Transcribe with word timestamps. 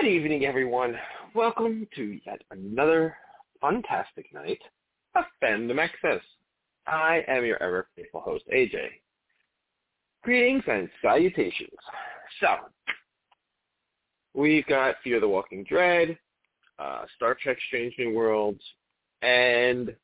Good 0.00 0.08
evening, 0.08 0.44
everyone. 0.44 0.96
Welcome 1.34 1.86
to 1.94 2.18
yet 2.26 2.42
another 2.50 3.16
fantastic 3.60 4.26
night 4.34 4.58
of 5.14 5.24
Fandom 5.40 5.78
Access. 5.78 6.20
I 6.84 7.22
am 7.28 7.44
your 7.44 7.62
ever 7.62 7.86
faithful 7.94 8.20
host, 8.20 8.42
AJ. 8.52 8.74
Greetings 10.24 10.64
and 10.66 10.88
salutations. 11.00 11.78
So, 12.40 12.48
we've 14.34 14.66
got 14.66 14.96
Fear 15.04 15.20
the 15.20 15.28
Walking 15.28 15.62
Dread, 15.62 16.18
uh, 16.80 17.04
Star 17.14 17.36
Trek 17.40 17.58
Strange 17.68 17.94
New 17.96 18.14
Worlds, 18.14 18.62
and 19.22 19.94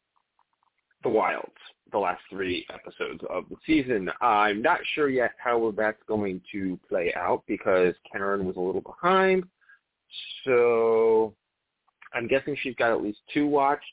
The 1.03 1.09
Wilds, 1.09 1.51
the 1.91 1.99
last 1.99 2.23
three 2.31 2.65
episodes 2.73 3.25
of 3.29 3.45
the 3.51 3.57
season. 3.67 4.09
I'm 4.21 4.63
not 4.63 4.79
sure 4.95 5.09
yet 5.09 5.33
how 5.43 5.75
that's 5.77 6.03
going 6.07 6.43
to 6.53 6.79
play 6.89 7.13
out 7.17 7.43
because 7.49 7.95
Karen 8.11 8.47
was 8.47 8.57
a 8.57 8.61
little 8.61 8.83
behind. 8.83 9.45
So 10.45 11.35
I'm 12.15 12.27
guessing 12.27 12.57
she's 12.61 12.75
got 12.77 12.93
at 12.93 13.03
least 13.03 13.21
two 13.33 13.47
watched. 13.47 13.85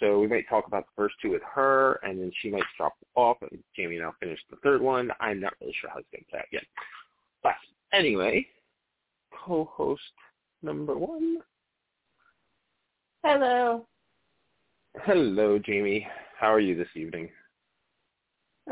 So 0.00 0.18
we 0.20 0.26
might 0.26 0.48
talk 0.48 0.66
about 0.66 0.84
the 0.84 0.92
first 0.94 1.14
two 1.22 1.30
with 1.30 1.42
her, 1.54 1.94
and 2.02 2.20
then 2.20 2.30
she 2.42 2.50
might 2.50 2.64
drop 2.76 2.92
off, 3.14 3.38
and 3.40 3.58
Jamie 3.74 3.96
and 3.96 4.04
I'll 4.04 4.14
finish 4.20 4.38
the 4.50 4.56
third 4.56 4.82
one. 4.82 5.10
I'm 5.20 5.40
not 5.40 5.54
really 5.60 5.74
sure 5.80 5.88
how 5.88 5.98
it's 5.98 6.08
going 6.12 6.22
to 6.24 6.30
play 6.30 6.40
out 6.40 6.46
yet. 6.52 6.64
But 7.42 7.54
anyway, 7.94 8.46
co-host 9.46 10.02
number 10.62 10.96
one. 10.98 11.38
Hello. 13.24 13.86
Hello, 15.04 15.58
Jamie. 15.58 16.06
How 16.38 16.52
are 16.52 16.60
you 16.60 16.76
this 16.76 16.88
evening? 16.94 17.30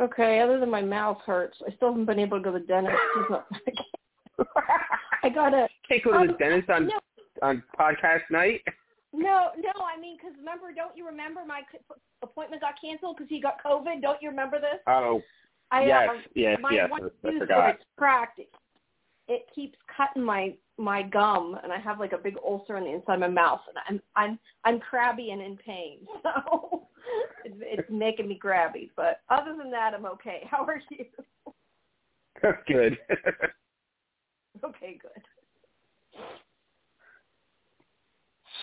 Okay, 0.00 0.40
other 0.40 0.58
than 0.58 0.70
my 0.70 0.82
mouth 0.82 1.18
hurts, 1.24 1.56
I 1.66 1.74
still 1.74 1.90
haven't 1.90 2.06
been 2.06 2.18
able 2.18 2.38
to 2.38 2.44
go 2.44 2.52
to 2.52 2.58
the 2.58 2.66
dentist. 2.66 2.96
I 5.22 5.28
got 5.28 5.54
a. 5.54 5.68
Can't 5.88 6.02
go 6.02 6.12
to 6.12 6.26
the 6.26 6.32
um, 6.32 6.38
dentist 6.38 6.70
on 6.70 6.86
no, 6.86 7.00
on 7.42 7.62
podcast 7.78 8.22
night. 8.30 8.62
no, 9.12 9.50
no. 9.56 9.72
I 9.84 10.00
mean, 10.00 10.16
because 10.16 10.36
remember, 10.38 10.72
don't 10.74 10.96
you 10.96 11.06
remember 11.06 11.40
my 11.46 11.60
appointment 12.22 12.62
got 12.62 12.74
canceled 12.80 13.16
because 13.16 13.28
he 13.28 13.40
got 13.40 13.62
COVID? 13.64 14.00
Don't 14.00 14.22
you 14.22 14.30
remember 14.30 14.58
this? 14.58 14.80
Oh, 14.86 15.20
I, 15.70 15.86
yes, 15.86 16.08
uh, 16.10 16.20
yes, 16.34 16.58
my 16.60 16.70
yes. 16.70 16.90
one 16.90 17.10
I 17.24 17.38
forgot. 17.38 17.74
it's 17.74 17.84
cracked. 17.96 18.38
It, 18.38 18.48
it 19.28 19.46
keeps 19.54 19.76
cutting 19.96 20.22
my 20.22 20.54
my 20.76 21.02
gum, 21.02 21.58
and 21.62 21.72
I 21.72 21.78
have 21.78 22.00
like 22.00 22.12
a 22.12 22.18
big 22.18 22.36
ulcer 22.44 22.76
on 22.76 22.84
the 22.84 22.92
inside 22.92 23.14
of 23.14 23.20
my 23.20 23.28
mouth, 23.28 23.60
and 23.68 23.78
I'm 23.88 24.02
I'm 24.16 24.38
I'm 24.64 24.80
crabby 24.80 25.30
and 25.30 25.42
in 25.42 25.56
pain. 25.56 26.00
So 26.22 26.88
it's, 27.44 27.56
it's 27.60 27.90
making 27.90 28.28
me 28.28 28.36
crabby. 28.36 28.90
But 28.96 29.20
other 29.28 29.54
than 29.56 29.70
that, 29.70 29.92
I'm 29.94 30.06
okay. 30.06 30.48
How 30.50 30.64
are 30.64 30.80
you? 30.90 31.04
Good. 32.66 32.98
Okay, 34.64 34.98
good. 35.02 35.22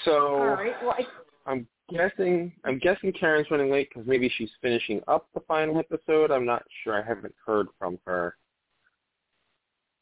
So 0.06 0.12
All 0.36 0.46
right. 0.48 0.76
Well, 0.84 0.96
I, 0.98 1.52
I'm 1.52 1.68
guessing 1.90 2.52
I'm 2.64 2.80
guessing 2.80 3.12
Karen's 3.14 3.50
running 3.52 3.72
late 3.72 3.90
because 3.90 4.08
maybe 4.08 4.32
she's 4.38 4.50
finishing 4.62 5.02
up 5.08 5.28
the 5.34 5.42
final 5.48 5.78
episode. 5.80 6.32
I'm 6.32 6.46
not 6.46 6.64
sure. 6.84 7.02
I 7.02 7.06
haven't 7.06 7.36
heard 7.46 7.68
from 7.80 8.00
her. 8.06 8.36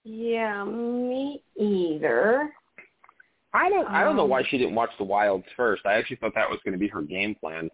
yeah, 0.03 0.63
me 0.63 1.43
either. 1.59 2.49
I 3.53 3.69
don't. 3.69 3.87
I 3.87 4.03
don't 4.03 4.15
know 4.15 4.23
Um, 4.23 4.29
why 4.29 4.43
she 4.47 4.57
didn't 4.57 4.75
watch 4.75 4.91
the 4.97 5.03
Wilds 5.03 5.45
first. 5.57 5.85
I 5.85 5.93
actually 5.93 6.17
thought 6.17 6.35
that 6.35 6.49
was 6.49 6.59
going 6.63 6.73
to 6.73 6.79
be 6.79 6.87
her 6.87 7.01
game 7.01 7.35
plan. 7.35 7.69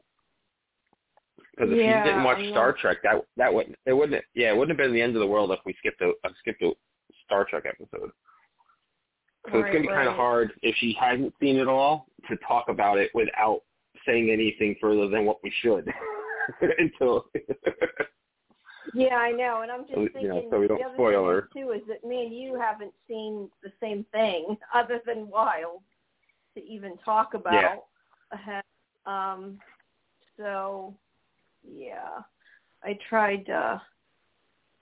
Because 1.51 1.71
if 1.73 1.77
Yeah, 1.79 2.03
she 2.03 2.09
didn't 2.09 2.23
watch 2.23 2.39
Star 2.51 2.73
Trek, 2.73 2.97
that 3.03 3.21
that 3.37 3.53
wouldn't 3.53 3.77
it 3.85 3.93
wouldn't 3.93 4.23
yeah 4.33 4.51
it 4.51 4.57
wouldn't 4.57 4.77
have 4.77 4.85
been 4.85 4.93
the 4.93 5.01
end 5.01 5.15
of 5.15 5.21
the 5.21 5.27
world 5.27 5.51
if 5.51 5.59
we 5.65 5.73
skipped 5.79 6.01
a 6.01 6.11
uh, 6.23 6.29
skipped 6.39 6.61
a 6.61 6.71
Star 7.25 7.45
Trek 7.49 7.63
episode. 7.65 8.11
So 9.51 9.59
it's 9.59 9.71
going 9.71 9.83
to 9.83 9.89
be 9.89 9.93
kind 9.93 10.07
of 10.07 10.15
hard 10.15 10.51
if 10.61 10.75
she 10.77 10.95
hasn't 10.99 11.33
seen 11.39 11.57
it 11.57 11.67
all 11.67 12.07
to 12.29 12.35
talk 12.47 12.65
about 12.69 12.97
it 12.97 13.11
without 13.13 13.61
saying 14.05 14.29
anything 14.31 14.75
further 14.81 15.07
than 15.07 15.25
what 15.25 15.37
we 15.43 15.51
should 15.61 15.87
until 16.79 17.25
Yeah, 18.93 19.15
I 19.15 19.31
know, 19.31 19.61
and 19.61 19.71
I'm 19.71 19.81
just 19.81 19.93
So, 19.93 19.99
you 20.01 20.09
thinking 20.11 20.29
know, 20.29 20.47
so 20.51 20.59
we 20.59 20.67
don't 20.67 20.81
spoil 20.93 21.27
her. 21.27 21.49
too 21.53 21.71
is 21.71 21.81
that 21.87 22.07
me 22.07 22.25
and 22.25 22.35
you 22.35 22.55
haven't 22.59 22.93
seen 23.07 23.49
the 23.63 23.71
same 23.81 24.05
thing 24.11 24.57
other 24.73 25.01
than 25.05 25.27
Wild 25.29 25.81
to 26.55 26.63
even 26.63 26.97
talk 27.03 27.33
about. 27.33 27.83
ahead. 28.31 28.63
Um, 29.05 29.59
so 30.37 30.93
yeah, 31.67 32.21
I 32.83 32.97
tried. 33.09 33.49
uh 33.49 33.79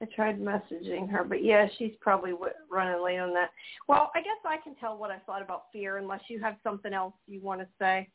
I 0.04 0.16
tried 0.16 0.40
messaging 0.42 1.10
her, 1.10 1.24
but 1.24 1.44
yeah, 1.44 1.68
she's 1.78 1.94
probably 2.02 2.32
w- 2.32 2.52
running 2.70 3.02
late 3.04 3.20
on 3.20 3.34
that. 3.36 3.52
Well, 3.88 4.12
I 4.16 4.20
guess 4.20 4.38
I 4.46 4.58
can 4.58 4.76
tell 4.76 4.98
what 4.98 5.12
I 5.12 5.20
thought 5.20 5.42
about 5.42 5.66
Fear, 5.72 5.98
unless 5.98 6.22
you 6.28 6.42
have 6.42 6.56
something 6.64 6.94
else 6.94 7.14
you 7.28 7.40
want 7.42 7.62
to 7.62 7.68
say. 7.80 8.10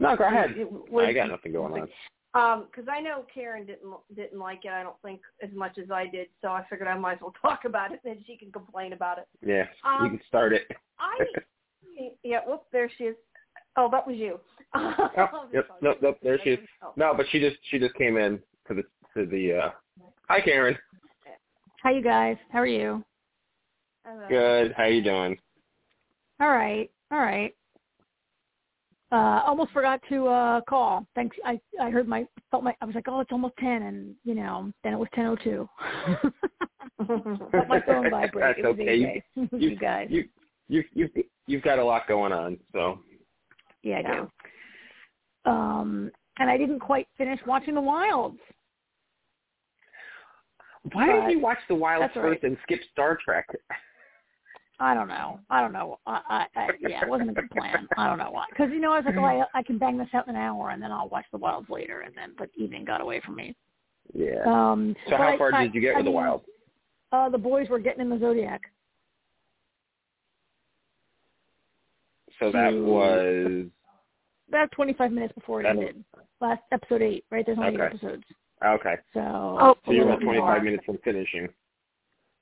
no, 0.00 0.16
go 0.16 0.24
ahead. 0.26 0.50
It- 0.56 0.68
I 0.98 1.12
got 1.12 1.28
nothing 1.30 1.52
going 1.52 1.72
on. 1.82 1.88
Um, 2.34 2.68
'cause 2.70 2.84
I 2.90 3.00
know 3.00 3.24
Karen 3.32 3.64
didn't 3.64 3.94
didn't 4.14 4.38
like 4.38 4.64
it. 4.66 4.70
I 4.70 4.82
don't 4.82 5.00
think 5.00 5.22
as 5.42 5.50
much 5.52 5.78
as 5.78 5.90
I 5.90 6.06
did, 6.06 6.28
so 6.42 6.48
I 6.48 6.64
figured 6.64 6.86
I 6.88 6.98
might 6.98 7.14
as 7.14 7.20
well 7.22 7.32
talk 7.40 7.64
about 7.64 7.92
it, 7.92 8.00
and 8.04 8.22
she 8.26 8.36
can 8.36 8.52
complain 8.52 8.92
about 8.92 9.18
it. 9.18 9.26
Yeah, 9.40 9.66
you 9.84 9.90
Um, 9.90 10.18
can 10.18 10.26
start 10.26 10.52
it. 10.52 10.66
I 10.98 11.16
yeah. 12.24 12.40
Whoop, 12.46 12.64
there 12.72 12.90
she 12.98 13.04
is. 13.04 13.16
Oh, 13.76 13.88
that 13.90 14.06
was 14.06 14.16
you. 14.16 14.40
Oh, 14.74 15.48
yep, 15.52 15.68
nope, 15.80 15.98
nope, 16.02 16.18
there 16.22 16.38
she 16.42 16.50
is. 16.50 16.58
Oh. 16.82 16.92
No, 16.96 17.14
but 17.16 17.26
she 17.30 17.38
just 17.40 17.56
she 17.70 17.78
just 17.78 17.94
came 17.94 18.16
in 18.18 18.42
to 18.68 18.74
the 18.74 18.82
to 19.14 19.24
the. 19.24 19.52
uh 19.54 19.70
Hi, 20.28 20.40
Karen. 20.40 20.76
Hi, 21.86 21.92
you 21.92 22.02
guys. 22.02 22.36
How 22.50 22.58
are 22.58 22.66
you? 22.66 23.04
Hello. 24.04 24.26
Good. 24.28 24.72
How 24.76 24.86
you 24.86 25.04
doing? 25.04 25.38
All 26.40 26.48
right. 26.50 26.90
All 27.12 27.20
right. 27.20 27.54
Uh, 29.12 29.44
almost 29.46 29.70
forgot 29.70 30.00
to 30.08 30.26
uh 30.26 30.60
call. 30.62 31.06
Thanks. 31.14 31.36
I 31.44 31.60
I 31.80 31.90
heard 31.90 32.08
my 32.08 32.26
felt 32.50 32.64
my 32.64 32.74
I 32.80 32.86
was 32.86 32.96
like, 32.96 33.04
oh, 33.06 33.20
it's 33.20 33.30
almost 33.30 33.54
ten, 33.60 33.82
and 33.82 34.16
you 34.24 34.34
know, 34.34 34.72
then 34.82 34.94
it 34.94 34.98
was 34.98 35.06
ten 35.14 35.26
oh 35.26 35.36
two. 35.36 35.68
Felt 37.06 37.68
my 37.68 37.80
phone 37.86 38.10
vibrate. 38.10 38.56
That's 38.56 38.66
okay. 38.66 39.22
AJ. 39.36 39.48
You- 39.52 39.68
you 39.70 39.76
guys. 39.76 40.08
You 40.10 40.24
you 40.66 40.82
you 40.92 41.08
you've 41.46 41.62
got 41.62 41.78
a 41.78 41.84
lot 41.84 42.08
going 42.08 42.32
on, 42.32 42.58
so 42.72 42.98
yeah, 43.84 43.98
I 43.98 44.00
Yeah. 44.00 44.26
do. 45.44 45.50
Um, 45.52 46.10
and 46.40 46.50
I 46.50 46.56
didn't 46.58 46.80
quite 46.80 47.06
finish 47.16 47.38
watching 47.46 47.74
The 47.76 47.80
Wilds. 47.80 48.40
Why 50.92 51.06
did 51.12 51.30
you 51.30 51.40
watch 51.40 51.58
the 51.68 51.74
Wilds 51.74 52.02
that's 52.02 52.16
all 52.16 52.22
right. 52.22 52.32
first 52.40 52.44
and 52.44 52.56
skip 52.62 52.80
Star 52.92 53.18
Trek? 53.24 53.46
I 54.78 54.92
don't 54.94 55.08
know. 55.08 55.40
I 55.48 55.62
don't 55.62 55.72
know. 55.72 55.98
I, 56.06 56.20
I, 56.28 56.60
I 56.60 56.68
yeah, 56.80 57.02
it 57.02 57.08
wasn't 57.08 57.30
a 57.30 57.32
good 57.32 57.50
plan. 57.50 57.88
I 57.96 58.06
don't 58.06 58.18
know 58.18 58.30
why. 58.30 58.44
Because 58.50 58.70
you 58.70 58.78
know, 58.78 58.92
I 58.92 58.96
was 58.98 59.06
like, 59.06 59.16
oh, 59.16 59.24
I, 59.24 59.44
I 59.58 59.62
can 59.62 59.78
bang 59.78 59.96
this 59.96 60.08
out 60.12 60.28
in 60.28 60.36
an 60.36 60.40
hour, 60.40 60.68
and 60.70 60.82
then 60.82 60.92
I'll 60.92 61.08
watch 61.08 61.24
The 61.32 61.38
Wilds 61.38 61.70
later. 61.70 62.00
And 62.00 62.14
then, 62.14 62.32
but 62.36 62.50
evening 62.56 62.84
got 62.84 63.00
away 63.00 63.20
from 63.24 63.36
me. 63.36 63.56
Yeah. 64.12 64.42
Um, 64.46 64.94
So 65.08 65.16
how 65.16 65.28
I- 65.28 65.38
far 65.38 65.54
I- 65.54 65.64
did 65.64 65.74
you 65.74 65.80
get 65.80 65.94
I 65.94 65.98
with 65.98 66.04
the 66.06 66.10
Wilds? 66.10 66.44
Uh, 67.12 67.28
the 67.30 67.38
boys 67.38 67.68
were 67.70 67.78
getting 67.78 68.00
in 68.02 68.10
the 68.10 68.18
Zodiac. 68.18 68.60
So 72.38 72.52
that 72.52 72.74
was 72.74 73.66
About 74.48 74.70
25 74.72 75.10
minutes 75.10 75.32
before 75.34 75.62
it 75.62 75.66
ended. 75.66 76.04
Last 76.40 76.60
episode 76.70 77.00
eight, 77.00 77.24
right? 77.30 77.46
There's 77.46 77.56
only 77.58 77.74
eight 77.74 77.80
episodes. 77.80 78.24
Okay. 78.64 78.94
So, 79.14 79.20
Oh, 79.20 79.76
So 79.84 79.92
you're 79.92 80.04
about 80.04 80.20
25 80.22 80.46
more. 80.46 80.60
minutes 80.60 80.84
from 80.84 80.98
finishing. 81.04 81.48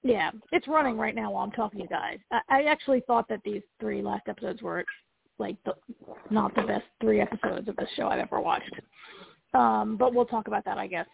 Yeah, 0.03 0.31
it's 0.53 0.69
running 0.69 0.99
right 0.99 1.15
now 1.15 1.31
while 1.31 1.45
I'm 1.45 1.51
talking 1.51 1.79
to 1.79 1.83
you 1.85 1.89
guys. 1.89 2.19
I, 2.31 2.41
I 2.51 2.63
actually 2.65 3.01
thought 3.07 3.27
that 3.29 3.41
these 3.43 3.63
three 3.81 4.03
last 4.03 4.29
episodes 4.29 4.61
were 4.61 4.85
like 5.39 5.57
the, 5.65 5.75
not 6.31 6.55
the 6.55 6.63
best 6.63 6.85
three 7.01 7.21
episodes 7.21 7.69
of 7.69 7.77
this 7.77 7.89
show 7.97 8.09
I've 8.09 8.21
ever 8.21 8.39
watched. 8.41 8.75
Um, 9.55 9.97
but 9.97 10.13
we'll 10.15 10.27
talk 10.27 10.47
about 10.47 10.65
that, 10.67 10.77
I 10.79 10.87
guess, 10.87 11.07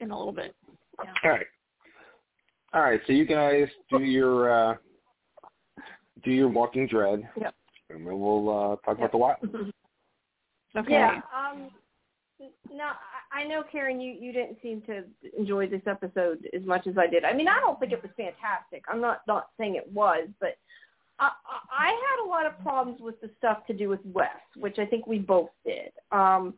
in 0.00 0.10
a 0.10 0.18
little 0.18 0.32
bit. 0.32 0.54
All 0.98 1.30
right. 1.30 1.46
All 2.74 2.82
right. 2.82 3.00
So 3.06 3.12
you 3.12 3.26
guys 3.26 3.68
do 3.90 4.00
your 4.00 4.50
uh 4.50 4.74
do 6.24 6.30
your 6.32 6.48
Walking 6.48 6.86
Dread. 6.88 7.28
Yep. 7.40 7.54
And 7.90 8.06
then 8.06 8.18
we'll 8.18 8.48
uh 8.48 8.76
talk 8.84 8.98
Yep. 8.98 8.98
about 8.98 9.12
the 9.12 9.18
Wilds. 9.18 9.72
Okay. 10.76 10.92
Yeah. 10.92 11.20
Um. 11.34 11.70
No, 12.38 12.90
I 13.32 13.44
know, 13.44 13.62
Karen. 13.70 14.00
You 14.00 14.12
you 14.12 14.32
didn't 14.32 14.58
seem 14.62 14.82
to 14.82 15.04
enjoy 15.38 15.68
this 15.68 15.82
episode 15.86 16.48
as 16.54 16.62
much 16.64 16.86
as 16.86 16.98
I 16.98 17.06
did. 17.06 17.24
I 17.24 17.32
mean, 17.32 17.48
I 17.48 17.60
don't 17.60 17.78
think 17.80 17.92
it 17.92 18.02
was 18.02 18.12
fantastic. 18.16 18.84
I'm 18.88 19.00
not 19.00 19.22
not 19.26 19.48
saying 19.58 19.76
it 19.76 19.90
was, 19.92 20.28
but 20.40 20.58
I 21.18 21.30
I 21.46 21.58
I 21.70 21.86
had 21.86 22.26
a 22.26 22.28
lot 22.28 22.46
of 22.46 22.60
problems 22.60 23.00
with 23.00 23.20
the 23.20 23.30
stuff 23.38 23.66
to 23.68 23.72
do 23.72 23.88
with 23.88 24.00
Wes, 24.04 24.28
which 24.56 24.78
I 24.78 24.86
think 24.86 25.06
we 25.06 25.18
both 25.18 25.50
did. 25.64 25.92
Um. 26.12 26.54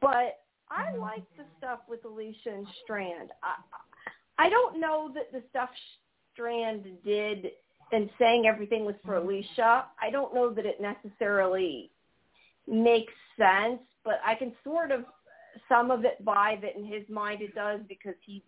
But 0.00 0.40
I 0.70 0.94
liked 0.96 1.34
the 1.36 1.44
stuff 1.56 1.80
with 1.88 2.04
Alicia 2.04 2.50
and 2.50 2.66
Strand. 2.84 3.30
I 3.42 3.54
I 4.46 4.48
don't 4.48 4.80
know 4.80 5.10
that 5.14 5.32
the 5.32 5.42
stuff 5.50 5.70
Strand 6.32 6.84
did 7.04 7.50
and 7.90 8.10
saying 8.18 8.46
everything 8.46 8.84
was 8.84 8.94
for 9.04 9.16
Alicia. 9.16 9.86
I 10.00 10.10
don't 10.10 10.34
know 10.34 10.52
that 10.52 10.66
it 10.66 10.80
necessarily 10.80 11.90
makes 12.66 13.12
sense, 13.36 13.80
but 14.08 14.20
I 14.24 14.34
can 14.34 14.54
sort 14.64 14.90
of 14.90 15.04
some 15.68 15.90
of 15.90 16.06
it 16.06 16.24
buy 16.24 16.58
that 16.62 16.76
in 16.76 16.86
his 16.86 17.06
mind 17.10 17.42
it 17.42 17.54
does 17.54 17.80
because 17.86 18.14
he 18.24 18.42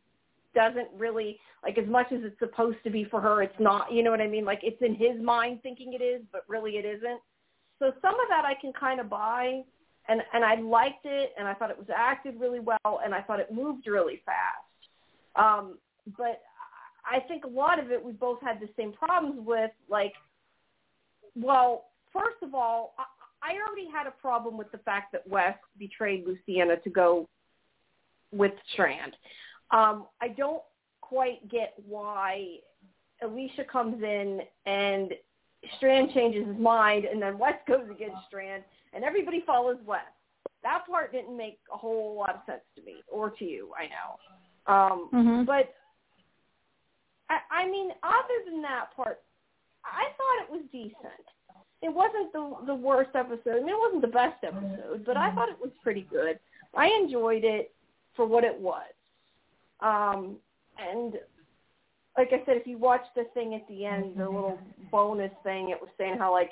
doesn't 0.55 0.89
really 0.97 1.39
like 1.63 1.77
as 1.77 1.87
much 1.87 2.07
as 2.13 2.21
it's 2.23 2.39
supposed 2.39 2.79
to 2.85 2.91
be 2.91 3.05
for 3.05 3.21
her. 3.21 3.43
It's 3.43 3.61
not. 3.61 3.93
You 3.93 4.03
know 4.03 4.11
what 4.11 4.23
I 4.23 4.27
mean? 4.27 4.47
Like 4.47 4.61
it's 4.63 4.81
in 4.81 4.95
his 4.95 5.23
mind 5.23 5.61
thinking 5.63 5.93
it 5.93 6.03
is, 6.03 6.23
but 6.33 6.45
really 6.49 6.73
it 6.79 6.87
isn't. 6.87 7.21
So 7.79 7.93
some 8.01 8.15
of 8.15 8.29
that 8.31 8.47
I 8.47 8.55
can 8.59 8.73
kind 8.73 9.01
of 9.01 9.11
buy, 9.11 9.61
and 10.09 10.23
and 10.33 10.47
I 10.47 10.55
liked 10.55 11.05
it, 11.05 11.35
and 11.39 11.47
I 11.47 11.53
thought 11.53 11.71
it 11.71 11.77
was 11.77 11.89
acted 11.95 12.41
really 12.41 12.61
well, 12.61 13.01
and 13.05 13.15
I 13.15 13.21
thought 13.21 13.39
it 13.39 13.53
moved 13.53 13.87
really 13.87 14.23
fast. 14.25 14.81
Um, 15.37 15.77
but 16.17 16.41
I 17.05 17.21
think 17.21 17.45
a 17.45 17.49
lot 17.49 17.79
of 17.79 17.91
it 17.91 18.03
we 18.03 18.13
both 18.13 18.41
had 18.41 18.61
the 18.61 18.69
same 18.79 18.93
problems 18.95 19.47
with. 19.47 19.73
Like, 19.91 20.15
well, 21.35 21.91
first 22.15 22.43
of 22.43 22.55
all, 22.55 22.95
I, 23.43 23.53
already 23.67 23.89
had 23.93 24.07
a 24.07 24.11
problem 24.11 24.57
with 24.57 24.71
the 24.73 24.79
fact 24.79 25.13
that 25.13 25.27
Wes 25.29 25.55
betrayed 25.79 26.27
Luciana 26.27 26.77
to 26.79 26.91
go 26.91 27.29
with 28.33 28.53
Strand. 28.73 29.17
Um, 29.71 30.07
I 30.21 30.29
don't 30.29 30.63
quite 31.01 31.49
get 31.49 31.75
why 31.87 32.57
Alicia 33.23 33.65
comes 33.65 34.03
in 34.03 34.41
and 34.67 35.13
Strand 35.77 36.11
changes 36.15 36.47
his 36.47 36.57
mind, 36.57 37.05
and 37.05 37.21
then 37.21 37.39
Wes 37.39 37.55
goes 37.69 37.85
against 37.91 38.17
Strand, 38.27 38.65
and 38.95 39.05
everybody 39.05 39.43
follows 39.47 39.77
Wes. 39.85 40.01
That 40.63 40.87
part 40.89 41.13
didn't 41.13 41.37
make 41.37 41.59
a 41.73 41.77
whole 41.77 42.17
lot 42.17 42.31
of 42.31 42.41
sense 42.47 42.63
to 42.77 42.83
me, 42.83 43.03
or 43.09 43.31
to 43.31 43.45
you, 43.45 43.71
I 43.79 43.87
know. 43.87 44.73
Um, 44.73 45.11
mm-hmm. 45.13 45.45
But 45.45 45.75
I, 47.29 47.63
I 47.63 47.67
mean, 47.71 47.91
other 48.03 48.51
than 48.51 48.63
that 48.63 48.95
part, 48.97 49.21
I 49.85 50.05
thought 50.17 50.45
it 50.45 50.51
was 50.51 50.63
decent. 50.73 51.27
It 51.83 51.93
wasn't 51.93 52.33
the 52.33 52.57
the 52.67 52.75
worst 52.75 53.11
episode. 53.15 53.57
I 53.57 53.61
mean, 53.61 53.71
it 53.71 53.79
wasn't 53.79 54.03
the 54.03 54.09
best 54.09 54.45
episode, 54.45 55.05
but 55.07 55.17
I 55.17 55.35
thought 55.35 55.49
it 55.49 55.61
was 55.61 55.71
pretty 55.83 56.07
good. 56.11 56.39
I 56.75 56.89
enjoyed 57.03 57.45
it 57.45 57.73
for 58.15 58.27
what 58.27 58.45
it 58.45 58.59
was. 58.59 58.91
Um, 59.81 60.37
and 60.79 61.15
like 62.19 62.29
I 62.33 62.45
said, 62.45 62.57
if 62.57 62.67
you 62.67 62.77
watch 62.77 63.05
the 63.17 63.25
thing 63.33 63.55
at 63.55 63.67
the 63.67 63.87
end, 63.87 64.17
the 64.17 64.25
little 64.25 64.59
bonus 64.91 65.31
thing, 65.43 65.71
it 65.71 65.81
was 65.81 65.89
saying 65.97 66.17
how 66.19 66.33
like, 66.33 66.51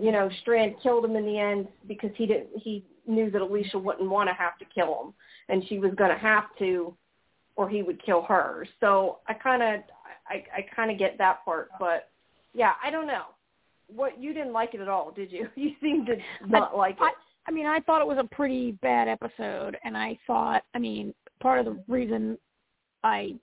you 0.00 0.12
know, 0.12 0.30
Strand 0.40 0.76
killed 0.82 1.04
him 1.04 1.16
in 1.16 1.26
the 1.26 1.38
end 1.38 1.68
because 1.86 2.10
he 2.16 2.26
didn't 2.26 2.48
he 2.54 2.84
knew 3.06 3.30
that 3.30 3.42
Alicia 3.42 3.78
wouldn't 3.78 4.08
want 4.08 4.28
to 4.28 4.34
have 4.34 4.58
to 4.58 4.64
kill 4.64 5.02
him, 5.04 5.14
and 5.48 5.62
she 5.68 5.78
was 5.78 5.92
going 5.96 6.10
to 6.10 6.18
have 6.18 6.44
to, 6.58 6.94
or 7.56 7.68
he 7.68 7.82
would 7.82 8.02
kill 8.02 8.22
her. 8.22 8.66
So 8.78 9.18
I 9.28 9.34
kind 9.34 9.62
of 9.62 9.80
I 10.26 10.44
I 10.56 10.66
kind 10.74 10.90
of 10.90 10.98
get 10.98 11.18
that 11.18 11.44
part, 11.44 11.70
but 11.78 12.08
yeah, 12.54 12.72
I 12.82 12.90
don't 12.90 13.06
know. 13.06 13.24
What 13.94 14.20
you 14.20 14.32
didn't 14.32 14.52
like 14.52 14.74
it 14.74 14.80
at 14.80 14.88
all, 14.88 15.10
did 15.10 15.32
you? 15.32 15.48
You 15.56 15.72
seemed 15.80 16.06
to 16.06 16.16
not 16.46 16.72
I, 16.72 16.76
like 16.76 16.96
it. 16.96 17.02
I, 17.02 17.12
I 17.46 17.52
mean, 17.52 17.66
I 17.66 17.80
thought 17.80 18.00
it 18.00 18.06
was 18.06 18.18
a 18.18 18.34
pretty 18.34 18.72
bad 18.82 19.08
episode, 19.08 19.76
and 19.84 19.96
I 19.96 20.18
thought, 20.26 20.62
I 20.74 20.78
mean, 20.78 21.14
part 21.40 21.58
of 21.58 21.64
the 21.64 21.82
reason 21.88 22.38
I, 23.02 23.34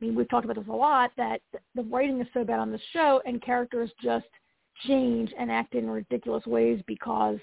I 0.00 0.04
mean, 0.04 0.14
we've 0.14 0.28
talked 0.28 0.44
about 0.44 0.56
this 0.56 0.68
a 0.68 0.72
lot 0.72 1.10
that 1.16 1.40
the 1.74 1.82
writing 1.82 2.20
is 2.20 2.26
so 2.32 2.44
bad 2.44 2.60
on 2.60 2.70
the 2.70 2.80
show, 2.92 3.20
and 3.26 3.42
characters 3.42 3.90
just 4.02 4.26
change 4.86 5.32
and 5.38 5.50
act 5.50 5.74
in 5.74 5.90
ridiculous 5.90 6.46
ways 6.46 6.80
because 6.86 7.38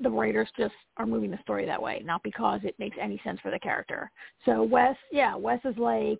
the 0.00 0.10
writers 0.10 0.48
just 0.56 0.74
are 0.96 1.06
moving 1.06 1.30
the 1.30 1.38
story 1.42 1.66
that 1.66 1.82
way, 1.82 2.02
not 2.04 2.22
because 2.22 2.60
it 2.62 2.74
makes 2.78 2.96
any 3.00 3.20
sense 3.24 3.40
for 3.40 3.50
the 3.50 3.58
character. 3.58 4.10
So 4.44 4.62
Wes, 4.62 4.96
yeah, 5.10 5.34
Wes 5.34 5.60
is 5.64 5.76
like, 5.76 6.18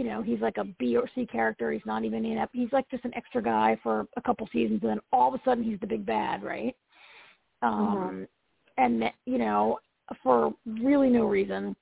you 0.00 0.06
know, 0.06 0.22
he's 0.22 0.40
like 0.40 0.56
a 0.56 0.64
B 0.78 0.96
or 0.96 1.06
C 1.14 1.26
character. 1.26 1.70
He's 1.70 1.84
not 1.84 2.06
even 2.06 2.24
in 2.24 2.38
it. 2.38 2.48
He's 2.54 2.72
like 2.72 2.90
just 2.90 3.04
an 3.04 3.14
extra 3.14 3.42
guy 3.42 3.78
for 3.82 4.06
a 4.16 4.22
couple 4.22 4.48
seasons, 4.50 4.80
and 4.80 4.92
then 4.92 5.00
all 5.12 5.28
of 5.28 5.38
a 5.38 5.44
sudden 5.44 5.62
he's 5.62 5.78
the 5.78 5.86
big 5.86 6.06
bad, 6.06 6.42
right? 6.42 6.74
Um, 7.60 8.26
mm-hmm. 8.78 8.82
And 8.82 9.12
you 9.26 9.36
know, 9.36 9.78
for 10.22 10.54
really 10.64 11.10
no 11.10 11.26
reason. 11.26 11.76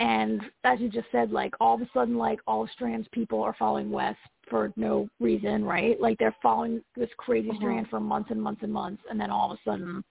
And 0.00 0.42
as 0.64 0.80
you 0.80 0.88
just 0.88 1.06
said, 1.12 1.30
like 1.30 1.54
all 1.60 1.76
of 1.76 1.80
a 1.80 1.88
sudden, 1.94 2.18
like 2.18 2.40
all 2.44 2.64
of 2.64 2.70
Strand's 2.70 3.06
people 3.12 3.40
are 3.40 3.54
following 3.56 3.88
Wes 3.88 4.16
for 4.48 4.72
no 4.74 5.08
reason, 5.20 5.64
right? 5.64 6.00
Like 6.00 6.18
they're 6.18 6.34
following 6.42 6.82
this 6.96 7.10
crazy 7.18 7.50
mm-hmm. 7.50 7.58
Strand 7.58 7.86
for 7.88 8.00
months 8.00 8.32
and 8.32 8.42
months 8.42 8.64
and 8.64 8.72
months, 8.72 9.04
and 9.08 9.20
then 9.20 9.30
all 9.30 9.52
of 9.52 9.58
a 9.58 9.70
sudden 9.70 10.02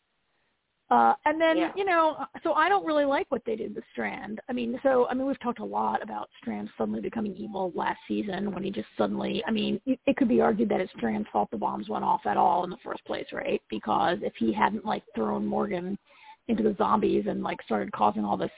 uh, 0.91 1.13
and 1.25 1.39
then, 1.39 1.57
yeah. 1.57 1.71
you 1.75 1.85
know, 1.85 2.25
so 2.41 2.53
I 2.53 2.67
don't 2.67 2.85
really 2.85 3.05
like 3.05 3.27
what 3.29 3.43
they 3.45 3.55
did 3.55 3.75
with 3.75 3.83
Strand. 3.91 4.41
I 4.49 4.53
mean, 4.53 4.79
so, 4.81 5.07
I 5.07 5.13
mean, 5.13 5.27
we've 5.27 5.39
talked 5.39 5.59
a 5.59 5.65
lot 5.65 6.01
about 6.01 6.29
Strand 6.41 6.69
suddenly 6.77 6.99
becoming 6.99 7.35
evil 7.35 7.71
last 7.75 7.99
season 8.07 8.51
when 8.51 8.63
he 8.63 8.71
just 8.71 8.87
suddenly, 8.97 9.43
I 9.47 9.51
mean, 9.51 9.79
it 9.85 10.17
could 10.17 10.27
be 10.27 10.41
argued 10.41 10.69
that 10.69 10.81
it's 10.81 10.91
Strand's 10.97 11.27
fault 11.31 11.51
the 11.51 11.57
bombs 11.57 11.89
went 11.89 12.03
off 12.03 12.21
at 12.25 12.37
all 12.37 12.63
in 12.63 12.71
the 12.71 12.77
first 12.83 13.05
place, 13.05 13.27
right? 13.31 13.61
Because 13.69 14.17
if 14.23 14.33
he 14.37 14.51
hadn't, 14.51 14.83
like, 14.83 15.03
thrown 15.13 15.45
Morgan 15.45 15.97
into 16.47 16.63
the 16.63 16.75
zombies 16.79 17.25
and, 17.27 17.43
like, 17.43 17.61
started 17.61 17.91
causing 17.91 18.25
all 18.25 18.37
this, 18.37 18.49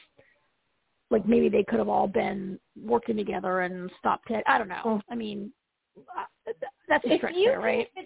like, 1.10 1.28
maybe 1.28 1.50
they 1.50 1.66
could 1.66 1.80
have 1.80 1.90
all 1.90 2.08
been 2.08 2.58
working 2.82 3.18
together 3.18 3.62
and 3.62 3.92
stopped 4.00 4.32
it. 4.32 4.44
I 4.48 4.58
don't 4.58 4.70
know. 4.70 4.82
Oh. 4.86 5.02
I 5.10 5.16
mean, 5.16 5.52
uh, 5.98 6.54
that's 6.88 7.04
a 7.04 7.18
stretch 7.18 7.36
there, 7.36 7.60
right? 7.60 7.90
If, 7.98 8.06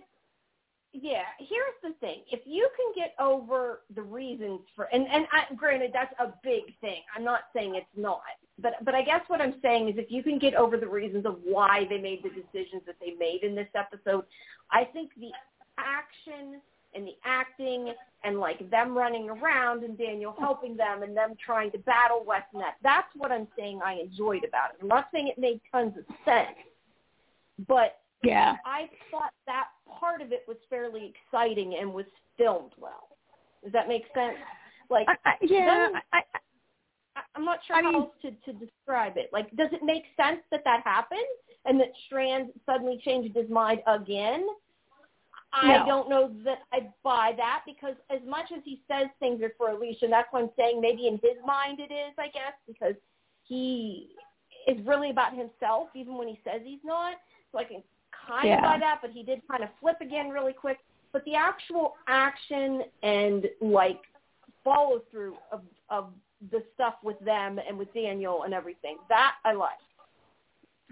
yeah, 1.01 1.23
here's 1.39 1.75
the 1.83 1.93
thing. 1.99 2.21
If 2.31 2.41
you 2.45 2.69
can 2.75 2.93
get 2.95 3.13
over 3.19 3.81
the 3.95 4.01
reasons 4.01 4.61
for, 4.75 4.85
and, 4.85 5.07
and 5.07 5.25
I, 5.31 5.53
granted, 5.55 5.91
that's 5.93 6.13
a 6.19 6.33
big 6.43 6.63
thing. 6.81 7.01
I'm 7.15 7.23
not 7.23 7.41
saying 7.53 7.75
it's 7.75 7.85
not. 7.95 8.21
But, 8.61 8.73
but 8.83 8.95
I 8.95 9.01
guess 9.01 9.21
what 9.27 9.41
I'm 9.41 9.55
saying 9.61 9.89
is 9.89 9.95
if 9.97 10.09
you 10.09 10.23
can 10.23 10.39
get 10.39 10.55
over 10.55 10.77
the 10.77 10.87
reasons 10.87 11.25
of 11.25 11.39
why 11.43 11.85
they 11.89 11.97
made 11.97 12.23
the 12.23 12.29
decisions 12.29 12.83
that 12.85 12.95
they 13.01 13.13
made 13.19 13.43
in 13.43 13.55
this 13.55 13.67
episode, 13.75 14.23
I 14.71 14.85
think 14.85 15.11
the 15.17 15.31
action 15.77 16.61
and 16.95 17.05
the 17.05 17.15
acting 17.25 17.93
and 18.23 18.39
like 18.39 18.69
them 18.71 18.97
running 18.97 19.29
around 19.29 19.83
and 19.83 19.97
Daniel 19.97 20.33
helping 20.39 20.77
them 20.77 21.03
and 21.03 21.15
them 21.15 21.35
trying 21.43 21.71
to 21.71 21.77
battle 21.79 22.25
Westnet, 22.27 22.73
that's 22.81 23.09
what 23.15 23.31
I'm 23.31 23.47
saying 23.57 23.81
I 23.85 23.95
enjoyed 23.95 24.45
about 24.45 24.71
it. 24.71 24.77
I'm 24.81 24.87
not 24.87 25.09
saying 25.13 25.27
it 25.27 25.37
made 25.37 25.59
tons 25.71 25.93
of 25.97 26.05
sense, 26.23 26.55
but 27.67 27.99
yeah. 28.25 28.55
I 28.65 28.89
thought 29.11 29.31
that 29.47 29.65
part 29.99 30.21
of 30.21 30.31
it 30.31 30.43
was 30.47 30.57
fairly 30.69 31.13
exciting 31.13 31.77
and 31.79 31.93
was 31.93 32.05
filmed 32.37 32.71
well. 32.77 33.17
Does 33.63 33.73
that 33.73 33.87
make 33.87 34.03
sense? 34.13 34.37
Like, 34.89 35.07
I, 35.09 35.29
I, 35.29 35.33
yeah, 35.41 35.89
I, 36.13 36.19
I, 37.15 37.21
I'm 37.35 37.45
not 37.45 37.59
sure 37.65 37.75
I 37.75 37.81
how 37.81 37.91
mean, 37.91 38.01
else 38.01 38.11
to, 38.21 38.31
to 38.51 38.59
describe 38.59 39.17
it. 39.17 39.29
Like, 39.33 39.49
does 39.55 39.69
it 39.71 39.83
make 39.83 40.03
sense 40.15 40.41
that 40.51 40.61
that 40.65 40.81
happened 40.83 41.19
and 41.65 41.79
that 41.79 41.91
Strand 42.05 42.49
suddenly 42.65 43.01
changed 43.03 43.35
his 43.35 43.49
mind 43.49 43.81
again? 43.87 44.47
I 45.53 45.77
No. 45.79 45.85
don't 45.85 46.09
know 46.09 46.31
that 46.43 46.59
I 46.73 46.91
buy 47.03 47.33
that 47.37 47.63
because 47.65 47.95
as 48.09 48.19
much 48.27 48.51
as 48.55 48.61
he 48.65 48.81
says 48.87 49.07
things 49.19 49.41
are 49.41 49.53
for 49.57 49.69
Alicia, 49.69 50.07
that's 50.09 50.27
what 50.31 50.43
I'm 50.43 50.49
saying. 50.57 50.81
Maybe 50.81 51.07
in 51.07 51.13
his 51.23 51.37
mind 51.45 51.79
it 51.79 51.93
is, 51.93 52.13
I 52.19 52.27
guess, 52.27 52.53
because 52.67 52.95
he 53.43 54.09
is 54.67 54.77
really 54.85 55.11
about 55.11 55.33
himself, 55.33 55.89
even 55.95 56.17
when 56.17 56.27
he 56.27 56.39
says 56.43 56.61
he's 56.63 56.83
not. 56.83 57.15
So 57.51 57.59
I 57.59 57.63
can 57.63 57.83
kind 58.27 58.47
Yeah. 58.47 58.57
of 58.57 58.63
buy 58.63 58.77
that, 58.79 58.99
but 59.01 59.11
he 59.11 59.23
did 59.23 59.41
kind 59.47 59.63
of 59.63 59.69
flip 59.79 59.97
again 60.01 60.29
really 60.29 60.53
quick. 60.53 60.79
But 61.11 61.23
the 61.25 61.35
actual 61.35 61.95
action 62.07 62.83
and 63.03 63.49
like 63.61 64.01
follow 64.63 65.01
through 65.11 65.37
of 65.51 65.61
of 65.89 66.13
the 66.51 66.63
stuff 66.73 66.95
with 67.03 67.19
them 67.19 67.59
and 67.65 67.77
with 67.77 67.93
Daniel 67.93 68.43
and 68.43 68.53
everything 68.53 68.97
that 69.09 69.35
I 69.45 69.53
liked. 69.53 69.81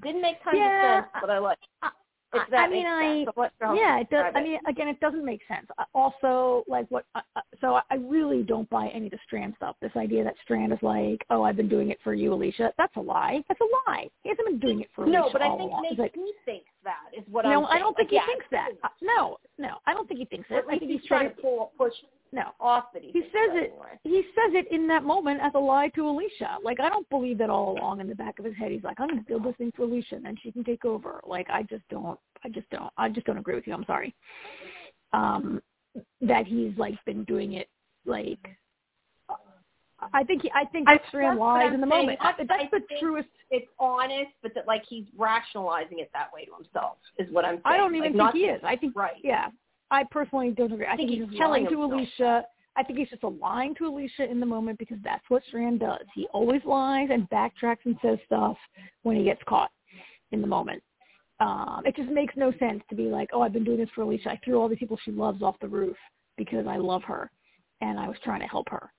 Didn't 0.02 0.22
make 0.22 0.42
tons 0.44 0.58
Yeah, 0.58 1.00
of 1.00 1.04
sense, 1.04 1.12
but 1.22 1.30
I 1.30 1.38
liked. 1.40 1.66
I- 1.82 1.92
If 2.34 2.50
that 2.50 2.66
I 2.66 2.70
mean, 2.70 2.86
I 2.86 3.24
sense. 3.24 3.30
I'm 3.36 3.44
not 3.44 3.52
sure 3.60 3.68
how 3.68 3.74
to 3.74 3.80
yeah, 3.80 4.00
it 4.00 4.10
does. 4.10 4.34
I 4.36 4.44
mean, 4.44 4.60
again, 4.68 4.88
it 4.88 5.00
doesn't 5.00 5.24
make 5.26 5.42
sense. 5.48 5.68
Uh, 5.78 5.84
Also, 5.94 6.64
like 6.68 6.86
what? 6.90 7.06
Uh, 7.16 7.22
uh, 7.36 7.42
so 7.62 7.80
I 7.90 7.96
really 7.96 8.44
don't 8.44 8.70
buy 8.70 8.88
any 8.88 9.06
of 9.06 9.12
the 9.12 9.20
Strand 9.26 9.54
stuff. 9.58 9.76
This 9.82 9.92
idea 9.96 10.24
that 10.24 10.36
Strand 10.44 10.74
is 10.74 10.80
like, 10.82 11.24
oh, 11.30 11.44
I've 11.44 11.58
been 11.58 11.70
doing 11.70 11.90
it 11.90 12.00
for 12.04 12.14
you, 12.14 12.34
Alicia. 12.34 12.74
That's 12.78 12.96
a 12.96 13.02
lie. 13.02 13.44
That's 13.48 13.62
a 13.62 13.92
lie. 13.92 14.10
He 14.24 14.30
hasn't 14.30 14.48
been 14.48 14.60
doing 14.60 14.82
it 14.82 14.90
for 14.96 15.06
no, 15.06 15.24
Alicia 15.24 15.34
but 15.34 15.42
I 15.42 15.50
think 15.58 15.72
along. 15.72 15.82
Maybe 15.84 16.02
like, 16.02 16.14
he 16.16 16.34
thinks 16.46 16.70
that 16.84 17.18
is 17.18 17.24
what 17.30 17.46
I'm 17.46 17.52
no, 17.52 17.66
I 17.66 17.80
don't 17.80 17.96
think 17.96 18.08
Like, 18.08 18.10
he 18.10 18.16
yeah, 18.16 18.26
thinks 18.26 18.46
that. 18.52 18.70
Uh, 18.84 18.88
no, 19.02 19.38
no, 19.58 19.78
I 19.86 19.94
don't 19.94 20.08
think 20.08 20.20
he 20.20 20.26
thinks 20.26 20.48
it. 20.50 20.66
I 20.68 20.78
think 20.78 20.92
he's 20.92 21.02
he's 21.02 21.08
trying 21.08 21.30
trying 21.30 21.36
to 21.36 21.42
pull 21.42 21.72
push 21.78 21.94
No, 22.34 22.46
off 22.60 22.86
that 22.94 23.04
he, 23.04 23.12
he 23.12 23.22
says 23.22 23.52
it. 23.54 23.74
He 24.04 24.24
says 24.34 24.56
it 24.56 24.72
in 24.72 24.88
that 24.88 25.04
moment 25.04 25.40
as 25.40 25.52
a 25.54 25.60
lie 25.60 25.90
to 25.90 26.10
Alicia. 26.10 26.58
Like 26.64 26.80
I 26.80 26.90
don't 26.90 27.08
believe 27.12 27.38
that 27.38 27.52
all 27.52 27.78
along 27.78 28.02
in 28.02 28.10
the 28.10 28.16
back 28.16 28.40
of 28.40 28.46
his 28.46 28.56
head. 28.56 28.72
He's 28.72 28.84
like, 28.84 29.00
I'm 29.00 29.08
going 29.08 29.20
to 29.20 29.26
build 29.26 29.44
this 29.44 29.56
thing 29.58 29.72
for 29.76 29.84
Alicia, 29.84 30.16
and 30.16 30.26
then 30.26 30.36
she 30.42 30.52
can 30.52 30.64
take 30.64 30.84
over. 30.84 31.22
Like 31.28 31.48
I 31.52 31.62
just 31.62 31.84
don't. 31.92 32.20
I 32.44 32.50
just 32.50 32.68
don't. 32.72 32.92
I 32.98 33.08
just 33.10 33.28
don't 33.28 33.38
agree 33.38 33.54
with 33.54 33.68
you. 33.68 33.74
I'm 33.74 33.86
sorry. 33.86 34.16
Um, 35.14 35.62
that 36.22 36.48
he's 36.48 36.76
like 36.76 36.96
been 37.06 37.24
doing 37.26 37.54
it 37.54 37.70
like. 38.08 38.40
I 40.12 40.24
think 40.24 40.42
he, 40.42 40.52
I 40.54 40.66
think 40.66 40.90
I- 40.90 41.00
Strand 41.08 41.40
lies 41.40 41.72
in 41.74 41.80
the 41.80 41.88
saying. 41.88 42.08
moment. 42.08 42.20
I- 42.20 42.34
That's 42.38 42.64
I 42.64 42.70
the 42.72 42.82
truest. 43.00 43.30
It's 43.52 43.68
honest, 43.78 44.32
but 44.42 44.56
that 44.56 44.66
like 44.66 44.84
he's 44.90 45.06
rationalizing 45.16 46.00
it 46.00 46.10
that 46.14 46.34
way 46.34 46.46
to 46.46 46.52
himself 46.56 46.98
is 47.20 47.32
what 47.32 47.46
I'm 47.46 47.58
saying. 47.58 47.62
I 47.64 47.78
don't 47.78 47.96
even 47.96 48.18
like, 48.18 48.34
think 48.34 48.44
he 48.44 48.50
is. 48.50 48.60
I 48.66 48.76
think 48.76 48.96
right. 48.96 49.14
Yeah, 49.24 49.50
I 49.92 50.04
personally 50.10 50.52
don't 50.52 50.72
agree. 50.72 50.86
I, 50.86 50.96
think 50.96 51.10
think, 51.10 51.22
he's 51.22 51.30
he's 51.30 51.40
telling 51.40 51.64
lying 51.64 51.76
to 51.76 51.82
himself 51.82 51.94
Alicia. 51.94 52.46
I 52.76 52.84
think 52.84 52.98
he's 52.98 53.10
just 53.10 53.24
a 53.24 53.28
lying 53.28 53.76
to 53.76 53.86
Alicia 53.86 54.30
in 54.30 54.40
the 54.40 54.46
moment 54.46 54.80
because 54.80 54.98
that's 55.04 55.24
what 55.30 55.44
Strand 55.48 55.80
does. 55.80 56.06
He 56.16 56.28
always 56.34 56.62
lies 56.66 57.10
and 57.12 57.30
backtracks 57.30 57.86
and 57.86 57.96
says 58.02 58.18
stuff 58.26 58.58
when 59.04 59.16
he 59.16 59.24
gets 59.24 59.42
caught 59.48 59.70
in 60.32 60.42
the 60.42 60.48
moment. 60.48 60.82
Um, 61.40 61.84
it 61.86 61.96
just 61.96 62.10
makes 62.10 62.34
no 62.36 62.52
sense 62.60 62.82
to 62.90 62.96
be 62.96 63.04
like, 63.04 63.30
oh, 63.34 63.42
I've 63.42 63.54
been 63.54 63.64
doing 63.64 63.78
this 63.78 63.90
for 63.94 64.02
Alicia. 64.02 64.30
I 64.32 64.40
threw 64.44 64.60
all 64.60 64.68
these 64.70 64.80
people 64.80 64.98
she 65.04 65.12
loves 65.12 65.42
off 65.42 65.56
the 65.62 65.68
roof 65.68 65.98
because 66.38 66.66
I 66.68 66.78
love 66.78 67.04
her 67.04 67.30
and 67.82 68.00
I 68.00 68.08
was 68.08 68.18
trying 68.24 68.40
to 68.40 68.48
help 68.48 68.70
her. 68.70 68.92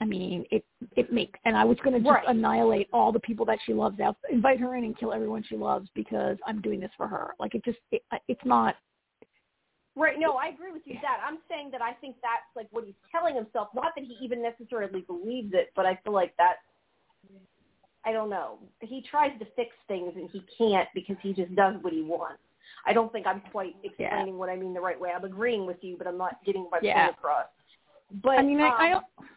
I 0.00 0.04
mean, 0.04 0.44
it 0.50 0.64
it 0.94 1.10
makes, 1.10 1.38
and 1.46 1.56
I 1.56 1.64
was 1.64 1.78
going 1.82 1.94
to 1.94 2.00
just 2.00 2.10
Right. 2.10 2.28
annihilate 2.28 2.88
all 2.92 3.12
the 3.12 3.20
people 3.20 3.46
that 3.46 3.58
she 3.64 3.72
loves 3.72 3.98
out, 3.98 4.16
invite 4.30 4.60
her 4.60 4.76
in 4.76 4.84
and 4.84 4.96
kill 4.96 5.12
everyone 5.12 5.42
she 5.42 5.56
loves 5.56 5.88
because 5.94 6.36
I'm 6.46 6.60
doing 6.60 6.80
this 6.80 6.90
for 6.98 7.08
her. 7.08 7.34
Like 7.40 7.54
it 7.54 7.64
just, 7.64 7.78
it, 7.90 8.02
it's 8.28 8.44
not. 8.44 8.76
Right. 9.96 10.16
No, 10.18 10.34
I 10.34 10.48
agree 10.48 10.72
with 10.72 10.82
you 10.84 10.98
that. 11.00 11.20
I'm 11.26 11.38
saying 11.48 11.70
that 11.72 11.80
I 11.80 11.94
think 11.94 12.16
that's 12.20 12.44
like 12.54 12.68
what 12.70 12.84
he's 12.84 12.94
telling 13.10 13.34
himself. 13.34 13.68
Not 13.74 13.92
that 13.96 14.04
he 14.04 14.16
even 14.22 14.42
necessarily 14.42 15.00
believes 15.00 15.54
it, 15.54 15.72
but 15.74 15.86
I 15.86 15.98
feel 16.04 16.12
like 16.12 16.34
that's 16.36 16.58
I 18.04 18.12
don't 18.12 18.30
know. 18.30 18.58
He 18.80 19.02
tries 19.10 19.36
to 19.40 19.46
fix 19.56 19.70
things 19.88 20.12
and 20.14 20.30
he 20.30 20.42
can't 20.56 20.88
because 20.94 21.16
he 21.22 21.32
just 21.32 21.54
does 21.56 21.74
what 21.80 21.92
he 21.92 22.02
wants. 22.02 22.38
I 22.86 22.92
don't 22.92 23.10
think 23.10 23.26
I'm 23.26 23.42
quite 23.50 23.74
explaining 23.82 24.38
what 24.38 24.48
I 24.48 24.56
mean 24.56 24.74
the 24.74 24.80
right 24.80 25.00
way. 25.00 25.10
I'm 25.14 25.24
agreeing 25.24 25.66
with 25.66 25.78
you, 25.80 25.96
but 25.98 26.06
I'm 26.06 26.18
not 26.18 26.36
getting 26.44 26.68
my 26.70 26.78
Yeah. 26.82 27.06
point 27.06 27.18
across. 27.18 27.46
But 28.22 28.38
I 28.38 28.42
mean, 28.42 28.60
I, 28.60 28.68
I 28.68 28.92
um, 28.92 29.02
don't. 29.18 29.28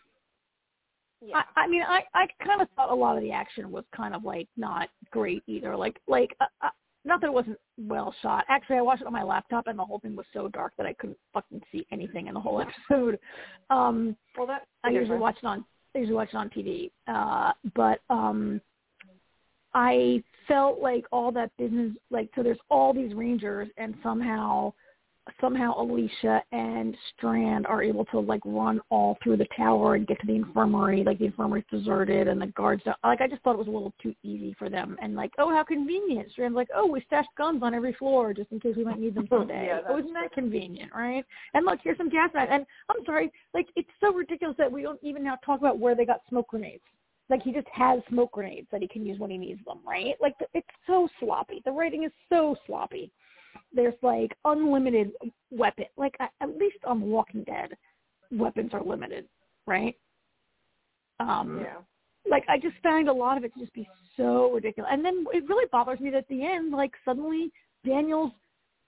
yeah. 1.22 1.42
I, 1.56 1.62
I 1.62 1.68
mean, 1.68 1.82
I 1.82 2.04
I 2.13 2.28
kind 2.44 2.62
of 2.62 2.68
thought 2.75 2.92
a 2.92 2.96
lot 2.96 3.18
of 3.18 3.24
the 3.24 3.32
action 3.32 3.72
was 3.72 3.86
kind 3.96 4.13
of 4.13 4.24
like 4.24 4.48
not 4.56 4.89
great 5.10 5.42
either. 5.48 5.75
Like 5.75 6.00
like 6.08 6.36
uh, 6.39 6.46
uh, 6.62 6.70
not 7.06 7.22
that 7.22 7.27
it 7.27 7.34
wasn't 7.34 7.58
well 7.77 8.13
shot. 8.22 8.46
Actually, 8.50 8.77
I 8.77 8.82
watched 8.82 9.01
it 9.01 9.08
on 9.08 9.13
my 9.13 9.24
laptop, 9.24 9.68
and 9.68 9.79
the 9.79 9.86
whole 9.86 10.00
thing 10.00 10.15
was 10.15 10.25
so 10.34 10.48
dark 10.50 10.74
that 10.77 10.86
I 10.86 10.94
couldn't 10.94 11.18
fucking 11.34 11.62
see 11.72 11.88
anything 11.91 12.27
in 12.27 12.34
the 12.34 12.39
whole 12.39 12.62
episode. 12.89 13.20
Um, 13.70 14.15
well, 14.38 14.48
that 14.48 14.68
I 14.84 14.89
usually 14.89 15.18
watch 15.18 15.38
it 15.41 15.46
on 15.46 15.65
I 15.96 16.00
usually 16.00 16.15
watch 16.15 16.29
it 16.34 16.38
on 16.38 16.50
TV. 16.50 16.91
Uh, 17.08 17.53
but 17.75 18.00
um, 18.10 18.62
I 19.74 20.24
felt 20.48 20.79
like 20.79 21.06
all 21.12 21.32
that 21.32 21.51
business, 21.58 21.94
like 22.10 22.29
so, 22.36 22.44
there's 22.44 22.60
all 22.70 22.94
these 22.94 23.13
rangers, 23.13 23.68
and 23.77 23.96
somehow, 24.03 24.74
somehow 25.42 25.80
Alicia 25.82 26.42
and 26.52 26.96
Strand 27.16 27.66
are 27.68 27.82
able 27.84 28.06
to 28.06 28.20
like 28.20 28.42
run 28.46 28.80
all 28.90 29.18
through 29.24 29.38
the 29.38 29.48
tower 29.56 29.96
and 29.96 30.08
get 30.08 30.20
to 30.22 30.28
the 30.28 30.36
infirmary. 30.36 31.04
Like 31.04 31.20
the 31.20 31.26
infirmary's 31.26 31.66
deserted, 31.72 32.28
and 32.28 32.42
the 32.42 32.48
guards. 32.48 32.84
Don't, 32.84 32.98
like 33.04 33.22
I 33.22 33.28
just 33.28 33.42
thought 33.44 33.54
it 33.54 33.60
was 33.60 33.68
a 33.68 33.72
little 33.72 33.94
too 34.02 34.14
easy 34.24 34.56
for 34.58 34.70
them. 34.70 34.98
And 35.02 35.16
like, 35.16 35.32
oh, 35.38 35.50
how 35.50 35.64
convenient! 35.64 36.32
Strand's 36.32 36.56
like, 36.56 36.70
oh, 36.76 36.88
we 36.88 37.02
stashed 37.08 37.30
guns 37.38 37.64
on 37.64 37.74
every 37.74 37.94
floor 37.94 38.34
just 38.34 38.52
in 38.52 38.60
case 38.60 38.76
we 38.76 38.86
might 38.86 39.00
need 39.00 39.16
them 39.16 39.28
someday. 39.30 39.68
Yeah, 39.68 39.82
oh, 39.90 40.00
isn't 40.00 40.14
that 40.14 40.32
convenient, 40.32 40.92
right? 40.94 41.26
And 41.54 41.66
look, 41.66 41.80
here's 41.84 41.98
some 41.98 42.10
gas 42.10 42.30
knives. 42.34 42.52
And 42.52 42.66
I'm 42.90 43.06
sorry, 43.06 43.32
like 43.54 43.68
it's 43.76 43.90
so 44.00 44.14
ridiculous 44.14 44.58
that 44.58 44.72
we 44.72 44.82
don't 44.82 45.00
even 45.04 45.24
now 45.24 45.38
talk 45.46 45.60
about 45.60 45.80
where 45.80 45.96
they 45.96 46.06
got 46.06 46.22
smoke 46.30 46.50
grenades. 46.50 46.84
Like 47.30 47.44
he 47.44 47.52
just 47.52 47.68
has 47.72 48.00
smoke 48.10 48.32
grenades 48.32 48.68
that 48.72 48.82
he 48.82 48.88
can 48.88 49.06
use 49.06 49.20
when 49.20 49.30
he 49.30 49.38
needs 49.38 49.64
them, 49.66 49.80
right? 49.86 50.16
Like 50.20 50.34
it's 50.54 50.68
so 50.88 51.08
sloppy. 51.20 51.62
The 51.64 51.72
writing 51.72 52.04
is 52.04 52.12
so 52.28 52.56
sloppy. 52.66 53.12
There's 53.74 53.94
like 54.01 54.36
unlimited 54.46 55.12
weapon. 55.51 55.86
Like 55.98 56.15
at 56.20 56.58
least 56.58 56.77
on 56.86 57.00
The 57.00 57.06
Walking 57.06 57.44
Dead, 57.44 57.72
weapons 58.32 58.72
are 58.74 58.84
limited, 58.84 59.25
right? 59.65 59.96
Um, 61.20 61.62
yeah. 61.62 61.77
like 62.29 62.46
I 62.48 62.58
just 62.58 62.75
found 62.82 63.10
a 63.10 63.13
lot 63.13 63.38
of 63.38 63.44
it 63.44 63.53
to 63.53 63.60
just 63.60 63.74
be 63.74 63.88
so 64.15 64.51
ridiculous. 64.51 64.89
And 64.91 65.03
then 65.03 65.25
it 65.34 65.48
really 65.48 65.65
bothers 65.72 66.00
me 66.00 66.10
that 66.12 66.20
at 66.20 66.27
the 66.29 66.46
end, 66.46 66.72
like 66.72 66.91
suddenly 67.03 67.51
Daniel's 67.86 68.32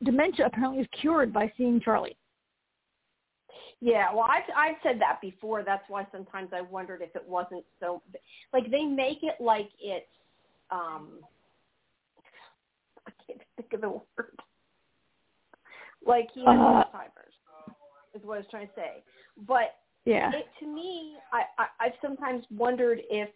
dementia 0.04 0.46
apparently 0.46 0.82
is 0.82 0.88
cured 1.00 1.34
by 1.34 1.52
seeing 1.58 1.80
Charlie. 1.80 2.18
Yeah, 3.84 4.14
well, 4.14 4.28
I've 4.30 4.44
I've 4.56 4.76
said 4.84 5.02
that 5.02 5.20
before. 5.22 5.64
That's 5.64 5.84
why 5.90 6.06
sometimes 6.12 6.50
I 6.54 6.62
wondered 6.62 7.02
if 7.02 7.16
it 7.16 7.28
wasn't 7.28 7.66
so. 7.80 8.02
Like 8.54 8.70
they 8.70 8.84
make 8.84 9.24
it 9.24 9.42
like 9.42 9.70
it's. 9.82 10.06
um 10.70 11.20
I 13.08 13.12
can't 13.26 13.42
think 13.58 13.74
of 13.74 13.82
the 13.82 13.90
word. 13.90 14.38
Like 16.06 16.30
he 16.34 16.42
has 16.42 16.50
Uh, 16.60 16.84
Alzheimer's, 16.84 17.34
is 18.14 18.24
what 18.24 18.36
I 18.36 18.38
was 18.40 18.48
trying 18.50 18.68
to 18.68 18.74
say. 18.76 19.04
But 19.48 19.76
Yeah. 20.06 20.32
it 20.34 20.48
to 20.60 20.66
me, 20.68 21.18
I, 21.32 21.44
I 21.58 21.68
I've 21.80 21.94
sometimes 22.02 22.46
wondered 22.52 23.02
if 23.10 23.30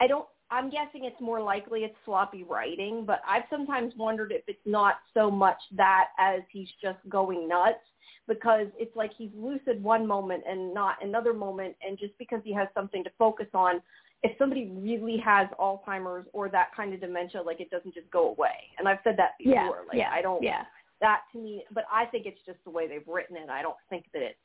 I 0.00 0.06
don't. 0.06 0.26
I'm 0.48 0.70
guessing 0.70 1.04
it's 1.04 1.20
more 1.20 1.40
likely 1.40 1.82
it's 1.82 1.96
sloppy 2.04 2.44
writing, 2.44 3.04
but 3.04 3.20
I've 3.26 3.42
sometimes 3.50 3.96
wondered 3.96 4.30
if 4.30 4.42
it's 4.46 4.64
not 4.64 5.00
so 5.12 5.28
much 5.28 5.58
that 5.72 6.10
as 6.20 6.42
he's 6.52 6.68
just 6.80 6.98
going 7.08 7.48
nuts 7.48 7.80
because 8.28 8.68
it's 8.78 8.94
like 8.94 9.12
he's 9.16 9.30
lucid 9.34 9.82
one 9.82 10.06
moment 10.06 10.44
and 10.48 10.72
not 10.72 11.02
another 11.02 11.32
moment, 11.32 11.74
and 11.84 11.98
just 11.98 12.16
because 12.18 12.40
he 12.44 12.52
has 12.52 12.68
something 12.74 13.02
to 13.04 13.10
focus 13.18 13.48
on, 13.54 13.80
if 14.22 14.36
somebody 14.38 14.70
really 14.72 15.16
has 15.18 15.48
Alzheimer's 15.58 16.26
or 16.32 16.48
that 16.48 16.68
kind 16.76 16.94
of 16.94 17.00
dementia, 17.00 17.42
like 17.42 17.60
it 17.60 17.70
doesn't 17.70 17.94
just 17.94 18.10
go 18.10 18.30
away. 18.30 18.70
And 18.78 18.88
I've 18.88 18.98
said 19.04 19.16
that 19.18 19.32
before. 19.38 19.54
Yeah. 19.54 19.70
like 19.88 19.98
yeah. 19.98 20.10
I 20.12 20.22
don't 20.22 20.42
Yeah. 20.42 20.64
That 21.00 21.22
to 21.32 21.38
me, 21.38 21.64
but 21.72 21.84
I 21.92 22.06
think 22.06 22.26
it's 22.26 22.40
just 22.46 22.58
the 22.64 22.70
way 22.70 22.88
they've 22.88 23.06
written 23.06 23.36
it. 23.36 23.48
I 23.50 23.62
don't 23.62 23.76
think 23.90 24.06
that 24.12 24.22
it's 24.22 24.38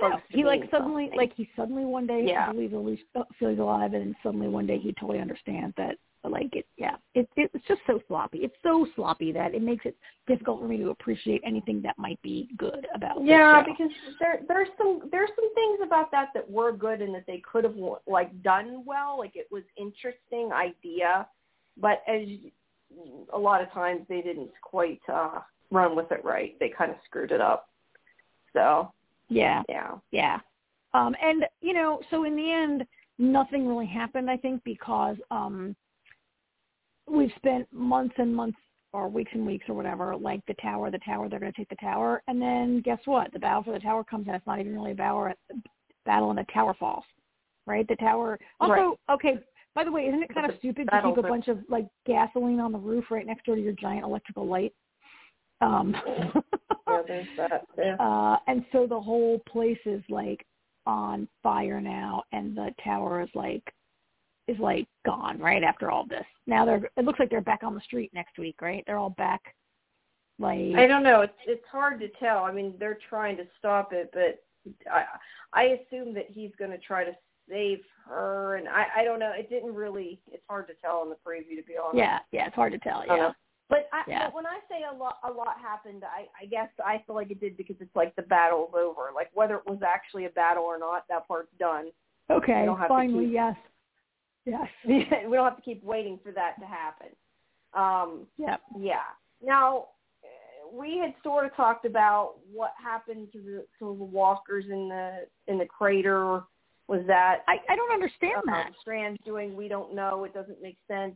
No, 0.00 0.20
he 0.30 0.44
like 0.44 0.62
suddenly, 0.70 1.04
something. 1.04 1.16
like 1.18 1.32
he 1.36 1.48
suddenly 1.56 1.84
one 1.84 2.06
day 2.06 2.24
Yeah. 2.26 2.50
believes 2.52 2.72
Elise 2.74 3.00
feels 3.38 3.58
alive, 3.58 3.92
and 3.94 4.02
then 4.02 4.16
suddenly 4.22 4.48
one 4.48 4.66
day 4.66 4.78
he 4.78 4.92
totally 4.94 5.20
understands 5.20 5.74
that. 5.76 5.96
Like 6.22 6.54
it, 6.54 6.66
yeah, 6.76 6.96
it, 7.14 7.26
it's 7.36 7.64
just 7.66 7.80
so 7.86 7.98
sloppy. 8.06 8.38
It's 8.38 8.56
so 8.62 8.86
sloppy 8.94 9.32
that 9.32 9.54
it 9.54 9.62
makes 9.62 9.86
it 9.86 9.96
difficult 10.26 10.60
for 10.60 10.68
me 10.68 10.76
to 10.76 10.90
appreciate 10.90 11.40
anything 11.46 11.80
that 11.82 11.96
might 11.98 12.20
be 12.20 12.48
good 12.58 12.86
about. 12.94 13.16
this 13.20 13.26
Yeah, 13.28 13.62
show. 13.64 13.72
because 13.72 13.90
there 14.18 14.40
there's 14.46 14.68
some 14.76 15.08
there's 15.10 15.30
some 15.34 15.54
things 15.54 15.78
about 15.82 16.10
that 16.10 16.28
that 16.34 16.50
were 16.50 16.72
good 16.72 17.00
and 17.00 17.14
that 17.14 17.24
they 17.26 17.40
could 17.50 17.64
have 17.64 17.76
like 18.06 18.42
done 18.42 18.84
well. 18.84 19.18
Like 19.18 19.34
it 19.34 19.48
was 19.50 19.62
interesting 19.78 20.52
idea, 20.52 21.26
but 21.78 22.02
as 22.06 22.28
a 23.32 23.38
lot 23.38 23.62
of 23.62 23.70
times 23.72 24.02
they 24.10 24.20
didn't 24.20 24.50
quite 24.62 25.00
uh 25.10 25.40
run 25.70 25.96
with 25.96 26.10
it 26.12 26.24
right. 26.24 26.58
They 26.60 26.68
kind 26.68 26.90
of 26.90 26.96
screwed 27.04 27.32
it 27.32 27.40
up. 27.40 27.68
So 28.52 28.92
yeah, 29.28 29.62
yeah, 29.68 29.92
Yeah. 30.10 30.40
Um, 30.92 31.14
and, 31.22 31.44
you 31.60 31.72
know, 31.72 32.00
so 32.10 32.24
in 32.24 32.34
the 32.34 32.50
end, 32.52 32.84
nothing 33.18 33.66
really 33.68 33.86
happened, 33.86 34.28
I 34.28 34.36
think, 34.36 34.62
because 34.64 35.16
um, 35.30 35.76
we've 37.08 37.30
spent 37.36 37.72
months 37.72 38.14
and 38.18 38.34
months 38.34 38.58
or 38.92 39.08
weeks 39.08 39.30
and 39.32 39.46
weeks 39.46 39.66
or 39.68 39.74
whatever, 39.74 40.16
like 40.16 40.44
the 40.46 40.54
tower, 40.54 40.90
the 40.90 40.98
tower, 40.98 41.28
they're 41.28 41.38
going 41.38 41.52
to 41.52 41.56
take 41.56 41.68
the 41.68 41.76
tower. 41.76 42.22
And 42.26 42.42
then 42.42 42.80
guess 42.80 42.98
what? 43.04 43.32
The 43.32 43.38
battle 43.38 43.62
for 43.62 43.72
the 43.72 43.78
tower 43.78 44.02
comes 44.02 44.26
and 44.26 44.34
it's 44.34 44.46
not 44.48 44.58
even 44.58 44.74
really 44.74 44.92
a 44.92 44.96
battle, 44.96 45.32
battle 46.04 46.30
and 46.30 46.38
the 46.40 46.46
tower 46.52 46.74
falls, 46.74 47.04
right? 47.66 47.86
The 47.86 47.96
tower. 47.96 48.36
Also, 48.58 48.72
Right. 48.72 48.98
okay, 49.14 49.38
by 49.76 49.84
the 49.84 49.92
way, 49.92 50.06
isn't 50.06 50.24
it 50.24 50.34
kind 50.34 50.50
of 50.50 50.58
stupid 50.58 50.88
to 50.90 51.02
keep 51.02 51.16
a 51.18 51.20
a- 51.20 51.22
bunch 51.22 51.46
of, 51.46 51.60
like, 51.68 51.86
gasoline 52.04 52.58
on 52.58 52.72
the 52.72 52.78
roof 52.78 53.12
right 53.12 53.24
next 53.26 53.46
door 53.46 53.54
to 53.54 53.62
your 53.62 53.74
giant 53.74 54.04
electrical 54.04 54.44
light? 54.44 54.74
Um, 55.60 55.94
yeah, 56.88 57.02
there's 57.06 57.26
that. 57.36 57.66
Yeah. 57.76 57.96
uh, 58.00 58.36
and 58.46 58.64
so 58.72 58.86
the 58.86 59.00
whole 59.00 59.40
place 59.48 59.78
is 59.84 60.02
like 60.08 60.44
on 60.86 61.28
fire 61.42 61.80
now, 61.80 62.22
and 62.32 62.56
the 62.56 62.74
tower 62.82 63.20
is 63.20 63.28
like 63.34 63.62
is 64.48 64.58
like 64.58 64.88
gone 65.06 65.38
right 65.38 65.62
after 65.62 65.90
all 65.90 66.06
this. 66.06 66.24
Now 66.46 66.64
they're 66.64 66.90
it 66.96 67.04
looks 67.04 67.20
like 67.20 67.30
they're 67.30 67.40
back 67.40 67.62
on 67.62 67.74
the 67.74 67.80
street 67.82 68.10
next 68.14 68.38
week, 68.38 68.56
right? 68.60 68.82
They're 68.86 68.98
all 68.98 69.10
back. 69.10 69.54
Like 70.38 70.74
I 70.76 70.86
don't 70.86 71.02
know. 71.02 71.20
It's 71.20 71.32
it's 71.46 71.66
hard 71.70 72.00
to 72.00 72.08
tell. 72.18 72.44
I 72.44 72.52
mean, 72.52 72.74
they're 72.78 72.98
trying 73.08 73.36
to 73.36 73.44
stop 73.58 73.92
it, 73.92 74.10
but 74.12 74.42
I 74.90 75.04
I 75.52 75.62
assume 75.64 76.14
that 76.14 76.26
he's 76.28 76.52
going 76.58 76.70
to 76.70 76.78
try 76.78 77.04
to 77.04 77.12
save 77.48 77.80
her, 78.06 78.56
and 78.56 78.68
I 78.68 78.86
I 78.96 79.04
don't 79.04 79.20
know. 79.20 79.32
It 79.36 79.50
didn't 79.50 79.74
really. 79.74 80.18
It's 80.32 80.42
hard 80.48 80.66
to 80.68 80.74
tell 80.74 81.02
in 81.02 81.10
the 81.10 81.16
preview, 81.16 81.60
to 81.60 81.66
be 81.66 81.74
honest. 81.76 81.98
yeah, 81.98 82.18
yeah, 82.32 82.46
it's 82.46 82.56
hard 82.56 82.72
to 82.72 82.78
tell. 82.78 83.04
Yeah, 83.06 83.16
know. 83.16 83.34
But, 83.70 83.88
I, 83.92 84.02
Yeah. 84.06 84.26
but 84.26 84.34
when 84.34 84.46
I 84.46 84.58
say 84.68 84.82
a 84.90 84.94
lot, 84.94 85.18
a 85.24 85.30
lot 85.30 85.58
happened. 85.62 86.02
I, 86.04 86.26
I 86.42 86.46
guess 86.46 86.68
I 86.84 87.02
feel 87.06 87.14
like 87.16 87.30
it 87.30 87.40
did 87.40 87.56
because 87.56 87.76
it's 87.80 87.94
like 87.96 88.14
the 88.16 88.22
battle's 88.22 88.74
over. 88.74 89.10
Like 89.14 89.30
whether 89.32 89.54
it 89.54 89.66
was 89.66 89.78
actually 89.86 90.26
a 90.26 90.30
battle 90.30 90.64
or 90.64 90.78
not, 90.78 91.06
that 91.08 91.26
part's 91.28 91.52
done. 91.58 91.90
okay, 92.30 92.60
We 92.60 92.66
don't 92.66 92.76
have 92.78 92.88
to 92.88 92.94
finally, 92.94 93.26
keep- 93.26 93.34
yes, 93.34 93.56
yes, 94.44 94.66
we 94.86 95.06
don't 95.36 95.44
have 95.44 95.56
to 95.56 95.62
keep 95.62 95.82
waiting 95.84 96.18
for 96.22 96.32
that 96.32 96.56
to 96.60 96.66
happen. 96.66 97.08
Um, 97.72 98.26
yeah. 98.36 98.56
yeah. 98.78 99.06
Now 99.42 99.86
we 100.72 100.98
had 100.98 101.14
sort 101.22 101.46
of 101.46 101.54
talked 101.56 101.84
about 101.84 102.34
what 102.52 102.72
happened 102.82 103.28
to 103.32 103.38
the 103.38 103.66
to 103.78 103.86
the 103.86 104.04
walkers 104.04 104.64
in 104.68 104.88
the 104.88 105.26
in 105.46 105.58
the 105.58 105.66
crater. 105.66 106.42
Was 106.88 107.02
that 107.06 107.44
I 107.46 107.58
I 107.68 107.76
don't 107.76 107.92
understand 107.92 108.42
that. 108.46 108.72
Strand's 108.80 109.20
doing? 109.24 109.54
We 109.56 109.68
don't 109.68 109.94
know. 109.94 110.24
It 110.24 110.34
doesn't 110.34 110.60
make 110.60 110.76
sense. 110.88 111.14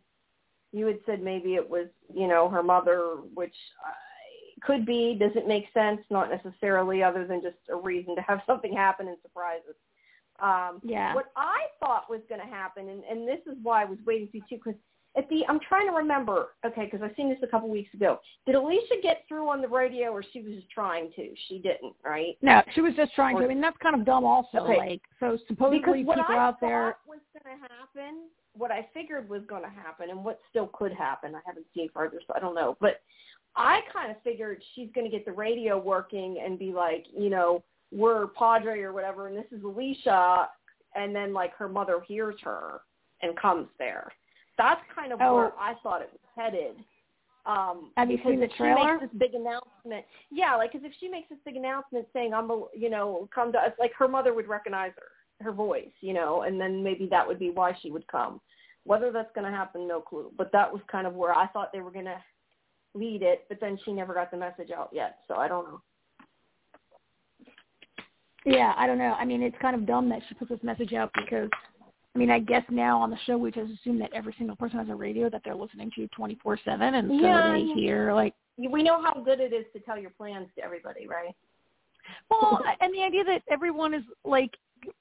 You 0.74 0.86
had 0.86 0.98
said 1.06 1.22
maybe 1.22 1.54
it 1.54 1.68
was 1.68 1.86
you 2.12 2.26
know 2.26 2.48
her 2.48 2.62
mother, 2.62 3.18
which 3.34 3.54
uh, 3.86 3.92
could 4.66 4.84
be. 4.84 5.16
Doesn't 5.18 5.46
make 5.46 5.66
sense. 5.72 6.00
Not 6.10 6.30
necessarily, 6.30 7.02
other 7.02 7.26
than 7.26 7.40
just 7.42 7.56
a 7.70 7.76
reason 7.76 8.16
to 8.16 8.22
have 8.22 8.40
something 8.46 8.72
happen 8.74 9.08
and 9.08 9.16
surprise 9.22 9.60
us. 9.68 9.76
Um, 10.40 10.80
Yeah. 10.82 11.14
what 11.14 11.26
I 11.36 11.66
thought 11.78 12.10
was 12.10 12.20
going 12.28 12.40
to 12.40 12.46
happen, 12.46 12.88
and, 12.88 13.04
and 13.04 13.28
this 13.28 13.38
is 13.46 13.56
why 13.62 13.82
I 13.82 13.84
was 13.84 13.98
waiting 14.04 14.26
for 14.28 14.38
you 14.38 14.42
too, 14.48 14.56
because 14.56 14.74
at 15.16 15.28
the 15.28 15.46
I'm 15.48 15.60
trying 15.60 15.86
to 15.86 15.92
remember. 15.92 16.48
Okay, 16.66 16.86
because 16.86 17.02
I've 17.02 17.14
seen 17.16 17.28
this 17.28 17.38
a 17.42 17.46
couple 17.46 17.68
weeks 17.68 17.94
ago. 17.94 18.18
Did 18.46 18.56
Alicia 18.56 18.96
get 19.00 19.24
through 19.28 19.48
on 19.48 19.62
the 19.62 19.68
radio, 19.68 20.10
or 20.10 20.24
she 20.32 20.40
was 20.42 20.54
just 20.54 20.70
trying 20.70 21.12
to? 21.14 21.28
She 21.48 21.60
didn't, 21.60 21.94
right? 22.04 22.36
No, 22.42 22.62
she 22.74 22.80
was 22.80 22.94
just 22.96 23.14
trying 23.14 23.36
to. 23.36 23.42
Or- 23.42 23.44
I 23.44 23.48
mean, 23.48 23.60
that's 23.60 23.76
kind 23.80 23.94
of 23.94 24.04
dumb, 24.04 24.24
also. 24.24 24.58
Okay. 24.58 24.76
Like, 24.76 25.02
so 25.20 25.38
supposedly 25.46 25.78
because 25.78 26.04
what 26.04 26.18
people 26.18 26.34
I 26.34 26.38
out 26.38 26.58
thought 26.58 26.66
there. 26.66 26.96
was 27.06 27.20
going 27.32 27.56
to 27.56 27.62
happen, 27.62 28.22
what 28.56 28.70
I 28.70 28.88
figured 28.94 29.28
was 29.28 29.42
going 29.48 29.62
to 29.62 29.68
happen, 29.68 30.10
and 30.10 30.24
what 30.24 30.40
still 30.50 30.68
could 30.72 30.92
happen. 30.92 31.34
I 31.34 31.40
haven't 31.44 31.66
seen 31.74 31.88
further, 31.92 32.20
so 32.26 32.34
I 32.36 32.40
don't 32.40 32.54
know. 32.54 32.76
But 32.80 33.00
I 33.56 33.80
kind 33.92 34.10
of 34.10 34.16
figured 34.22 34.62
she's 34.74 34.88
going 34.94 35.04
to 35.08 35.10
get 35.10 35.24
the 35.24 35.32
radio 35.32 35.78
working 35.78 36.42
and 36.44 36.58
be 36.58 36.72
like, 36.72 37.06
you 37.16 37.30
know, 37.30 37.62
we're 37.92 38.28
Padre 38.28 38.80
or 38.80 38.92
whatever, 38.92 39.28
and 39.28 39.36
this 39.36 39.44
is 39.52 39.62
Alicia, 39.62 40.48
and 40.94 41.14
then 41.14 41.32
like 41.32 41.54
her 41.54 41.68
mother 41.68 42.00
hears 42.06 42.36
her 42.42 42.80
and 43.22 43.36
comes 43.36 43.68
there. 43.78 44.10
That's 44.58 44.80
kind 44.94 45.12
of 45.12 45.20
Oh. 45.20 45.34
where 45.34 45.52
I 45.58 45.74
thought 45.82 46.02
it 46.02 46.10
was 46.12 46.20
headed. 46.36 46.76
Um, 47.46 47.90
Have 47.96 48.10
you 48.10 48.18
seen 48.24 48.40
the 48.40 48.46
if 48.46 48.52
She 48.56 48.62
makes 48.62 49.00
this 49.02 49.10
big 49.18 49.34
announcement. 49.34 50.06
Yeah, 50.30 50.56
like 50.56 50.72
because 50.72 50.86
if 50.86 50.92
she 50.98 51.08
makes 51.08 51.28
this 51.28 51.38
big 51.44 51.56
announcement 51.56 52.06
saying 52.12 52.32
I'm, 52.32 52.50
a, 52.50 52.64
you 52.74 52.88
know, 52.88 53.28
come 53.34 53.52
to 53.52 53.58
us, 53.58 53.72
like 53.78 53.92
her 53.98 54.08
mother 54.08 54.32
would 54.32 54.48
recognize 54.48 54.92
her, 54.96 55.08
her 55.40 55.52
voice, 55.52 55.92
you 56.00 56.14
know, 56.14 56.42
and 56.42 56.60
then 56.60 56.82
maybe 56.82 57.06
that 57.10 57.26
would 57.26 57.38
be 57.38 57.50
why 57.50 57.76
she 57.82 57.90
would 57.90 58.06
come. 58.06 58.40
Whether 58.84 59.10
that's 59.10 59.32
going 59.34 59.50
to 59.50 59.56
happen, 59.56 59.88
no 59.88 60.00
clue. 60.00 60.30
But 60.36 60.52
that 60.52 60.70
was 60.70 60.82
kind 60.90 61.06
of 61.06 61.14
where 61.14 61.34
I 61.34 61.46
thought 61.48 61.72
they 61.72 61.80
were 61.80 61.90
going 61.90 62.04
to 62.04 62.22
lead 62.94 63.22
it, 63.22 63.44
but 63.48 63.58
then 63.60 63.78
she 63.84 63.92
never 63.92 64.14
got 64.14 64.30
the 64.30 64.36
message 64.36 64.70
out 64.70 64.90
yet, 64.92 65.18
so 65.26 65.34
I 65.34 65.48
don't 65.48 65.64
know. 65.64 65.80
Yeah, 68.44 68.74
I 68.76 68.86
don't 68.86 68.98
know. 68.98 69.14
I 69.18 69.24
mean, 69.24 69.42
it's 69.42 69.56
kind 69.60 69.74
of 69.74 69.86
dumb 69.86 70.08
that 70.10 70.20
she 70.28 70.34
put 70.34 70.48
this 70.50 70.62
message 70.62 70.92
out 70.92 71.10
because, 71.14 71.48
I 72.14 72.18
mean, 72.18 72.30
I 72.30 72.38
guess 72.38 72.62
now 72.70 73.00
on 73.00 73.10
the 73.10 73.16
show 73.24 73.38
we 73.38 73.50
just 73.50 73.72
assume 73.72 73.98
that 74.00 74.12
every 74.12 74.34
single 74.36 74.54
person 74.54 74.78
has 74.78 74.88
a 74.90 74.94
radio 74.94 75.30
that 75.30 75.40
they're 75.44 75.54
listening 75.54 75.90
to 75.96 76.06
24/7, 76.08 76.94
and 76.94 77.08
so 77.08 77.26
Yeah. 77.26 77.52
they 77.52 77.64
hear 77.80 78.12
like, 78.12 78.34
We 78.58 78.82
know 78.82 79.02
how 79.02 79.14
good 79.14 79.40
it 79.40 79.52
is 79.52 79.64
to 79.72 79.80
tell 79.80 79.98
your 79.98 80.10
plans 80.10 80.48
to 80.56 80.62
everybody, 80.62 81.08
right? 81.08 81.34
well, 82.30 82.62
and 82.80 82.92
the 82.94 83.02
idea 83.02 83.24
that 83.24 83.42
everyone 83.48 83.94
is 83.94 84.04
like, 84.24 84.50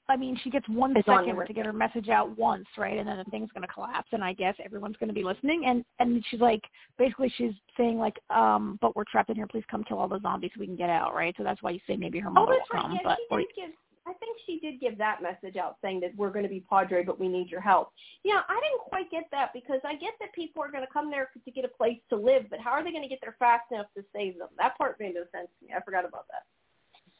I 0.08 0.16
mean, 0.16 0.38
she 0.42 0.50
gets 0.50 0.68
one 0.68 0.96
It's 0.96 1.06
second 1.06 1.36
to 1.46 1.52
get 1.52 1.66
her 1.66 1.72
message 1.72 2.08
out 2.08 2.36
once, 2.38 2.66
right, 2.76 2.98
and 2.98 3.08
then 3.08 3.18
the 3.18 3.24
thing's 3.30 3.50
going 3.52 3.66
to 3.66 3.72
collapse, 3.72 4.08
and 4.12 4.22
I 4.22 4.32
guess 4.32 4.54
everyone's 4.64 4.96
going 4.96 5.08
to 5.08 5.14
be 5.14 5.24
listening, 5.24 5.64
and 5.66 5.84
and 5.98 6.24
she's 6.30 6.40
like, 6.40 6.62
basically, 6.98 7.32
she's 7.36 7.52
saying 7.76 7.98
like, 7.98 8.16
um, 8.30 8.78
but 8.80 8.94
we're 8.96 9.04
trapped 9.10 9.30
in 9.30 9.36
here. 9.36 9.46
Please 9.46 9.64
come 9.70 9.84
kill 9.84 9.98
all 9.98 10.08
the 10.08 10.20
zombies 10.20 10.50
so 10.54 10.60
we 10.60 10.66
can 10.66 10.76
get 10.76 10.90
out, 10.90 11.14
right? 11.14 11.34
So 11.36 11.44
that's 11.44 11.62
why 11.62 11.70
you 11.70 11.80
say 11.86 11.96
maybe 11.96 12.18
her 12.20 12.28
Oh, 12.28 12.32
mother 12.32 12.52
that's 12.52 12.68
will 12.72 12.76
right. 12.78 12.82
come, 12.82 12.92
Yeah, 13.02 13.16
but 13.28 13.38
did 13.38 13.46
give. 13.56 13.70
I 14.06 14.12
think 14.20 14.36
she 14.44 14.60
did 14.60 14.80
give 14.80 14.98
that 14.98 15.22
message 15.22 15.56
out 15.56 15.76
saying 15.80 16.00
that 16.00 16.14
we're 16.14 16.30
going 16.30 16.42
to 16.42 16.48
be 16.48 16.60
Padre, 16.68 17.02
but 17.04 17.18
we 17.18 17.26
need 17.26 17.48
your 17.48 17.62
help. 17.62 17.88
Yeah, 18.22 18.40
I 18.48 18.60
didn't 18.60 18.80
quite 18.80 19.10
get 19.10 19.24
that 19.30 19.52
because 19.54 19.80
I 19.82 19.94
get 19.94 20.12
that 20.20 20.34
people 20.34 20.62
are 20.62 20.70
going 20.70 20.84
to 20.84 20.92
come 20.92 21.10
there 21.10 21.30
to 21.42 21.50
get 21.50 21.64
a 21.64 21.68
place 21.68 21.98
to 22.10 22.16
live, 22.16 22.44
but 22.50 22.60
how 22.60 22.72
are 22.72 22.84
they 22.84 22.90
going 22.90 23.02
to 23.02 23.08
get 23.08 23.20
there 23.22 23.36
fast 23.38 23.64
enough 23.72 23.86
to 23.96 24.04
save 24.14 24.38
them? 24.38 24.48
That 24.58 24.76
part 24.76 25.00
made 25.00 25.14
no 25.14 25.22
sense 25.32 25.48
to 25.58 25.66
me. 25.66 25.72
I 25.74 25.80
forgot 25.80 26.04
about 26.04 26.26
that. 26.28 26.44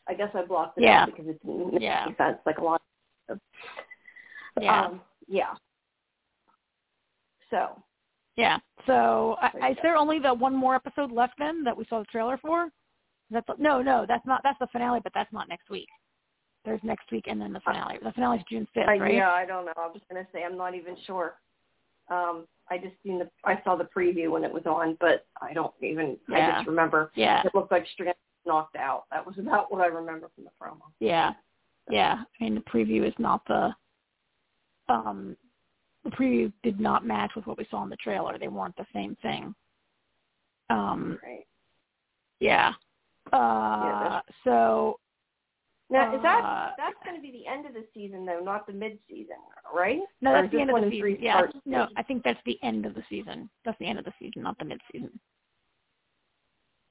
I 0.08 0.14
guess 0.14 0.30
I 0.34 0.42
blocked 0.44 0.78
it 0.78 0.84
Yeah. 0.84 1.02
out 1.02 1.06
because 1.06 1.26
it 1.28 1.40
didn't 1.44 1.72
make 1.72 1.82
Yeah. 1.82 2.04
any 2.06 2.14
sense. 2.16 2.38
Like 2.44 2.58
a 2.58 2.64
lot. 2.64 2.82
Of, 3.28 3.40
yeah. 4.60 4.84
Um, 4.86 5.00
yeah. 5.26 5.54
So 7.50 7.82
Yeah. 8.36 8.58
So 8.86 9.36
I, 9.40 9.50
There 9.52 9.62
I, 9.62 9.66
you 9.68 9.72
is 9.72 9.78
there 9.82 9.96
only 9.96 10.18
the 10.18 10.34
one 10.34 10.54
more 10.54 10.74
episode 10.74 11.12
left 11.12 11.34
then 11.38 11.62
that 11.64 11.76
we 11.76 11.84
saw 11.86 12.00
the 12.00 12.04
trailer 12.06 12.36
for? 12.38 12.70
That's 13.30 13.46
that 13.46 13.58
no, 13.58 13.80
no, 13.80 14.04
that's 14.06 14.26
not. 14.26 14.42
That's 14.42 14.58
the 14.58 14.66
finale, 14.68 15.00
but 15.02 15.12
that's 15.14 15.32
not 15.32 15.48
next 15.48 15.70
week. 15.70 15.88
There's 16.64 16.80
next 16.82 17.10
week 17.10 17.24
and 17.26 17.40
then 17.40 17.52
the 17.52 17.60
finale. 17.60 17.98
The 18.02 18.12
finale's 18.12 18.42
June 18.48 18.66
fifth, 18.74 18.86
right? 18.86 19.14
yeah, 19.14 19.30
I 19.30 19.44
don't 19.46 19.66
know. 19.66 19.72
I 19.76 19.86
was 19.86 20.00
going 20.10 20.22
to 20.24 20.30
say 20.32 20.44
I'm 20.44 20.56
not 20.56 20.74
even 20.74 20.96
sure. 21.06 21.34
Um, 22.10 22.46
I 22.70 22.78
just 22.78 22.94
seen 23.02 23.18
the 23.18 23.28
I 23.44 23.60
saw 23.64 23.76
the 23.76 23.88
preview 23.96 24.30
when 24.30 24.44
it 24.44 24.52
was 24.52 24.64
on, 24.66 24.96
but 25.00 25.26
I 25.40 25.52
don't 25.52 25.72
even. 25.82 26.18
yeah. 26.28 26.50
I 26.50 26.52
just 26.56 26.66
remember 26.66 27.10
Yeah. 27.14 27.42
it 27.44 27.54
looked 27.54 27.72
like 27.72 27.86
Strand 27.92 28.16
knocked 28.46 28.76
out. 28.76 29.04
That 29.10 29.26
was 29.26 29.36
about 29.38 29.72
what 29.72 29.80
I 29.80 29.86
remember 29.86 30.30
from 30.34 30.44
the 30.44 30.50
promo. 30.60 30.82
Yeah. 31.00 31.32
Yeah. 31.90 32.22
I 32.40 32.44
mean, 32.44 32.54
the 32.54 32.60
preview 32.62 33.06
is 33.06 33.14
not 33.18 33.42
the. 33.46 33.74
Um, 34.88 35.36
the 36.04 36.10
preview 36.10 36.52
did 36.62 36.78
not 36.78 37.06
match 37.06 37.32
with 37.34 37.46
what 37.46 37.56
we 37.56 37.66
saw 37.70 37.82
in 37.82 37.88
the 37.88 37.96
trailer. 37.96 38.38
They 38.38 38.48
weren't 38.48 38.76
the 38.76 38.86
same 38.92 39.16
thing. 39.22 39.54
Um. 40.70 41.18
Right. 41.22 41.46
Yeah. 42.40 42.72
Uh. 43.32 43.80
Yeah, 43.84 44.20
so. 44.44 44.98
Now 45.90 46.14
is 46.16 46.22
that 46.22 46.42
Uh, 46.42 46.70
that's 46.78 46.96
going 47.04 47.14
to 47.14 47.22
be 47.22 47.30
the 47.30 47.46
end 47.46 47.66
of 47.66 47.74
the 47.74 47.84
season 47.92 48.24
though, 48.24 48.40
not 48.40 48.66
the 48.66 48.72
mid 48.72 48.98
season, 49.08 49.36
right? 49.72 50.00
No, 50.22 50.32
that's 50.32 50.50
the 50.50 50.60
end 50.60 50.70
of 50.70 50.82
the 50.82 50.90
season. 50.90 51.18
Yeah. 51.20 51.42
No, 51.66 51.88
I 51.96 52.02
think 52.02 52.24
that's 52.24 52.40
the 52.46 52.58
end 52.62 52.86
of 52.86 52.94
the 52.94 53.02
season. 53.08 53.50
That's 53.64 53.78
the 53.78 53.86
end 53.86 53.98
of 53.98 54.06
the 54.06 54.12
season, 54.18 54.42
not 54.42 54.58
the 54.58 54.64
mid 54.64 54.80
season. 54.90 55.20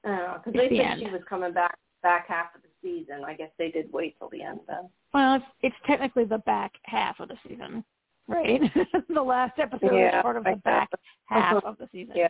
Because 0.04 0.52
they 0.52 0.68
the 0.68 0.76
said 0.76 0.86
end. 0.86 1.00
she 1.04 1.10
was 1.10 1.22
coming 1.28 1.52
back 1.52 1.76
back 2.02 2.28
half 2.28 2.54
of 2.54 2.60
the 2.62 2.68
season. 2.82 3.24
I 3.26 3.32
guess 3.34 3.48
they 3.58 3.70
did 3.70 3.90
wait 3.92 4.16
till 4.18 4.28
the 4.28 4.42
end 4.42 4.60
then. 4.68 4.90
Well, 5.14 5.36
it's, 5.36 5.44
it's 5.62 5.76
technically 5.86 6.24
the 6.24 6.38
back 6.38 6.72
half 6.84 7.18
of 7.18 7.28
the 7.28 7.36
season, 7.48 7.82
right? 8.28 8.60
the 9.08 9.22
last 9.22 9.58
episode 9.58 9.94
Yeah, 9.96 10.18
is 10.18 10.22
part 10.22 10.36
of 10.36 10.44
the 10.44 10.60
back 10.64 10.90
half 11.26 11.64
of 11.64 11.78
the 11.78 11.88
season. 11.92 12.14
Yeah. 12.16 12.28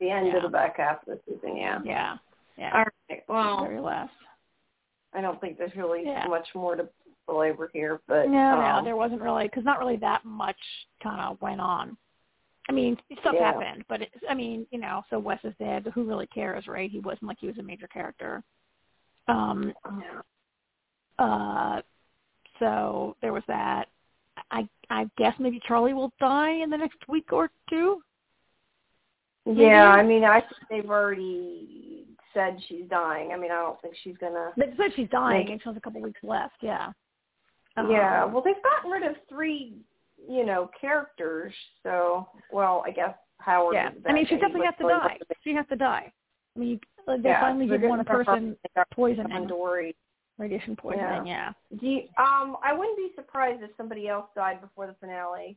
The 0.00 0.10
end 0.10 0.28
Yeah. 0.28 0.36
of 0.36 0.42
the 0.44 0.48
back 0.48 0.76
half 0.76 1.00
of 1.08 1.18
the 1.18 1.20
season. 1.26 1.56
Yeah. 1.56 1.80
Yeah. 1.84 2.16
Yeah. 2.56 2.70
All 2.72 2.84
right. 3.10 3.22
Well, 3.28 3.64
very 3.64 3.80
last. 3.80 4.12
I 5.12 5.20
don't 5.20 5.40
think 5.40 5.58
there's 5.58 5.74
really 5.74 6.02
Yeah. 6.04 6.26
much 6.28 6.46
more 6.54 6.76
to 6.76 6.88
belabor 7.26 7.70
here, 7.72 8.00
but 8.06 8.28
No, 8.28 8.56
no, 8.60 8.60
um, 8.60 8.84
there 8.84 8.96
wasn't 8.96 9.20
really 9.22 9.44
because 9.48 9.64
not 9.64 9.80
really 9.80 9.96
that 9.96 10.24
much 10.24 10.56
kind 11.02 11.20
of 11.20 11.40
went 11.42 11.60
on. 11.60 11.96
I 12.68 12.72
mean, 12.72 12.98
stuff 13.20 13.34
Yeah. 13.34 13.52
happened, 13.52 13.84
but 13.88 14.02
it, 14.02 14.12
I 14.28 14.34
mean, 14.34 14.66
you 14.70 14.78
know, 14.78 15.02
so 15.08 15.18
Wes 15.18 15.42
is 15.44 15.54
dead. 15.58 15.84
But 15.84 15.94
who 15.94 16.04
really 16.04 16.26
cares, 16.26 16.66
right? 16.66 16.90
He 16.90 17.00
wasn't 17.00 17.24
like 17.24 17.38
he 17.40 17.46
was 17.46 17.58
a 17.58 17.62
major 17.62 17.86
character. 17.88 18.42
Um. 19.26 19.72
Uh. 21.18 21.82
So 22.58 23.16
there 23.22 23.32
was 23.32 23.44
that. 23.48 23.88
I 24.50 24.68
I 24.90 25.08
guess 25.16 25.34
maybe 25.38 25.60
Charlie 25.66 25.94
will 25.94 26.12
die 26.20 26.50
in 26.50 26.70
the 26.70 26.76
next 26.76 26.98
week 27.08 27.32
or 27.32 27.50
two. 27.68 28.02
Yeah, 29.46 29.88
I 29.88 30.02
mean, 30.02 30.24
I 30.24 30.40
think 30.40 30.52
they've 30.68 30.90
already 30.90 32.06
said 32.34 32.58
she's 32.68 32.84
dying. 32.90 33.32
I 33.32 33.38
mean, 33.38 33.50
I 33.50 33.56
don't 33.56 33.80
think 33.80 33.94
she's 34.02 34.16
gonna. 34.18 34.52
They 34.56 34.72
said 34.76 34.92
she's 34.94 35.08
dying 35.08 35.50
and 35.50 35.60
she 35.60 35.68
has 35.68 35.76
a 35.76 35.80
couple 35.80 36.02
weeks 36.02 36.20
left. 36.22 36.56
Yeah. 36.60 36.92
yeah, 37.88 38.24
Um, 38.24 38.32
well, 38.32 38.42
they've 38.42 38.62
gotten 38.62 38.90
rid 38.90 39.04
of 39.04 39.16
three, 39.28 39.74
you 40.28 40.44
know, 40.44 40.70
characters. 40.80 41.52
So, 41.82 42.28
well, 42.52 42.82
I 42.86 42.90
guess 42.90 43.14
Howard. 43.38 43.74
yeah. 43.74 43.90
is 43.90 43.96
I 44.06 44.12
mean, 44.12 44.26
she 44.26 44.36
definitely 44.36 44.66
has 44.66 44.74
to 44.80 44.88
die. 44.88 45.18
She 45.42 45.54
has 45.54 45.66
to 45.70 45.76
die. 45.76 46.12
I 46.54 46.58
mean, 46.58 46.80
like, 47.06 47.22
they 47.22 47.30
Yeah, 47.30 47.40
finally 47.40 47.66
give 47.66 47.82
one 47.82 48.00
a 48.00 48.04
person 48.04 48.56
poisoning, 48.92 49.46
Dory. 49.46 49.96
radiation 50.38 50.76
poisoning. 50.76 51.26
Yeah. 51.26 51.52
Do 51.80 51.86
you, 51.86 52.02
um, 52.18 52.56
I 52.62 52.72
wouldn't 52.72 52.96
be 52.96 53.10
surprised 53.14 53.62
if 53.62 53.70
somebody 53.76 54.08
else 54.08 54.26
died 54.36 54.60
before 54.60 54.86
the 54.86 54.94
finale. 55.00 55.56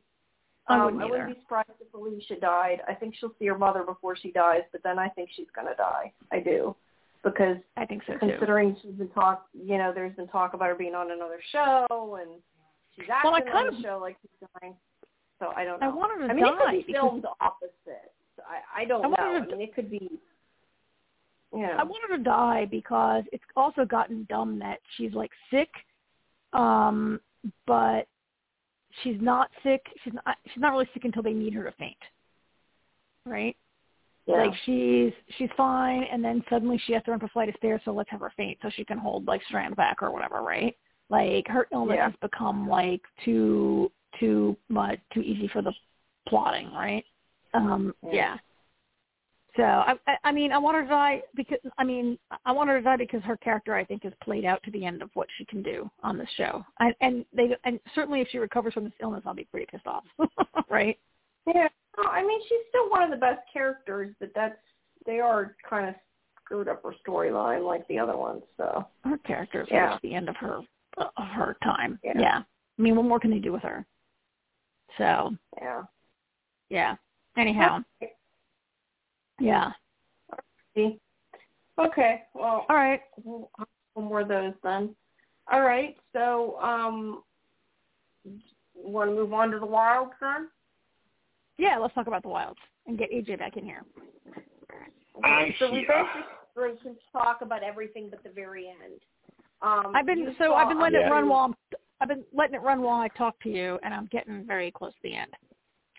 I 0.68 0.76
Um, 0.76 0.84
wouldn't 0.84 1.02
I 1.02 1.06
wouldn't 1.06 1.34
be 1.34 1.40
surprised 1.42 1.70
if 1.80 1.92
Alicia 1.92 2.36
died. 2.40 2.82
I 2.88 2.94
think 2.94 3.14
she'll 3.16 3.34
see 3.38 3.46
her 3.46 3.58
mother 3.58 3.82
before 3.82 4.14
she 4.16 4.30
dies, 4.30 4.62
but 4.70 4.82
then 4.84 4.98
I 4.98 5.08
think 5.08 5.28
she's 5.32 5.50
gonna 5.54 5.74
die. 5.74 6.12
I 6.30 6.38
do, 6.38 6.76
because 7.24 7.56
I 7.76 7.84
think 7.84 8.04
so 8.06 8.12
too. 8.12 8.18
considering 8.20 8.76
she's 8.80 8.92
been 8.92 9.08
talk, 9.08 9.46
you 9.52 9.76
know, 9.76 9.92
there's 9.92 10.14
been 10.14 10.28
talk 10.28 10.54
about 10.54 10.68
her 10.68 10.74
being 10.76 10.94
on 10.94 11.10
another 11.10 11.40
show, 11.50 12.18
and 12.20 12.30
she's 12.96 13.06
acting 13.10 13.30
Well, 13.30 13.40
I 13.40 13.40
kind 13.42 13.68
on 13.68 13.68
of- 13.68 13.76
the 13.76 13.82
show 13.82 13.98
like 14.00 14.16
she's 14.22 14.48
dying. 14.60 14.74
So 15.38 15.52
I 15.56 15.64
don't 15.64 15.80
know. 15.80 15.90
I 15.90 15.94
want 15.94 16.12
her 16.12 16.26
to 16.26 16.32
I 16.32 16.36
mean, 16.36 16.44
it 16.44 16.50
could 16.50 16.58
die 16.64 16.82
be 16.86 16.92
filmed 16.92 17.24
opposite. 17.40 18.12
I, 18.48 18.82
I 18.82 18.84
don't 18.84 19.04
I 19.04 19.08
know. 19.08 19.14
her 19.18 19.36
I 19.38 19.46
mean, 19.46 19.60
it 19.60 19.74
could 19.74 19.90
be. 19.90 20.10
Know. 21.52 21.64
I 21.64 21.82
want 21.82 22.02
her 22.08 22.16
to 22.16 22.22
die 22.22 22.66
because 22.70 23.24
it's 23.32 23.44
also 23.56 23.84
gotten 23.84 24.26
dumb 24.30 24.58
that 24.60 24.78
she's 24.96 25.12
like 25.12 25.30
sick, 25.50 25.68
um, 26.52 27.20
but 27.66 28.06
she's 29.02 29.16
not 29.20 29.50
sick. 29.62 29.82
She's 30.04 30.14
not. 30.14 30.36
She's 30.46 30.60
not 30.60 30.72
really 30.72 30.88
sick 30.94 31.04
until 31.04 31.22
they 31.22 31.32
need 31.32 31.52
her 31.54 31.64
to 31.64 31.72
faint. 31.72 31.96
Right? 33.26 33.56
yeah. 34.26 34.36
Like 34.44 34.54
she's 34.64 35.12
she's 35.36 35.50
fine, 35.56 36.04
and 36.10 36.24
then 36.24 36.42
suddenly 36.48 36.80
she 36.86 36.92
has 36.92 37.02
to 37.04 37.10
run 37.10 37.22
a 37.22 37.28
flight 37.28 37.48
of 37.48 37.54
stairs, 37.56 37.80
so 37.84 37.92
let's 37.92 38.10
have 38.10 38.20
her 38.20 38.32
faint 38.36 38.58
so 38.62 38.70
she 38.70 38.84
can 38.84 38.98
hold 38.98 39.26
like 39.26 39.42
Strand 39.48 39.76
back 39.76 40.02
or 40.02 40.10
whatever, 40.12 40.40
right? 40.42 40.76
Like 41.12 41.46
her 41.48 41.68
illness 41.72 41.96
Yeah. 41.96 42.06
has 42.06 42.14
become 42.22 42.66
like 42.66 43.02
too 43.24 43.92
too 44.18 44.56
much 44.70 44.98
too 45.12 45.20
easy 45.20 45.46
for 45.48 45.60
the 45.62 45.72
plotting, 46.26 46.72
right? 46.72 47.04
Um, 47.54 47.94
Yeah. 48.10 48.38
So 49.54 49.62
I, 49.62 49.94
I 50.24 50.32
mean 50.32 50.50
I 50.52 50.56
want 50.58 50.76
her 50.76 50.82
to 50.84 50.88
die 50.88 51.22
because 51.34 51.58
I 51.76 51.84
mean 51.84 52.18
I 52.46 52.52
want 52.52 52.70
her 52.70 52.78
to 52.78 52.82
die 52.82 52.96
because 52.96 53.22
her 53.24 53.36
character 53.36 53.74
I 53.74 53.84
think 53.84 54.06
is 54.06 54.14
played 54.24 54.46
out 54.46 54.62
to 54.62 54.70
the 54.70 54.86
end 54.86 55.02
of 55.02 55.10
what 55.12 55.28
she 55.36 55.44
can 55.44 55.62
do 55.62 55.90
on 56.02 56.16
this 56.16 56.30
show, 56.38 56.64
and, 56.80 56.94
and 57.02 57.26
they 57.34 57.54
and 57.64 57.78
certainly 57.94 58.22
if 58.22 58.28
she 58.30 58.38
recovers 58.38 58.72
from 58.72 58.84
this 58.84 58.94
illness 59.02 59.22
I'll 59.26 59.34
be 59.34 59.44
pretty 59.44 59.66
pissed 59.70 59.86
off, 59.86 60.04
right? 60.70 60.98
Yeah, 61.46 61.68
no, 61.98 62.04
I 62.08 62.22
mean 62.26 62.40
she's 62.48 62.64
still 62.70 62.88
one 62.88 63.02
of 63.02 63.10
the 63.10 63.18
best 63.18 63.40
characters, 63.52 64.14
but 64.18 64.30
that's 64.34 64.56
they 65.04 65.20
are 65.20 65.54
kind 65.68 65.90
of 65.90 65.94
screwed 66.42 66.68
up 66.68 66.82
her 66.82 66.94
storyline 67.06 67.66
like 67.66 67.86
the 67.88 67.98
other 67.98 68.16
ones. 68.16 68.42
So 68.56 68.86
her 69.04 69.18
character 69.18 69.60
is 69.62 69.68
Yeah. 69.70 69.98
the 70.02 70.14
end 70.14 70.30
of 70.30 70.36
her 70.36 70.60
of 70.98 71.26
her 71.28 71.56
time. 71.62 71.98
Yeah. 72.02 72.12
Yeah. 72.18 72.42
I 72.78 72.82
mean, 72.82 72.96
what 72.96 73.04
more 73.04 73.20
can 73.20 73.30
they 73.30 73.38
do 73.38 73.52
with 73.52 73.62
her? 73.62 73.84
So 74.98 75.34
yeah, 75.60 75.82
yeah. 76.68 76.96
Anyhow. 77.36 77.82
Yeah. 79.40 79.72
okay, 81.78 82.22
well, 82.34 82.66
All 82.68 82.76
right. 82.76 83.00
we'll 83.24 83.50
have 83.58 83.68
one 83.94 84.06
more 84.06 84.20
of 84.20 84.28
those 84.28 84.52
then. 84.62 84.94
All 85.50 85.62
right, 85.62 85.96
so 86.12 86.58
um, 86.60 87.22
want 88.74 89.10
to 89.10 89.14
move 89.16 89.32
on 89.32 89.50
to 89.50 89.58
the 89.58 89.66
Wilds 89.66 90.12
then? 90.20 90.48
Yeah. 91.58 91.78
Let's 91.78 91.94
talk 91.94 92.06
about 92.06 92.22
the 92.22 92.28
Wilds 92.28 92.58
and 92.86 92.98
get 92.98 93.10
AJ 93.10 93.38
back 93.38 93.56
in 93.56 93.64
here. 93.64 93.84
I'm 95.24 95.52
so 95.58 95.70
we 95.70 95.86
basically 95.86 96.78
can 96.82 96.96
talk 97.12 97.42
about 97.42 97.62
everything 97.62 98.08
but 98.10 98.22
the 98.22 98.30
very 98.30 98.68
end. 98.68 99.00
Um, 99.62 99.92
I've 99.94 100.06
been 100.06 100.34
so 100.38 100.46
saw- 100.46 100.54
I've 100.54 100.68
been 100.68 100.80
letting 100.80 101.00
Yeah. 101.00 101.06
it 101.08 101.10
run 101.10 101.28
while 101.28 101.44
I'm 101.46 101.54
I've 102.00 102.08
been 102.08 102.24
letting 102.32 102.56
it 102.56 102.62
run 102.62 102.82
while 102.82 103.00
I 103.00 103.06
talk 103.08 103.38
to 103.44 103.48
you, 103.48 103.78
and 103.84 103.94
I'm 103.94 104.06
getting 104.06 104.44
very 104.44 104.72
close 104.72 104.92
to 104.94 105.02
the 105.04 105.14
end. 105.14 105.32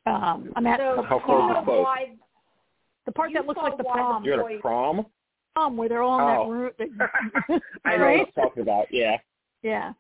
Um, 0.06 0.52
I'm 0.58 0.68
at 0.68 0.80
So 0.80 0.98
the, 0.98 1.02
How 1.04 1.16
you 1.18 1.24
close 1.24 1.50
know 1.54 1.60
is 1.60 1.64
close? 1.66 1.84
why 1.84 2.16
the 3.06 3.12
part 3.14 3.30
you 3.32 3.36
that 3.36 3.48
looks 3.48 3.62
like 3.62 3.78
the 3.78 3.84
why 3.84 3.98
the 3.98 4.04
prom, 4.04 4.24
You're 4.26 4.50
at 4.52 4.58
a 4.58 4.60
prom? 4.60 5.06
prom 5.56 5.78
where 5.78 5.88
they're 5.88 6.02
all 6.02 6.20
in 6.20 6.26
Oh. 6.38 6.74
that 6.78 6.90
room. 7.00 7.62
I 7.86 7.96
know 7.96 8.04
right? 8.06 8.18
what 8.20 8.30
you're 8.36 8.46
talking 8.46 8.64
about. 8.64 8.88
Yeah. 8.92 9.18
Yeah. 9.62 9.94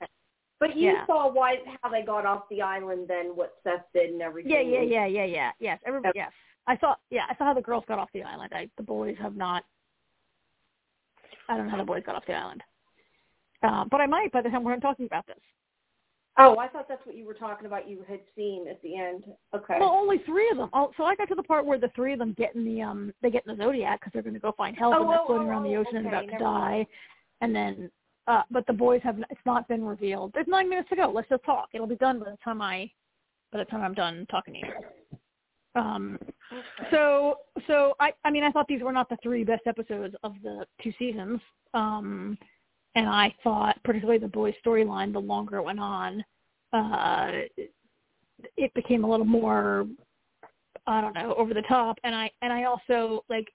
But 0.59 0.75
you 0.75 0.91
Yeah. 0.91 1.05
saw 1.05 1.31
why 1.31 1.59
how 1.81 1.89
they 1.89 2.01
got 2.01 2.25
off 2.25 2.49
the 2.49 2.61
island, 2.61 3.07
then 3.07 3.27
what 3.35 3.55
Seth 3.63 3.85
did 3.93 4.09
and 4.09 4.21
everything. 4.21 4.51
Yeah, 4.51 4.59
yeah, 4.59 4.81
yeah, 4.81 5.05
yeah, 5.05 5.25
yeah. 5.25 5.51
Yes, 5.59 5.79
everybody. 5.85 6.09
Okay. 6.09 6.19
Yes, 6.19 6.31
I 6.67 6.77
saw. 6.79 6.95
Yeah, 7.11 7.23
I 7.29 7.35
saw 7.35 7.45
how 7.45 7.53
the 7.53 7.61
girls 7.61 7.85
got 7.87 7.97
off 7.97 8.09
the 8.13 8.23
island. 8.23 8.51
I, 8.53 8.69
the 8.75 8.83
boys 8.83 9.15
have 9.21 9.37
not. 9.37 9.63
I 11.47 11.55
don't 11.55 11.65
know 11.67 11.71
how 11.71 11.77
the 11.77 11.83
boys 11.85 12.03
got 12.05 12.15
off 12.15 12.25
the 12.25 12.33
island. 12.33 12.61
Um, 13.63 13.87
but 13.89 14.01
I 14.01 14.05
might 14.05 14.31
by 14.31 14.41
the 14.41 14.49
time 14.49 14.63
we're 14.63 14.77
talking 14.77 15.05
about 15.05 15.25
this. 15.25 15.37
Oh, 16.37 16.57
I 16.57 16.67
thought 16.67 16.87
that's 16.89 17.05
what 17.05 17.15
you 17.15 17.25
were 17.25 17.35
talking 17.35 17.67
about. 17.67 17.87
You 17.87 18.03
had 18.09 18.19
seen 18.35 18.67
at 18.67 18.81
the 18.81 18.97
end. 18.97 19.25
Okay. 19.55 19.77
Well, 19.79 19.89
only 19.89 20.17
three 20.25 20.49
of 20.49 20.57
them. 20.57 20.69
Oh, 20.73 20.91
so 20.97 21.03
I 21.03 21.15
got 21.15 21.27
to 21.29 21.35
the 21.35 21.43
part 21.43 21.63
where 21.63 21.77
the 21.77 21.91
three 21.95 22.13
of 22.13 22.19
them 22.19 22.33
get 22.37 22.55
in 22.55 22.65
the 22.65 22.81
um 22.81 23.13
they 23.21 23.29
get 23.29 23.43
in 23.47 23.55
the 23.55 23.63
Zodiac 23.63 23.99
because 23.99 24.13
they're 24.13 24.23
going 24.23 24.33
to 24.33 24.39
go 24.39 24.51
find 24.57 24.75
help 24.75 24.95
Oh, 24.95 25.01
and 25.01 25.11
they're 25.11 25.19
oh, 25.19 25.27
floating 25.27 25.47
oh, 25.47 25.51
around 25.51 25.63
the 25.63 25.75
oh, 25.75 25.81
ocean 25.81 25.97
and 25.97 26.07
about 26.07 26.27
to 26.27 26.37
die, 26.39 26.71
mind. 26.71 26.87
and 27.41 27.55
then 27.55 27.91
uh 28.27 28.41
but 28.49 28.65
the 28.65 28.73
boys 28.73 29.01
have 29.03 29.19
it's 29.29 29.39
not 29.45 29.67
been 29.67 29.85
revealed. 29.85 30.31
There's 30.33 30.47
nine 30.47 30.69
minutes 30.69 30.89
to 30.89 30.95
go. 30.95 31.11
Let's 31.13 31.29
just 31.29 31.43
talk. 31.45 31.69
It'll 31.73 31.87
be 31.87 31.97
done 31.97 32.19
by 32.19 32.31
the 32.31 32.37
time 32.43 32.61
I 32.63 32.89
by 33.51 33.59
the 33.59 33.65
time 33.65 33.83
I'm 33.83 33.93
done 33.93 34.25
talking 34.31 34.55
to 34.55 34.59
you. 34.59 35.19
Um, 35.75 36.17
so 36.89 37.35
so 37.67 37.93
I 37.99 38.11
I 38.25 38.31
mean 38.31 38.43
I 38.43 38.49
thought 38.51 38.67
these 38.67 38.81
were 38.81 38.91
not 38.91 39.07
the 39.07 39.17
three 39.21 39.43
best 39.43 39.67
episodes 39.67 40.15
of 40.23 40.33
the 40.41 40.65
two 40.81 40.93
seasons. 40.97 41.39
Um, 41.75 42.39
and 42.95 43.07
I 43.07 43.33
thought 43.43 43.81
particularly 43.83 44.19
the 44.19 44.27
boys 44.27 44.53
storyline 44.65 45.13
the 45.13 45.19
longer 45.19 45.57
it 45.57 45.63
went 45.63 45.79
on, 45.79 46.23
uh, 46.73 47.31
it 48.57 48.73
became 48.73 49.03
a 49.03 49.09
little 49.09 49.25
more 49.25 49.85
I 50.85 51.01
don't 51.01 51.15
know 51.15 51.33
over 51.35 51.53
the 51.53 51.63
top. 51.63 51.97
And 52.03 52.13
I 52.13 52.29
and 52.41 52.51
I 52.51 52.65
also 52.65 53.23
like 53.29 53.47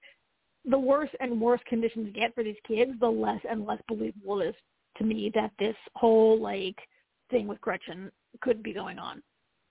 the 0.65 0.79
worse 0.79 1.11
and 1.21 1.41
worse 1.41 1.61
conditions 1.67 2.15
get 2.15 2.35
for 2.35 2.43
these 2.43 2.57
kids, 2.67 2.93
the 3.01 3.09
less 3.09 3.41
and 3.49 3.67
less 3.67 3.81
believable 3.89 4.41
it 4.41 4.49
is 4.49 4.55
to 4.99 5.05
me 5.05 5.31
that 5.35 5.53
this 5.59 5.77
whole 5.95 6.41
like 6.41 6.77
thing 7.31 7.47
with 7.47 7.61
Gretchen 7.61 8.11
could 8.41 8.63
be 8.63 8.73
going 8.73 8.99
on. 8.99 9.23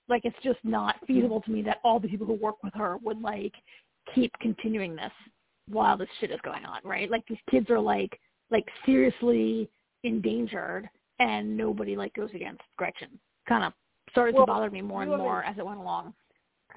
Like 0.08 0.24
it's 0.24 0.38
just 0.44 0.60
not 0.64 0.96
feasible 1.06 1.42
to 1.42 1.52
me 1.52 1.62
that 1.64 1.80
all 1.84 2.00
the 2.00 2.08
people 2.08 2.26
who 2.26 2.34
work 2.34 2.64
with 2.64 2.74
her 2.76 2.98
would 3.04 3.22
like 3.22 3.54
keep 4.16 4.32
continuing 4.40 4.96
this 4.96 5.12
while 5.70 5.98
this 5.98 6.08
shit 6.20 6.32
is 6.32 6.40
going 6.44 6.64
on, 6.64 6.80
right? 6.86 7.12
Like 7.12 7.26
these 7.28 7.38
kids 7.52 7.70
are 7.70 7.80
like 7.80 8.18
like 8.52 8.68
seriously 8.86 9.70
endangered 10.04 10.90
and 11.20 11.56
nobody 11.56 11.96
like 11.96 12.14
goes 12.14 12.30
against 12.34 12.62
Gretchen. 12.78 13.10
Kind 13.48 13.64
of 13.64 13.74
started 14.12 14.36
Well, 14.36 14.46
to 14.46 14.52
bother 14.52 14.70
me 14.70 14.82
more 14.82 15.04
and 15.04 15.12
more 15.12 15.44
as 15.44 15.58
it 15.58 15.66
went 15.66 15.80
along. 15.80 16.14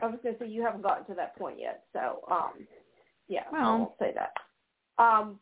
I 0.03 0.07
was 0.07 0.19
going 0.23 0.35
to 0.35 0.41
say 0.41 0.49
you 0.49 0.63
haven't 0.63 0.83
gotten 0.83 1.05
to 1.07 1.15
that 1.15 1.37
point 1.37 1.59
yet, 1.59 1.85
so 1.93 2.21
um, 2.31 2.67
yeah, 3.29 3.43
I 3.53 3.63
won't 3.63 3.93
say 3.99 4.15
that. 4.15 4.33
Um, 5.03 5.39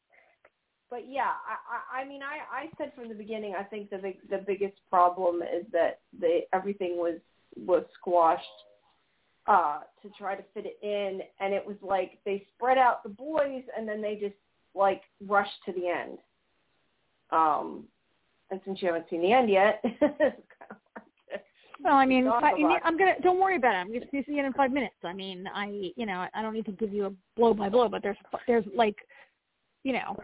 but 0.90 1.02
yeah, 1.08 1.30
I, 1.46 1.98
I, 1.98 2.02
I 2.02 2.08
mean, 2.08 2.22
I, 2.22 2.64
I 2.64 2.66
said 2.78 2.92
from 2.94 3.08
the 3.08 3.14
beginning, 3.14 3.54
I 3.58 3.62
think 3.62 3.90
the 3.90 3.98
big, 3.98 4.16
the 4.30 4.42
biggest 4.46 4.78
problem 4.90 5.42
is 5.42 5.64
that 5.72 6.00
the 6.18 6.40
everything 6.52 6.96
was 6.96 7.18
was 7.56 7.84
squashed 7.98 8.44
uh, 9.46 9.80
to 10.02 10.08
try 10.18 10.34
to 10.34 10.42
fit 10.54 10.66
it 10.66 10.78
in, 10.82 11.20
and 11.40 11.54
it 11.54 11.64
was 11.66 11.76
like 11.82 12.18
they 12.24 12.46
spread 12.54 12.78
out 12.78 13.02
the 13.02 13.08
boys, 13.10 13.62
and 13.76 13.86
then 13.86 14.00
they 14.00 14.14
just 14.14 14.34
like 14.78 15.02
rushed 15.26 15.50
to 15.66 15.72
the 15.72 15.88
end. 15.88 16.18
Um, 17.30 17.84
and 18.50 18.60
since 18.64 18.80
you 18.80 18.88
haven't 18.88 19.06
seen 19.10 19.20
the 19.20 19.32
end 19.32 19.50
yet, 19.50 19.80
it's 19.84 19.98
kind 20.00 20.12
of 20.70 20.76
hard 20.94 21.06
to 21.32 21.40
Well, 21.84 21.94
I 21.96 22.06
mean, 22.06 22.24
Talk 22.24 22.42
I, 22.42 22.52
I'm 22.84 22.96
gonna. 22.96 23.20
Don't 23.22 23.38
worry 23.40 23.56
about 23.56 23.74
it. 23.74 23.78
I'm 23.78 23.92
gonna 23.92 24.06
see 24.10 24.22
it 24.38 24.44
in 24.44 24.52
five 24.54 24.72
minutes. 24.72 24.94
I 25.04 25.12
mean, 25.12 25.46
I, 25.54 25.90
you 25.96 26.06
know, 26.06 26.26
I 26.32 26.40
don't 26.42 26.54
need 26.54 26.64
to 26.66 26.72
give 26.72 26.92
you 26.92 27.06
a 27.06 27.12
blow 27.36 27.52
by 27.52 27.68
blow, 27.68 27.88
but 27.88 28.02
there's, 28.02 28.16
there's 28.46 28.64
like, 28.74 28.96
you 29.82 29.92
know, 29.92 30.16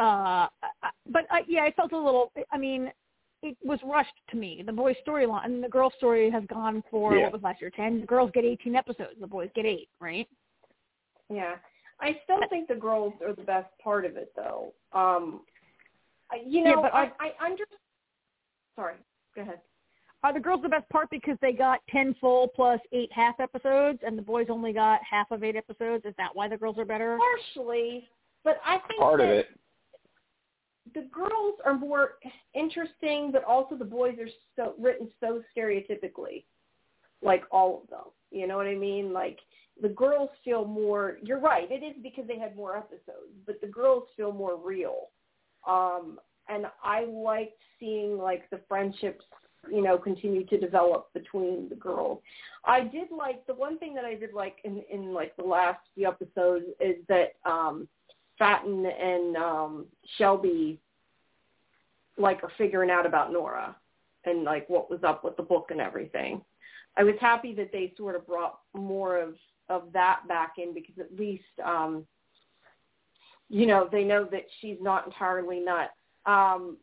uh, 0.00 0.48
I- 0.82 0.90
but 1.10 1.26
I, 1.30 1.42
yeah, 1.46 1.62
I 1.62 1.70
felt 1.72 1.92
a 1.92 1.98
little. 1.98 2.32
I 2.50 2.58
mean, 2.58 2.90
it 3.42 3.56
was 3.64 3.78
rushed 3.84 4.10
to 4.30 4.36
me. 4.36 4.62
The 4.66 4.72
boys' 4.72 4.96
storyline 5.06 5.44
and 5.44 5.62
the 5.62 5.68
girls' 5.68 5.92
story 5.98 6.30
has 6.30 6.42
gone 6.48 6.82
for 6.90 7.14
Yeah. 7.14 7.24
what 7.24 7.34
was 7.34 7.42
last 7.42 7.60
year 7.60 7.70
ten. 7.70 8.00
The 8.00 8.06
girls 8.06 8.30
get 8.34 8.44
18 8.44 8.74
episodes. 8.74 9.20
The 9.20 9.26
boys 9.26 9.50
get 9.54 9.66
eight, 9.66 9.88
right? 10.00 10.26
Yeah. 11.32 11.56
I 12.00 12.20
still 12.24 12.40
think 12.50 12.68
the 12.68 12.74
girls 12.74 13.14
are 13.26 13.34
the 13.34 13.42
best 13.42 13.68
part 13.82 14.04
of 14.04 14.16
it 14.16 14.32
though. 14.36 14.72
Um 14.92 15.42
I- 16.30 16.42
you 16.46 16.62
Yeah, 16.62 16.74
know, 16.74 16.82
but 16.82 16.94
I, 16.94 17.04
I- 17.20 17.34
I 17.40 17.44
under 17.46 17.64
sorry, 18.74 18.96
go 19.34 19.42
ahead. 19.42 19.60
Are 20.22 20.32
the 20.32 20.40
girls 20.40 20.60
the 20.62 20.68
best 20.68 20.88
part 20.88 21.08
because 21.10 21.36
they 21.40 21.52
got 21.52 21.80
10 21.90 22.14
full 22.20 22.48
plus 22.48 22.80
eight 22.92 23.12
half 23.12 23.38
episodes, 23.38 24.00
and 24.04 24.18
the 24.18 24.22
boys 24.22 24.46
only 24.50 24.72
got 24.72 25.00
half 25.08 25.30
of 25.30 25.44
eight 25.44 25.54
episodes? 25.56 26.04
Is 26.04 26.14
that 26.18 26.34
why 26.34 26.48
the 26.48 26.56
girls 26.56 26.78
are 26.78 26.84
better? 26.84 27.16
Partially, 27.54 28.08
but 28.42 28.58
I 28.64 28.78
think 28.88 28.98
Part 29.00 29.20
of 29.20 29.28
it. 29.28 29.46
the 30.94 31.02
girls 31.12 31.54
are 31.64 31.74
more 31.78 32.14
interesting, 32.54 33.30
but 33.30 33.44
also 33.44 33.76
the 33.76 33.84
boys 33.84 34.18
are 34.18 34.28
so 34.56 34.74
written 34.80 35.08
so 35.20 35.42
stereotypically, 35.56 36.44
like 37.22 37.44
all 37.52 37.82
of 37.84 37.90
them. 37.90 38.06
You 38.32 38.46
know 38.48 38.56
what 38.56 38.66
I 38.66 38.74
mean? 38.74 39.12
Like 39.12 39.38
the 39.80 39.88
girls 39.88 40.30
feel 40.44 40.64
more. 40.64 41.18
You're 41.22 41.40
right. 41.40 41.70
It 41.70 41.84
is 41.84 41.96
because 42.02 42.26
they 42.26 42.38
had 42.38 42.56
more 42.56 42.76
episodes, 42.76 43.32
but 43.46 43.60
the 43.60 43.66
girls 43.66 44.04
feel 44.16 44.32
more 44.32 44.56
real. 44.56 45.08
Um, 45.66 46.18
and 46.48 46.66
I 46.82 47.04
liked 47.04 47.60
seeing 47.78 48.18
like 48.18 48.48
the 48.50 48.60
friendships, 48.68 49.24
you 49.70 49.82
know, 49.82 49.98
continue 49.98 50.46
to 50.46 50.58
develop 50.58 51.12
between 51.12 51.68
the 51.68 51.74
girls. 51.74 52.20
I 52.64 52.82
did 52.82 53.08
like 53.16 53.46
the 53.46 53.54
one 53.54 53.78
thing 53.78 53.94
that 53.94 54.04
I 54.04 54.14
did 54.14 54.32
like 54.32 54.58
in 54.64 54.82
in 54.90 55.12
like 55.12 55.36
the 55.36 55.44
last 55.44 55.80
few 55.94 56.08
episodes 56.08 56.66
is 56.80 56.96
that 57.08 57.34
um 57.44 57.88
Fatin 58.38 58.86
and 58.86 59.36
um 59.36 59.86
Shelby 60.18 60.78
like 62.16 62.42
are 62.44 62.52
figuring 62.56 62.90
out 62.90 63.06
about 63.06 63.32
Nora 63.32 63.76
and 64.24 64.44
like 64.44 64.68
what 64.68 64.90
was 64.90 65.00
up 65.04 65.24
with 65.24 65.36
the 65.36 65.42
book 65.42 65.68
and 65.70 65.80
everything. 65.80 66.40
I 66.96 67.04
was 67.04 67.14
happy 67.20 67.54
that 67.54 67.72
they 67.72 67.92
sort 67.96 68.16
of 68.16 68.26
brought 68.26 68.60
more 68.74 69.18
of 69.18 69.34
of 69.68 69.84
that 69.92 70.20
back 70.28 70.54
in 70.58 70.72
because 70.72 70.94
at 70.98 71.18
least 71.18 71.44
um 71.64 72.06
you 73.48 73.66
know 73.66 73.88
they 73.90 74.04
know 74.04 74.24
that 74.24 74.44
she's 74.60 74.76
not 74.80 75.06
entirely 75.06 75.60
nuts. 75.60 75.92
Um 76.24 76.76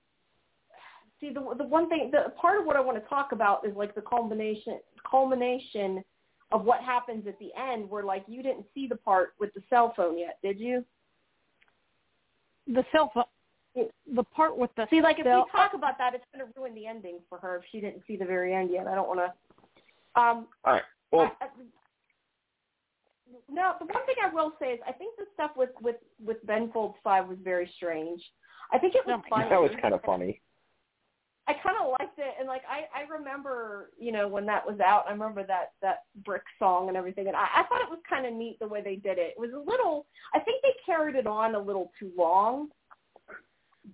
see 1.19 1.29
the 1.29 1.41
the 1.57 1.63
one 1.63 1.89
thing 1.89 2.11
the 2.11 2.31
part 2.39 2.59
of 2.59 2.65
what 2.65 2.75
I 2.75 2.81
want 2.81 3.01
to 3.01 3.09
talk 3.09 3.31
about 3.31 3.65
is 3.67 3.75
like 3.75 3.95
the 3.95 4.01
culmination 4.01 4.79
culmination 5.09 6.03
of 6.51 6.65
what 6.65 6.81
happens 6.81 7.25
at 7.27 7.37
the 7.39 7.49
end 7.59 7.89
where 7.89 8.03
like 8.03 8.23
you 8.27 8.43
didn't 8.43 8.65
see 8.73 8.87
the 8.87 8.95
part 8.95 9.33
with 9.39 9.53
the 9.53 9.61
cell 9.69 9.93
phone 9.97 10.17
yet, 10.17 10.37
did 10.43 10.59
you? 10.59 10.85
The 12.67 12.85
cell 12.91 13.11
phone, 13.13 13.87
the 14.15 14.23
part 14.23 14.57
with 14.57 14.69
the 14.77 14.87
See, 14.89 15.01
like 15.01 15.19
if 15.19 15.25
cell, 15.25 15.45
we 15.45 15.59
talk 15.59 15.73
about 15.73 15.97
that, 15.97 16.13
it's 16.13 16.23
going 16.33 16.45
to 16.45 16.59
ruin 16.59 16.75
the 16.75 16.85
ending 16.85 17.17
for 17.27 17.39
her 17.39 17.57
if 17.57 17.63
she 17.71 17.81
didn't 17.81 18.03
see 18.07 18.15
the 18.15 18.25
very 18.25 18.53
end 18.53 18.69
yet. 18.71 18.87
I 18.87 18.95
don't 18.95 19.07
want 19.07 19.19
to. 19.19 20.21
Um, 20.21 20.47
All 20.63 20.73
right. 20.73 20.83
Well, 21.11 21.35
I, 21.41 21.45
I, 21.45 21.47
no, 23.49 23.73
the 23.79 23.85
one 23.85 24.05
thing 24.05 24.15
I 24.23 24.33
will 24.33 24.53
say 24.59 24.67
is 24.67 24.79
I 24.87 24.91
think 24.91 25.15
the 25.17 25.25
stuff 25.33 25.51
with 25.55 25.69
with 25.81 25.97
with 26.23 26.45
Ben 26.45 26.71
Folds 26.71 26.95
Five 27.03 27.27
was 27.27 27.37
very 27.43 27.71
strange. 27.75 28.21
I 28.71 28.79
think 28.79 28.95
it 28.95 29.05
was 29.05 29.15
Oh 29.19 29.23
my 29.29 29.37
funny. 29.43 29.49
that 29.49 29.61
was 29.61 29.71
kind 29.81 29.93
of 29.93 30.01
funny. 30.03 30.41
I 31.45 31.53
kind 31.53 31.75
of 31.81 31.93
liked 31.99 32.17
it, 32.17 32.35
and 32.39 32.47
like 32.47 32.61
I 32.69 32.87
I 32.97 33.03
remember, 33.11 33.89
you 33.99 34.13
know, 34.13 34.27
when 34.29 34.45
that 34.45 34.65
was 34.65 34.79
out, 34.79 35.05
I 35.07 35.11
remember 35.11 35.43
that 35.45 35.73
that 35.81 36.03
brick 36.23 36.43
song 36.57 36.87
and 36.87 36.95
everything, 36.95 37.27
and 37.27 37.35
I, 37.35 37.47
I 37.57 37.63
thought 37.67 37.81
it 37.81 37.89
was 37.89 37.99
kind 38.09 38.25
of 38.25 38.33
neat 38.33 38.59
the 38.59 38.67
way 38.67 38.81
they 38.81 38.95
did 38.95 39.17
it. 39.17 39.35
It 39.35 39.39
was 39.39 39.51
a 39.53 39.59
little, 39.59 40.05
I 40.33 40.39
think 40.39 40.61
they 40.63 40.73
carried 40.85 41.15
it 41.15 41.27
on 41.27 41.55
a 41.55 41.59
little 41.59 41.91
too 41.99 42.11
long, 42.17 42.69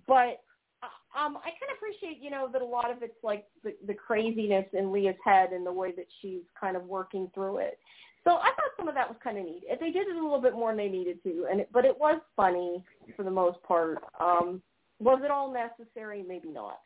but 0.06 0.42
uh, 0.82 1.18
um 1.18 1.38
I 1.38 1.50
kind 1.50 1.72
of 1.72 1.78
appreciate, 1.78 2.22
you 2.22 2.30
know, 2.30 2.48
that 2.52 2.62
a 2.62 2.64
lot 2.64 2.88
of 2.88 3.02
it's 3.02 3.22
like 3.24 3.46
the, 3.64 3.74
the 3.84 3.94
craziness 3.94 4.66
in 4.72 4.92
Leah's 4.92 5.16
head 5.24 5.50
and 5.50 5.66
the 5.66 5.72
way 5.72 5.90
that 5.96 6.06
she's 6.22 6.42
kind 6.58 6.76
of 6.76 6.84
working 6.84 7.30
through 7.34 7.58
it. 7.58 7.78
So 8.24 8.32
I 8.32 8.50
thought 8.50 8.76
some 8.76 8.88
of 8.88 8.94
that 8.94 9.08
was 9.08 9.16
kind 9.22 9.38
of 9.38 9.44
neat. 9.44 9.62
They 9.80 9.90
did 9.90 10.08
it 10.08 10.16
a 10.16 10.22
little 10.22 10.40
bit 10.40 10.54
more 10.54 10.70
than 10.70 10.78
they 10.78 10.88
needed 10.88 11.22
to, 11.22 11.46
and 11.50 11.60
it, 11.60 11.70
but 11.72 11.84
it 11.84 11.98
was 11.98 12.20
funny 12.36 12.84
for 13.16 13.22
the 13.22 13.30
most 13.30 13.62
part. 13.62 13.98
Um, 14.20 14.60
was 14.98 15.20
it 15.24 15.30
all 15.30 15.52
necessary? 15.52 16.22
Maybe 16.26 16.50
not 16.50 16.80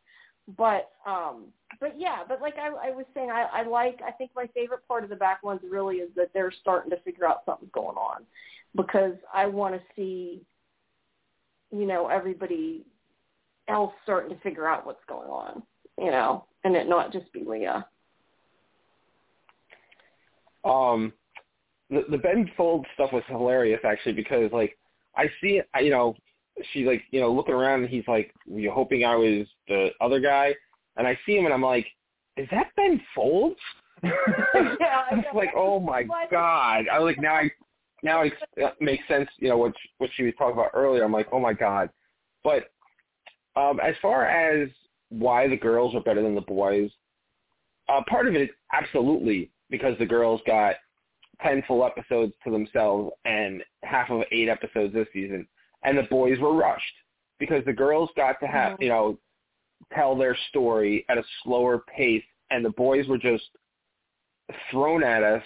but 0.56 0.90
um 1.06 1.46
but 1.80 1.98
yeah 1.98 2.18
but 2.28 2.40
like 2.40 2.54
i 2.58 2.68
i 2.88 2.90
was 2.90 3.06
saying 3.14 3.30
i 3.30 3.46
i 3.52 3.62
like 3.66 4.00
i 4.06 4.10
think 4.10 4.30
my 4.36 4.46
favorite 4.54 4.86
part 4.86 5.02
of 5.02 5.10
the 5.10 5.16
back 5.16 5.42
ones 5.42 5.60
really 5.68 5.96
is 5.96 6.10
that 6.16 6.30
they're 6.34 6.52
starting 6.60 6.90
to 6.90 7.00
figure 7.00 7.26
out 7.26 7.42
something's 7.46 7.70
going 7.72 7.96
on 7.96 8.22
because 8.76 9.14
i 9.32 9.46
want 9.46 9.74
to 9.74 9.80
see 9.96 10.42
you 11.70 11.86
know 11.86 12.08
everybody 12.08 12.84
else 13.68 13.92
starting 14.02 14.36
to 14.36 14.42
figure 14.42 14.68
out 14.68 14.84
what's 14.84 15.04
going 15.08 15.28
on 15.28 15.62
you 15.98 16.10
know 16.10 16.44
and 16.64 16.76
it 16.76 16.88
not 16.88 17.10
just 17.10 17.32
be 17.32 17.42
leah 17.42 17.86
um 20.64 21.12
the 21.90 22.04
the 22.10 22.18
Ben 22.18 22.50
Folds 22.56 22.86
stuff 22.94 23.12
was 23.12 23.22
hilarious 23.28 23.80
actually 23.84 24.12
because 24.12 24.50
like 24.52 24.76
I 25.16 25.26
see 25.40 25.58
it 25.58 25.68
I- 25.74 25.80
you 25.80 25.90
know 25.90 26.14
she's 26.72 26.86
like 26.86 27.02
you 27.10 27.20
know 27.20 27.32
looking 27.32 27.54
around 27.54 27.80
and 27.82 27.88
he's 27.88 28.06
like 28.08 28.32
you 28.46 28.70
hoping 28.70 29.04
I 29.04 29.16
was 29.16 29.46
the 29.68 29.90
other 30.00 30.20
guy 30.20 30.54
and 30.96 31.06
I 31.06 31.18
see 31.26 31.36
him, 31.36 31.44
and 31.44 31.54
I'm 31.54 31.62
like, 31.62 31.86
is 32.36 32.48
that 32.50 32.68
Ben 32.76 33.00
Folds? 33.14 33.58
yeah, 34.02 34.10
I 35.10 35.14
was 35.14 35.24
like, 35.34 35.50
oh 35.56 35.80
my 35.80 36.04
god! 36.30 36.84
I 36.92 36.98
like, 36.98 37.20
now 37.20 37.34
I 37.34 37.50
now 38.02 38.22
it 38.22 38.32
makes 38.80 39.06
sense. 39.08 39.28
You 39.38 39.48
know 39.48 39.58
what 39.58 39.72
what 39.98 40.10
she 40.14 40.24
was 40.24 40.34
talking 40.38 40.54
about 40.54 40.70
earlier. 40.74 41.04
I'm 41.04 41.12
like, 41.12 41.28
oh 41.32 41.40
my 41.40 41.52
god. 41.52 41.90
But 42.42 42.70
um, 43.56 43.80
as 43.80 43.94
far 44.02 44.26
as 44.26 44.68
why 45.08 45.48
the 45.48 45.56
girls 45.56 45.94
are 45.94 46.00
better 46.00 46.22
than 46.22 46.34
the 46.34 46.40
boys, 46.42 46.90
uh, 47.88 48.02
part 48.08 48.26
of 48.26 48.34
it 48.34 48.42
is 48.42 48.50
absolutely 48.72 49.50
because 49.70 49.96
the 49.98 50.06
girls 50.06 50.40
got 50.46 50.74
ten 51.42 51.62
full 51.66 51.84
episodes 51.84 52.32
to 52.44 52.50
themselves 52.50 53.12
and 53.24 53.62
half 53.82 54.10
of 54.10 54.22
eight 54.32 54.48
episodes 54.48 54.94
this 54.94 55.08
season, 55.12 55.46
and 55.82 55.96
the 55.96 56.02
boys 56.04 56.38
were 56.38 56.54
rushed 56.54 56.84
because 57.38 57.64
the 57.64 57.72
girls 57.72 58.10
got 58.16 58.38
to 58.40 58.46
have 58.46 58.76
you 58.80 58.88
know 58.88 59.18
tell 59.92 60.16
their 60.16 60.36
story 60.48 61.04
at 61.08 61.18
a 61.18 61.24
slower 61.42 61.84
pace, 61.94 62.24
and 62.50 62.64
the 62.64 62.70
boys 62.70 63.06
were 63.06 63.18
just 63.18 63.44
thrown 64.70 65.02
at 65.02 65.22
us, 65.22 65.42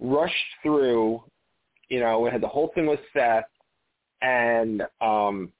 rushed 0.00 0.34
through. 0.62 1.22
You 1.88 2.00
know, 2.00 2.20
we 2.20 2.30
had 2.30 2.40
the 2.40 2.48
whole 2.48 2.70
thing 2.74 2.86
with 2.86 3.00
Seth, 3.12 3.44
and 4.22 4.82
um, 5.00 5.52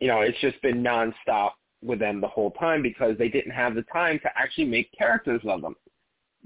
you 0.00 0.08
know, 0.08 0.20
it's 0.20 0.38
just 0.40 0.60
been 0.62 0.82
nonstop 0.82 1.52
with 1.82 1.98
them 1.98 2.20
the 2.20 2.28
whole 2.28 2.50
time 2.52 2.82
because 2.82 3.16
they 3.18 3.28
didn't 3.28 3.52
have 3.52 3.74
the 3.74 3.82
time 3.92 4.18
to 4.20 4.30
actually 4.36 4.64
make 4.64 4.90
characters 4.96 5.40
of 5.46 5.62
them. 5.62 5.74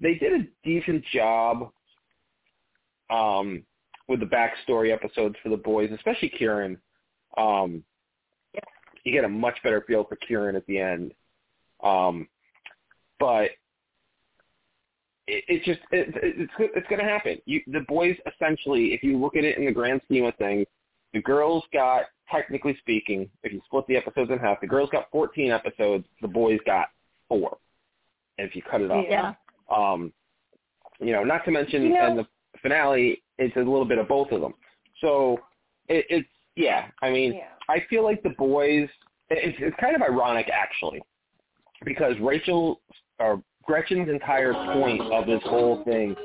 They 0.00 0.14
did 0.14 0.32
a 0.32 0.46
decent 0.64 1.04
job 1.12 1.70
um, 3.10 3.62
with 4.08 4.20
the 4.20 4.26
backstory 4.26 4.92
episodes 4.92 5.36
for 5.42 5.48
the 5.48 5.56
boys, 5.56 5.90
especially 5.94 6.30
Kirin. 6.38 6.76
Um, 7.36 7.84
Yeah. 8.54 8.60
You 9.04 9.12
get 9.12 9.24
a 9.24 9.28
much 9.28 9.56
better 9.62 9.82
feel 9.86 10.04
for 10.04 10.16
Kirin 10.16 10.56
at 10.56 10.66
the 10.66 10.78
end, 10.78 11.12
um, 11.82 12.28
but 13.18 13.50
it, 15.26 15.44
it's 15.48 15.64
just 15.64 15.80
it, 15.92 16.08
it's 16.22 16.52
it's 16.58 16.88
going 16.88 16.98
to 17.00 17.08
happen. 17.08 17.38
You, 17.46 17.60
the 17.68 17.80
boys 17.88 18.16
essentially, 18.26 18.92
if 18.94 19.02
you 19.02 19.18
look 19.18 19.36
at 19.36 19.44
it 19.44 19.58
in 19.58 19.64
the 19.66 19.72
grand 19.72 20.00
scheme 20.06 20.24
of 20.24 20.34
things, 20.36 20.66
the 21.12 21.22
girls 21.22 21.64
got 21.72 22.04
technically 22.30 22.76
speaking, 22.78 23.28
if 23.42 23.52
you 23.52 23.60
split 23.66 23.84
the 23.88 23.96
episodes 23.96 24.30
in 24.30 24.38
half, 24.38 24.60
the 24.60 24.66
girls 24.66 24.88
got 24.90 25.10
14 25.10 25.50
episodes, 25.50 26.04
the 26.22 26.28
boys 26.28 26.58
got 26.64 26.88
four. 27.28 27.58
And 28.38 28.48
if 28.48 28.54
you 28.54 28.62
cut 28.62 28.80
it 28.80 28.90
off, 28.90 29.04
Yeah. 29.08 29.34
um, 29.74 30.12
you 31.00 31.12
know, 31.12 31.24
not 31.24 31.44
to 31.46 31.50
mention 31.50 31.82
You 31.82 31.88
know- 31.94 32.06
in 32.06 32.16
the 32.16 32.26
finale, 32.62 33.22
it's 33.38 33.54
a 33.56 33.60
little 33.60 33.84
bit 33.84 33.98
of 33.98 34.08
both 34.08 34.30
of 34.32 34.40
them. 34.40 34.54
So 35.00 35.38
it, 35.88 36.04
it's 36.08 36.28
yeah. 36.56 36.86
I 37.02 37.10
mean, 37.10 37.34
Yeah. 37.34 37.48
I 37.68 37.84
feel 37.88 38.04
like 38.04 38.22
the 38.22 38.30
boys. 38.30 38.88
It's, 39.30 39.56
it's 39.60 39.76
kind 39.80 39.94
of 39.94 40.02
ironic 40.02 40.48
actually, 40.52 41.00
because 41.84 42.14
Rachel 42.20 42.80
or 43.20 43.42
Gretchen's 43.64 44.08
entire 44.08 44.52
point 44.52 45.00
of 45.00 45.26
this 45.26 45.40
whole 45.44 45.84
thing, 45.84 46.16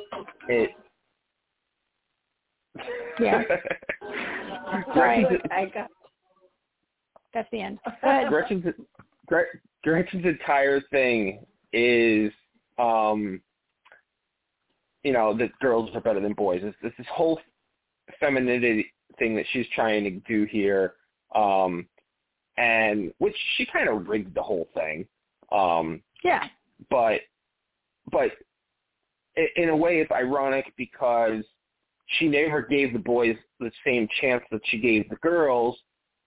it. 0.49 0.71
Yeah. 3.19 3.43
Gretchen's, 4.93 5.39
I 5.51 5.65
got. 5.65 5.89
That's 7.33 7.47
the 7.51 7.61
end. 7.61 7.79
Gretchen's 8.29 8.65
Gre- 9.27 9.57
Gretchen's 9.83 10.25
entire 10.25 10.81
thing 10.89 11.45
is, 11.73 12.31
um, 12.79 13.41
you 15.05 15.13
know, 15.13 15.37
that 15.37 15.57
girls 15.59 15.91
are 15.93 16.01
better 16.01 16.19
than 16.19 16.33
boys. 16.33 16.61
It's, 16.63 16.75
it's 16.81 16.97
this 16.97 17.05
whole 17.13 17.39
femininity 18.19 18.91
thing 19.19 19.35
that 19.35 19.45
she's 19.53 19.67
trying 19.75 20.03
to 20.03 20.09
do 20.27 20.45
here, 20.45 20.95
um, 21.35 21.87
and 22.57 23.13
which 23.19 23.35
she 23.55 23.67
kind 23.67 23.87
of 23.87 24.07
rigged 24.07 24.33
the 24.33 24.41
whole 24.41 24.67
thing. 24.73 25.05
Um, 25.51 26.01
Yeah. 26.23 26.45
but 26.89 27.21
but 28.11 28.31
in 29.55 29.69
a 29.69 29.75
way 29.75 29.99
it's 29.99 30.11
ironic 30.11 30.73
because 30.75 31.43
she 32.17 32.27
never 32.27 32.63
gave 32.63 32.91
the 32.91 32.99
boys 32.99 33.35
the 33.59 33.71
same 33.85 34.07
chance 34.21 34.43
that 34.51 34.61
she 34.65 34.79
gave 34.79 35.07
the 35.09 35.17
girls, 35.17 35.77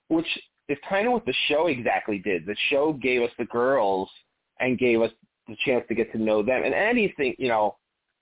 which 0.08 0.26
is 0.68 0.78
kind 0.88 1.08
of 1.08 1.14
what 1.14 1.26
the 1.26 1.34
show 1.48 1.66
exactly 1.66 2.18
did. 2.20 2.46
The 2.46 2.56
show 2.70 2.92
gave 2.92 3.22
us 3.22 3.30
the 3.38 3.44
girls 3.46 4.08
and 4.60 4.78
gave 4.78 5.00
us 5.02 5.10
the 5.48 5.56
chance 5.64 5.84
to 5.88 5.96
get 5.96 6.12
to 6.12 6.18
know 6.18 6.44
them. 6.44 6.62
And 6.64 6.74
anything, 6.74 7.34
you 7.38 7.48
know, 7.48 7.76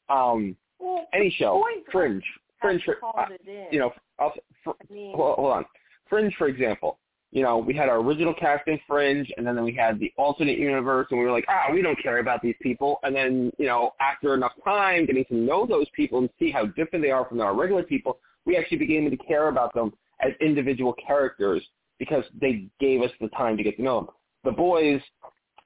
um, 0.09 0.57
Well, 0.79 1.07
any 1.13 1.35
show, 1.39 1.65
Fringe, 1.91 2.23
Fringe, 2.61 2.83
for, 2.85 2.99
uh, 3.19 3.27
you 3.71 3.79
know, 3.79 3.93
I'll, 4.19 4.33
for, 4.65 4.75
I 4.81 4.93
mean, 4.93 5.15
hold, 5.15 5.37
hold 5.37 5.53
on. 5.53 5.65
Fringe, 6.09 6.35
for 6.37 6.49
example, 6.49 6.99
you 7.33 7.43
know, 7.43 7.59
we 7.59 7.75
had 7.75 7.89
our 7.89 7.99
original 7.99 8.33
cast 8.35 8.67
in 8.69 8.81
Fringe, 8.87 9.31
and 9.37 9.47
then 9.47 9.63
we 9.63 9.75
had 9.75 9.99
the 9.99 10.13
alternate 10.17 10.59
universe, 10.59 11.09
and 11.11 11.19
we 11.19 11.27
were 11.27 11.33
like, 11.33 11.45
ah, 11.49 11.73
we 11.73 11.83
don't 11.83 12.01
care 12.03 12.19
about 12.19 12.41
these 12.41 12.55
people. 12.63 12.99
And 13.03 13.15
then, 13.15 13.53
you 13.59 13.67
know, 13.67 13.93
after 14.01 14.35
enough 14.35 14.53
time 14.65 15.07
getting 15.07 15.25
to 15.27 15.35
know 15.35 15.67
those 15.67 15.87
people 15.95 16.19
and 16.21 16.31
see 16.39 16.51
how 16.51 16.67
different 16.67 17.05
they 17.05 17.11
are 17.11 17.27
from 17.27 17.41
our 17.41 17.55
regular 17.55 17.83
people, 17.83 18.19
we 18.47 18.57
actually 18.57 18.79
began 18.79 19.11
to 19.11 19.17
care 19.17 19.49
about 19.49 19.75
them 19.75 19.93
as 20.21 20.33
individual 20.41 20.95
characters 20.95 21.63
because 21.99 22.25
they 22.41 22.69
gave 22.81 23.03
us 23.03 23.11
the 23.21 23.29
time 23.29 23.57
to 23.57 23.63
get 23.63 23.77
to 23.77 23.83
know 23.83 24.01
them. 24.01 24.09
The 24.45 24.53
boys, 24.53 25.01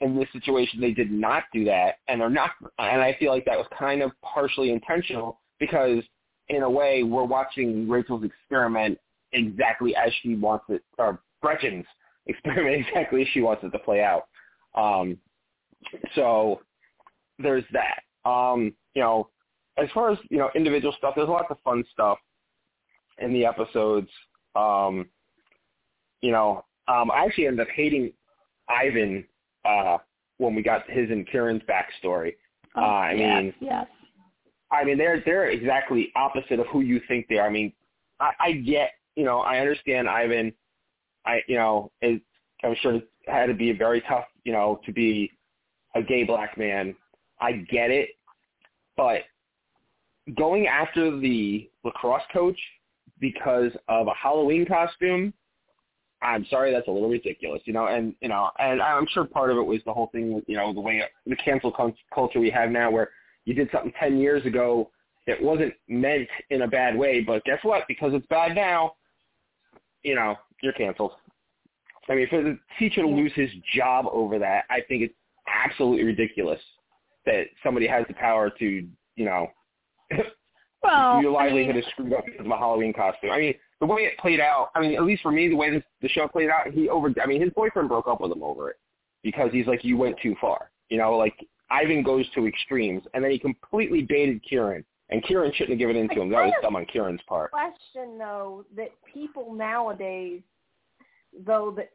in 0.00 0.16
this 0.16 0.28
situation, 0.32 0.80
they 0.80 0.92
did 0.92 1.10
not 1.10 1.44
do 1.52 1.64
that, 1.64 1.96
and 2.08 2.20
they're 2.20 2.30
not. 2.30 2.52
And 2.78 3.00
I 3.00 3.16
feel 3.18 3.32
like 3.32 3.44
that 3.44 3.58
was 3.58 3.66
kind 3.78 4.02
of 4.02 4.12
partially 4.22 4.70
intentional 4.70 5.40
because, 5.58 6.02
in 6.48 6.62
a 6.62 6.70
way, 6.70 7.02
we're 7.02 7.24
watching 7.24 7.88
Rachel's 7.88 8.24
experiment 8.24 8.98
exactly 9.32 9.94
as 9.94 10.10
she 10.22 10.34
wants 10.36 10.64
it, 10.68 10.82
or 10.98 11.20
Gretchen's 11.42 11.86
experiment 12.26 12.86
exactly 12.86 13.22
as 13.22 13.28
she 13.32 13.42
wants 13.42 13.62
it 13.64 13.70
to 13.70 13.78
play 13.78 14.02
out. 14.02 14.24
Um, 14.74 15.18
so 16.14 16.60
there's 17.38 17.64
that. 17.72 18.00
Um, 18.28 18.74
you 18.94 19.02
know, 19.02 19.28
as 19.76 19.88
far 19.92 20.10
as 20.10 20.18
you 20.30 20.38
know, 20.38 20.50
individual 20.54 20.94
stuff, 20.96 21.14
there's 21.16 21.28
lots 21.28 21.48
of 21.50 21.58
fun 21.62 21.84
stuff 21.92 22.18
in 23.18 23.32
the 23.32 23.44
episodes. 23.44 24.08
Um, 24.54 25.08
you 26.22 26.32
know, 26.32 26.64
um, 26.88 27.10
I 27.10 27.24
actually 27.24 27.46
ended 27.46 27.66
up 27.66 27.72
hating 27.74 28.12
Ivan 28.68 29.24
uh, 29.64 29.98
when 30.38 30.54
we 30.54 30.62
got 30.62 30.88
his 30.90 31.10
and 31.10 31.28
Kirin's 31.28 31.62
backstory. 31.64 32.34
Oh, 32.76 32.82
Uh, 32.82 32.84
I 32.84 33.12
yes, 33.12 33.42
mean, 33.42 33.54
yes. 33.60 33.86
I 34.70 34.84
mean, 34.84 34.98
they're 34.98 35.22
they're 35.24 35.50
exactly 35.50 36.12
opposite 36.14 36.60
of 36.60 36.66
who 36.68 36.80
you 36.80 37.00
think 37.08 37.26
they 37.28 37.38
are. 37.38 37.46
I 37.46 37.50
mean, 37.50 37.72
I, 38.20 38.30
I 38.38 38.52
get, 38.52 38.92
you 39.16 39.24
know, 39.24 39.40
I 39.40 39.58
understand 39.58 40.08
Ivan. 40.08 40.52
I, 41.26 41.40
you 41.48 41.56
know, 41.56 41.90
it, 42.00 42.22
I'm 42.62 42.76
sure 42.80 42.94
it 42.94 43.08
had 43.26 43.46
to 43.46 43.54
be 43.54 43.72
very 43.72 44.00
tough, 44.02 44.26
you 44.44 44.52
know, 44.52 44.80
to 44.86 44.92
be 44.92 45.30
a 45.94 46.02
gay 46.02 46.24
black 46.24 46.56
man. 46.56 46.94
I 47.40 47.52
get 47.52 47.90
it, 47.90 48.10
but 48.96 49.22
going 50.36 50.66
after 50.66 51.18
the 51.18 51.68
lacrosse 51.84 52.22
coach 52.32 52.58
because 53.18 53.72
of 53.88 54.06
a 54.06 54.14
Halloween 54.14 54.64
costume, 54.64 55.32
I'm 56.22 56.44
sorry, 56.50 56.72
that's 56.72 56.88
a 56.88 56.90
little 56.90 57.08
ridiculous, 57.08 57.62
you 57.64 57.72
know. 57.72 57.86
And 57.86 58.14
you 58.20 58.28
know, 58.28 58.50
and 58.58 58.82
I'm 58.82 59.06
sure 59.12 59.24
part 59.24 59.50
of 59.50 59.56
it 59.56 59.62
was 59.62 59.80
the 59.86 59.92
whole 59.92 60.08
thing, 60.12 60.34
with, 60.34 60.44
you 60.46 60.56
know, 60.56 60.72
the 60.72 60.80
way 60.80 61.02
the 61.26 61.36
cancel 61.36 61.72
cul- 61.72 61.94
culture 62.14 62.40
we 62.40 62.50
have 62.50 62.70
now, 62.70 62.90
where 62.90 63.10
you 63.44 63.54
did 63.54 63.68
something 63.72 63.92
10 63.98 64.18
years 64.18 64.44
ago 64.44 64.90
that 65.26 65.40
wasn't 65.40 65.72
meant 65.88 66.28
in 66.50 66.62
a 66.62 66.68
bad 66.68 66.96
way, 66.96 67.20
but 67.20 67.44
guess 67.44 67.58
what? 67.62 67.84
Because 67.88 68.12
it's 68.14 68.26
bad 68.26 68.54
now, 68.54 68.94
you 70.02 70.14
know, 70.14 70.36
you're 70.62 70.72
canceled. 70.72 71.12
I 72.08 72.14
mean, 72.14 72.28
for 72.28 72.42
the 72.42 72.58
teacher 72.78 73.02
to 73.02 73.08
lose 73.08 73.32
his 73.34 73.50
job 73.74 74.06
over 74.10 74.38
that, 74.38 74.64
I 74.68 74.80
think 74.88 75.02
it's 75.02 75.14
absolutely 75.46 76.04
ridiculous 76.04 76.60
that 77.26 77.44
somebody 77.62 77.86
has 77.86 78.04
the 78.08 78.14
power 78.14 78.50
to, 78.50 78.64
you 78.64 79.24
know, 79.24 79.48
Well, 80.82 81.20
your 81.20 81.36
I 81.38 81.44
livelihood 81.44 81.74
mean, 81.74 81.84
is 81.84 81.90
screwed 81.90 82.12
up 82.14 82.24
because 82.24 82.46
of 82.46 82.50
a 82.50 82.56
Halloween 82.56 82.92
costume. 82.92 83.30
I 83.30 83.38
mean, 83.38 83.54
the 83.80 83.86
way 83.86 84.02
it 84.02 84.18
played 84.18 84.40
out, 84.40 84.70
I 84.74 84.80
mean, 84.80 84.94
at 84.94 85.04
least 85.04 85.22
for 85.22 85.32
me, 85.32 85.48
the 85.48 85.56
way 85.56 85.70
this, 85.70 85.82
the 86.02 86.08
show 86.08 86.28
played 86.28 86.50
out, 86.50 86.70
he 86.70 86.88
over, 86.88 87.12
I 87.22 87.26
mean, 87.26 87.40
his 87.40 87.50
boyfriend 87.50 87.88
broke 87.88 88.06
up 88.06 88.20
with 88.20 88.30
him 88.30 88.42
over 88.42 88.70
it 88.70 88.76
because 89.22 89.50
he's 89.52 89.66
like, 89.66 89.84
you 89.84 89.96
went 89.96 90.16
too 90.22 90.36
far. 90.40 90.70
You 90.90 90.98
know, 90.98 91.16
like 91.16 91.34
Ivan 91.70 92.02
goes 92.02 92.26
to 92.34 92.46
extremes, 92.46 93.02
and 93.14 93.24
then 93.24 93.30
he 93.30 93.38
completely 93.38 94.02
baited 94.02 94.42
Kirin, 94.44 94.84
and 95.08 95.24
Kirin 95.24 95.54
shouldn't 95.54 95.70
have 95.70 95.78
given 95.78 95.96
in 95.96 96.08
to 96.10 96.20
him. 96.20 96.30
That 96.30 96.44
was 96.44 96.54
dumb 96.62 96.76
on 96.76 96.84
Kirin's 96.86 97.22
part. 97.26 97.52
question 97.52 98.18
though 98.18 98.64
that 98.76 98.90
people 99.12 99.54
nowadays, 99.54 100.42
though 101.46 101.72
that, 101.76 101.90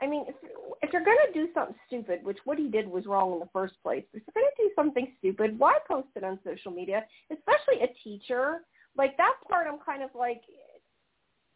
I 0.00 0.06
mean, 0.06 0.24
if, 0.26 0.34
if 0.82 0.92
you're 0.92 1.04
going 1.04 1.18
to 1.32 1.32
do 1.32 1.48
something 1.52 1.76
stupid, 1.86 2.24
which 2.24 2.38
what 2.44 2.58
he 2.58 2.68
did 2.68 2.88
was 2.88 3.06
wrong 3.06 3.34
in 3.34 3.38
the 3.38 3.48
first 3.52 3.74
place, 3.82 4.02
if 4.14 4.22
you're 4.26 4.42
going 4.42 4.50
to 4.56 4.62
do 4.62 4.70
something 4.74 5.12
stupid, 5.18 5.58
why 5.58 5.78
post 5.86 6.08
it 6.16 6.24
on 6.24 6.38
social 6.42 6.72
media? 6.72 7.04
Especially 7.30 7.82
a 7.82 7.92
teacher, 8.02 8.62
like 8.96 9.16
that 9.16 9.34
part, 9.48 9.66
I'm 9.66 9.78
kind 9.78 10.02
of 10.02 10.10
like, 10.14 10.42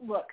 look, 0.05 0.27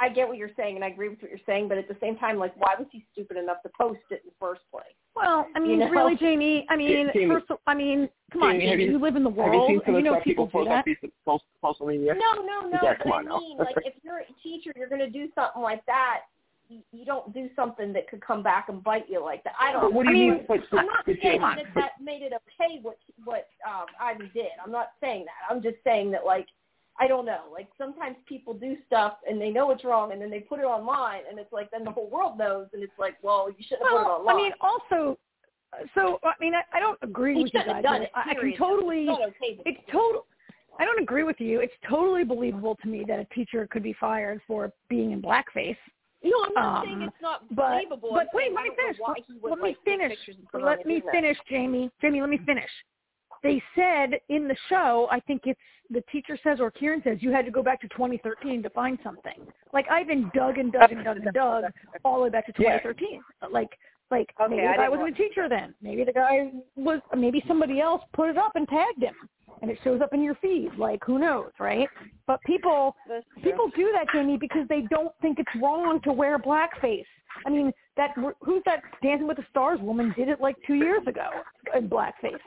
I 0.00 0.08
get 0.08 0.28
what 0.28 0.36
you're 0.36 0.50
saying, 0.56 0.76
and 0.76 0.84
I 0.84 0.88
agree 0.88 1.08
with 1.08 1.20
what 1.22 1.30
you're 1.30 1.40
saying, 1.46 1.68
but 1.68 1.78
at 1.78 1.88
the 1.88 1.96
same 2.00 2.16
time, 2.16 2.38
like, 2.38 2.54
why 2.56 2.74
was 2.78 2.86
he 2.92 3.04
stupid 3.12 3.36
enough 3.36 3.62
to 3.62 3.70
post 3.78 4.00
it 4.10 4.22
in 4.24 4.30
the 4.30 4.34
first 4.40 4.62
place? 4.70 4.84
well, 5.14 5.46
I 5.56 5.60
mean, 5.60 5.70
You 5.72 5.76
know? 5.78 5.88
really, 5.90 6.14
Jamie. 6.16 6.66
I 6.68 6.76
mean, 6.76 7.08
Jamie- 7.14 7.26
first, 7.28 7.50
of- 7.50 7.58
I 7.66 7.72
mean, 7.72 8.08
come 8.30 8.42
on, 8.42 8.52
Jamie, 8.52 8.64
have 8.66 8.72
Jamie. 8.72 8.84
you- 8.84 8.90
You 8.92 8.98
live 8.98 9.16
in 9.16 9.24
the 9.24 9.30
Have 9.30 9.38
you 9.38 9.42
world. 9.58 9.68
seen 9.68 9.80
some 9.86 9.94
you 9.94 10.02
know 10.02 10.20
people 10.20 10.44
people 10.44 10.46
do 10.46 10.52
post 10.52 10.68
on 10.68 10.76
that. 10.76 10.84
Facebook- 10.86 11.12
post- 11.24 11.44
social 11.64 11.86
media? 11.86 12.14
No, 12.14 12.32
no, 12.42 12.60
no. 12.68 12.78
Yeah, 12.82 12.92
but 12.92 12.98
come 13.00 13.12
I 13.12 13.16
on 13.16 13.24
now. 13.24 13.38
mean, 13.38 13.56
like, 13.56 13.76
if 13.86 13.94
you're 14.04 14.18
a 14.18 14.26
teacher, 14.42 14.72
you're 14.76 14.88
going 14.88 15.00
to 15.00 15.08
do 15.08 15.28
something 15.34 15.62
like 15.62 15.84
that. 15.86 16.24
You 16.92 17.04
don't 17.04 17.32
do 17.32 17.48
something 17.54 17.92
that 17.92 18.08
could 18.08 18.20
come 18.20 18.42
back 18.42 18.68
and 18.68 18.82
bite 18.82 19.06
you 19.08 19.22
like 19.22 19.44
that. 19.44 19.54
I 19.60 19.72
don't. 19.72 19.82
But 19.82 19.92
what 19.92 20.04
do 20.04 20.10
I 20.10 20.12
you 20.12 20.18
mean, 20.18 20.34
mean? 20.34 20.44
But, 20.48 20.60
I'm 20.72 20.86
not 20.86 21.06
but 21.06 21.16
saying 21.22 21.40
Jamie, 21.40 21.62
that 21.62 21.74
that 21.74 21.90
made 22.02 22.22
it 22.22 22.32
okay 22.32 22.80
what 22.82 22.98
what 23.24 23.48
um, 23.66 23.86
Ivan 24.00 24.30
did. 24.34 24.48
I'm 24.64 24.72
not 24.72 24.90
saying 25.00 25.26
that. 25.26 25.54
I'm 25.54 25.62
just 25.62 25.76
saying 25.84 26.10
that 26.12 26.24
like 26.24 26.46
I 26.98 27.06
don't 27.06 27.26
know. 27.26 27.42
Like 27.52 27.68
sometimes 27.78 28.16
people 28.26 28.54
do 28.54 28.76
stuff 28.86 29.18
and 29.28 29.40
they 29.40 29.50
know 29.50 29.70
it's 29.70 29.84
wrong 29.84 30.12
and 30.12 30.20
then 30.20 30.30
they 30.30 30.40
put 30.40 30.60
it 30.60 30.64
online 30.64 31.22
and 31.28 31.38
it's 31.38 31.52
like 31.52 31.70
then 31.70 31.84
the 31.84 31.90
whole 31.90 32.08
world 32.10 32.38
knows 32.38 32.68
and 32.72 32.82
it's 32.82 32.98
like 32.98 33.14
well 33.22 33.48
you 33.48 33.64
shouldn't 33.66 33.88
have 33.88 34.04
put 34.04 34.10
it 34.10 34.12
online. 34.12 34.34
I 34.34 34.38
mean, 34.38 34.52
also, 34.60 35.18
so 35.94 36.18
I 36.24 36.32
mean, 36.40 36.54
I, 36.54 36.62
I 36.76 36.80
don't 36.80 36.98
agree 37.02 37.34
he 37.34 37.42
with 37.42 37.54
you 37.54 37.60
shouldn't 37.60 37.82
guys. 37.82 37.84
have 37.84 37.94
done 37.94 38.02
it. 38.02 38.10
I, 38.14 38.30
I 38.30 38.34
can 38.34 38.56
totally. 38.56 39.00
It's 39.00 39.06
not 39.08 39.22
okay. 39.22 39.60
It's 39.64 39.80
total. 39.92 40.26
I 40.78 40.84
don't 40.84 41.00
agree 41.00 41.22
with 41.22 41.40
you. 41.40 41.60
It's 41.60 41.72
totally 41.88 42.24
believable 42.24 42.76
to 42.82 42.88
me 42.88 43.04
that 43.08 43.18
a 43.18 43.24
teacher 43.34 43.66
could 43.70 43.82
be 43.82 43.94
fired 43.98 44.40
for 44.46 44.70
being 44.88 45.12
in 45.12 45.22
blackface. 45.22 45.76
No, 46.30 46.44
I'm 46.46 46.54
not 46.54 46.78
um, 46.80 46.84
saying 46.86 47.02
it's 47.02 47.22
not 47.22 47.54
believable. 47.54 48.10
but 48.12 48.26
wait, 48.34 48.52
let 48.54 48.64
me 48.64 48.70
finish. 48.76 48.96
Would 49.42 49.50
Let 49.50 49.58
me 49.58 49.62
like, 49.68 49.76
take 49.84 49.84
finish. 49.84 50.18
pictures 50.18 50.36
and 50.38 50.48
put 50.48 50.60
it 50.60 50.64
on 50.64 50.70
Let 50.70 50.86
me 50.86 51.02
finish, 51.12 51.36
Jamie. 51.48 51.90
Jamie, 52.00 52.20
let 52.20 52.30
me 52.30 52.40
finish. 52.44 52.70
They 53.42 53.62
said 53.74 54.18
in 54.28 54.48
the 54.48 54.56
show, 54.68 55.08
I 55.10 55.20
think 55.20 55.42
it's 55.44 55.60
the 55.90 56.02
teacher 56.10 56.38
says 56.42 56.58
or 56.60 56.70
Kirin 56.70 57.04
says 57.04 57.18
you 57.20 57.30
had 57.30 57.44
to 57.44 57.50
go 57.50 57.62
back 57.62 57.80
to 57.82 57.88
2013 57.88 58.62
to 58.62 58.70
find 58.70 58.98
something. 59.04 59.46
Like 59.72 59.86
I've 59.90 60.08
been 60.08 60.30
dug 60.34 60.58
and 60.58 60.72
dug 60.72 60.90
and 60.90 61.04
dug 61.04 61.18
and 61.18 61.32
dug 61.32 61.64
all 62.04 62.16
the 62.16 62.22
way 62.24 62.30
back 62.30 62.46
to 62.46 62.52
Yeah. 62.58 62.78
2013. 62.78 63.22
Like 63.52 63.70
like 64.10 64.28
Okay, 64.40 64.56
maybe 64.56 64.66
I 64.66 64.72
the 64.72 64.76
guy 64.76 64.84
didn't 64.84 64.98
wasn't 65.00 65.18
a 65.18 65.22
teacher 65.22 65.48
then. 65.48 65.74
Maybe 65.82 66.04
the 66.04 66.12
guy 66.12 66.50
was. 66.76 67.00
Maybe 67.16 67.42
somebody 67.48 67.80
else 67.80 68.02
put 68.14 68.30
it 68.30 68.38
up 68.38 68.52
and 68.54 68.66
tagged 68.68 69.02
him, 69.02 69.14
and 69.62 69.70
it 69.70 69.78
shows 69.82 70.00
up 70.00 70.12
in 70.12 70.22
your 70.22 70.34
feed. 70.36 70.70
Like 70.78 71.00
who 71.04 71.18
knows, 71.18 71.50
right? 71.58 71.88
But 72.26 72.40
people 72.42 72.94
people 73.42 73.70
do 73.76 73.92
that, 73.94 74.06
Jamie, 74.12 74.38
because 74.38 74.66
they 74.68 74.82
don't 74.90 75.12
think 75.20 75.38
it's 75.38 75.62
wrong 75.62 76.00
to 76.04 76.12
wear 76.12 76.38
blackface. 76.38 77.04
I 77.44 77.50
mean, 77.50 77.72
that 77.96 78.10
who's 78.40 78.62
that 78.64 78.82
Dancing 79.02 79.26
with 79.26 79.36
the 79.36 79.44
Stars 79.50 79.80
woman 79.80 80.14
did 80.16 80.28
it 80.28 80.40
like 80.40 80.56
two 80.66 80.74
years 80.74 81.02
ago 81.06 81.28
in 81.76 81.88
blackface, 81.88 82.38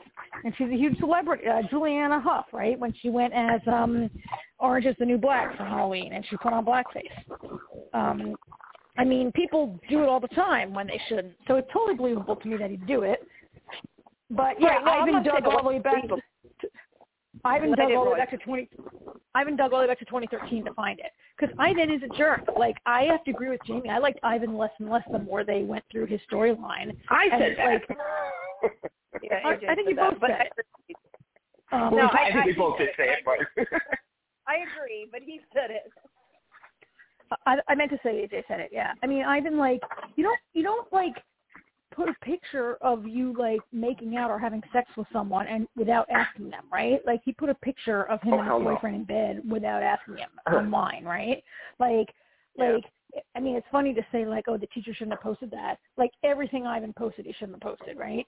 and 0.44 0.54
she's 0.56 0.68
a 0.68 0.76
huge 0.76 0.98
celebrity. 0.98 1.44
Uh, 1.46 1.62
Julianne 1.72 2.22
Hough, 2.22 2.46
right? 2.52 2.78
When 2.78 2.94
she 3.00 3.08
went 3.10 3.32
as 3.32 3.60
um, 3.66 4.10
Orange 4.58 4.86
is 4.86 4.96
the 4.98 5.04
New 5.04 5.18
Black 5.18 5.56
for 5.56 5.64
Halloween, 5.64 6.12
and 6.12 6.24
she 6.28 6.36
put 6.36 6.52
on 6.52 6.64
blackface. 6.64 7.50
Um, 7.94 8.36
I 9.00 9.04
mean, 9.04 9.32
people 9.32 9.80
do 9.88 10.02
it 10.02 10.08
all 10.08 10.20
the 10.20 10.28
time 10.28 10.74
when 10.74 10.86
they 10.86 11.00
shouldn't. 11.08 11.34
So 11.48 11.56
it's 11.56 11.68
totally 11.72 11.96
believable 11.96 12.36
to 12.36 12.48
me 12.48 12.56
that 12.58 12.70
he'd 12.70 12.86
do 12.86 13.02
it. 13.02 13.26
But 14.30 14.60
yeah, 14.60 14.74
Right, 14.76 14.84
no, 14.84 14.90
I'm 14.92 15.02
Ivan 15.02 15.12
not 15.14 15.24
dug 15.24 15.44
all 15.46 15.62
the 15.62 15.68
way 15.68 15.78
back. 15.78 15.94
believable. 15.94 16.20
To, 16.60 16.68
Ivan 17.44 17.72
I 17.72 17.76
dug 17.76 17.86
didn't 17.88 17.96
all 17.98 18.04
the 18.04 18.10
way 18.10 18.18
back 18.18 18.30
to 18.30 18.36
twenty. 18.38 18.68
Ivan 19.34 19.56
dug 19.56 19.72
all 19.72 19.78
the 19.80 19.84
way 19.86 19.90
back 19.90 19.98
to 20.00 20.04
2013 20.04 20.64
to 20.66 20.74
find 20.74 20.98
it. 21.00 21.12
Because 21.38 21.54
Ivan 21.58 21.90
is 21.90 22.02
a 22.02 22.14
jerk. 22.18 22.42
Like 22.58 22.76
I 22.84 23.04
have 23.04 23.24
to 23.24 23.30
agree 23.30 23.48
with 23.48 23.60
Jamie. 23.66 23.88
I 23.88 23.98
liked 23.98 24.18
Ivan 24.22 24.56
less 24.58 24.70
and 24.78 24.90
less 24.90 25.02
the 25.10 25.18
more 25.18 25.44
they 25.44 25.62
went 25.62 25.84
through 25.90 26.06
his 26.06 26.20
storyline. 26.30 26.94
I 27.08 27.28
And, 27.32 27.40
said 27.40 27.56
that. 27.56 27.66
like, 27.66 27.88
Yeah, 29.22 29.38
I- 29.44 29.72
I 29.72 29.74
think 29.74 29.88
you 29.88 29.96
both 29.96 30.20
that, 30.20 30.20
but 30.20 30.30
said 30.30 30.96
I, 31.72 31.86
Um, 31.86 31.94
Well, 31.94 32.04
No, 32.04 32.10
I, 32.12 32.28
I- 32.28 32.32
think 32.32 32.44
we 32.46 32.52
both 32.52 32.76
did 32.78 32.90
say 32.98 33.08
it, 33.08 33.18
but 33.24 33.38
I 34.46 34.56
agree, 34.76 35.08
but 35.10 35.22
he 35.24 35.40
said 35.54 35.70
it. 35.70 35.90
I, 37.46 37.56
I 37.68 37.74
meant 37.74 37.90
to 37.90 37.98
say 38.02 38.28
AJ 38.28 38.44
said 38.48 38.60
it. 38.60 38.70
Yeah. 38.72 38.92
I 39.02 39.06
mean, 39.06 39.24
Ivan, 39.24 39.56
like 39.56 39.80
you 40.16 40.24
don't 40.24 40.38
you 40.54 40.62
don't 40.62 40.90
like 40.92 41.14
put 41.94 42.08
a 42.08 42.14
picture 42.24 42.76
of 42.82 43.06
you 43.06 43.34
like 43.38 43.60
making 43.72 44.16
out 44.16 44.30
or 44.30 44.38
having 44.38 44.62
sex 44.72 44.88
with 44.96 45.06
someone 45.12 45.46
and 45.46 45.66
without 45.76 46.08
asking 46.10 46.50
them, 46.50 46.64
right? 46.72 47.00
Like 47.06 47.20
he 47.24 47.32
put 47.32 47.48
a 47.48 47.54
picture 47.54 48.04
of 48.04 48.20
him 48.22 48.34
Oh, 48.34 48.38
and 48.40 48.44
his 48.44 48.50
no. 48.50 48.60
boyfriend 48.60 48.96
in 48.96 49.04
bed 49.04 49.42
without 49.50 49.82
asking 49.82 50.18
him 50.18 50.30
online, 50.52 51.04
right? 51.04 51.42
Like 51.78 52.08
Yeah. 52.56 52.72
like 52.74 52.84
I 53.34 53.40
mean, 53.40 53.56
it's 53.56 53.66
funny 53.72 53.92
to 53.94 54.02
say 54.12 54.24
like, 54.24 54.44
oh, 54.46 54.56
the 54.56 54.68
teacher 54.68 54.94
shouldn't 54.94 55.12
have 55.14 55.22
posted 55.22 55.50
that. 55.50 55.76
Like 55.96 56.12
everything 56.22 56.66
Ivan 56.66 56.92
posted, 56.92 57.26
he 57.26 57.32
shouldn't 57.32 57.62
have 57.62 57.76
posted, 57.76 57.98
right? 57.98 58.26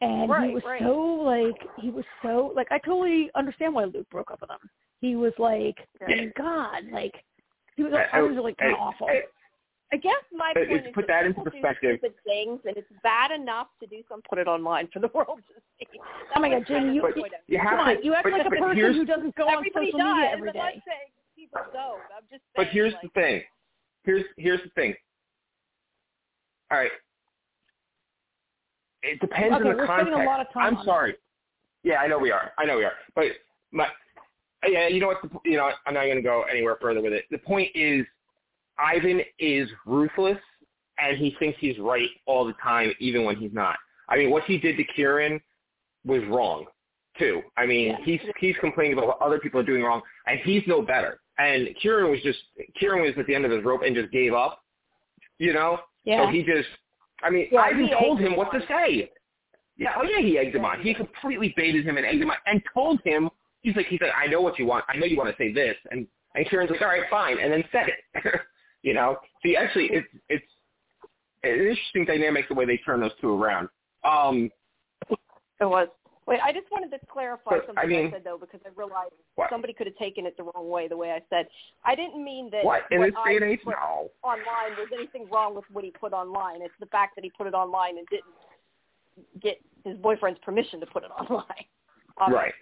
And 0.00 0.28
Right, 0.30 0.48
he 0.48 0.54
was 0.54 0.64
right. 0.64 0.82
so 0.82 0.96
like 0.96 1.56
he 1.80 1.90
was 1.90 2.04
so 2.22 2.52
like 2.56 2.66
I 2.72 2.78
totally 2.78 3.30
understand 3.36 3.74
why 3.74 3.84
Luke 3.84 4.10
broke 4.10 4.30
up 4.32 4.40
with 4.40 4.50
him. 4.50 4.68
He 5.00 5.14
was 5.16 5.32
like, 5.38 5.76
Yeah. 6.00 6.24
God, 6.36 6.82
like 6.90 7.14
he 7.76 7.82
was 7.82 7.92
I- 7.92 8.18
I 8.18 8.22
was 8.22 8.36
like 8.36 8.56
kind 8.58 8.72
of 8.72 8.78
I- 8.78 8.82
awful. 8.82 9.06
I- 9.08 9.22
I 9.92 9.96
guess 9.96 10.24
my 10.32 10.50
But 10.54 10.66
point 10.66 10.72
it's- 10.80 10.88
is 10.88 10.94
put 10.94 11.06
that 11.06 11.22
that 11.22 11.26
into 11.26 11.38
people 11.40 11.44
do 11.44 11.50
perspective. 11.60 11.98
stupid 12.00 12.16
things, 12.24 12.60
and 12.66 12.76
it's 12.76 12.90
bad 13.04 13.30
enough 13.30 13.68
to 13.80 13.86
do 13.86 14.02
something. 14.08 14.26
Put 14.28 14.38
it 14.38 14.48
online 14.48 14.88
for 14.88 14.98
the 14.98 15.08
world 15.14 15.38
to 15.46 15.54
see. 15.78 15.86
Oh 16.34 16.40
my 16.40 16.48
God, 16.48 16.66
Jamie, 16.66 16.94
you, 16.96 17.02
But 17.02 17.16
you, 17.16 17.24
you 17.46 17.58
have 17.58 17.68
come 17.78 17.86
to. 17.86 17.96
on, 17.98 18.02
you 18.02 18.14
act 18.14 18.24
but, 18.24 18.32
like 18.32 18.46
a 18.46 18.50
person 18.50 18.94
who 18.94 19.04
doesn't 19.04 19.34
go 19.36 19.46
on 19.46 19.54
Everybody 19.54 19.92
social 19.92 19.98
media 20.00 20.24
does. 20.24 20.32
every 20.32 20.48
I'm 20.50 20.56
not 20.56 20.72
saying 20.72 21.10
people 21.36 21.60
don't. 21.72 22.00
I'm 22.16 22.22
just 22.30 22.42
saying. 22.42 22.56
But 22.56 22.66
here's 22.68 22.92
like, 22.94 23.02
the 23.02 23.08
thing. 23.10 23.42
Here's 24.04 24.24
here's 24.36 24.62
the 24.62 24.70
thing. 24.70 24.94
All 26.72 26.78
right. 26.78 26.90
It 29.02 29.20
depends 29.20 29.54
Okay, 29.54 29.68
on 29.68 29.76
the 29.76 29.76
we're 29.76 29.86
context. 29.86 30.12
a 30.12 30.24
lot 30.24 30.40
of 30.40 30.52
time 30.52 30.66
I'm 30.72 30.76
on 30.78 30.84
sorry. 30.84 31.16
Yeah, 31.82 31.96
I 32.00 32.06
know 32.06 32.18
we 32.18 32.30
are. 32.32 32.52
I 32.58 32.64
know 32.64 32.78
we 32.78 32.84
are. 32.84 32.94
But 33.14 33.26
my 33.70 33.86
yeah, 34.68 34.88
you 34.88 35.00
know 35.00 35.08
what? 35.08 35.18
The, 35.22 35.28
you 35.50 35.56
know, 35.56 35.70
I'm 35.86 35.94
not 35.94 36.04
going 36.04 36.16
to 36.16 36.22
go 36.22 36.42
anywhere 36.50 36.76
further 36.80 37.00
with 37.00 37.12
it. 37.12 37.24
The 37.30 37.38
point 37.38 37.70
is, 37.74 38.06
Ivan 38.78 39.20
is 39.38 39.68
ruthless, 39.86 40.38
and 40.98 41.16
he 41.16 41.36
thinks 41.38 41.58
he's 41.60 41.78
right 41.78 42.08
all 42.26 42.44
the 42.44 42.54
time, 42.62 42.92
even 43.00 43.24
when 43.24 43.36
he's 43.36 43.52
not. 43.52 43.76
I 44.08 44.16
mean, 44.16 44.30
what 44.30 44.44
he 44.44 44.58
did 44.58 44.76
to 44.76 44.84
Kirin 44.96 45.40
was 46.04 46.22
wrong, 46.28 46.66
too. 47.18 47.42
I 47.56 47.66
mean, 47.66 47.88
Yeah. 47.90 47.96
he's 48.04 48.20
he's 48.38 48.56
complaining 48.58 48.92
about 48.94 49.06
what 49.06 49.22
other 49.22 49.38
people 49.38 49.60
are 49.60 49.64
doing 49.64 49.82
wrong, 49.82 50.02
and 50.26 50.38
he's 50.40 50.62
no 50.66 50.82
better. 50.82 51.20
And 51.38 51.68
Kirin 51.82 52.10
was 52.10 52.20
just 52.22 52.38
Kirin 52.80 53.02
was 53.02 53.14
at 53.18 53.26
the 53.26 53.34
end 53.34 53.44
of 53.44 53.50
his 53.50 53.64
rope 53.64 53.82
and 53.82 53.94
just 53.94 54.10
gave 54.12 54.34
up. 54.34 54.62
You 55.38 55.52
know, 55.52 55.80
Yeah. 56.04 56.24
so 56.26 56.30
he 56.30 56.42
just. 56.42 56.68
I 57.22 57.30
mean, 57.30 57.48
Yeah, 57.50 57.60
Ivan 57.62 57.88
told 57.98 58.20
him 58.20 58.32
him 58.32 58.36
what 58.36 58.52
to 58.52 58.60
say. 58.68 59.10
Yeah, 59.76 59.94
oh 59.96 60.02
yeah, 60.04 60.20
he 60.20 60.38
egged 60.38 60.54
him 60.54 60.64
on. 60.64 60.80
He 60.80 60.94
completely 60.94 61.52
baited 61.56 61.84
him 61.84 61.96
and 61.96 62.06
egged 62.06 62.22
him 62.22 62.30
on, 62.30 62.36
and 62.46 62.62
told 62.72 63.00
him 63.04 63.30
he's 63.64 63.74
like 63.74 63.86
he's 63.86 64.00
like 64.00 64.12
I 64.16 64.26
know 64.28 64.40
what 64.40 64.58
you 64.58 64.66
want. 64.66 64.84
I 64.88 64.96
know 64.96 65.06
you 65.06 65.16
want 65.16 65.30
to 65.30 65.36
say 65.42 65.52
this, 65.52 65.74
and 65.90 66.06
and 66.36 66.46
Kirin's 66.46 66.70
like 66.70 66.80
all 66.82 66.88
right, 66.88 67.02
fine, 67.10 67.38
and 67.40 67.52
then 67.52 67.64
said 67.72 67.86
it. 67.88 68.40
you 68.82 68.94
know, 68.94 69.16
see, 69.42 69.56
actually, 69.56 69.86
it's 69.90 70.06
it's 70.28 70.44
an 71.42 71.50
interesting 71.50 72.04
dynamic 72.04 72.48
the 72.48 72.54
way 72.54 72.64
they 72.64 72.76
turn 72.78 73.00
those 73.00 73.10
two 73.20 73.30
around. 73.42 73.68
Um, 74.04 74.50
It 75.60 75.64
was. 75.66 75.88
Wait, 76.26 76.40
I 76.42 76.52
just 76.52 76.64
wanted 76.72 76.90
to 76.90 76.98
clarify 77.12 77.50
something 77.66 77.74
I 77.76 77.84
mean- 77.84 78.06
I 78.06 78.12
said 78.12 78.22
though, 78.24 78.38
because 78.38 78.60
I 78.64 78.70
realized 78.76 79.12
What? 79.34 79.50
somebody 79.50 79.74
could 79.74 79.86
have 79.86 79.96
taken 79.96 80.24
it 80.24 80.34
the 80.38 80.44
wrong 80.44 80.70
way. 80.70 80.88
The 80.88 80.96
way 80.96 81.10
I 81.12 81.20
said, 81.28 81.46
I 81.84 81.94
didn't 81.94 82.24
mean 82.24 82.48
that 82.50 82.64
what 82.64 82.84
in 82.90 82.98
what 83.00 83.06
this 83.12 83.14
day 83.26 83.36
and 83.36 83.44
I 83.44 83.48
age? 83.48 83.60
put 83.62 83.74
No. 83.74 84.10
online 84.22 84.74
there's 84.74 84.88
anything 84.94 85.28
wrong 85.28 85.54
with 85.54 85.64
what 85.70 85.84
he 85.84 85.90
put 85.90 86.14
online. 86.14 86.62
It's 86.62 86.72
the 86.80 86.86
fact 86.86 87.14
that 87.16 87.24
he 87.24 87.30
put 87.36 87.46
it 87.46 87.52
online 87.52 87.98
and 87.98 88.06
didn't 88.08 88.32
get 89.42 89.60
his 89.84 89.98
boyfriend's 89.98 90.40
permission 90.40 90.80
to 90.80 90.86
put 90.86 91.04
it 91.04 91.10
online. 91.20 91.44
Obviously. 92.16 92.38
Right. 92.40 92.52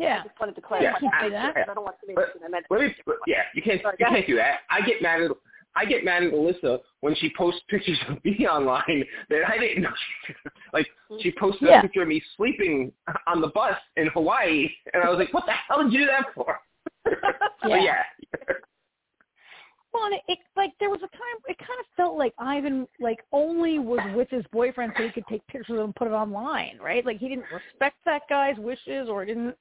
Yeah. 0.00 0.20
I 0.20 0.26
just 0.28 0.40
wanted 0.40 0.54
to 0.56 0.60
clarify. 0.60 0.98
Yeah, 1.02 1.10
can't 1.10 1.24
do 1.24 1.30
that. 1.30 1.54
that. 1.54 1.68
I 1.70 1.74
don't 1.74 1.84
want 1.84 1.96
to 2.00 2.06
make 2.06 2.16
But- 2.16 2.30
it. 2.34 2.42
I 2.44 2.48
meant 2.48 2.66
Let 2.70 2.80
me, 2.80 2.94
but, 3.06 3.16
yeah, 3.26 3.42
you 3.54 3.62
can't 3.62 3.80
Sorry, 3.82 3.96
you 3.98 4.06
go 4.06 4.12
can't 4.12 4.26
do 4.26 4.36
that. 4.36 4.60
I 4.70 4.80
get 4.82 5.02
mad 5.02 5.22
at 5.22 5.30
I 5.76 5.84
get 5.84 6.04
mad 6.04 6.24
at 6.24 6.32
Alyssa 6.32 6.80
when 7.00 7.14
she 7.16 7.32
posts 7.36 7.60
pictures 7.68 7.98
of 8.08 8.22
me 8.24 8.46
online 8.50 9.04
that 9.28 9.42
I 9.48 9.56
didn't 9.58 9.82
know. 9.82 9.92
She, 10.26 10.34
like 10.72 10.86
she 11.20 11.30
mm-hmm. 11.30 11.38
posted 11.38 11.68
Yeah. 11.68 11.78
a 11.78 11.82
picture 11.82 12.02
of 12.02 12.08
me 12.08 12.22
sleeping 12.36 12.92
on 13.26 13.40
the 13.40 13.48
bus 13.48 13.76
in 13.96 14.08
Hawaii, 14.08 14.68
and 14.92 15.02
I 15.02 15.08
was 15.08 15.18
like, 15.18 15.32
"What 15.32 15.46
the 15.46 15.52
hell 15.52 15.82
did 15.82 15.92
you 15.92 16.00
do 16.00 16.06
that 16.06 16.26
for?" 16.34 16.58
But 17.62 17.82
yeah, 17.82 18.02
Well, 19.92 20.04
and 20.04 20.14
it, 20.14 20.22
it 20.28 20.38
like 20.56 20.70
there 20.80 20.90
was 20.90 21.00
a 21.00 21.08
time 21.08 21.36
it 21.46 21.58
kind 21.58 21.78
of 21.80 21.86
felt 21.96 22.16
like 22.16 22.32
Ivan 22.38 22.86
like 23.00 23.20
only 23.32 23.78
was 23.78 24.00
with 24.14 24.28
his 24.30 24.44
boyfriend 24.52 24.92
so 24.96 25.04
he 25.04 25.10
could 25.10 25.26
take 25.28 25.46
pictures 25.46 25.74
of 25.74 25.76
him 25.76 25.84
and 25.86 25.94
put 25.94 26.08
it 26.08 26.12
online, 26.12 26.78
right? 26.82 27.04
Like 27.04 27.18
he 27.18 27.28
didn't 27.28 27.46
respect 27.52 27.96
that 28.06 28.22
guy's 28.28 28.56
wishes 28.58 29.08
or 29.08 29.24
didn't. 29.24 29.54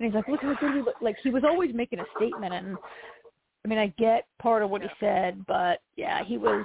And 0.00 0.06
he's 0.06 0.14
like, 0.14 0.28
look 0.28 0.40
how 0.40 0.54
good 0.60 0.74
we 0.74 0.82
look. 0.82 0.96
Like 1.00 1.16
he 1.22 1.30
was 1.30 1.44
always 1.44 1.74
making 1.74 2.00
a 2.00 2.04
statement, 2.16 2.52
and 2.54 2.76
I 3.64 3.68
mean, 3.68 3.78
I 3.78 3.88
get 3.98 4.26
part 4.40 4.62
of 4.62 4.70
what 4.70 4.82
he 4.82 4.88
said, 5.00 5.44
but 5.46 5.80
yeah, 5.96 6.24
he 6.24 6.38
was. 6.38 6.64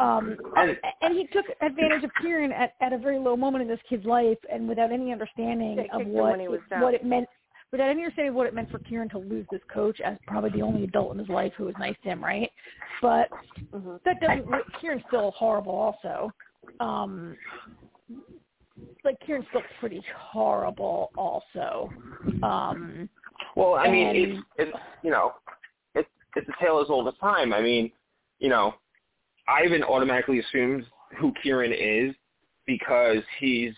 Um, 0.00 0.36
And- 0.56 0.78
and 1.02 1.14
he 1.18 1.26
took 1.28 1.44
advantage 1.60 2.04
of 2.04 2.10
Kirin 2.22 2.52
at, 2.52 2.74
at 2.80 2.92
a 2.92 2.98
very 2.98 3.18
low 3.18 3.36
moment 3.36 3.62
in 3.62 3.68
this 3.68 3.80
kid's 3.88 4.04
life, 4.06 4.38
and 4.50 4.68
without 4.68 4.90
any 4.92 5.12
understanding 5.12 5.78
of 5.92 6.06
what 6.06 6.40
it, 6.40 6.48
what 6.80 6.94
it 6.94 7.04
meant 7.04 7.28
without 7.72 7.88
any 7.90 8.02
understanding 8.02 8.30
of 8.30 8.34
what 8.34 8.46
it 8.46 8.54
meant 8.54 8.70
for 8.70 8.78
Kirin 8.80 9.10
to 9.10 9.18
lose 9.18 9.46
this 9.50 9.60
coach 9.72 10.00
as 10.00 10.16
probably 10.26 10.50
the 10.50 10.62
only 10.62 10.84
adult 10.84 11.12
in 11.12 11.18
his 11.18 11.28
life 11.28 11.52
who 11.56 11.64
was 11.66 11.74
nice 11.78 11.96
to 12.02 12.10
him, 12.10 12.22
right? 12.24 12.50
But 13.00 13.30
Mhm. 13.74 14.02
that 14.04 14.20
doesn't. 14.20 14.46
Kirin's 14.80 15.04
still 15.08 15.30
horrible, 15.32 15.74
also. 15.74 16.32
Um, 16.80 17.36
like 19.04 19.16
Kirin's 19.26 19.46
still 19.50 19.62
pretty 19.80 20.02
horrible, 20.16 21.10
also. 21.16 21.90
Um, 22.42 23.08
well, 23.56 23.74
I 23.74 23.88
mean, 23.90 24.06
And- 24.08 24.16
it's 24.18 24.42
it's 24.58 24.78
you 25.02 25.10
know, 25.10 25.34
it's 25.94 26.08
it's 26.36 26.48
a 26.48 26.64
tale 26.64 26.80
as 26.80 26.88
old 26.90 27.08
as 27.08 27.14
time. 27.20 27.52
I 27.52 27.60
mean, 27.60 27.90
you 28.38 28.48
know, 28.48 28.74
Ivan 29.48 29.82
automatically 29.82 30.38
assumes 30.40 30.84
who 31.18 31.32
Kirin 31.44 31.72
is 31.76 32.14
because 32.66 33.18
he's 33.38 33.72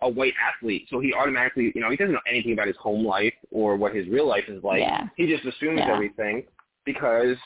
a 0.00 0.08
white 0.08 0.34
athlete. 0.40 0.86
So 0.90 1.00
he 1.00 1.12
automatically, 1.12 1.72
you 1.74 1.80
know, 1.80 1.90
he 1.90 1.96
doesn't 1.96 2.12
know 2.14 2.20
anything 2.28 2.52
about 2.52 2.68
his 2.68 2.76
home 2.76 3.04
life 3.04 3.34
or 3.50 3.76
what 3.76 3.94
his 3.94 4.06
real 4.08 4.28
life 4.28 4.44
is 4.48 4.62
like. 4.62 4.80
Yeah. 4.80 5.08
He 5.16 5.26
just 5.26 5.44
assumes 5.44 5.80
Yeah. 5.80 5.92
everything 5.92 6.44
because 6.84 7.36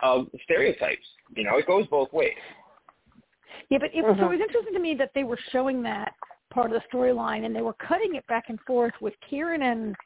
of 0.00 0.28
stereotypes. 0.44 1.06
You 1.36 1.44
know, 1.44 1.58
it 1.58 1.66
goes 1.66 1.86
both 1.88 2.10
ways. 2.12 2.32
Yeah, 3.70 3.78
but 3.78 3.94
it, 3.94 4.04
Mhm. 4.04 4.18
so 4.18 4.26
it 4.26 4.38
was 4.38 4.40
interesting 4.40 4.74
to 4.74 4.80
me 4.80 4.94
that 4.94 5.12
they 5.14 5.24
were 5.24 5.38
showing 5.50 5.82
that 5.82 6.14
part 6.50 6.72
of 6.72 6.80
the 6.80 6.88
storyline, 6.88 7.44
and 7.44 7.54
they 7.54 7.62
were 7.62 7.74
cutting 7.74 8.14
it 8.14 8.26
back 8.26 8.48
and 8.48 8.60
forth 8.62 8.94
with 9.00 9.14
Kirin 9.20 9.62
and 9.62 9.96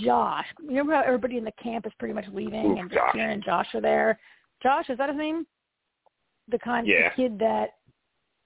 Josh. 0.00 0.46
You 0.60 0.68
remember 0.68 0.94
how 0.94 1.02
everybody 1.02 1.36
in 1.36 1.44
the 1.44 1.52
camp 1.52 1.86
is 1.86 1.92
pretty 1.98 2.14
much 2.14 2.26
leaving, 2.28 2.64
Ooh, 2.66 2.76
and 2.78 2.90
just 2.90 2.94
Josh. 2.94 3.14
Kirin 3.14 3.32
and 3.32 3.42
Josh 3.44 3.74
are 3.74 3.80
there. 3.80 4.18
Josh, 4.62 4.88
is 4.90 4.98
that 4.98 5.08
his 5.08 5.18
name? 5.18 5.46
The 6.48 6.58
kind 6.58 6.86
Yeah. 6.86 7.08
the 7.10 7.14
kid 7.14 7.38
that 7.38 7.74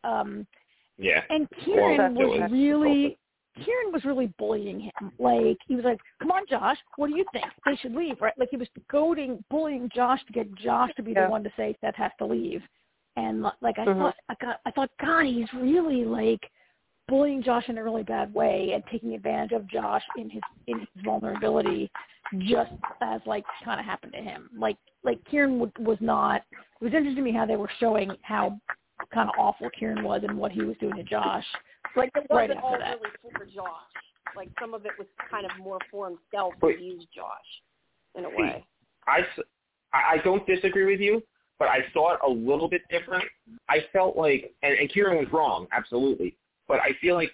um 0.04 0.46
Yeah. 0.98 1.24
and 1.30 1.48
Kirin 1.50 2.14
Well, 2.14 2.28
was 2.40 2.50
really 2.52 3.18
Kirin 3.56 3.92
was 3.92 4.04
really 4.04 4.28
bullying 4.38 4.78
him. 4.78 5.12
Like 5.18 5.58
he 5.66 5.74
was 5.74 5.84
like, 5.84 6.00
"Come 6.20 6.30
on, 6.30 6.46
Josh, 6.46 6.78
what 6.96 7.08
do 7.10 7.16
you 7.16 7.24
think? 7.32 7.46
They 7.66 7.74
should 7.76 7.92
leave, 7.94 8.20
right?" 8.22 8.36
Like 8.38 8.50
he 8.50 8.56
was 8.56 8.68
goading, 8.88 9.42
bullying 9.50 9.88
Josh 9.88 10.24
to 10.26 10.32
get 10.32 10.52
Josh 10.54 10.94
to 10.94 11.02
be 11.02 11.12
Yeah. 11.12 11.24
the 11.24 11.30
one 11.30 11.42
to 11.42 11.50
say 11.56 11.76
Seth 11.80 11.96
has 11.96 12.12
to 12.18 12.24
leave. 12.24 12.62
And 13.18 13.42
like 13.60 13.78
I 13.78 13.84
Mhm. 13.84 13.98
thought, 13.98 14.16
I 14.28 14.34
got, 14.40 14.60
I 14.64 14.70
thought, 14.70 14.90
God, 15.00 15.26
he's 15.26 15.52
really 15.54 16.04
like 16.04 16.50
bullying 17.08 17.42
Josh 17.42 17.68
in 17.68 17.78
a 17.78 17.82
really 17.82 18.04
bad 18.04 18.32
way 18.32 18.72
and 18.72 18.84
taking 18.86 19.14
advantage 19.14 19.52
of 19.52 19.66
Josh 19.66 20.04
in 20.16 20.30
his 20.30 20.42
in 20.68 20.80
his 20.80 20.88
vulnerability, 21.04 21.90
just 22.38 22.70
as 23.00 23.20
like 23.26 23.44
kind 23.64 23.80
of 23.80 23.86
happened 23.86 24.12
to 24.12 24.22
him. 24.22 24.48
Like 24.56 24.76
like 25.02 25.18
Kirin 25.24 25.58
w- 25.58 25.72
was 25.80 25.98
not. 26.00 26.44
It 26.52 26.84
was 26.84 26.92
interesting 26.94 27.16
to 27.16 27.22
me 27.22 27.32
how 27.32 27.44
they 27.44 27.56
were 27.56 27.70
showing 27.80 28.10
how 28.22 28.60
kind 29.12 29.28
of 29.28 29.34
awful 29.38 29.68
Kirin 29.70 30.02
was 30.02 30.22
and 30.22 30.38
what 30.38 30.52
he 30.52 30.62
was 30.62 30.76
doing 30.78 30.94
to 30.96 31.02
Josh. 31.02 31.46
Like 31.96 32.12
it 32.14 32.26
wasn't 32.30 32.58
after 32.58 32.66
all 32.66 32.78
that. 32.78 32.98
really 33.00 33.10
for 33.36 33.46
Josh. 33.46 33.92
Like 34.36 34.50
some 34.60 34.74
of 34.74 34.86
it 34.86 34.92
was 34.96 35.08
kind 35.28 35.44
of 35.44 35.52
more 35.58 35.78
for 35.90 36.06
himself 36.06 36.54
to 36.60 36.66
Wait. 36.66 36.80
use 36.80 37.04
Josh 37.12 37.62
in 38.14 38.26
a 38.26 38.30
See, 38.30 38.64
I 39.06 39.24
I 39.92 40.18
don't 40.18 40.46
disagree 40.46 40.84
with 40.84 41.00
you, 41.00 41.22
but 41.58 41.68
I 41.68 41.80
saw 41.92 42.14
it 42.14 42.20
a 42.24 42.28
little 42.28 42.68
bit 42.68 42.82
different. 42.90 43.24
I 43.68 43.78
felt 43.92 44.16
like, 44.16 44.54
and, 44.62 44.74
and 44.74 44.90
Kirin 44.90 45.18
was 45.18 45.26
wrong, 45.32 45.66
absolutely, 45.72 46.36
but 46.68 46.80
I 46.80 46.90
feel 47.00 47.14
like 47.14 47.32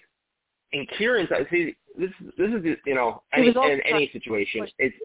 in 0.71 0.85
Kirin's, 0.99 1.31
I 1.31 1.49
see 1.49 1.75
this 1.97 2.11
this 2.37 2.49
is 2.49 2.77
you 2.85 2.95
know 2.95 3.23
any 3.33 3.49
in 3.49 3.81
any 3.85 4.09
situation, 4.11 4.67
it's 4.79 4.95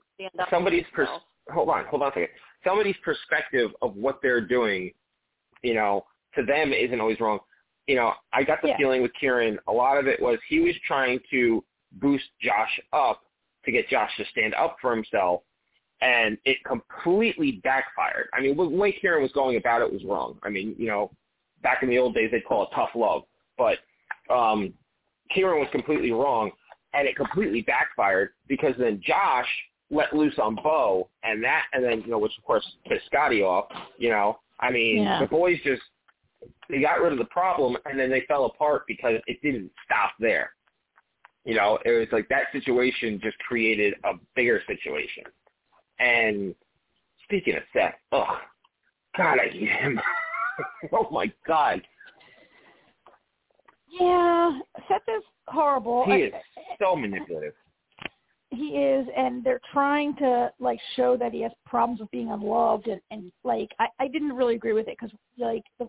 somebody's 0.51 0.85
pers- 0.93 1.09
hold 1.51 1.69
on, 1.69 1.85
hold 1.87 2.03
on 2.03 2.09
a 2.09 2.13
second. 2.13 2.29
Somebody's 2.65 2.97
perspective 3.05 3.71
of 3.83 3.97
what 3.97 4.21
they're 4.23 4.47
doing, 4.47 4.93
you 5.63 5.75
know, 5.75 6.05
to 6.35 6.45
them 6.45 6.73
isn't 6.73 7.01
always 7.01 7.21
wrong. 7.21 7.39
You 7.87 7.97
know, 7.97 8.13
I 8.33 8.43
got 8.45 8.63
the 8.63 8.69
Yeah. 8.69 8.77
feeling 8.77 9.03
with 9.03 9.13
Kirin, 9.21 9.59
a 9.67 9.73
lot 9.73 9.99
of 9.99 10.07
it 10.07 10.21
was 10.21 10.39
he 10.49 10.61
was 10.61 10.75
trying 10.87 11.21
to 11.31 11.65
boost 11.93 12.25
Josh 12.41 12.81
up 12.93 13.23
to 13.65 13.73
get 13.73 13.89
Josh 13.89 14.11
to 14.17 14.25
stand 14.27 14.55
up 14.55 14.77
for 14.81 14.95
himself, 14.95 15.43
and 16.01 16.39
it 16.45 16.59
completely 16.65 17.61
backfired. 17.63 18.29
I 18.33 18.41
mean, 18.41 18.57
the 18.57 18.69
way 18.69 18.99
Kirin 19.03 19.21
was 19.21 19.33
going 19.33 19.57
about 19.57 19.83
it 19.83 19.93
was 19.93 20.03
wrong. 20.05 20.39
I 20.43 20.49
mean, 20.49 20.75
you 20.79 20.87
know, 20.87 21.11
back 21.63 21.83
in 21.83 21.91
the 21.91 21.99
old 21.99 22.15
days 22.15 22.31
they'd 22.33 22.45
call 22.45 22.65
it 22.65 22.71
tough 22.75 22.91
love, 22.95 23.23
but 23.59 23.79
um, 24.33 24.73
Kirin 25.37 25.61
was 25.61 25.69
completely 25.73 26.13
wrong, 26.13 26.51
and 26.95 27.07
it 27.07 27.17
completely 27.17 27.63
backfired 27.63 28.31
because 28.49 28.75
then 28.79 29.01
Josh 29.05 29.49
let 29.91 30.15
loose 30.15 30.39
on 30.39 30.55
Bo, 30.55 31.09
and 31.23 31.43
that, 31.45 31.65
and 31.73 31.85
then 31.85 32.01
you 32.03 32.11
know, 32.11 32.19
which 32.19 32.37
of 32.39 32.45
course 32.45 32.67
pissed 32.89 33.07
Scotty 33.07 33.43
off. 33.43 33.67
You 33.99 34.11
know, 34.11 34.39
I 34.61 34.71
mean, 34.71 35.03
Yeah. 35.03 35.21
the 35.21 35.27
boys 35.27 35.59
just 35.65 35.83
they 36.69 36.81
got 36.81 37.01
rid 37.03 37.13
of 37.13 37.19
the 37.19 37.25
problem, 37.27 37.77
and 37.85 37.99
then 37.99 38.11
they 38.11 38.23
fell 38.23 38.47
apart 38.47 38.87
because 38.87 39.21
it 39.27 39.43
didn't 39.43 39.71
stop 39.85 40.13
there. 40.21 40.53
You 41.45 41.55
know, 41.55 41.79
it 41.85 41.91
was 41.91 42.07
like 42.13 42.29
that 42.29 42.45
situation 42.53 43.21
just 43.23 43.39
created 43.39 43.95
a 44.05 44.13
bigger 44.37 44.63
situation. 44.67 45.25
And 46.01 46.55
speaking 47.25 47.55
of 47.57 47.63
Seth, 47.73 47.95
oh, 48.13 48.39
God, 49.17 49.39
I 49.39 49.49
hate 49.53 49.69
him. 49.69 50.01
oh 50.93 51.09
my 51.11 51.31
God, 51.47 51.81
Yeah, 53.89 54.59
Seth 54.89 55.03
is 55.09 55.23
horrible. 55.49 56.05
he 56.07 56.13
is 56.13 56.33
so 56.81 56.95
manipulative. 56.97 57.55
he 58.51 58.77
is 58.77 59.07
and 59.17 59.43
they're 59.45 59.61
trying 59.73 60.15
to 60.17 60.51
like 60.61 60.79
show 60.97 61.17
that 61.17 61.33
he 61.33 61.41
has 61.43 61.53
problems 61.67 62.01
with 62.01 62.11
being 62.11 62.31
unloved 62.31 62.87
and 62.89 63.01
and 63.11 63.31
like 63.45 63.71
i 63.79 63.87
i 64.01 64.09
didn't 64.09 64.33
really 64.33 64.55
agree 64.57 64.73
with 64.73 64.89
it 64.89 64.97
because 64.99 65.15
like 65.39 65.63
the 65.79 65.85
the 65.85 65.89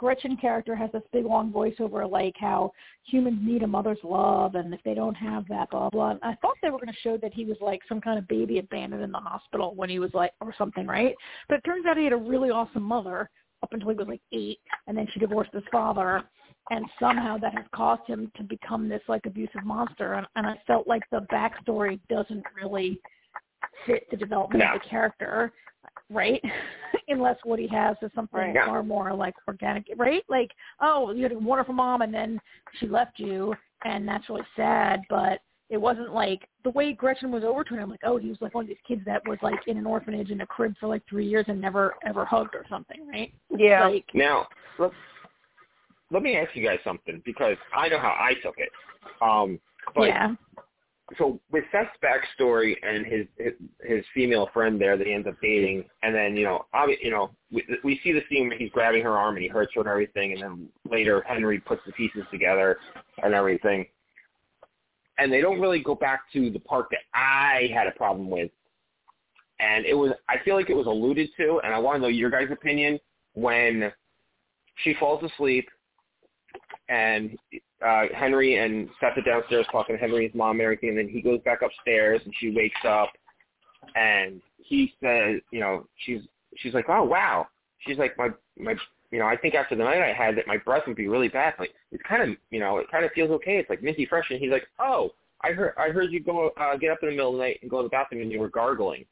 gretchen 0.00 0.34
character 0.38 0.74
has 0.74 0.90
this 0.92 1.02
big 1.12 1.26
long 1.26 1.52
voiceover 1.52 2.10
like 2.10 2.34
how 2.38 2.72
humans 3.04 3.38
need 3.42 3.62
a 3.62 3.66
mother's 3.66 3.98
love 4.02 4.54
and 4.54 4.72
if 4.72 4.80
they 4.82 4.94
don't 4.94 5.14
have 5.14 5.46
that 5.46 5.68
blah 5.68 5.90
blah 5.90 6.12
and 6.12 6.20
i 6.22 6.34
thought 6.40 6.56
they 6.62 6.70
were 6.70 6.78
going 6.78 6.88
to 6.88 7.00
show 7.02 7.18
that 7.18 7.34
he 7.34 7.44
was 7.44 7.58
like 7.60 7.80
some 7.86 8.00
kind 8.00 8.18
of 8.18 8.26
baby 8.26 8.58
abandoned 8.60 9.02
in 9.02 9.12
the 9.12 9.18
hospital 9.18 9.74
when 9.74 9.90
he 9.90 9.98
was 9.98 10.10
like 10.14 10.32
or 10.40 10.54
something 10.56 10.86
right? 10.86 11.14
But 11.50 11.58
it 11.58 11.64
turns 11.66 11.84
out 11.84 11.98
he 11.98 12.04
had 12.04 12.14
a 12.14 12.16
really 12.16 12.48
awesome 12.48 12.82
mother 12.82 13.28
up 13.62 13.74
until 13.74 13.90
he 13.90 13.94
was 13.94 14.08
like 14.08 14.22
eight 14.32 14.58
and 14.86 14.96
then 14.96 15.06
she 15.12 15.20
divorced 15.20 15.50
his 15.52 15.62
father 15.70 16.22
and 16.70 16.86
somehow 16.98 17.36
that 17.36 17.52
has 17.52 17.66
caused 17.74 18.06
him 18.06 18.32
to 18.38 18.42
become 18.42 18.88
this 18.88 19.02
like 19.06 19.26
abusive 19.26 19.64
monster 19.66 20.14
and, 20.14 20.26
and 20.34 20.46
I 20.46 20.54
felt 20.66 20.88
like 20.88 21.02
the 21.10 21.26
backstory 21.30 22.00
doesn't 22.08 22.44
really 22.56 22.98
fit 23.86 24.10
the 24.10 24.16
development 24.16 24.64
No. 24.64 24.74
of 24.76 24.82
the 24.82 24.88
character, 24.88 25.52
right? 26.10 26.42
Unless 27.08 27.38
what 27.44 27.58
he 27.58 27.68
has 27.68 27.96
is 28.02 28.10
something 28.14 28.38
Right. 28.40 28.56
Far 28.66 28.82
more 28.82 29.12
like 29.14 29.34
organic, 29.48 29.86
right? 29.96 30.24
Like, 30.28 30.50
oh, 30.80 31.12
you 31.12 31.22
had 31.22 31.32
a 31.32 31.38
wonderful 31.38 31.74
mom 31.74 32.02
and 32.02 32.12
then 32.12 32.40
she 32.78 32.86
left 32.86 33.18
you 33.18 33.54
and 33.84 34.06
that's 34.06 34.28
really 34.28 34.42
sad, 34.56 35.02
but 35.08 35.40
it 35.70 35.80
wasn't 35.80 36.12
like 36.12 36.48
the 36.64 36.70
way 36.70 36.92
Gretchen 36.92 37.30
was 37.30 37.44
over 37.44 37.62
to 37.64 37.74
him, 37.74 37.90
like, 37.90 38.00
oh, 38.04 38.16
he 38.16 38.28
was 38.28 38.38
like 38.40 38.54
one 38.54 38.64
of 38.64 38.68
these 38.68 38.76
kids 38.86 39.02
that 39.06 39.22
was 39.26 39.38
like 39.40 39.60
in 39.68 39.78
an 39.78 39.86
orphanage 39.86 40.30
in 40.30 40.40
a 40.40 40.46
crib 40.46 40.74
for 40.80 40.88
like 40.88 41.02
three 41.08 41.26
years 41.26 41.44
and 41.48 41.60
never 41.60 41.94
ever 42.04 42.24
hugged 42.24 42.54
or 42.54 42.64
something, 42.68 43.06
right? 43.08 43.32
Yeah. 43.56 43.86
Like, 43.86 44.06
Now, 44.12 44.48
let, 44.78 44.90
let 46.10 46.22
me 46.22 46.36
ask 46.36 46.54
you 46.54 46.66
guys 46.66 46.80
something 46.82 47.22
because 47.24 47.56
I 47.74 47.88
know 47.88 47.98
how 47.98 48.16
I 48.18 48.34
took 48.42 48.58
it. 48.58 48.70
Um, 49.22 49.60
but 49.94 50.08
yeah. 50.08 50.34
So 51.18 51.40
with 51.50 51.64
Seth's 51.72 51.90
backstory 52.02 52.76
and 52.82 53.06
his, 53.06 53.26
his 53.36 53.52
his 53.82 54.04
female 54.14 54.48
friend 54.52 54.80
there 54.80 54.96
that 54.96 55.06
he 55.06 55.12
ends 55.12 55.26
up 55.26 55.34
dating, 55.42 55.84
and 56.02 56.14
then 56.14 56.36
you 56.36 56.44
know, 56.44 56.66
obvi- 56.74 57.02
you 57.02 57.10
know, 57.10 57.30
we, 57.50 57.64
we 57.82 58.00
see 58.02 58.12
the 58.12 58.22
scene 58.28 58.48
where 58.48 58.58
he's 58.58 58.70
grabbing 58.70 59.02
her 59.02 59.16
arm 59.16 59.36
and 59.36 59.42
he 59.42 59.48
hurts 59.48 59.72
her 59.74 59.80
and 59.80 59.88
everything, 59.88 60.32
and 60.32 60.42
then 60.42 60.68
later 60.88 61.22
Henry 61.26 61.58
puts 61.58 61.82
the 61.86 61.92
pieces 61.92 62.22
together 62.30 62.78
and 63.22 63.34
everything, 63.34 63.86
and 65.18 65.32
they 65.32 65.40
don't 65.40 65.60
really 65.60 65.82
go 65.82 65.94
back 65.94 66.22
to 66.32 66.50
the 66.50 66.60
part 66.60 66.86
that 66.90 67.00
I 67.14 67.70
had 67.74 67.86
a 67.86 67.92
problem 67.92 68.30
with, 68.30 68.50
and 69.58 69.84
it 69.84 69.94
was 69.94 70.12
I 70.28 70.36
feel 70.44 70.54
like 70.54 70.70
it 70.70 70.76
was 70.76 70.86
alluded 70.86 71.30
to, 71.38 71.60
and 71.64 71.74
I 71.74 71.78
want 71.78 71.96
to 71.96 72.02
know 72.02 72.08
your 72.08 72.30
guys' 72.30 72.48
opinion 72.52 72.98
when 73.34 73.92
she 74.84 74.94
falls 74.94 75.22
asleep 75.24 75.68
and 76.88 77.36
uh 77.84 78.04
Henry 78.14 78.56
and 78.58 78.88
Seth 79.00 79.16
are 79.16 79.22
downstairs 79.22 79.66
talking 79.72 79.96
to 79.96 80.00
Henry's 80.00 80.34
mom 80.34 80.56
and 80.56 80.62
everything, 80.62 80.90
and 80.90 80.98
then 80.98 81.08
he 81.08 81.20
goes 81.20 81.40
back 81.44 81.62
upstairs 81.62 82.20
and 82.24 82.34
she 82.38 82.50
wakes 82.50 82.80
up 82.86 83.10
and 83.94 84.40
he 84.58 84.92
says, 85.02 85.40
you 85.50 85.60
know, 85.60 85.86
she's 86.04 86.20
she's 86.56 86.74
like, 86.74 86.86
Oh 86.88 87.04
wow. 87.04 87.46
She's 87.80 87.98
like, 87.98 88.16
My 88.18 88.28
my 88.58 88.74
you 89.10 89.18
know, 89.18 89.26
I 89.26 89.36
think 89.36 89.54
after 89.54 89.74
the 89.74 89.82
night 89.84 90.02
I 90.02 90.12
had 90.12 90.36
that 90.36 90.46
my 90.46 90.56
breath 90.58 90.82
would 90.86 90.96
be 90.96 91.08
really 91.08 91.28
bad. 91.28 91.54
Like 91.58 91.74
it's 91.90 92.02
kinda 92.08 92.34
you 92.50 92.60
know, 92.60 92.78
it 92.78 92.90
kinda 92.90 93.08
feels 93.14 93.30
okay. 93.30 93.56
It's 93.56 93.70
like 93.70 93.82
minty 93.82 94.06
fresh 94.06 94.26
and 94.30 94.38
he's 94.38 94.52
like, 94.52 94.66
Oh, 94.78 95.10
I 95.42 95.52
heard 95.52 95.74
I 95.78 95.88
heard 95.88 96.12
you 96.12 96.20
go 96.20 96.50
uh 96.56 96.76
get 96.76 96.90
up 96.90 96.98
in 97.02 97.08
the 97.08 97.14
middle 97.14 97.32
of 97.32 97.38
the 97.38 97.44
night 97.44 97.58
and 97.62 97.70
go 97.70 97.78
to 97.78 97.84
the 97.84 97.88
bathroom 97.88 98.22
and 98.22 98.30
you 98.32 98.38
were 98.40 98.50
gargling. 98.50 99.04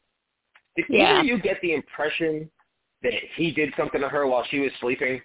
Did 0.76 0.86
Yeah. 0.88 1.10
either 1.10 1.20
of 1.20 1.26
you 1.26 1.40
get 1.40 1.60
the 1.62 1.72
impression 1.74 2.50
that 3.02 3.12
he 3.36 3.50
did 3.50 3.72
something 3.76 4.00
to 4.00 4.08
her 4.08 4.26
while 4.26 4.44
she 4.50 4.60
was 4.60 4.70
sleeping? 4.80 5.20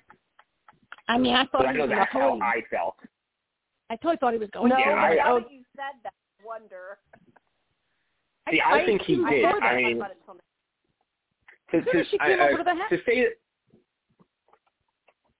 I 1.08 1.18
mean, 1.18 1.34
I 1.34 1.46
thought 1.46 1.64
But 1.64 1.68
I 1.68 1.72
know 1.74 1.88
that's 1.88 2.12
how 2.12 2.40
I 2.42 2.64
felt. 2.72 2.96
I 3.94 3.96
totally 3.98 4.18
thought 4.18 4.34
he 4.34 4.40
was 4.40 4.50
going 4.50 4.70
no, 4.70 4.76
to. 4.76 4.82
Yeah, 4.82 4.90
I- 4.96 5.16
now 5.16 5.38
I, 5.38 5.40
that 5.42 5.52
you 5.52 5.62
said 5.76 5.94
that, 6.04 6.14
I 6.42 6.46
wonder. 6.46 6.98
See, 8.50 8.60
I 8.66 8.86
think 8.86 9.02
he 9.04 9.24
I 9.26 9.30
did. 9.30 9.46
I 9.46 9.60
that. 9.60 9.76
mean, 9.76 9.98
about 9.98 10.12
it 10.12 10.18
till 10.26 10.34
now. 10.34 10.40
to, 11.72 11.78
As 11.78 11.84
soon 11.92 12.02
as 12.02 12.08
she 12.08 12.18
came 12.18 12.40
I- 12.42 12.48
over 12.50 12.58
to 12.58 12.64
the 12.64 12.72
house, 12.76 12.90
to 12.90 12.98
say 13.06 13.28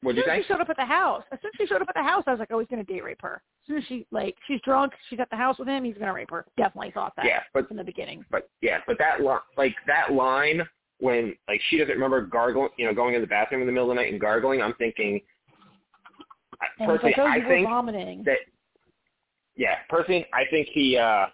what'd 0.02 0.20
as 0.20 0.26
soon 0.26 0.34
as 0.40 0.46
she 0.46 0.48
showed 0.54 0.62
up 0.62 0.70
at 0.70 0.78
the 0.78 0.86
house, 0.86 1.24
as 1.32 1.40
soon 1.42 1.50
as 1.54 1.58
she 1.58 1.66
showed 1.68 1.82
up 1.82 1.90
at 1.90 1.96
the 1.96 2.04
house, 2.04 2.24
I 2.28 2.32
was 2.32 2.40
like, 2.40 2.52
oh, 2.52 2.60
he's 2.60 2.68
going 2.68 2.86
to 2.86 2.92
date 2.94 3.04
rape 3.04 3.22
her. 3.22 3.42
As 3.64 3.68
soon 3.68 3.78
as 3.78 3.84
she 3.86 4.06
like, 4.12 4.36
she's 4.48 4.62
drunk, 4.62 4.94
she's 5.10 5.20
at 5.20 5.30
the 5.30 5.36
house 5.36 5.58
with 5.58 5.68
him, 5.68 5.84
he's 5.84 5.96
going 5.96 6.08
to 6.08 6.14
rape 6.14 6.30
her. 6.32 6.46
Definitely 6.58 6.92
thought 6.92 7.14
that 7.18 7.26
Yeah, 7.26 7.40
but 7.54 7.68
from 7.68 7.78
the 7.78 7.84
beginning. 7.84 8.24
but 8.30 8.50
yeah, 8.62 8.80
but 8.86 8.98
that 9.00 9.22
li- 9.22 9.38
like 9.58 9.76
that 9.88 10.14
line 10.14 10.62
when 11.00 11.34
like 11.48 11.60
she 11.70 11.78
doesn't 11.78 11.94
remember 11.94 12.22
gargling, 12.22 12.70
you 12.78 12.86
know, 12.86 12.94
going 12.94 13.16
in 13.16 13.22
the 13.22 13.28
bathroom 13.28 13.62
in 13.62 13.68
the 13.68 13.74
middle 13.74 13.90
of 13.90 13.96
the 13.96 14.02
night 14.02 14.12
and 14.12 14.22
gargling. 14.22 14.62
I'm 14.62 14.74
thinking, 14.76 15.16
I- 15.16 15.33
And 16.80 16.88
personally, 16.88 17.14
like, 17.18 17.20
oh, 17.20 17.28
I 17.28 17.48
think 17.48 17.68
vomiting. 17.68 18.24
that 18.26 18.38
yeah, 19.56 19.76
personally, 19.90 20.26
I 20.34 20.44
think 20.50 20.68
he, 20.72 20.98
uh 20.98 21.28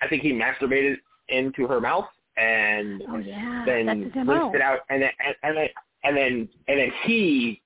I 0.00 0.08
think 0.08 0.22
he 0.22 0.32
masturbated 0.32 0.96
into 1.28 1.66
her 1.66 1.80
mouth 1.80 2.06
and 2.36 3.02
oh 3.08 3.16
yeah, 3.18 3.64
then 3.66 3.86
that's 3.86 4.14
his 4.14 4.26
MO. 4.26 4.32
rinsed 4.32 4.54
it 4.54 4.62
out, 4.62 4.80
and 4.90 5.02
then 5.02 5.10
and, 5.24 5.34
and 5.42 5.56
then 5.56 5.68
and 6.04 6.16
then 6.16 6.48
and 6.68 6.78
then 6.78 6.92
he 7.04 7.60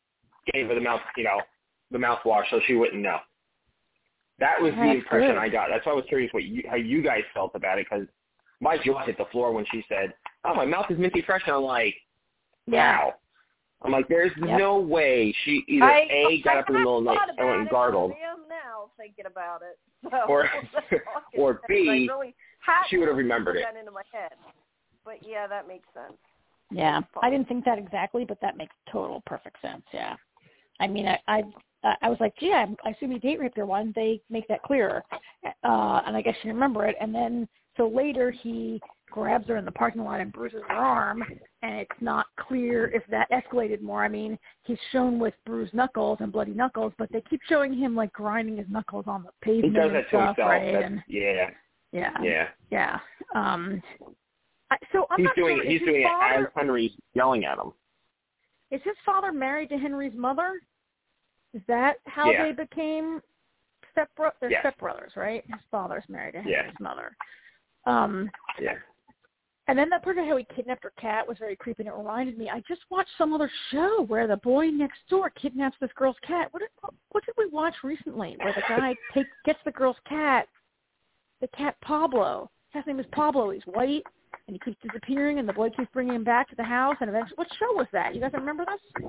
gave 0.53 0.69
her 0.69 0.75
the 0.75 0.81
mouth, 0.81 1.01
you 1.17 1.25
know, 1.25 1.41
the 1.91 1.99
mouthwash 1.99 2.45
so 2.51 2.61
she 2.67 2.75
wouldn't 2.75 3.03
know. 3.03 3.19
That 4.39 4.61
was 4.61 4.73
the 4.73 4.81
That's 4.81 4.99
impression 4.99 5.35
good. 5.35 5.39
I 5.39 5.49
got. 5.49 5.69
That's 5.71 5.85
why 5.87 5.93
I 5.93 5.95
was 5.95 6.05
curious 6.09 6.33
what 6.33 6.45
you, 6.45 6.65
how 6.69 6.77
you 6.77 7.03
guys 7.03 7.23
felt 7.35 7.53
about 7.55 7.79
it 7.79 7.87
because 7.89 8.07
my 8.61 8.77
jaw 8.79 9.05
hit 9.05 9.19
the 9.19 9.27
floor 9.31 9.53
when 9.53 9.65
she 9.71 9.85
said, 9.89 10.15
"Oh, 10.45 10.55
my 10.55 10.65
mouth 10.65 10.87
is 10.91 10.99
minty 10.99 11.23
fresh," 11.23 11.43
and 11.47 11.55
I'm 11.55 11.63
like. 11.63 11.95
"Wow." 12.67 13.15
I'm 13.85 13.93
like, 13.93 14.09
"There's 14.09 14.33
Yep. 14.37 14.59
no 14.59 14.79
way 14.79 15.35
she 15.45 15.65
either 15.69 15.87
I, 15.87 16.07
a 16.11 16.43
got 16.43 16.57
up 16.59 16.69
in 16.69 16.75
the 16.75 16.79
middle 16.81 16.99
of 16.99 17.05
the 17.05 17.11
night 17.11 17.19
and 17.37 17.47
went 17.47 17.59
and 17.61 17.67
it, 17.67 17.71
gargled, 17.71 18.13
I 18.13 18.31
am 18.33 18.49
now 18.49 18.91
thinking 18.97 19.27
about 19.27 19.63
it. 19.63 19.79
So, 20.11 20.17
Or- 20.29 20.49
that's 20.73 21.03
all 21.07 21.13
I 21.17 21.31
can 21.31 21.41
or 21.41 21.61
say. 21.69 21.75
B, 21.75 22.09
I 22.11 22.13
really 22.15 22.35
she 22.89 22.99
would 22.99 23.09
have 23.09 23.17
remembered 23.17 23.57
it. 23.57 23.65
into 23.79 23.91
my 23.91 24.03
head. 24.13 24.33
But 25.05 25.17
yeah, 25.27 25.47
that 25.49 25.67
makes 25.67 25.89
sense. 25.95 26.17
Yeah, 26.71 27.01
I 27.23 27.29
didn't 27.29 27.49
think 27.49 27.65
that 27.65 27.77
exactly, 27.79 28.25
but 28.25 28.41
that 28.41 28.57
makes 28.57 28.75
total 28.91 29.23
perfect 29.27 29.61
sense. 29.61 29.83
Yeah, 29.93 30.17
I 30.81 30.87
mean, 30.87 31.07
I 31.07 31.19
I, 31.29 31.43
I 32.03 32.09
was 32.09 32.19
like, 32.21 32.35
gee, 32.39 32.53
I, 32.53 32.67
I 32.85 32.91
assume 32.91 33.11
he 33.11 33.19
date 33.19 33.41
raped 33.41 33.57
her. 33.57 33.67
one. 33.67 33.93
they 33.97 34.21
make 34.31 34.47
that 34.49 34.63
clearer? 34.63 35.05
Uh, 35.45 36.01
and 36.07 36.17
I 36.17 36.23
guess 36.23 36.35
she 36.37 36.49
didn't 36.49 36.55
remember 36.55 36.87
it. 36.87 36.97
And 37.01 37.15
then 37.15 37.49
so 37.77 37.89
later 37.89 38.31
he 38.31 38.81
grabs 39.13 39.47
her 39.49 39.57
in 39.57 39.65
the 39.65 39.71
parking 39.73 40.03
lot 40.03 40.21
and 40.21 40.33
bruises 40.33 40.63
her 40.69 40.75
arm, 40.75 41.23
and 41.63 41.75
it's 41.77 42.01
not 42.01 42.27
clear 42.41 42.89
if 42.89 43.03
that 43.11 43.31
escalated 43.31 43.81
more. 43.83 44.03
I 44.05 44.09
mean, 44.09 44.39
he's 44.65 44.79
shown 44.91 45.19
with 45.19 45.35
bruised 45.47 45.75
knuckles 45.75 46.19
and 46.21 46.33
bloody 46.33 46.53
knuckles, 46.55 46.93
but 46.99 47.11
they 47.13 47.21
keep 47.29 47.41
showing 47.49 47.73
him 47.75 47.95
like 47.95 48.13
grinding 48.13 48.57
his 48.57 48.67
knuckles 48.69 49.05
on 49.07 49.23
the 49.23 49.31
He 49.45 49.61
pavement 49.63 49.75
does 49.75 49.87
and 49.87 49.95
that 49.97 50.03
to 50.05 50.09
stuff, 50.09 50.37
himself. 50.37 50.49
right? 50.51 50.73
That's, 50.73 50.85
and 50.87 51.03
yeah, 51.07 51.51
yeah, 51.93 52.11
yeah. 52.23 52.49
yeah. 52.71 52.99
Um, 53.35 53.83
I, 54.71 54.77
so 54.93 55.07
I'm 55.11 55.19
He's 55.19 55.27
not 55.27 55.37
doing 55.37 55.57
sure. 55.59 55.71
He's 55.71 55.81
doing 55.81 56.03
father, 56.05 56.35
it 56.35 56.41
as 56.47 56.47
Henry's 56.57 56.93
yelling 57.15 57.45
at 57.45 57.59
him. 57.59 57.73
is 58.71 58.81
his 58.85 58.97
father 59.05 59.31
married 59.33 59.69
to 59.69 59.77
Henry's 59.79 60.15
mother? 60.17 60.61
Is 61.55 61.61
that 61.69 61.97
how 62.07 62.31
Yeah. 62.33 62.45
they 62.47 62.53
became 62.53 63.21
step 63.91 64.09
they're 64.41 64.51
Yes. 64.51 64.65
stepbrothers, 64.65 65.15
right? 65.17 65.45
His 65.47 65.61
father's 65.71 66.09
married 66.09 66.33
to 66.33 66.39
Henry's 66.41 66.65
Yeah. 66.65 66.73
mother. 66.81 67.15
Um 67.85 68.31
Yeah. 68.59 68.79
And 69.73 69.79
then 69.79 69.89
that 69.89 70.05
part 70.05 70.19
of 70.19 70.27
how 70.27 70.37
he 70.37 70.47
kidnapped 70.55 70.85
her 70.85 70.93
cat 71.01 71.27
was 71.27 71.39
very 71.39 71.57
creepy 71.57 71.85
and 71.85 71.89
it 71.89 71.97
reminded 71.97 72.37
me, 72.37 72.51
I 72.51 72.61
just 72.69 72.83
watched 72.91 73.09
some 73.17 73.33
other 73.33 73.51
show 73.71 74.05
where 74.07 74.27
the 74.27 74.37
boy 74.37 74.67
next 74.67 74.99
door 75.09 75.31
kidnaps 75.31 75.79
this 75.81 75.89
girl's 75.97 76.19
cat. 76.27 76.49
What 76.51 76.61
did 76.61 76.69
what 77.09 77.25
did 77.25 77.35
we 77.39 77.47
watch 77.47 77.73
recently 77.83 78.37
where 78.43 78.53
the 78.53 78.61
guy 78.69 78.95
take 79.15 79.25
gets 79.47 79.61
the 79.65 79.71
girl's 79.71 79.97
cat 80.07 80.47
the 81.41 81.49
cat 81.57 81.75
Pablo. 81.81 82.51
His 82.75 82.85
name 82.87 83.01
is 83.01 83.07
Pablo. 83.13 83.49
He's 83.49 83.63
white 83.65 84.03
and 84.47 84.55
he 84.55 84.59
keeps 84.59 84.77
disappearing 84.83 85.39
and 85.39 85.49
the 85.49 85.55
boy 85.55 85.71
keeps 85.71 85.89
bringing 85.95 86.17
him 86.17 86.25
back 86.25 86.51
to 86.51 86.57
the 86.57 86.63
house 86.63 86.97
and 87.01 87.09
eventually 87.09 87.37
what 87.37 87.49
show 87.59 87.73
was 87.73 87.87
that? 87.95 88.15
You 88.15 88.21
guys 88.21 88.33
remember 88.35 88.67
this? 88.67 89.07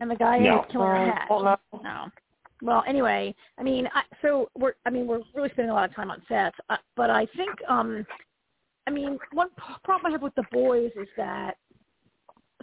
And 0.00 0.10
the 0.10 0.16
guy 0.16 0.38
No. 0.38 0.52
ends 0.52 0.64
up 0.64 0.72
killing 0.72 0.88
her 0.88 1.12
cat. 1.12 1.26
Well, 1.28 1.42
no. 1.42 1.80
No. 1.82 2.06
Well, 2.62 2.82
anyway, 2.86 3.34
I 3.58 3.62
mean, 3.62 3.90
I, 3.94 4.04
so 4.22 4.48
we're, 4.58 4.72
I 4.86 4.90
mean, 4.90 5.06
we're 5.06 5.20
really 5.34 5.50
spending 5.50 5.70
a 5.70 5.74
lot 5.74 5.86
of 5.86 5.94
time 5.94 6.10
on 6.10 6.22
Seth, 6.28 6.54
uh, 6.70 6.78
but 6.96 7.10
I 7.10 7.26
think, 7.36 7.50
um, 7.68 8.06
I 8.86 8.90
mean, 8.90 9.18
one 9.32 9.48
problem 9.84 10.06
I 10.06 10.10
have 10.10 10.22
with 10.22 10.34
the 10.34 10.44
boys 10.52 10.90
is 11.00 11.08
that, 11.16 11.56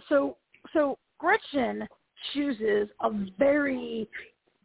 so, 0.08 0.36
so 0.72 0.98
Gretchen 1.18 1.86
chooses 2.32 2.88
a 3.00 3.10
very 3.38 4.08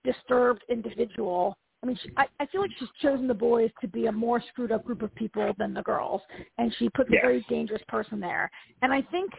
disturbed 0.03 0.63
individual. 0.69 1.55
I 1.81 1.85
mean, 1.85 1.97
she, 2.01 2.09
I, 2.17 2.25
I 2.39 2.45
feel 2.47 2.61
like 2.61 2.71
she's 2.79 2.89
chosen 3.01 3.27
the 3.27 3.33
boys 3.33 3.69
to 3.81 3.87
be 3.87 4.07
a 4.07 4.11
more 4.11 4.41
screwed 4.49 4.71
up 4.71 4.85
group 4.85 5.01
of 5.01 5.13
people 5.15 5.53
than 5.57 5.73
the 5.73 5.83
girls, 5.83 6.21
and 6.57 6.73
she 6.79 6.89
puts 6.89 7.09
Yes. 7.11 7.21
a 7.23 7.27
very 7.27 7.45
dangerous 7.49 7.81
person 7.87 8.19
there. 8.19 8.49
And 8.81 8.93
I 8.93 9.01
think, 9.03 9.31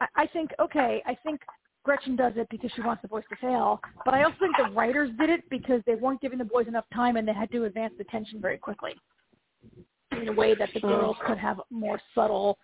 I, 0.00 0.06
I 0.16 0.26
think, 0.26 0.50
okay, 0.60 1.02
I 1.06 1.16
think 1.22 1.40
Gretchen 1.84 2.16
does 2.16 2.32
it 2.36 2.48
because 2.50 2.70
she 2.74 2.82
wants 2.82 3.02
the 3.02 3.08
boys 3.08 3.24
to 3.30 3.36
fail, 3.36 3.80
but 4.04 4.14
I 4.14 4.24
also 4.24 4.36
think 4.40 4.56
the 4.56 4.74
writers 4.74 5.10
did 5.18 5.30
it 5.30 5.48
because 5.50 5.80
they 5.86 5.94
weren't 5.94 6.20
giving 6.20 6.38
the 6.38 6.44
boys 6.44 6.66
enough 6.68 6.84
time 6.94 7.16
and 7.16 7.26
they 7.26 7.32
had 7.32 7.50
to 7.52 7.64
advance 7.64 7.94
the 7.98 8.04
tension 8.04 8.40
very 8.40 8.58
quickly 8.58 8.94
in 10.22 10.28
a 10.28 10.32
way 10.32 10.54
that 10.54 10.70
the 10.74 10.80
girls 10.80 11.16
could 11.26 11.38
have 11.38 11.60
more 11.70 12.00
subtle, 12.14 12.58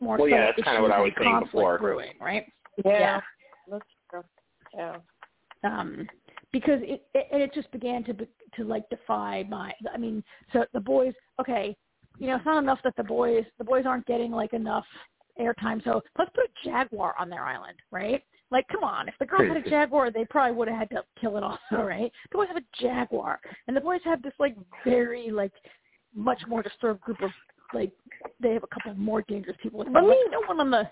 more 0.00 0.16
Well, 0.18 0.26
subtle 0.26 0.28
yeah, 0.28 0.46
that's 0.46 0.58
issues 0.58 0.64
kinda 0.64 0.82
what 0.82 0.90
I 0.92 1.00
was 1.00 1.12
and 1.16 1.22
saying 1.24 1.32
conflict 1.32 1.52
before. 1.52 1.78
brewing, 1.78 2.14
right? 2.20 2.44
Yeah. 2.84 3.20
That's 3.70 3.84
true. 4.10 4.22
Yeah. 4.74 4.96
um 5.64 6.06
because 6.52 6.80
it, 6.82 7.02
it 7.14 7.26
it 7.30 7.54
just 7.54 7.70
began 7.72 8.04
to 8.04 8.14
be, 8.14 8.26
to 8.54 8.64
like 8.64 8.88
defy 8.90 9.44
my 9.48 9.72
i 9.92 9.98
mean 9.98 10.22
so 10.52 10.64
the 10.72 10.80
boys 10.80 11.12
okay 11.40 11.76
you 12.18 12.26
know 12.26 12.36
it's 12.36 12.46
not 12.46 12.62
enough 12.62 12.78
that 12.84 12.94
the 12.96 13.04
boys 13.04 13.44
the 13.58 13.64
boys 13.64 13.84
aren't 13.86 14.06
getting 14.06 14.30
like 14.30 14.52
enough 14.52 14.84
airtime 15.40 15.82
so 15.84 16.00
let's 16.18 16.30
put 16.34 16.44
a 16.44 16.68
jaguar 16.68 17.14
on 17.18 17.28
their 17.28 17.44
island 17.44 17.76
right 17.90 18.22
like 18.50 18.66
come 18.68 18.84
on 18.84 19.08
if 19.08 19.14
the 19.18 19.26
girls 19.26 19.48
had 19.48 19.56
a 19.56 19.70
jaguar 19.70 20.10
they 20.10 20.24
probably 20.30 20.56
would 20.56 20.68
have 20.68 20.78
had 20.78 20.90
to 20.90 21.02
kill 21.20 21.36
it 21.36 21.42
also 21.42 21.58
right 21.72 22.12
the 22.30 22.38
boys 22.38 22.48
have 22.48 22.56
a 22.56 22.82
jaguar 22.82 23.40
and 23.66 23.76
the 23.76 23.80
boys 23.80 24.00
have 24.04 24.22
this 24.22 24.34
like 24.38 24.56
very 24.84 25.30
like 25.30 25.52
much 26.14 26.40
more 26.48 26.62
disturbed 26.62 27.00
group 27.02 27.20
of 27.22 27.30
like 27.74 27.92
they 28.40 28.52
have 28.54 28.62
a 28.62 28.66
couple 28.68 28.94
more 28.94 29.22
dangerous 29.28 29.56
people 29.62 29.78
with 29.78 29.86
them. 29.86 29.94
Let 29.94 30.04
me- 30.04 30.24
no 30.30 30.40
one 30.46 30.60
on 30.60 30.70
the 30.70 30.90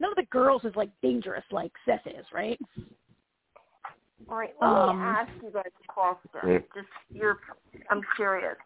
none 0.00 0.10
of 0.10 0.16
the 0.16 0.26
girls 0.30 0.64
is 0.64 0.74
like 0.76 0.90
dangerous 1.02 1.44
like 1.50 1.72
Seth 1.84 2.06
is, 2.06 2.26
right? 2.32 2.58
All 4.28 4.36
right. 4.36 4.54
Let 4.60 4.68
Um, 4.68 4.98
me 4.98 5.04
ask 5.04 5.30
you 5.42 5.50
guys 5.50 5.64
a 5.66 5.92
question. 5.92 6.64
Just 6.74 6.88
you're, 7.10 7.38
I'm 7.90 8.02
curious. 8.16 8.56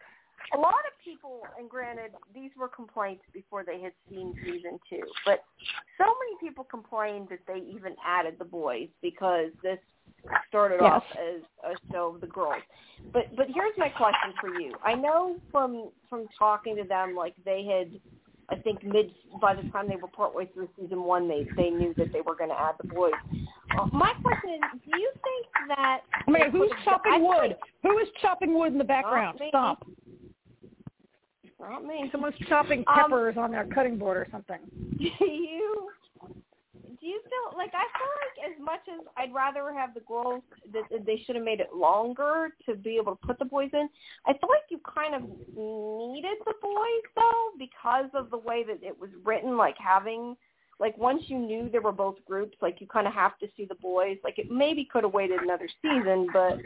A 0.53 0.57
lot 0.57 0.75
of 0.85 0.93
people, 1.03 1.41
and 1.59 1.69
granted, 1.69 2.11
these 2.33 2.51
were 2.57 2.67
complaints 2.69 3.23
before 3.33 3.63
they 3.65 3.81
had 3.81 3.91
seen 4.09 4.33
season 4.45 4.79
two, 4.89 5.01
but 5.25 5.43
so 5.97 6.05
many 6.05 6.37
people 6.39 6.63
complained 6.63 7.27
that 7.29 7.39
they 7.47 7.59
even 7.59 7.95
added 8.05 8.35
the 8.39 8.45
boys 8.45 8.87
because 9.01 9.51
this 9.63 9.79
started 10.47 10.79
Yes. 10.81 10.91
off 10.91 11.03
as 11.17 11.41
a 11.63 11.91
show 11.91 12.13
of 12.15 12.21
the 12.21 12.27
girls. 12.27 12.61
But 13.13 13.35
but 13.35 13.47
here's 13.53 13.77
my 13.77 13.89
question 13.89 14.33
for 14.39 14.59
you. 14.59 14.73
I 14.83 14.93
know 14.95 15.37
from 15.51 15.89
from 16.09 16.27
talking 16.37 16.75
to 16.77 16.83
them, 16.83 17.15
like 17.15 17.33
they 17.45 17.63
had 17.63 17.99
I 18.49 18.55
think 18.61 18.83
mid 18.83 19.11
by 19.41 19.53
the 19.53 19.63
time 19.69 19.87
they 19.89 19.97
were 19.97 20.07
partway 20.07 20.45
through 20.47 20.69
season 20.79 21.03
one, 21.03 21.27
they 21.27 21.45
they 21.55 21.69
knew 21.69 21.93
that 21.97 22.11
they 22.13 22.21
were 22.21 22.35
going 22.35 22.49
to 22.49 22.59
add 22.59 22.75
the 22.81 22.87
boys. 22.87 23.13
Uh, 23.77 23.87
my 23.91 24.13
question 24.23 24.51
is, 24.55 24.81
do 24.85 24.99
you 24.99 25.11
think 25.23 25.67
that? 25.77 26.01
I 26.27 26.31
mean, 26.31 26.49
who's 26.51 26.71
chopping 26.83 27.23
wood? 27.23 27.57
Who 27.83 27.97
is 27.99 28.07
chopping 28.21 28.53
wood 28.57 28.71
in 28.71 28.77
the 28.77 28.83
background? 28.83 29.39
Stop. 29.49 29.85
Not 31.59 31.83
me. 31.83 32.07
Someone's 32.11 32.35
chopping 32.47 32.83
Um, 32.87 32.95
peppers 32.95 33.35
on 33.37 33.51
their 33.51 33.65
cutting 33.65 33.97
board 33.97 34.17
or 34.17 34.27
something. 34.31 34.59
Do 34.97 35.25
you? 35.25 35.89
You 37.07 37.21
feel 37.23 37.57
like 37.57 37.71
I 37.73 37.87
feel 37.97 38.13
like 38.19 38.51
as 38.51 38.59
much 38.61 38.81
as 38.91 39.07
I'd 39.15 39.33
rather 39.33 39.73
have 39.73 39.93
the 39.93 40.01
girls 40.01 40.43
that 40.73 41.05
they 41.05 41.23
should 41.25 41.35
have 41.35 41.45
made 41.45 41.61
it 41.61 41.69
longer 41.73 42.49
to 42.65 42.75
be 42.75 42.97
able 42.97 43.15
to 43.15 43.25
put 43.25 43.39
the 43.39 43.45
boys 43.45 43.69
in. 43.71 43.87
I 44.25 44.33
feel 44.33 44.49
like 44.49 44.67
you 44.69 44.81
kind 44.83 45.15
of 45.15 45.21
needed 45.21 46.37
the 46.45 46.53
boys 46.61 47.03
though 47.15 47.51
because 47.57 48.09
of 48.13 48.29
the 48.29 48.37
way 48.37 48.65
that 48.67 48.83
it 48.83 48.99
was 48.99 49.09
written. 49.23 49.55
Like 49.55 49.75
having 49.79 50.35
like 50.81 50.97
once 50.97 51.23
you 51.27 51.39
knew 51.39 51.69
there 51.69 51.81
were 51.81 51.93
both 51.93 52.17
groups, 52.25 52.57
like 52.61 52.81
you 52.81 52.87
kind 52.87 53.07
of 53.07 53.13
have 53.13 53.37
to 53.39 53.47
see 53.55 53.63
the 53.63 53.75
boys. 53.75 54.17
Like 54.21 54.37
it 54.37 54.51
maybe 54.51 54.83
could 54.83 55.05
have 55.05 55.13
waited 55.13 55.39
another 55.41 55.69
season, 55.81 56.27
but 56.33 56.57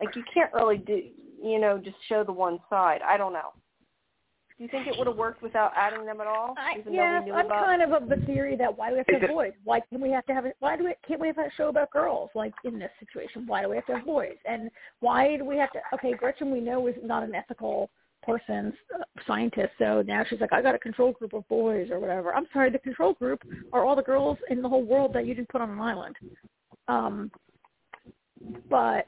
like 0.00 0.16
you 0.16 0.24
can't 0.34 0.52
really 0.54 0.78
do 0.78 1.02
you 1.40 1.60
know 1.60 1.78
just 1.78 1.98
show 2.08 2.24
the 2.24 2.32
one 2.32 2.58
side. 2.68 3.00
I 3.06 3.16
don't 3.16 3.32
know. 3.32 3.52
Do 4.58 4.64
you 4.64 4.70
think 4.70 4.88
it 4.88 4.98
would 4.98 5.06
have 5.06 5.16
worked 5.16 5.40
without 5.40 5.70
adding 5.76 6.04
them 6.04 6.20
at 6.20 6.26
all? 6.26 6.56
I, 6.58 6.80
even 6.80 6.92
yes, 6.92 7.22
we 7.22 7.30
knew 7.30 7.34
I'm 7.38 7.46
about 7.46 7.64
kind 7.64 7.80
of 7.80 7.92
of 7.92 8.08
the 8.08 8.16
theory 8.26 8.56
that 8.56 8.76
why 8.76 8.88
do 8.88 8.94
we 8.94 8.98
have 8.98 9.06
to 9.06 9.14
Is 9.14 9.20
have 9.20 9.30
boys? 9.30 9.52
Why 9.62 9.80
can 9.88 10.00
we 10.00 10.10
have 10.10 10.26
to 10.26 10.34
have 10.34 10.46
it? 10.46 10.56
Why 10.58 10.76
do 10.76 10.84
we 10.84 10.94
can't 11.06 11.20
we 11.20 11.28
have 11.28 11.38
a 11.38 11.48
show 11.56 11.68
about 11.68 11.92
girls? 11.92 12.30
Like 12.34 12.52
in 12.64 12.76
this 12.76 12.90
situation, 12.98 13.46
why 13.46 13.62
do 13.62 13.68
we 13.68 13.76
have 13.76 13.86
to 13.86 13.94
have 13.94 14.04
boys? 14.04 14.34
And 14.46 14.68
why 14.98 15.36
do 15.36 15.44
we 15.44 15.56
have 15.58 15.70
to? 15.72 15.78
Okay, 15.94 16.12
Gretchen, 16.12 16.50
we 16.50 16.60
know 16.60 16.88
is 16.88 16.96
not 17.04 17.22
an 17.22 17.36
ethical 17.36 17.88
person, 18.24 18.72
uh, 18.92 19.04
scientist. 19.28 19.70
So 19.78 20.02
now 20.04 20.24
she's 20.28 20.40
like, 20.40 20.52
I 20.52 20.60
got 20.60 20.74
a 20.74 20.78
control 20.78 21.12
group 21.12 21.34
of 21.34 21.46
boys 21.46 21.88
or 21.92 22.00
whatever. 22.00 22.34
I'm 22.34 22.48
sorry, 22.52 22.70
the 22.70 22.80
control 22.80 23.12
group 23.12 23.40
are 23.72 23.84
all 23.84 23.94
the 23.94 24.02
girls 24.02 24.38
in 24.50 24.60
the 24.60 24.68
whole 24.68 24.84
world 24.84 25.12
that 25.14 25.24
you 25.24 25.36
didn't 25.36 25.50
put 25.50 25.60
on 25.60 25.70
an 25.70 25.80
island. 25.80 26.16
Um, 26.88 27.30
but 28.68 29.06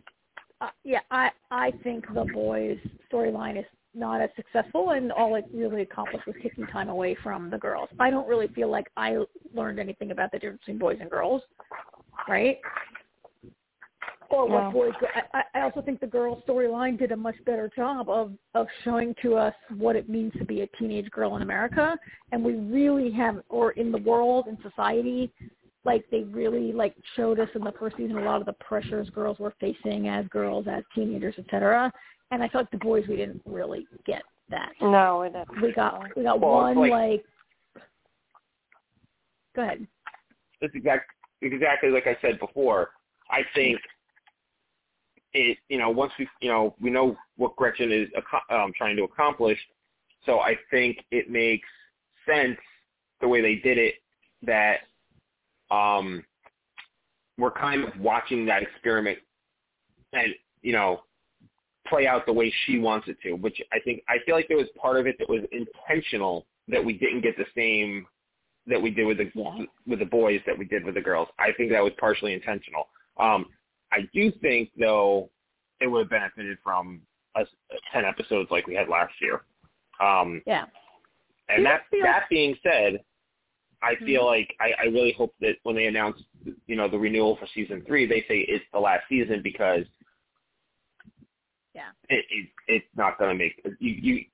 uh, 0.60 0.70
yeah, 0.84 1.00
I 1.10 1.30
I 1.50 1.72
think 1.82 2.06
the 2.14 2.24
boys 2.32 2.78
storyline 3.12 3.58
is 3.58 3.64
not 3.94 4.20
as 4.20 4.30
successful, 4.36 4.90
and 4.90 5.10
all 5.12 5.34
it 5.34 5.44
really 5.52 5.82
accomplished 5.82 6.26
was 6.26 6.36
taking 6.42 6.66
time 6.66 6.88
away 6.88 7.16
from 7.22 7.50
the 7.50 7.58
girls. 7.58 7.88
I 7.98 8.10
don't 8.10 8.28
really 8.28 8.48
feel 8.48 8.70
like 8.70 8.90
I 8.96 9.16
learned 9.54 9.78
anything 9.78 10.10
about 10.12 10.30
the 10.32 10.38
difference 10.38 10.60
between 10.60 10.78
boys 10.78 10.98
and 11.00 11.10
girls, 11.10 11.42
right? 12.28 12.58
Or 14.30 14.46
what 14.48 14.64
No. 14.66 14.70
boys. 14.70 14.92
I, 15.14 15.22
I- 15.38 15.44
I 15.58 15.60
also 15.62 15.82
think 15.82 15.98
the 15.98 16.06
girl 16.06 16.40
storyline 16.48 16.96
did 16.96 17.10
a 17.10 17.16
much 17.16 17.34
better 17.44 17.68
job 17.74 18.08
of 18.08 18.32
of 18.54 18.68
showing 18.84 19.14
to 19.22 19.34
us 19.34 19.54
what 19.76 19.96
it 19.96 20.08
means 20.08 20.32
to 20.38 20.44
be 20.44 20.60
a 20.60 20.68
teenage 20.78 21.10
girl 21.10 21.34
in 21.36 21.42
America, 21.42 21.98
and 22.30 22.44
we 22.44 22.54
really 22.54 23.10
have, 23.10 23.42
or 23.48 23.72
in 23.72 23.90
the 23.90 23.98
world 23.98 24.46
in 24.46 24.56
society, 24.62 25.32
like 25.84 26.04
they 26.12 26.22
really 26.22 26.72
like 26.72 26.94
showed 27.16 27.40
us 27.40 27.48
in 27.56 27.64
the 27.64 27.72
first 27.72 27.96
season 27.96 28.18
a 28.18 28.22
lot 28.22 28.38
of 28.40 28.46
the 28.46 28.52
pressures 28.54 29.10
girls 29.10 29.40
were 29.40 29.54
facing 29.58 30.06
as 30.08 30.24
girls, 30.28 30.66
as 30.68 30.84
teenagers, 30.94 31.34
et 31.38 31.46
cetera. 31.50 31.92
And 32.30 32.42
I 32.42 32.48
felt 32.48 32.64
like 32.64 32.70
the 32.70 32.84
boys 32.84 33.04
we 33.08 33.16
didn't 33.16 33.42
really 33.44 33.86
get 34.06 34.22
that. 34.50 34.72
No, 34.80 35.22
it 35.22 35.32
didn't. 35.32 35.60
We 35.62 35.72
got 35.72 36.16
we 36.16 36.22
got 36.22 36.40
Well, 36.40 36.52
one 36.52 36.76
like- 36.76 36.90
like. 36.90 37.24
Go 39.56 39.62
ahead. 39.62 39.86
It's 40.60 40.74
exact, 40.74 41.10
exactly 41.42 41.90
like 41.90 42.06
I 42.06 42.16
said 42.22 42.38
before. 42.38 42.90
I 43.30 43.42
think 43.54 43.80
it, 45.32 45.58
you 45.68 45.78
know, 45.78 45.90
once 45.90 46.12
we, 46.18 46.28
you 46.40 46.50
know, 46.50 46.74
we 46.80 46.90
know 46.90 47.16
what 47.36 47.56
Gretchen 47.56 47.90
is 47.90 48.08
aco- 48.16 48.54
um, 48.54 48.72
trying 48.76 48.96
to 48.96 49.04
accomplish. 49.04 49.58
So 50.26 50.40
I 50.40 50.56
think 50.70 50.98
it 51.10 51.30
makes 51.30 51.68
sense 52.26 52.58
the 53.20 53.28
way 53.28 53.40
they 53.40 53.56
did 53.56 53.78
it 53.78 53.94
that 54.42 54.80
um, 55.70 56.24
we're 57.38 57.50
kind 57.50 57.84
of 57.84 57.98
watching 57.98 58.44
that 58.46 58.62
experiment 58.62 59.18
and 60.12 60.34
you 60.62 60.72
know 60.72 61.02
play 61.90 62.06
out 62.06 62.24
the 62.24 62.32
way 62.32 62.52
she 62.64 62.78
wants 62.78 63.08
it 63.08 63.18
to. 63.22 63.32
Which 63.34 63.60
I 63.72 63.80
think 63.80 64.02
I 64.08 64.16
feel 64.24 64.34
like 64.34 64.48
there 64.48 64.56
was 64.56 64.68
part 64.80 64.96
of 64.98 65.06
it 65.06 65.16
that 65.18 65.28
was 65.28 65.42
intentional 65.52 66.46
that 66.68 66.82
we 66.82 66.94
didn't 66.94 67.20
get 67.20 67.36
the 67.36 67.44
same 67.54 68.06
that 68.66 68.80
we 68.80 68.90
did 68.90 69.04
with 69.06 69.18
the 69.18 69.30
Yeah. 69.34 69.64
with 69.86 69.98
the 69.98 70.06
boys 70.06 70.40
that 70.46 70.56
we 70.56 70.64
did 70.64 70.84
with 70.84 70.94
the 70.94 71.00
girls. 71.00 71.28
I 71.38 71.52
think 71.52 71.70
that 71.72 71.82
was 71.82 71.92
partially 71.98 72.32
intentional. 72.32 72.88
Um, 73.18 73.46
I 73.92 74.02
do 74.14 74.30
think 74.30 74.70
though 74.78 75.30
it 75.80 75.88
would 75.88 76.00
have 76.04 76.10
benefited 76.10 76.58
from 76.62 77.02
us 77.34 77.48
ten 77.92 78.04
episodes 78.04 78.50
like 78.50 78.66
we 78.66 78.74
had 78.74 78.88
last 78.88 79.12
year. 79.20 79.42
Um, 80.00 80.42
Yeah. 80.46 80.66
and 81.48 81.64
that 81.66 81.86
feel- 81.90 82.02
that 82.02 82.28
being 82.28 82.56
said, 82.62 83.04
I 83.82 83.94
Mhm. 83.96 84.04
feel 84.06 84.24
like 84.26 84.54
I, 84.60 84.72
I 84.78 84.84
really 84.84 85.12
hope 85.12 85.34
that 85.40 85.56
when 85.64 85.74
they 85.74 85.86
announce 85.86 86.22
you 86.66 86.76
know 86.76 86.86
the 86.88 86.98
renewal 86.98 87.36
for 87.36 87.46
season 87.48 87.82
three, 87.86 88.06
they 88.06 88.22
say 88.22 88.40
it's 88.40 88.64
the 88.72 88.78
last 88.80 89.08
season 89.08 89.42
because 89.42 89.86
Yeah. 91.80 92.16
it, 92.16 92.24
it 92.30 92.48
it's 92.68 92.86
not 92.96 93.18
going 93.18 93.30
to 93.30 93.44
make 93.44 93.60
you 93.78 93.90
you 93.90 94.24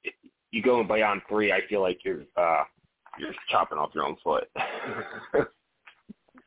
you 0.50 0.62
going 0.62 0.86
beyond 0.86 1.22
three. 1.28 1.52
I 1.52 1.60
feel 1.68 1.80
like 1.80 2.00
you're 2.04 2.22
uh 2.36 2.64
you're 3.18 3.34
chopping 3.48 3.78
off 3.78 3.90
your 3.94 4.04
own 4.04 4.16
foot. 4.22 4.48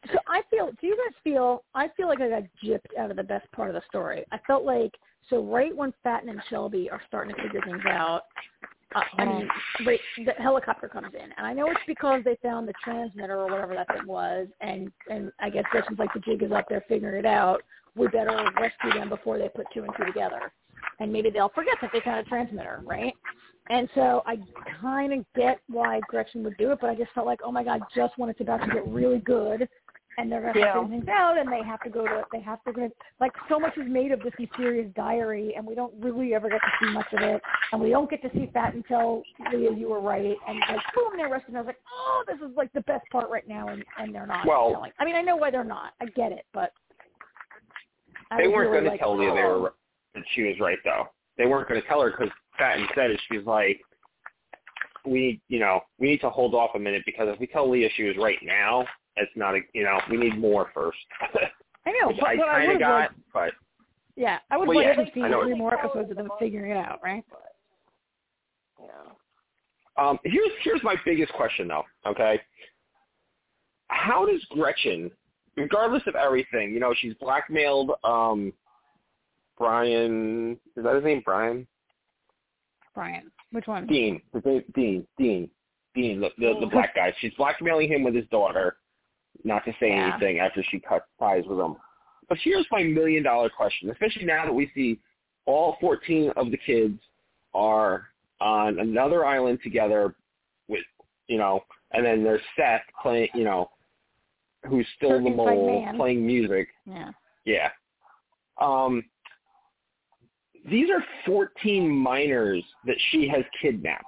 So 0.08 0.18
I 0.28 0.41
feel. 0.50 0.70
Do 0.80 0.88
you 0.88 0.95
guys 0.95 1.16
feel? 1.24 1.64
I 1.76 1.89
feel 1.97 2.08
like 2.08 2.22
I 2.22 2.30
got 2.30 2.43
gypped 2.64 2.97
out 2.97 3.12
of 3.12 3.18
the 3.18 3.24
best 3.24 3.52
part 3.52 3.70
of 3.70 3.76
the 3.76 3.82
story. 3.88 4.24
I 4.32 4.39
felt 4.47 4.64
like 4.64 4.93
so 5.30 5.43
right 5.43 5.76
when 5.76 5.93
Fatin 6.04 6.30
and 6.30 6.41
Shelby 6.50 6.89
are 6.89 7.02
starting 7.08 7.36
to 7.36 7.41
figure 7.41 7.62
things 7.66 7.84
out. 7.86 8.22
Uh, 8.95 9.02
I 9.20 9.26
mean, 9.26 9.47
right, 9.86 10.00
the 10.26 10.32
helicopter 10.41 10.88
comes 10.88 11.14
in, 11.14 11.32
and 11.38 11.45
I 11.45 11.54
know 11.54 11.70
it's 11.70 11.80
because 11.86 12.24
they 12.24 12.38
found 12.41 12.68
the 12.68 12.74
transmitter 12.84 13.38
or 13.38 13.47
whatever 13.47 13.76
that 13.76 13.88
thing 13.93 14.08
was, 14.08 14.47
and 14.62 14.91
and 15.12 15.32
I 15.39 15.50
guess 15.50 15.66
Gretchen's 15.70 16.00
like 16.00 16.14
the 16.14 16.22
jig 16.22 16.41
is 16.41 16.52
up, 16.52 16.66
they're 16.70 16.86
figuring 16.88 17.20
it 17.20 17.26
out. 17.26 17.62
We 17.95 18.08
better 18.08 18.50
rescue 18.60 18.93
them 18.93 19.10
before 19.10 19.38
they 19.38 19.50
put 19.50 19.68
two 19.74 19.84
and 19.84 19.91
two 19.97 20.06
together, 20.06 20.52
and 21.00 21.12
maybe 21.12 21.30
they'll 21.30 21.50
forget 21.50 21.76
that 21.82 21.92
they 21.94 22.02
found 22.02 22.26
a 22.26 22.30
transmitter, 22.30 22.82
right? 22.86 23.14
And 23.70 23.88
so 23.94 24.24
I 24.26 24.38
kind 24.82 25.14
of 25.14 25.26
get 25.36 25.60
why 25.68 26.00
Gretchen 26.08 26.44
would 26.44 26.58
do 26.58 26.72
it, 26.72 26.80
but 26.82 26.90
I 26.90 26.96
just 26.96 27.12
felt 27.14 27.28
like, 27.28 27.40
oh 27.44 27.52
my 27.52 27.64
god, 27.64 27.82
just 27.96 28.18
when 28.18 28.30
it's 28.30 28.42
about 28.42 28.62
to 28.62 28.68
get 28.68 28.88
really 28.88 29.20
good, 29.20 29.70
and 30.18 30.30
they're 30.32 30.42
gonna 30.42 30.60
Yeah. 30.60 30.74
figure 30.74 30.90
things 30.90 31.08
out, 31.08 31.38
and 31.38 31.52
they 31.52 31.62
have 31.62 31.80
to 31.82 31.90
go 31.90 32.06
to, 32.06 32.26
they 32.32 32.42
have 32.42 32.64
to 32.64 32.74
go, 32.74 32.90
like 33.20 33.32
so 33.48 33.60
much 33.60 33.78
is 33.78 33.88
made 33.88 34.12
of 34.12 34.22
this 34.22 34.34
mysterious 34.40 34.92
diary, 34.96 35.54
and 35.56 35.66
we 35.66 35.76
don't 35.76 35.94
really 36.02 36.34
ever 36.34 36.50
get 36.50 36.60
to 36.62 36.72
see 36.86 36.92
much 36.92 37.14
of 37.14 37.22
it, 37.22 37.42
and 37.72 37.80
we 37.82 37.90
don't 37.92 38.10
get 38.10 38.22
to 38.24 38.30
see 38.34 38.50
Fat 38.54 38.74
until 38.74 39.24
Leah, 39.54 39.72
you 39.72 39.90
were 39.90 40.02
right, 40.02 40.36
and 40.48 40.60
like 40.68 40.82
boom, 40.96 41.14
they're 41.16 41.32
arrested. 41.32 41.50
And 41.50 41.58
I 41.58 41.62
was 41.62 41.68
like, 41.68 41.80
oh, 41.94 42.24
this 42.28 42.38
is 42.38 42.56
like 42.58 42.74
the 42.74 42.82
best 42.82 43.06
part 43.12 43.30
right 43.30 43.48
now, 43.48 43.68
and 43.70 43.86
and 43.98 44.14
they're 44.14 44.28
not 44.28 44.46
Well- 44.46 44.72
telling. 44.72 44.92
I 45.00 45.06
mean, 45.06 45.16
I 45.16 45.22
know 45.22 45.36
why 45.36 45.52
they're 45.52 45.64
not. 45.64 45.94
I 46.02 46.06
get 46.08 46.32
it, 46.32 46.46
but 46.54 46.74
I 48.32 48.42
they 48.42 48.48
weren't 48.48 48.72
really 48.72 48.72
going 48.72 48.84
to 48.86 48.90
like, 48.92 49.00
tell 49.00 49.18
Leah 49.18 49.34
they 49.34 49.42
oh. 49.44 49.62
were 49.62 49.74
that 50.20 50.28
she 50.36 50.43
was 50.43 50.59
right 50.59 50.78
though. 50.84 51.07
They 51.38 51.45
weren't 51.45 51.67
going 51.67 51.82
to 51.82 51.88
tell 51.88 52.01
her 52.01 52.11
because 52.11 52.30
Fatin 52.57 52.88
said 52.95 53.11
it. 53.11 53.20
She's 53.32 53.45
like, 53.45 53.80
we 55.05 55.41
you 55.47 55.59
know 55.59 55.82
we 55.97 56.09
need 56.09 56.22
to 56.22 56.30
hold 56.30 56.53
off 56.53 56.72
a 56.76 56.80
minute 56.80 57.03
because 57.05 57.28
if 57.30 57.39
we 57.39 57.47
tell 57.47 57.70
Leah 57.70 57.89
she 57.95 58.03
was 58.03 58.17
right 58.17 58.39
now, 58.43 58.86
it's 59.15 59.32
not 59.36 59.55
a 59.55 59.59
you 59.74 59.84
know 59.84 59.99
we 60.09 60.17
need 60.17 60.38
more 60.38 60.70
first. 60.74 60.97
I 61.86 61.91
know, 61.91 62.13
but, 62.20 62.28
I 62.28 62.36
but 62.36 62.45
kind 62.45 62.72
of 62.74 62.80
got, 62.80 62.95
liked 62.99 63.13
but 63.34 63.51
Yeah, 64.15 64.39
I 64.51 64.57
would 64.57 64.67
Well, 64.67 64.78
like 64.78 64.86
yeah, 64.86 65.03
to 65.03 65.05
see 65.13 65.22
three 65.22 65.55
more 65.55 65.74
episodes 65.74 66.11
of 66.11 66.17
them 66.17 66.30
figuring 66.39 66.72
it 66.72 66.78
out, 66.78 66.99
right? 67.03 67.24
Yeah. 68.80 70.05
Um, 70.05 70.20
here's 70.24 70.51
here's 70.63 70.84
my 70.84 70.95
biggest 71.05 71.32
question 71.34 71.67
though. 71.67 71.84
Okay, 72.05 72.39
how 73.88 74.26
does 74.26 74.43
Gretchen, 74.51 75.11
regardless 75.55 76.03
of 76.07 76.15
everything, 76.15 76.74
you 76.74 76.80
know, 76.80 76.93
she's 76.99 77.13
blackmailed 77.15 77.91
um, 78.03 78.53
Brian. 79.60 80.57
Is 80.76 80.84
that 80.84 80.95
his 80.95 81.03
name? 81.03 81.22
Brian 81.24 81.68
Brian, 82.95 83.32
which 83.51 83.68
one? 83.68 83.86
Dean. 83.86 84.22
Dean. 84.74 85.05
Dean. 85.18 85.49
Dean. 85.95 86.20
The, 86.22 86.30
the 86.38 86.60
the 86.62 86.68
black 86.68 86.95
guy. 86.95 87.14
She's 87.20 87.34
blackmailing 87.38 87.89
him 87.91 88.03
with 88.03 88.16
his 88.16 88.26
daughter, 88.32 88.78
not 89.43 89.64
to 89.66 89.72
say 89.80 89.89
Yeah. 89.89 90.12
anything 90.14 90.39
after 90.39 90.64
she 90.72 90.80
cuts 90.80 91.05
ties 91.20 91.43
with 91.47 91.60
him. 91.60 91.76
But 92.28 92.38
here's 92.43 92.66
my 92.72 92.84
million 92.84 93.24
dollar 93.24 93.49
question, 93.49 93.89
especially 93.89 94.26
now 94.26 94.45
that 94.45 94.53
we 94.53 94.72
see 94.74 94.99
all 95.45 95.78
14 95.82 96.32
of 96.38 96.51
the 96.51 96.57
kids 96.57 96.99
are 97.53 98.07
on 98.39 98.80
another 98.80 99.26
island 99.26 99.60
together 99.64 100.16
with, 100.68 100.84
you 101.28 101.38
know, 101.38 101.64
and 101.91 102.05
then 102.05 102.24
there's 102.24 102.41
Seth 102.55 102.82
playing, 103.01 103.30
you 103.34 103.43
know, 103.43 103.70
who's 104.68 104.86
still 104.95 105.24
the 105.24 105.30
mole 105.30 105.88
playing 105.95 106.26
music. 106.26 106.68
Yeah. 106.86 107.12
Yeah. 107.45 107.70
Um, 108.62 109.03
these 110.68 110.89
are 110.89 111.03
14 111.26 111.89
minors 111.89 112.64
that 112.86 112.97
she 113.12 113.28
has 113.28 113.43
kidnapped. 113.62 114.03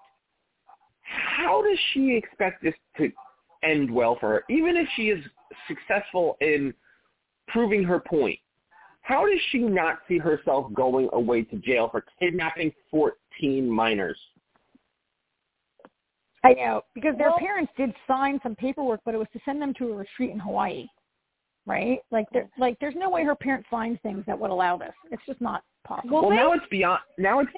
How 1.01 1.61
does 1.61 1.77
she 1.93 2.15
expect 2.15 2.63
this 2.63 2.73
to 2.97 3.11
end 3.63 3.91
well 3.91 4.17
for 4.19 4.29
her? 4.29 4.43
Even 4.49 4.77
if 4.77 4.87
she 4.95 5.09
is 5.09 5.23
successful 5.67 6.37
in 6.41 6.73
proving 7.47 7.83
her 7.83 7.99
point, 7.99 8.39
how 9.01 9.25
does 9.25 9.39
she 9.51 9.59
not 9.59 9.99
see 10.07 10.17
herself 10.17 10.71
going 10.73 11.09
away 11.13 11.43
to 11.43 11.57
jail 11.57 11.89
for 11.89 12.05
kidnapping 12.19 12.71
14 12.91 13.69
minors? 13.69 14.17
I 16.43 16.53
know 16.53 16.81
because 16.95 17.17
their 17.17 17.29
Well- 17.29 17.39
parents 17.39 17.71
did 17.75 17.95
sign 18.07 18.39
some 18.41 18.55
paperwork, 18.55 19.01
but 19.03 19.13
it 19.13 19.17
was 19.17 19.29
to 19.29 19.39
send 19.41 19.61
them 19.61 19.73
to 19.75 19.91
a 19.91 19.95
retreat 19.95 20.31
in 20.31 20.39
Hawaii, 20.39 20.87
right? 21.65 21.99
Like, 22.09 22.27
there, 22.31 22.49
like 22.57 22.79
there's 22.79 22.95
no 22.95 23.09
way 23.09 23.23
her 23.23 23.35
parents 23.35 23.69
signed 23.69 24.01
things 24.01 24.25
that 24.25 24.37
would 24.39 24.49
allow 24.49 24.77
this. 24.77 24.93
It's 25.11 25.23
just 25.25 25.41
not 25.41 25.63
possible. 25.83 26.21
Well, 26.21 26.29
now 26.31 26.53
it's 26.53 26.65
beyond. 26.69 26.99
Now 27.17 27.39
it's 27.39 27.51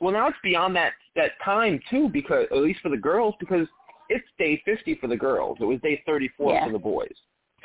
well, 0.00 0.12
now 0.12 0.28
it's 0.28 0.38
beyond 0.42 0.76
that 0.76 0.92
that 1.16 1.32
time 1.44 1.80
too, 1.90 2.08
because 2.08 2.46
at 2.50 2.58
least 2.58 2.80
for 2.80 2.88
the 2.88 2.96
girls, 2.96 3.34
because 3.40 3.66
it's 4.08 4.26
day 4.38 4.60
fifty 4.64 4.94
for 4.96 5.06
the 5.08 5.16
girls. 5.16 5.58
It 5.60 5.64
was 5.64 5.80
day 5.80 6.02
thirty 6.06 6.28
four 6.36 6.52
Yeah. 6.52 6.66
for 6.66 6.72
the 6.72 6.78
boys, 6.78 7.14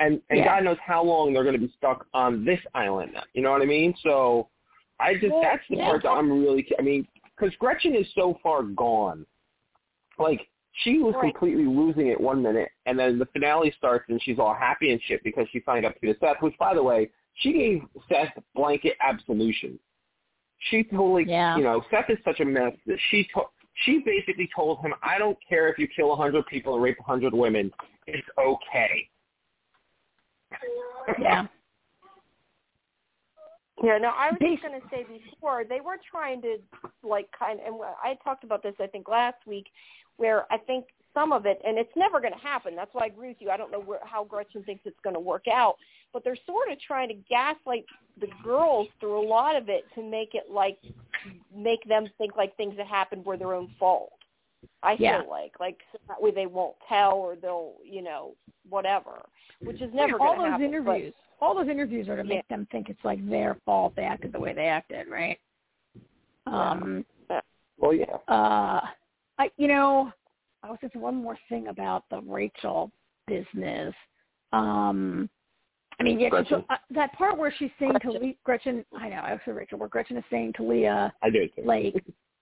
and 0.00 0.20
and 0.30 0.38
Yeah. 0.40 0.44
God 0.46 0.64
knows 0.64 0.78
how 0.84 1.02
long 1.02 1.32
they're 1.32 1.44
going 1.44 1.58
to 1.58 1.66
be 1.66 1.72
stuck 1.76 2.06
on 2.14 2.44
this 2.44 2.60
island. 2.74 3.12
Now, 3.14 3.22
You 3.34 3.42
know 3.42 3.50
what 3.52 3.62
I 3.62 3.66
mean? 3.66 3.94
So, 4.02 4.48
I 5.00 5.14
just 5.14 5.32
Well, 5.32 5.42
that's 5.42 5.62
the 5.68 5.76
yeah. 5.76 5.86
part 5.88 6.02
that 6.02 6.10
I'm 6.10 6.30
really. 6.30 6.66
I 6.78 6.82
mean, 6.82 7.06
because 7.36 7.54
Gretchen 7.56 7.94
is 7.94 8.06
so 8.14 8.38
far 8.42 8.62
gone. 8.62 9.24
Like 10.18 10.48
she 10.82 10.98
was 10.98 11.14
Right. 11.14 11.32
completely 11.32 11.66
losing 11.66 12.08
it 12.08 12.20
one 12.20 12.42
minute, 12.42 12.70
and 12.86 12.98
then 12.98 13.18
the 13.18 13.26
finale 13.26 13.70
starts, 13.78 14.08
and 14.08 14.20
she's 14.22 14.38
all 14.40 14.54
happy 14.54 14.90
and 14.90 15.00
shit 15.02 15.22
because 15.22 15.48
she 15.50 15.60
signed 15.64 15.86
up 15.86 15.94
to 16.00 16.06
the 16.12 16.16
Seth. 16.18 16.42
Which, 16.42 16.58
by 16.58 16.74
the 16.74 16.82
way, 16.82 17.10
she 17.34 17.52
gave 17.52 17.82
Seth 18.08 18.36
blanket 18.54 18.96
absolution. 19.00 19.78
She 20.58 20.84
totally, 20.84 21.24
Yeah. 21.24 21.56
you 21.56 21.62
know, 21.62 21.84
Seth 21.90 22.10
is 22.10 22.18
such 22.24 22.40
a 22.40 22.44
mess 22.44 22.72
that 22.86 22.98
she 23.10 23.24
to- 23.34 23.48
she 23.74 23.98
basically 23.98 24.48
told 24.54 24.80
him, 24.80 24.94
"I 25.02 25.18
don't 25.18 25.38
care 25.46 25.68
if 25.68 25.78
you 25.78 25.88
kill 25.88 26.12
a 26.12 26.16
hundred 26.16 26.46
people 26.46 26.74
and 26.74 26.82
rape 26.82 26.98
a 27.00 27.02
hundred 27.02 27.34
women, 27.34 27.72
it's 28.06 28.28
okay." 28.38 29.08
yeah. 31.18 31.46
Yeah, 33.82 33.98
no, 33.98 34.10
I 34.16 34.30
was 34.30 34.38
just 34.40 34.62
going 34.62 34.80
to 34.80 34.88
say 34.88 35.04
before 35.04 35.64
they 35.64 35.80
were 35.80 35.98
trying 36.10 36.40
to 36.42 36.58
like 37.02 37.28
kind 37.36 37.58
and 37.60 37.74
I 38.02 38.16
talked 38.22 38.44
about 38.44 38.62
this 38.62 38.74
I 38.80 38.86
think 38.86 39.08
last 39.08 39.44
week, 39.46 39.66
where 40.16 40.50
I 40.52 40.58
think 40.58 40.86
some 41.14 41.32
of 41.32 41.46
it, 41.46 41.60
and 41.64 41.78
it's 41.78 41.92
never 41.96 42.20
going 42.20 42.32
to 42.32 42.38
happen. 42.38 42.74
That's 42.76 42.90
why 42.92 43.04
I 43.04 43.06
agree 43.06 43.28
with 43.28 43.36
you. 43.40 43.50
I 43.50 43.56
don't 43.56 43.70
know 43.70 43.80
where, 43.80 44.00
how 44.04 44.24
Gretchen 44.24 44.62
thinks 44.64 44.82
it's 44.84 44.98
going 45.04 45.14
to 45.14 45.20
work 45.20 45.44
out, 45.52 45.76
but 46.12 46.24
they're 46.24 46.36
sort 46.44 46.70
of 46.70 46.78
trying 46.80 47.08
to 47.08 47.14
gaslight 47.30 47.84
the 48.20 48.26
girls 48.42 48.88
through 49.00 49.24
a 49.24 49.26
lot 49.26 49.56
of 49.56 49.68
it 49.68 49.84
to 49.94 50.02
make 50.02 50.34
it 50.34 50.44
like 50.50 50.78
make 51.56 51.82
them 51.88 52.06
think 52.18 52.36
like 52.36 52.56
things 52.56 52.76
that 52.76 52.86
happened 52.86 53.24
were 53.24 53.36
their 53.36 53.54
own 53.54 53.70
fault. 53.78 54.12
I 54.82 54.96
Yeah. 54.98 55.20
feel 55.22 55.30
like 55.30 55.52
like 55.60 55.78
so 55.92 55.98
that 56.08 56.20
way 56.20 56.30
they 56.30 56.46
won't 56.46 56.76
tell 56.88 57.12
or 57.14 57.36
they'll 57.36 57.74
you 57.84 58.02
know 58.02 58.34
whatever, 58.68 59.22
which 59.60 59.80
is 59.80 59.92
never 59.94 60.20
all 60.20 60.36
those 60.36 60.44
to 60.44 60.50
happen. 60.50 60.84
but- 60.84 60.92
interviews, 60.96 61.14
all 61.40 61.54
those 61.54 61.68
interviews 61.68 62.08
are 62.08 62.16
to 62.16 62.24
make 62.24 62.46
them 62.48 62.66
think 62.70 62.88
it's 62.88 63.04
like 63.04 63.26
their 63.28 63.56
fault 63.64 63.94
they 63.96 64.04
acted 64.04 64.32
the 64.32 64.40
way 64.40 64.52
they 64.52 64.66
acted, 64.66 65.08
right? 65.08 65.38
Um. 66.46 67.04
well, 67.78 67.92
yeah. 67.92 68.16
Uh, 68.28 68.80
I 69.38 69.50
you 69.56 69.66
know, 69.68 70.12
I 70.64 70.70
was 70.70 70.78
just 70.80 70.96
one 70.96 71.14
more 71.22 71.36
thing 71.48 71.68
about 71.68 72.04
the 72.10 72.20
Rachel 72.22 72.90
business. 73.26 73.94
Um, 74.52 75.28
I 76.00 76.02
mean, 76.02 76.18
yeah, 76.18 76.30
so, 76.48 76.64
uh, 76.70 76.76
that 76.90 77.12
part 77.12 77.38
where 77.38 77.52
she's 77.58 77.70
saying 77.78 77.92
to 77.92 77.98
Gretchen. 78.00 78.22
Leah, 78.22 78.34
Gretchen, 78.44 78.84
I 78.98 79.08
know, 79.10 79.16
I 79.16 79.38
said 79.44 79.54
Rachel, 79.54 79.78
where 79.78 79.88
Gretchen 79.88 80.16
is 80.16 80.24
saying 80.30 80.54
to 80.56 80.62
Leah, 80.64 81.12
I 81.22 81.30
do 81.30 81.46
too. 81.54 81.62
like, 81.64 81.94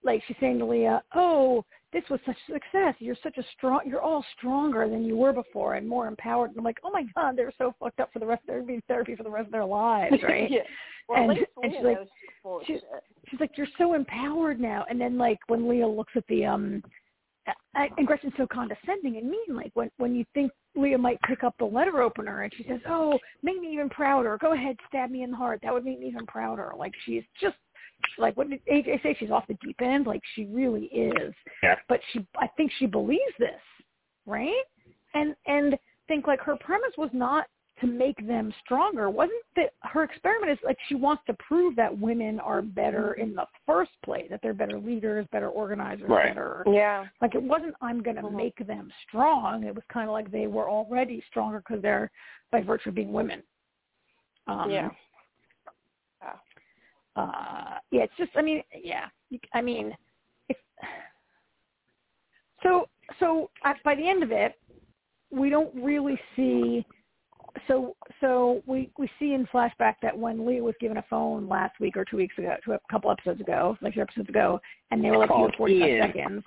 like 0.05 0.23
she's 0.27 0.37
saying 0.41 0.59
to 0.61 0.65
Leah, 0.65 1.03
"Oh, 1.15 1.65
this 1.93 2.03
was 2.11 2.19
such 2.25 2.37
a 2.49 2.53
success. 2.53 2.95
You're 2.99 3.17
such 3.23 3.37
a 3.39 3.43
strong. 3.57 3.81
You're 3.85 4.01
all 4.01 4.25
stronger 4.39 4.89
than 4.89 5.05
you 5.05 5.17
were 5.17 5.33
before, 5.33 5.75
and 5.75 5.87
more 5.89 6.07
empowered." 6.07 6.51
And 6.51 6.59
I'm 6.59 6.65
like, 6.65 6.79
"Oh 6.83 6.91
my 6.91 7.05
God, 7.15 7.37
they're 7.37 7.53
so 7.59 7.75
fucked 7.79 8.01
up 8.01 8.13
for 8.13 8.19
the 8.21 8.27
rest. 8.27 8.43
They're 8.47 8.63
being 8.63 8.83
therapy 8.89 9.15
for 9.17 9.23
the 9.23 9.31
rest 9.31 9.47
of 9.47 9.53
their 9.53 9.65
lives, 9.67 10.17
right?" 10.23 10.51
yeah. 10.51 10.61
Well, 11.09 11.31
And- 11.31 11.39
and 11.63 11.73
she's 11.75 11.85
like- 11.85 11.97
knows 11.99 12.07
she's 12.21 12.31
full 12.43 12.61
of 12.61 12.67
she's- 12.67 12.81
shit. 12.81 13.03
she's 13.29 13.41
like, 13.41 13.57
"You're 13.59 13.67
so 13.79 13.95
empowered 13.95 14.61
now." 14.61 14.85
And 14.89 15.01
then 15.01 15.19
like 15.19 15.39
when 15.49 15.69
Leah 15.69 15.87
looks 15.89 16.13
at 16.17 16.27
the 16.29 16.47
um 16.47 16.83
and 17.75 18.07
Gretchen's 18.07 18.33
so 18.37 18.47
condescending 18.47 19.17
and 19.17 19.29
mean. 19.29 19.57
Like 19.57 19.71
when 19.75 19.91
when 19.99 20.15
you 20.15 20.25
think 20.35 20.53
Leah 20.75 20.99
might 20.99 21.21
pick 21.23 21.43
up 21.45 21.55
the 21.59 21.65
letter 21.65 22.03
opener 22.03 22.43
and 22.43 22.53
she 22.57 22.65
says, 22.69 22.81
"Oh, 22.89 23.19
make 23.43 23.61
me 23.61 23.73
even 23.73 23.89
prouder. 23.89 24.39
Go 24.41 24.53
ahead, 24.53 24.77
stab 24.89 25.11
me 25.11 25.23
in 25.23 25.31
the 25.31 25.37
heart. 25.37 25.61
That 25.63 25.73
would 25.73 25.85
make 25.85 26.01
me 26.01 26.09
even 26.09 26.27
prouder." 26.27 26.73
Like 26.77 26.93
she's 27.05 27.25
just 27.41 27.57
like 28.19 28.37
what 28.37 28.51
did 28.51 28.61
AJ 28.67 29.03
say? 29.03 29.17
She's 29.19 29.31
off 29.31 29.47
the 29.49 29.57
deep 29.65 29.81
end. 29.81 30.07
Like 30.07 30.23
she 30.35 30.45
really 30.47 30.85
is. 30.85 31.35
Yeah. 31.63 31.77
But 31.89 32.01
she, 32.13 32.27
I 32.39 32.49
think 32.57 32.71
she 32.79 32.87
believes 32.87 33.35
this, 33.39 33.61
right? 34.27 34.65
And 35.15 35.35
and 35.47 35.77
think 36.09 36.27
like 36.27 36.41
her 36.41 36.57
premise 36.57 36.93
was 36.99 37.11
not 37.13 37.47
to 37.83 37.87
make 37.89 38.27
them 38.27 38.55
stronger 38.65 39.11
wasn't 39.11 39.43
that 39.57 39.75
her 39.81 40.05
experiment 40.05 40.51
is 40.51 40.59
like 40.65 40.79
she 40.89 40.95
wants 40.95 41.23
to 41.27 41.35
prove 41.35 41.77
that 41.77 41.97
women 41.99 42.41
are 42.41 42.63
better 42.63 43.13
in 43.15 43.35
the 43.35 43.45
first 43.67 43.91
place 44.05 44.27
that 44.31 44.41
they're 44.43 44.55
better 44.55 44.79
leaders 44.79 45.27
better 45.33 45.51
organizers 45.51 46.09
Right. 46.09 46.29
better 46.29 46.63
Yeah. 46.67 47.07
like 47.21 47.35
it 47.35 47.43
wasn't 47.43 47.75
i'm 47.83 48.03
going 48.03 48.17
to 48.17 48.23
Mhm. 48.23 48.33
make 48.35 48.67
them 48.67 48.91
strong 49.07 49.65
it 49.65 49.75
was 49.75 49.85
kind 49.93 50.09
of 50.09 50.13
like 50.13 50.31
they 50.31 50.47
were 50.47 50.71
already 50.71 51.21
stronger 51.23 51.59
because 51.59 51.83
they're 51.83 52.11
by 52.51 52.63
virtue 52.63 52.89
of 52.91 52.95
being 52.95 53.13
women 53.13 53.43
um 54.47 54.71
Yeah. 54.71 54.91
Yeah. 56.23 56.37
uh 57.17 57.79
yeah 57.91 58.03
it's 58.05 58.17
just 58.17 58.31
i 58.37 58.43
mean 58.43 58.63
yeah 58.75 59.09
i 59.53 59.61
mean 59.61 59.95
if 60.49 60.57
so 62.63 62.89
so 63.19 63.51
at, 63.65 63.83
by 63.83 63.95
the 63.95 64.09
end 64.09 64.23
of 64.23 64.31
it 64.31 64.59
we 65.31 65.51
don't 65.51 65.75
really 65.75 66.19
see 66.37 66.87
so 67.69 67.97
so 68.21 68.63
we 68.67 68.91
we 68.99 69.11
see 69.19 69.35
in 69.35 69.47
flashback 69.47 69.97
that 70.03 70.17
when 70.17 70.47
Leah 70.47 70.63
was 70.63 70.75
given 70.81 70.97
a 70.97 71.05
phone 71.09 71.49
last 71.49 71.79
week 71.81 71.97
or 71.97 72.05
two 72.05 72.17
weeks 72.17 72.37
ago, 72.39 72.55
two, 72.65 72.73
a 72.73 72.79
couple 72.91 73.11
episodes 73.11 73.41
ago, 73.41 73.77
like 73.81 73.95
two 73.95 74.01
episodes 74.01 74.29
ago, 74.29 74.61
and 74.91 75.03
they 75.05 75.11
were 75.11 75.19
like, 75.19 75.31
"You 75.31 75.45
have 75.45 75.55
45 75.57 76.03
seconds." 76.03 76.45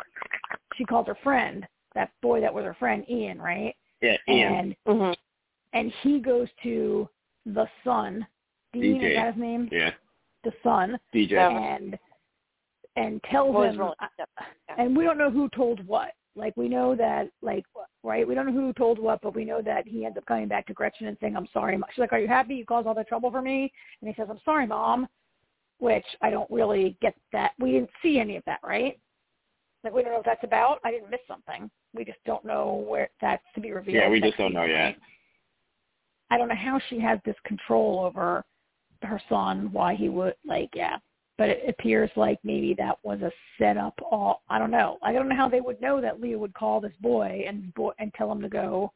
She 0.76 0.86
called 0.86 1.08
her 1.08 1.18
friend, 1.24 1.68
that 1.94 2.12
boy 2.22 2.42
that 2.42 2.54
was 2.54 2.66
her 2.66 2.74
friend, 2.76 3.06
Ian, 3.10 3.40
right? 3.40 3.76
Yeah, 4.02 4.18
Ian. 4.28 4.54
And 4.54 4.76
Mhm. 5.00 5.16
and 5.74 5.92
he 6.02 6.20
goes 6.20 6.50
to 6.64 7.10
the 7.46 7.68
son. 7.84 8.26
Dean 8.74 9.00
DJ. 9.00 9.10
is 9.12 9.16
that 9.16 9.34
his 9.34 9.42
name? 9.42 9.70
yeah, 9.72 9.92
The 10.44 10.54
son, 10.64 11.00
DJ. 11.14 11.38
And 11.38 11.98
and 12.98 13.22
tells 13.24 13.54
him, 13.56 13.78
really- 13.80 13.96
and 14.78 14.96
we 14.96 15.04
don't 15.04 15.18
know 15.18 15.30
who 15.30 15.50
told 15.50 15.86
what. 15.86 16.14
Like 16.36 16.56
we 16.58 16.68
know 16.68 16.96
that, 16.96 17.30
like 17.42 17.66
right, 18.04 18.28
we 18.28 18.36
don't 18.36 18.48
know 18.48 18.52
who 18.52 18.74
told 18.74 19.00
what, 19.00 19.22
but 19.22 19.36
we 19.36 19.46
know 19.46 19.62
that 19.62 19.88
he 19.88 20.06
ends 20.06 20.18
up 20.18 20.26
coming 20.26 20.48
back 20.48 20.68
to 20.68 20.74
Gretchen 20.74 21.08
and 21.08 21.18
saying, 21.22 21.36
"I'm 21.36 21.48
sorry." 21.54 21.78
Mom." 21.78 21.90
She's 21.94 22.00
like, 22.00 22.14
"Are 22.14 22.20
you 22.20 22.28
happy? 22.28 22.56
You 22.56 22.66
caused 22.66 22.88
all 22.88 22.94
that 22.96 23.08
trouble 23.08 23.32
for 23.32 23.42
me?" 23.42 23.72
And 24.02 24.10
he 24.10 24.16
says, 24.16 24.28
"I'm 24.30 24.42
sorry, 24.44 24.68
mom," 24.68 25.08
which 25.80 26.06
I 26.22 26.30
don't 26.30 26.50
really 26.52 26.98
get 27.02 27.16
that. 27.32 27.52
We 27.60 27.72
didn't 27.72 27.92
see 28.02 28.20
any 28.20 28.36
of 28.36 28.44
that, 28.46 28.60
right? 28.64 29.00
Like 29.84 29.94
we 29.94 30.02
don't 30.02 30.12
know 30.12 30.18
what 30.18 30.26
that's 30.26 30.44
about. 30.44 30.80
I 30.84 30.92
didn't 30.92 31.12
miss 31.12 31.22
something. 31.28 31.70
We 31.94 32.04
just 32.04 32.20
don't 32.26 32.44
know 32.44 32.86
where 32.88 33.10
that's 33.22 33.44
to 33.54 33.62
be 33.62 33.72
revealed. 33.72 33.96
Yeah, 34.04 34.10
we 34.10 34.20
just 34.20 34.38
don't 34.38 34.54
know 34.54 34.66
yet. 34.66 34.96
I 36.32 36.38
don't 36.38 36.48
know 36.48 36.56
how 36.56 36.80
she 36.90 37.00
has 37.00 37.20
this 37.24 37.36
control 37.46 38.00
over 38.00 38.44
her 39.04 39.22
son. 39.30 39.70
Why 39.72 39.94
he 39.94 40.10
would 40.10 40.36
like, 40.46 40.70
yeah. 40.74 40.98
But 41.38 41.50
it 41.50 41.64
appears 41.68 42.10
like 42.16 42.40
maybe 42.44 42.74
that 42.78 42.98
was 43.04 43.22
a 43.22 43.32
setup. 43.58 43.94
All 44.10 44.42
I 44.50 44.58
don't 44.58 44.72
know. 44.72 44.98
I 45.04 45.12
don't 45.12 45.28
know 45.28 45.36
how 45.36 45.50
they 45.50 45.60
would 45.62 45.82
know 45.82 46.00
that 46.00 46.22
Leah 46.22 46.40
would 46.40 46.54
call 46.54 46.80
this 46.80 46.94
boy 47.02 47.44
and 47.48 47.74
boy 47.74 47.92
and 48.00 48.14
tell 48.14 48.32
him 48.32 48.42
to 48.42 48.48
go 48.50 48.94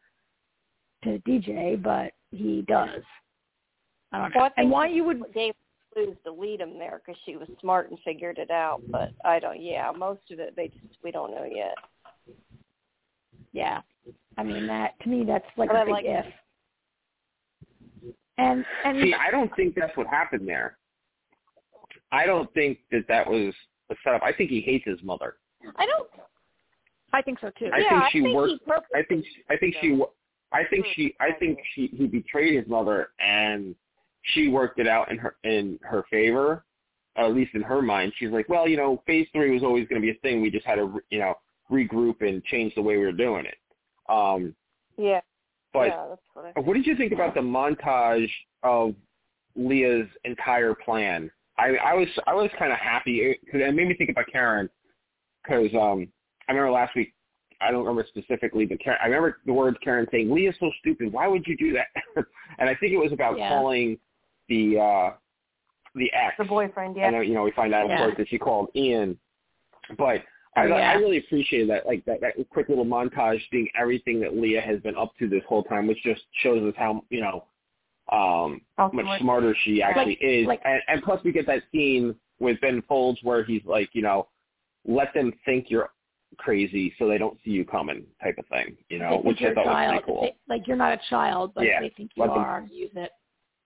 to 1.04 1.20
DJ, 1.28 1.82
but 1.82 2.14
he 2.32 2.64
does. 2.68 3.02
I 4.12 4.20
don't 4.20 4.30
know. 4.34 4.42
Well, 4.42 4.50
I 4.58 4.62
and 4.62 4.72
why 4.72 4.88
you 4.88 5.04
would? 5.04 5.22
gave 5.34 5.54
clues 5.94 6.16
to 6.24 6.32
lead 6.32 6.62
him 6.62 6.80
there 6.80 7.02
because 7.06 7.20
she 7.26 7.36
was 7.36 7.48
smart 7.60 7.90
and 7.90 8.00
figured 8.06 8.38
it 8.38 8.52
out. 8.52 8.82
But 8.90 9.10
I 9.26 9.40
don't. 9.40 9.62
Yeah, 9.62 9.92
most 9.96 10.22
of 10.32 10.40
it 10.40 10.56
they 10.56 10.70
just 10.70 10.98
we 11.04 11.12
don't 11.12 11.32
know 11.32 11.44
yet. 11.46 11.76
Yeah. 13.52 13.82
I 14.38 14.44
mean 14.44 14.66
that 14.68 14.98
to 15.02 15.10
me 15.10 15.26
that's 15.26 15.46
like 15.58 15.70
But 15.70 15.76
a 15.76 15.80
I 15.82 15.86
big 15.86 15.92
like- 15.92 16.06
if. 16.06 16.26
And 18.38 18.64
and 18.86 19.02
See, 19.02 19.14
I 19.14 19.30
don't 19.32 19.54
think 19.58 19.76
that's 19.76 19.96
what 19.98 20.08
happened 20.08 20.48
there. 20.48 20.78
I 22.12 22.26
don't 22.26 22.52
think 22.54 22.80
that 22.92 23.06
that 23.08 23.30
was 23.30 23.54
a 23.90 23.96
setup. 24.04 24.24
I 24.24 24.32
think 24.34 24.50
he 24.50 24.62
hates 24.62 24.86
his 24.86 25.02
mother. 25.04 25.36
I 25.76 25.86
don't. 25.86 26.10
I 27.12 27.22
think 27.22 27.40
so 27.40 27.50
too. 27.58 27.70
I 27.74 27.80
yeah, 27.80 27.90
think 27.90 28.04
I 28.04 28.10
she 28.12 28.22
think 28.22 28.36
worked- 28.36 28.54
he 28.66 28.72
I 28.96 29.04
think 29.04 29.26
I 29.50 29.58
think 29.58 29.76
she 29.82 30.02
I 30.52 30.64
think 30.64 30.86
she 30.96 31.16
I 31.20 31.32
think 31.40 31.60
she 31.74 31.88
he 31.88 32.08
betrayed 32.08 32.56
his 32.58 32.68
mother 32.68 33.10
and 33.20 33.76
she 34.22 34.48
worked 34.48 34.80
it 34.80 34.88
out 34.88 35.10
in 35.12 35.18
her 35.18 35.36
in 35.44 35.80
her 35.82 36.04
favor, 36.12 36.66
at 37.16 37.34
least 37.34 37.56
in 37.56 37.62
her 37.62 37.82
mind. 37.82 38.14
She's 38.18 38.30
like, 38.30 38.48
well, 38.50 38.68
you 38.68 38.78
know, 38.78 39.02
phase 39.08 39.28
three 39.34 39.52
was 39.52 39.64
always 39.64 39.88
going 39.88 40.02
to 40.02 40.06
be 40.06 40.12
a 40.12 40.20
thing. 40.22 40.42
We 40.42 40.52
just 40.52 40.66
had 40.66 40.76
to 40.76 41.02
you 41.10 41.20
know 41.20 41.36
regroup 41.72 42.22
and 42.22 42.44
change 42.46 42.76
the 42.76 42.82
way 42.82 42.98
we 42.98 43.06
were 43.06 43.12
doing 43.12 43.46
it. 43.46 43.58
Um, 44.08 44.56
Yeah. 44.98 45.22
but 45.74 45.88
yeah, 45.90 46.06
that's 46.10 46.22
what 46.34 46.54
I. 46.56 46.60
what 46.60 46.74
did 46.76 46.86
you 46.86 46.96
think 46.96 47.12
about 47.12 47.34
the 47.36 47.42
montage 47.42 48.30
of 48.64 48.94
Leah's 49.56 50.08
entire 50.26 50.74
plan? 50.76 51.30
I, 51.60 51.76
I 51.84 51.94
was 51.94 52.08
I 52.26 52.34
was 52.34 52.50
kind 52.58 52.72
of 52.72 52.80
happy 52.80 53.38
because 53.44 53.62
it 53.62 53.76
made 53.76 53.88
me 53.88 53.96
think 53.96 54.10
about 54.10 54.26
Karen 54.32 54.70
because 55.44 55.74
um, 55.74 56.08
I 56.48 56.54
remember 56.54 56.72
last 56.72 56.96
week 56.96 57.14
I 57.62 57.72
don't 57.72 57.86
remember 57.86 58.06
specifically, 58.08 58.66
but 58.66 58.80
Karen, 58.80 59.00
I 59.02 59.08
remember 59.08 59.40
the 59.46 59.54
words 59.54 59.78
Karen 59.84 60.08
saying, 60.12 60.34
"Leah's 60.34 60.56
so 60.60 60.72
stupid. 60.80 61.12
Why 61.12 61.28
would 61.28 61.46
you 61.46 61.58
do 61.58 61.74
that?" 61.74 61.88
and 62.60 62.70
I 62.70 62.76
think 62.76 62.94
it 62.94 62.98
was 62.98 63.12
about 63.12 63.38
Yeah. 63.38 63.50
calling 63.50 63.98
the 64.48 64.80
uh, 64.80 65.12
the 65.96 66.12
ex. 66.14 66.36
The 66.38 66.46
boyfriend, 66.46 66.96
yeah. 66.96 67.10
know 67.10 67.22
you 67.22 67.34
know 67.34 67.44
we 67.44 67.52
find 67.52 67.74
out 67.74 67.86
of 67.86 67.92
Yeah. 67.92 67.98
course 67.98 68.16
that 68.18 68.30
she 68.30 68.38
called 68.38 68.70
Ian, 68.76 69.20
but 69.98 70.24
I, 70.56 70.66
Oh, 70.66 70.68
yeah. 70.68 70.92
I 70.92 70.94
really 70.96 71.18
appreciated 71.18 71.70
that 71.70 71.86
like 71.86 72.04
that, 72.06 72.22
that 72.22 72.34
quick 72.50 72.70
little 72.70 72.86
montage 72.86 73.42
seeing 73.52 73.68
everything 73.80 74.20
that 74.22 74.36
Leah 74.36 74.62
has 74.62 74.80
been 74.82 74.96
up 74.96 75.16
to 75.20 75.28
this 75.28 75.44
whole 75.48 75.64
time, 75.64 75.88
which 75.88 76.02
just 76.04 76.22
shows 76.42 76.64
us 76.64 76.74
how 76.78 77.04
you 77.10 77.22
know 77.22 77.46
um 78.12 78.62
How 78.78 78.90
much 78.92 79.06
smart- 79.06 79.22
smarter 79.22 79.56
she 79.64 79.82
actually 79.82 80.14
is, 80.16 80.48
like- 80.48 80.62
and, 80.66 80.82
and 80.88 81.04
plus 81.04 81.24
we 81.24 81.32
get 81.32 81.46
that 81.48 81.64
scene 81.72 82.16
with 82.40 82.60
Ben 82.62 82.82
Folds 82.88 83.20
where 83.24 83.44
he's 83.44 83.64
like 83.66 83.90
you 83.94 84.02
know 84.02 84.28
let 84.86 85.14
them 85.14 85.32
think 85.46 85.66
you're 85.70 85.90
crazy 86.38 86.94
so 86.98 87.08
they 87.08 87.18
don't 87.18 87.38
see 87.44 87.52
you 87.52 87.66
coming 87.66 88.06
type 88.24 88.36
of 88.38 88.46
thing, 88.48 88.78
you 88.90 89.00
know, 89.00 89.20
which 89.24 89.42
you're 89.42 89.50
I 89.50 89.52
a 89.52 89.56
thought 89.56 89.66
was 89.66 89.88
pretty 89.90 90.06
cool. 90.06 90.22
They- 90.22 90.36
like 90.48 90.68
you're 90.68 90.78
not 90.78 90.94
a 90.94 91.02
child, 91.10 91.54
but 91.56 91.66
Yeah, 91.66 91.82
they 91.82 91.90
think 91.90 92.12
you 92.16 92.22
let 92.24 92.30
them- 92.34 92.38
are. 92.44 92.64
Use 92.72 92.92
it. 92.96 93.12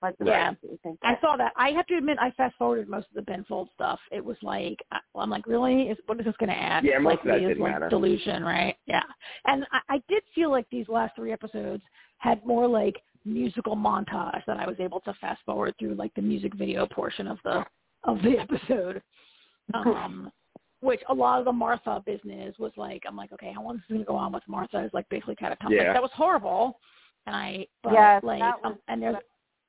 Like, 0.02 0.16
Yeah. 0.24 0.52
you 0.62 0.78
think 0.84 1.00
I 1.02 1.18
saw 1.22 1.38
that. 1.38 1.54
I 1.56 1.70
have 1.72 1.86
to 1.88 1.96
admit, 1.98 2.18
I 2.20 2.32
fast 2.32 2.56
forwarded 2.58 2.90
most 2.90 3.08
of 3.10 3.14
the 3.16 3.22
Ben 3.22 3.46
Folds 3.46 3.72
stuff. 3.74 4.00
It 4.12 4.24
was 4.24 4.36
like, 4.44 4.82
I- 4.92 5.00
I'm 5.16 5.30
like, 5.30 5.46
really? 5.48 5.90
Is 5.90 5.98
what 6.08 6.20
is 6.20 6.26
this 6.26 6.36
going 6.38 6.50
to 6.50 6.58
add? 6.58 6.84
Yeah, 6.84 6.96
It's 6.96 7.04
most 7.04 7.12
like 7.12 7.20
of 7.22 7.26
that 7.28 7.40
didn't 7.48 7.60
like, 7.64 7.72
matter. 7.74 7.90
Delusion, 7.90 8.44
right? 8.44 8.76
Yeah. 8.86 9.04
And 9.46 9.66
I, 9.72 9.80
I 9.90 10.04
did 10.10 10.24
feel 10.36 10.50
like 10.50 10.70
these 10.70 10.90
last 10.90 11.16
three 11.16 11.32
episodes 11.32 11.84
had 12.18 12.46
more 12.46 12.68
like 12.68 13.02
musical 13.26 13.76
montage 13.76 14.44
that 14.48 14.58
I 14.58 14.68
was 14.68 14.76
able 14.80 15.00
to 15.02 15.14
fast 15.22 15.42
forward 15.46 15.76
through, 15.80 15.96
like 15.96 16.14
the 16.16 16.22
music 16.22 16.54
video 16.56 16.86
portion 16.86 17.28
of 17.28 17.38
the 17.44 17.66
of 18.04 18.22
the 18.22 18.38
episode. 18.40 19.02
Um, 19.74 20.32
which 20.82 21.00
a 21.08 21.14
lot 21.14 21.40
of 21.40 21.46
the 21.46 21.52
Martha 21.52 22.04
business 22.06 22.54
was 22.60 22.74
like, 22.76 23.04
I'm 23.08 23.16
like, 23.16 23.32
okay, 23.32 23.54
how 23.56 23.64
long 23.64 23.76
is 23.76 23.82
this 23.88 23.94
going 23.96 24.02
to 24.02 24.06
go 24.06 24.16
on 24.18 24.34
with 24.34 24.44
Martha? 24.48 24.84
Is 24.84 24.92
like 24.94 25.08
basically 25.08 25.36
catatonic. 25.36 25.70
Yeah. 25.72 25.94
That 25.94 26.02
was 26.02 26.12
horrible. 26.14 26.78
And 27.26 27.34
I, 27.36 27.66
but 27.84 27.94
Yes, 27.94 28.22
like, 28.24 28.42
was- 28.42 28.60
um, 28.66 28.80
and 28.90 29.02
there's 29.02 29.16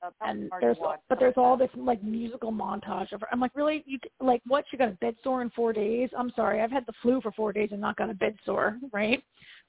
Uh, 0.02 0.10
and 0.26 0.50
there's 0.60 0.76
but 1.08 1.20
there's 1.20 1.34
all 1.36 1.56
this 1.56 1.70
like 1.76 2.02
musical 2.02 2.50
montage 2.52 3.12
of 3.12 3.20
her. 3.20 3.28
I'm 3.32 3.38
like, 3.40 3.52
really? 3.54 3.84
You 3.86 3.98
like 4.20 4.42
what? 4.46 4.64
You 4.72 4.78
got 4.78 4.88
a 4.88 4.92
bed 5.00 5.14
sore 5.22 5.40
in 5.40 5.50
four 5.50 5.72
days? 5.72 6.10
I'm 6.18 6.32
sorry, 6.34 6.60
I've 6.60 6.72
had 6.72 6.84
the 6.86 6.92
flu 7.00 7.20
for 7.22 7.30
four 7.32 7.52
days 7.52 7.68
and 7.72 7.80
not 7.80 7.96
got 7.96 8.10
a 8.10 8.14
bed 8.14 8.36
sore, 8.44 8.78
right? 8.92 9.22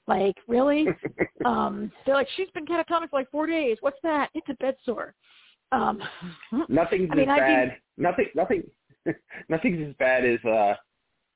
Like, 0.06 0.36
really? 0.46 0.86
um, 1.44 1.90
they're 2.04 2.14
like, 2.14 2.28
she's 2.36 2.50
been 2.50 2.66
catatonic 2.66 3.10
for 3.10 3.18
like 3.18 3.30
four 3.30 3.46
days. 3.46 3.76
What's 3.80 3.98
that? 4.02 4.30
It's 4.34 4.48
a 4.48 4.54
bed 4.54 4.76
sore. 4.84 5.14
Um, 5.72 6.00
Nothing's 6.68 7.08
I 7.12 7.14
mean, 7.14 7.28
as 7.28 7.38
I'd 7.40 7.46
be- 7.46 7.54
bad. 7.54 7.76
Nothing. 7.98 8.26
Nothing. 8.34 8.62
Nothing's 9.48 9.88
as 9.88 9.94
bad 9.98 10.24
as 10.24 10.38
uh, 10.44 10.74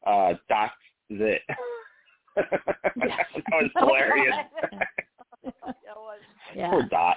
uh, 0.09 0.35
Dot's 0.49 0.73
zit. 1.17 1.43
that 2.37 2.47
was 3.53 3.71
hilarious. 3.77 4.35
Yeah, 5.43 5.51
was. 5.97 6.19
yeah. 6.55 6.71
Poor 6.71 6.83
Dot. 6.91 7.17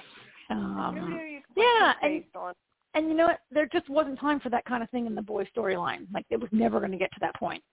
Um, 0.50 0.98
Who 0.98 1.18
do 1.18 1.24
you 1.24 1.40
put 1.54 1.64
yeah, 1.64 1.94
and 2.02 2.24
on? 2.36 2.54
and 2.94 3.08
you 3.08 3.14
know 3.16 3.28
what? 3.28 3.40
There 3.52 3.68
just 3.72 3.90
wasn't 3.90 4.20
time 4.20 4.40
for 4.40 4.50
that 4.50 4.66
kind 4.66 4.84
of 4.84 4.90
thing 4.90 5.06
in 5.06 5.16
the 5.16 5.22
boy 5.22 5.48
storyline. 5.56 6.08
Like 6.14 6.26
it 6.30 6.40
was 6.40 6.50
never 6.52 6.80
going 6.80 6.92
to 6.92 6.98
get 6.98 7.12
to 7.14 7.20
that 7.22 7.36
point. 7.36 7.64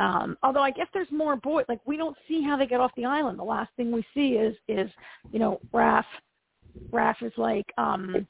Um, 0.00 0.36
although 0.42 0.62
I 0.62 0.70
guess 0.72 0.88
there's 0.92 1.10
more 1.12 1.36
boy. 1.36 1.62
Like 1.68 1.80
we 1.86 1.96
don't 1.96 2.16
see 2.26 2.42
how 2.42 2.56
they 2.56 2.66
get 2.66 2.80
off 2.80 2.90
the 2.96 3.04
island. 3.04 3.38
The 3.38 3.44
last 3.44 3.70
thing 3.76 3.92
we 3.92 4.04
see 4.14 4.30
is 4.30 4.56
is 4.68 4.90
you 5.32 5.38
know 5.38 5.60
Raph. 5.72 6.04
Raph 6.92 7.22
is 7.22 7.32
like 7.36 7.66
um, 7.78 8.26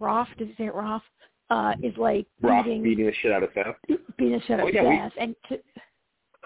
Raph. 0.00 0.28
Did 0.36 0.48
you 0.48 0.54
say 0.56 0.66
it? 0.66 0.74
Raph 0.74 1.00
uh, 1.50 1.72
is 1.82 1.96
like 1.96 2.26
Rock 2.40 2.64
beating 2.64 2.82
beating 2.82 3.06
the 3.06 3.12
shit 3.20 3.32
out 3.32 3.42
of 3.42 3.50
Seth. 3.54 3.74
beating 4.16 4.34
the 4.38 4.40
shit 4.46 4.60
out 4.60 4.66
Oh, 4.66 4.68
of 4.68 4.74
yeah, 4.74 4.82
we- 4.88 5.10
and 5.22 5.34
to, 5.48 5.58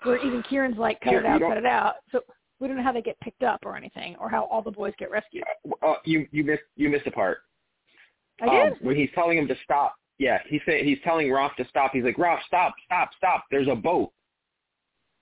where 0.05 0.17
even 0.27 0.43
Kirin's 0.45 0.79
like 0.79 1.01
cut 1.01 1.13
Kirin, 1.13 1.21
it 1.21 1.27
out, 1.27 1.41
cut 1.43 1.57
it 1.59 1.67
out. 1.67 1.95
So 2.11 2.21
we 2.59 2.67
don't 2.69 2.77
know 2.77 2.83
how 2.83 2.93
they 2.93 3.03
get 3.03 3.21
picked 3.21 3.43
up 3.43 3.61
or 3.67 3.77
anything, 3.77 4.17
or 4.19 4.29
how 4.31 4.45
all 4.45 4.63
the 4.63 4.71
boys 4.71 4.95
get 4.99 5.11
rescued. 5.11 5.45
Uh, 5.87 5.95
you 6.05 6.27
you 6.33 6.45
missed 6.45 6.63
you 6.77 6.89
missed 6.89 7.07
a 7.07 7.11
part. 7.11 7.39
I 8.41 8.49
did. 8.49 8.73
Um, 8.73 8.79
when 8.81 8.97
he's 8.97 9.11
telling 9.15 9.37
him 9.37 9.47
to 9.49 9.57
stop. 9.65 9.95
Yeah, 10.19 10.39
he 10.49 10.61
said 10.65 10.85
he's 10.85 10.99
telling 11.05 11.31
Raf 11.33 11.57
to 11.57 11.67
stop. 11.69 11.91
He's 11.93 12.05
like, 12.05 12.17
Raf, 12.19 12.39
stop, 12.47 12.75
stop, 12.87 13.11
stop. 13.17 13.45
There's 13.51 13.67
a 13.69 13.75
boat. 13.75 14.13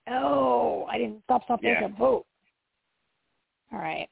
Oh, 0.08 0.86
I 0.90 0.98
didn't 0.98 1.22
stop. 1.24 1.44
Stop. 1.44 1.60
There's 1.62 1.78
Yeah. 1.80 1.86
a 1.86 1.88
boat. 1.90 2.26
All 3.72 3.78
right. 3.78 4.08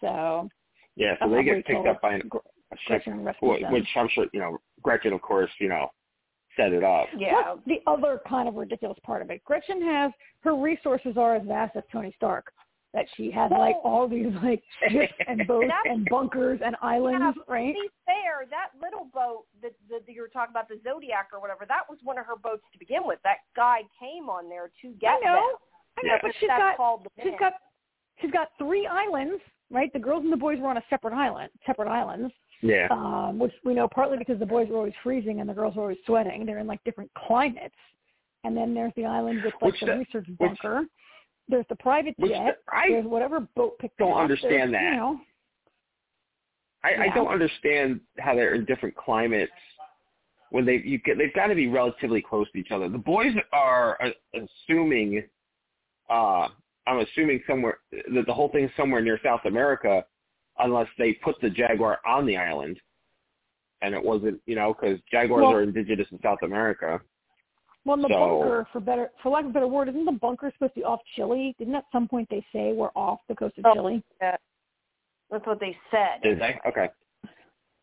So 0.00 0.48
Yeah, 0.96 1.16
so 1.20 1.28
they 1.28 1.42
get 1.44 1.64
picked 1.64 1.86
up 1.86 2.00
by 2.00 2.14
an, 2.14 2.28
Gr- 2.28 2.38
a 2.72 2.76
ship, 2.76 3.04
Gretchen 3.04 3.24
rescues 3.24 3.58
wh- 3.58 3.62
them. 3.62 3.72
which 3.72 3.88
I'm 3.96 4.08
sure 4.08 4.26
you 4.32 4.40
know. 4.40 4.58
Gretchen, 4.82 5.12
of 5.12 5.20
course, 5.22 5.50
you 5.58 5.68
know, 5.68 5.90
set 6.56 6.72
it 6.72 6.84
up. 6.84 7.08
Yeah. 7.16 7.42
Plus, 7.42 7.58
the 7.66 7.80
other 7.86 8.20
kind 8.28 8.48
of 8.48 8.54
ridiculous 8.54 8.98
part 9.04 9.22
of 9.22 9.30
it, 9.30 9.42
Gretchen 9.44 9.82
has 9.82 10.12
her 10.40 10.54
resources 10.56 11.16
are 11.16 11.34
as 11.36 11.44
vast 11.46 11.74
as 11.76 11.82
Tony 11.90 12.12
Stark. 12.16 12.52
That 12.94 13.04
she 13.16 13.30
has 13.32 13.50
like 13.50 13.76
all 13.84 14.08
these 14.08 14.32
like 14.42 14.62
ships 14.88 15.12
and 15.28 15.46
boats 15.46 15.68
and 15.84 16.06
bunkers 16.10 16.60
and 16.64 16.74
islands, 16.82 17.36
right? 17.46 17.74
To 17.74 17.80
be 17.82 17.88
fair, 18.06 18.46
that 18.50 18.68
little 18.82 19.06
boat 19.12 19.44
that, 19.62 19.72
that 19.90 20.02
you 20.10 20.22
were 20.22 20.28
talking 20.28 20.52
about, 20.52 20.68
the 20.68 20.80
Zodiac 20.82 21.28
or 21.34 21.40
whatever, 21.40 21.66
that 21.68 21.82
was 21.90 21.98
one 22.02 22.16
of 22.16 22.24
her 22.24 22.36
boats 22.42 22.62
to 22.72 22.78
begin 22.78 23.02
with. 23.04 23.18
That 23.24 23.38
guy 23.54 23.80
came 24.00 24.30
on 24.30 24.48
there 24.48 24.70
to 24.80 24.92
get 24.98 25.10
I 25.10 25.18
know, 25.20 25.34
them. 25.34 25.42
I 25.98 26.06
know, 26.06 26.12
Yeah. 26.14 26.18
but 26.22 26.30
she's 26.40 26.48
That's 26.48 26.60
got 26.62 26.76
called 26.78 27.04
the 27.04 27.10
she's 27.22 27.30
Pin. 27.32 27.38
got 27.38 27.52
she's 28.22 28.30
got 28.30 28.48
three 28.58 28.86
islands, 28.86 29.42
right? 29.70 29.92
The 29.92 29.98
girls 29.98 30.24
and 30.24 30.32
the 30.32 30.36
boys 30.38 30.58
were 30.58 30.68
on 30.68 30.78
a 30.78 30.84
separate 30.88 31.12
island, 31.14 31.50
separate 31.66 31.88
islands, 31.90 32.32
Yeah. 32.62 32.88
um, 32.90 33.38
which 33.38 33.52
we 33.66 33.74
know 33.74 33.86
partly 33.86 34.16
because 34.16 34.38
the 34.38 34.46
boys 34.46 34.68
were 34.70 34.78
always 34.78 34.94
freezing 35.02 35.40
and 35.40 35.48
the 35.48 35.54
girls 35.54 35.76
were 35.76 35.82
always 35.82 35.98
sweating. 36.06 36.46
They're 36.46 36.58
in 36.58 36.66
like 36.66 36.82
different 36.84 37.10
climates. 37.26 37.76
And 38.44 38.56
then 38.56 38.72
there's 38.72 38.92
the 38.96 39.04
island 39.04 39.42
with 39.44 39.52
like 39.60 39.72
Which 39.72 39.80
the 39.80 39.86
the- 39.86 39.98
research 39.98 40.26
bunker. 40.38 40.84
There's 41.48 41.66
the 41.68 41.76
private 41.76 42.14
Which 42.18 42.32
jet. 42.32 42.58
I 42.72 42.88
there's 42.90 43.06
whatever 43.06 43.40
boat 43.56 43.78
picked 43.78 43.98
don't 43.98 44.12
up. 44.12 44.18
understand 44.18 44.72
There's, 44.74 44.82
that. 44.82 44.90
You 44.92 44.96
know, 44.96 45.20
I, 46.84 47.04
I 47.04 47.14
don't 47.14 47.28
understand 47.28 48.00
how 48.18 48.34
they're 48.34 48.54
in 48.54 48.64
different 48.64 48.96
climates 48.96 49.52
when 50.50 50.64
they 50.64 50.80
you 50.84 50.98
get 50.98 51.18
they've 51.18 51.34
got 51.34 51.48
to 51.48 51.54
be 51.54 51.66
relatively 51.66 52.22
close 52.22 52.50
to 52.52 52.58
each 52.58 52.70
other. 52.70 52.88
The 52.88 52.98
boys 52.98 53.32
are 53.52 53.98
uh, 54.02 54.10
assuming, 54.68 55.24
uh, 56.10 56.48
I'm 56.86 56.98
assuming 57.00 57.42
somewhere 57.48 57.78
that 57.92 58.26
the 58.26 58.34
whole 58.34 58.48
thing's 58.50 58.70
somewhere 58.76 59.00
near 59.00 59.18
South 59.24 59.40
America, 59.44 60.04
unless 60.58 60.88
they 60.98 61.14
put 61.14 61.40
the 61.40 61.50
jaguar 61.50 61.98
on 62.06 62.26
the 62.26 62.36
island, 62.36 62.78
and 63.82 63.94
it 63.94 64.02
wasn't 64.02 64.40
you 64.46 64.54
know 64.54 64.74
because 64.74 64.98
jaguars 65.10 65.42
Well- 65.42 65.52
are 65.54 65.62
indigenous 65.62 66.06
in 66.12 66.20
South 66.22 66.42
America. 66.42 67.00
Well, 67.88 67.96
in 67.96 68.02
the 68.02 68.08
So- 68.08 68.38
bunker, 68.40 68.68
for 68.72 68.80
better, 68.80 69.10
for 69.22 69.30
lack 69.30 69.44
of 69.44 69.50
a 69.50 69.52
better 69.54 69.66
word, 69.66 69.88
isn't 69.88 70.04
the 70.04 70.12
bunker 70.12 70.50
supposed 70.52 70.74
to 70.74 70.80
be 70.80 70.84
off 70.84 71.00
Chile? 71.16 71.54
Didn't 71.58 71.74
at 71.74 71.84
some 71.90 72.06
point 72.06 72.28
they 72.30 72.44
say 72.52 72.72
we're 72.72 72.90
off 72.94 73.20
the 73.28 73.34
coast 73.34 73.56
of 73.58 73.66
Oh. 73.66 73.74
Chile? 73.74 74.02
That's 74.20 75.46
what 75.46 75.58
they 75.60 75.76
said. 75.90 76.22
Did 76.22 76.38
they? 76.38 76.58
Okay. 76.66 76.88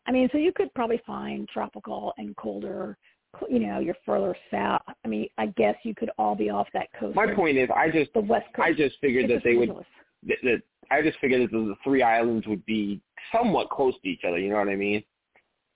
I 0.06 0.12
mean, 0.12 0.28
so 0.30 0.38
you 0.38 0.52
could 0.52 0.72
probably 0.74 0.98
find 0.98 1.48
tropical 1.48 2.14
and 2.18 2.36
colder, 2.36 2.96
cl- 3.38 3.50
you 3.50 3.58
know, 3.58 3.80
you're 3.80 3.96
further 4.06 4.36
south. 4.50 4.82
I 5.04 5.08
mean, 5.08 5.28
I 5.38 5.46
guess 5.46 5.76
you 5.84 5.94
could 5.94 6.10
all 6.18 6.36
be 6.36 6.48
off 6.50 6.68
that 6.72 6.92
coast. 6.92 7.16
My 7.16 7.32
point 7.34 7.58
is, 7.58 7.68
I 7.74 7.90
just 7.90 8.12
the 8.14 8.20
west 8.20 8.46
coast. 8.54 8.66
I 8.66 8.72
just 8.72 8.98
figured 9.00 9.24
It's 9.24 9.32
that 9.32 9.34
just 9.36 9.44
they 9.44 9.56
would 9.56 9.84
that, 10.24 10.38
that 10.44 10.62
I 10.90 11.02
just 11.02 11.18
figured 11.18 11.42
that 11.42 11.50
the 11.50 11.74
three 11.82 12.02
islands 12.02 12.46
would 12.46 12.64
be 12.66 13.00
somewhat 13.32 13.68
close 13.70 13.94
to 14.02 14.08
each 14.08 14.22
other. 14.24 14.38
You 14.38 14.50
know 14.50 14.58
what 14.58 14.68
I 14.68 14.76
mean? 14.76 15.02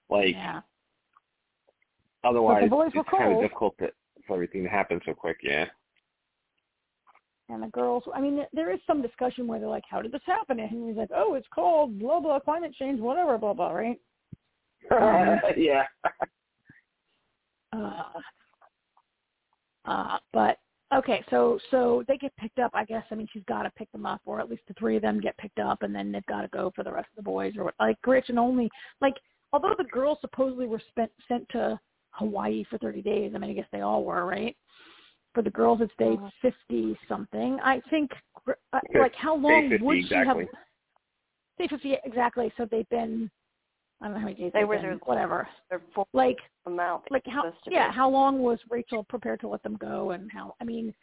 Like 0.08 0.34
yeah. 0.34 0.60
otherwise, 2.22 2.68
boys 2.70 2.92
were 2.94 3.00
it's 3.00 3.10
kind 3.10 3.32
of 3.32 3.40
difficult 3.42 3.76
to, 3.78 3.90
for 4.30 4.34
everything 4.34 4.62
to 4.62 4.68
happen 4.68 5.00
so 5.04 5.12
quick. 5.12 5.38
Yeah. 5.42 5.66
And 7.48 7.64
the 7.64 7.66
girls, 7.68 8.04
I 8.14 8.20
mean, 8.20 8.44
there 8.52 8.72
is 8.72 8.78
some 8.86 9.02
discussion 9.02 9.48
where 9.48 9.58
they're 9.58 9.68
like, 9.68 9.82
how 9.90 10.00
did 10.00 10.12
this 10.12 10.20
happen? 10.24 10.60
And 10.60 10.86
he's 10.88 10.96
like, 10.96 11.10
oh, 11.12 11.34
it's 11.34 11.48
called 11.52 11.98
blah, 11.98 12.20
blah, 12.20 12.38
climate 12.38 12.72
change, 12.78 13.00
whatever, 13.00 13.36
blah, 13.38 13.54
blah, 13.54 13.72
right? 13.72 13.98
Um, 14.90 15.40
yeah. 15.56 15.84
Uh, 17.72 18.02
uh, 19.84 20.18
but 20.32 20.56
okay, 20.92 21.24
so 21.30 21.56
so 21.70 22.02
they 22.08 22.16
get 22.16 22.36
picked 22.36 22.58
up. 22.58 22.72
I 22.74 22.84
guess 22.84 23.04
I 23.12 23.14
mean 23.14 23.28
she's 23.32 23.44
got 23.46 23.62
to 23.62 23.70
pick 23.70 23.92
them 23.92 24.04
up, 24.04 24.20
or 24.24 24.40
at 24.40 24.50
least 24.50 24.62
the 24.66 24.74
three 24.74 24.96
of 24.96 25.02
them 25.02 25.20
get 25.20 25.38
picked 25.38 25.60
up, 25.60 25.84
and 25.84 25.94
then 25.94 26.10
they've 26.10 26.26
got 26.26 26.42
to 26.42 26.48
go 26.48 26.72
for 26.74 26.82
the 26.82 26.90
rest 26.90 27.06
of 27.12 27.16
the 27.16 27.30
boys, 27.30 27.52
or 27.56 27.62
what- 27.66 27.76
like 27.78 28.02
Gretchen 28.02 28.38
only 28.38 28.68
like 29.00 29.14
although 29.52 29.74
the 29.78 29.84
girls 29.84 30.18
supposedly 30.20 30.66
were 30.66 30.82
spent 30.90 31.12
sent 31.28 31.48
to 31.50 31.78
Hawaii 32.12 32.64
for 32.70 32.78
thirty 32.78 33.02
days. 33.02 33.32
I 33.34 33.38
mean, 33.38 33.50
I 33.50 33.54
guess 33.54 33.66
they 33.72 33.80
all 33.82 34.04
were, 34.04 34.26
right? 34.26 34.56
For 35.34 35.42
the 35.42 35.50
girls, 35.50 35.80
it's 35.80 35.92
day 35.98 36.16
Mhm. 36.16 36.30
fifty 36.42 36.98
something. 37.08 37.58
I 37.60 37.80
think 37.90 38.10
uh, 38.72 38.80
like 38.98 39.14
how 39.14 39.36
long 39.36 39.68
50 39.70 39.84
would 39.84 39.98
exactly. 39.98 40.44
have? 40.46 40.54
Day 41.58 41.68
fifty 41.68 41.96
exactly. 42.04 42.52
So 42.56 42.64
they've 42.64 42.88
been. 42.88 43.30
I 44.02 44.06
don't 44.06 44.14
know 44.14 44.20
how 44.20 44.24
many 44.26 44.36
days 44.38 44.52
They 44.54 44.60
they've 44.60 44.68
were 44.68 44.76
been, 44.76 44.82
there- 44.82 44.94
whatever. 45.04 45.46
They're 45.68 45.82
full 45.94 46.08
Like 46.14 46.38
amount. 46.66 47.10
like 47.10 47.22
how 47.26 47.52
yeah 47.66 47.88
be. 47.90 47.94
how 47.94 48.08
long 48.08 48.38
was 48.40 48.58
rachel 48.70 49.04
prepared 49.04 49.40
to 49.40 49.48
let 49.48 49.62
them 49.62 49.76
go 49.76 50.10
and 50.12 50.30
how 50.32 50.54
i 50.60 50.64
mean 50.64 50.94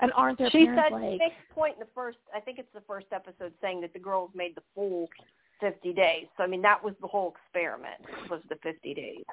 and 0.00 0.10
aren't 0.14 0.38
their 0.38 0.50
She 0.50 0.64
parents 0.66 0.82
said 0.86 0.92
like 0.92 1.18
next 1.18 1.36
point 1.54 1.74
in 1.74 1.80
the 1.80 1.88
first. 1.94 2.18
I 2.34 2.40
think 2.40 2.58
it's 2.58 2.72
the 2.74 2.80
first 2.82 3.06
episode 3.12 3.52
saying 3.60 3.80
that 3.82 3.92
the 3.92 3.98
girls 3.98 4.30
made 4.34 4.54
the 4.56 4.62
full 4.74 5.08
fifty 5.60 5.92
days. 5.92 6.26
So 6.36 6.42
I 6.42 6.46
mean 6.46 6.62
that 6.62 6.82
was 6.82 6.94
the 7.00 7.06
whole 7.06 7.32
experiment 7.36 8.00
was 8.30 8.40
the 8.48 8.56
fifty 8.56 8.92
days. 8.94 9.24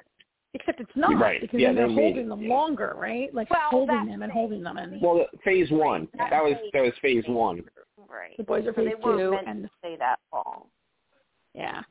Except 0.54 0.80
it's 0.80 0.90
not 0.96 1.18
Right. 1.18 1.40
because 1.40 1.60
Yeah, 1.60 1.72
they're 1.72 1.88
they 1.88 1.94
made 1.94 2.02
holding 2.02 2.28
them 2.28 2.42
yeah. 2.42 2.48
longer 2.54 2.94
right 2.96 3.32
like 3.34 3.50
Well, 3.50 3.60
holding 3.70 4.06
them 4.06 4.22
and 4.22 4.32
holding 4.32 4.62
them 4.62 4.76
and 4.76 5.00
Well, 5.00 5.26
phase 5.44 5.70
one. 5.70 6.08
Right. 6.18 6.30
That 6.30 6.42
was 6.44 6.54
that 6.72 6.82
was 6.82 6.92
phase 7.00 7.24
one. 7.26 7.64
Right. 8.08 8.36
the 8.36 8.44
boys 8.44 8.66
are 8.66 8.74
So 8.74 8.84
they 8.84 8.90
phase 8.92 9.02
weren't 9.02 9.18
two 9.20 9.30
meant 9.32 9.48
and 9.48 9.62
to 9.64 9.70
stay 9.78 9.96
that 9.96 10.18
long. 10.32 10.64
yeah 11.54 11.82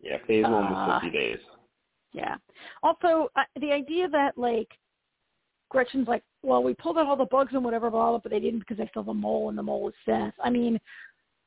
Yeah, 0.00 0.18
phase 0.26 0.44
one 0.44 0.52
was 0.72 0.88
Uh, 0.90 1.00
fifty 1.00 1.16
days. 1.16 1.38
yeah 2.12 2.36
also 2.82 3.28
uh, 3.36 3.42
the 3.60 3.72
idea 3.72 4.08
that 4.08 4.38
like 4.38 4.68
gretchen's 5.70 6.08
like 6.08 6.22
well 6.42 6.62
we 6.62 6.72
pulled 6.74 6.96
out 6.96 7.06
all 7.06 7.16
the 7.16 7.24
bugs 7.26 7.52
and 7.52 7.64
whatever 7.64 7.90
blah, 7.90 8.10
blah 8.10 8.18
but 8.18 8.30
they 8.30 8.40
didn't 8.40 8.60
because 8.60 8.76
they 8.78 8.86
still 8.88 9.02
have 9.02 9.08
a 9.08 9.14
mole 9.14 9.48
and 9.48 9.58
the 9.58 9.62
mole 9.62 9.88
is 9.88 9.94
seth 10.06 10.32
i 10.42 10.48
mean 10.48 10.78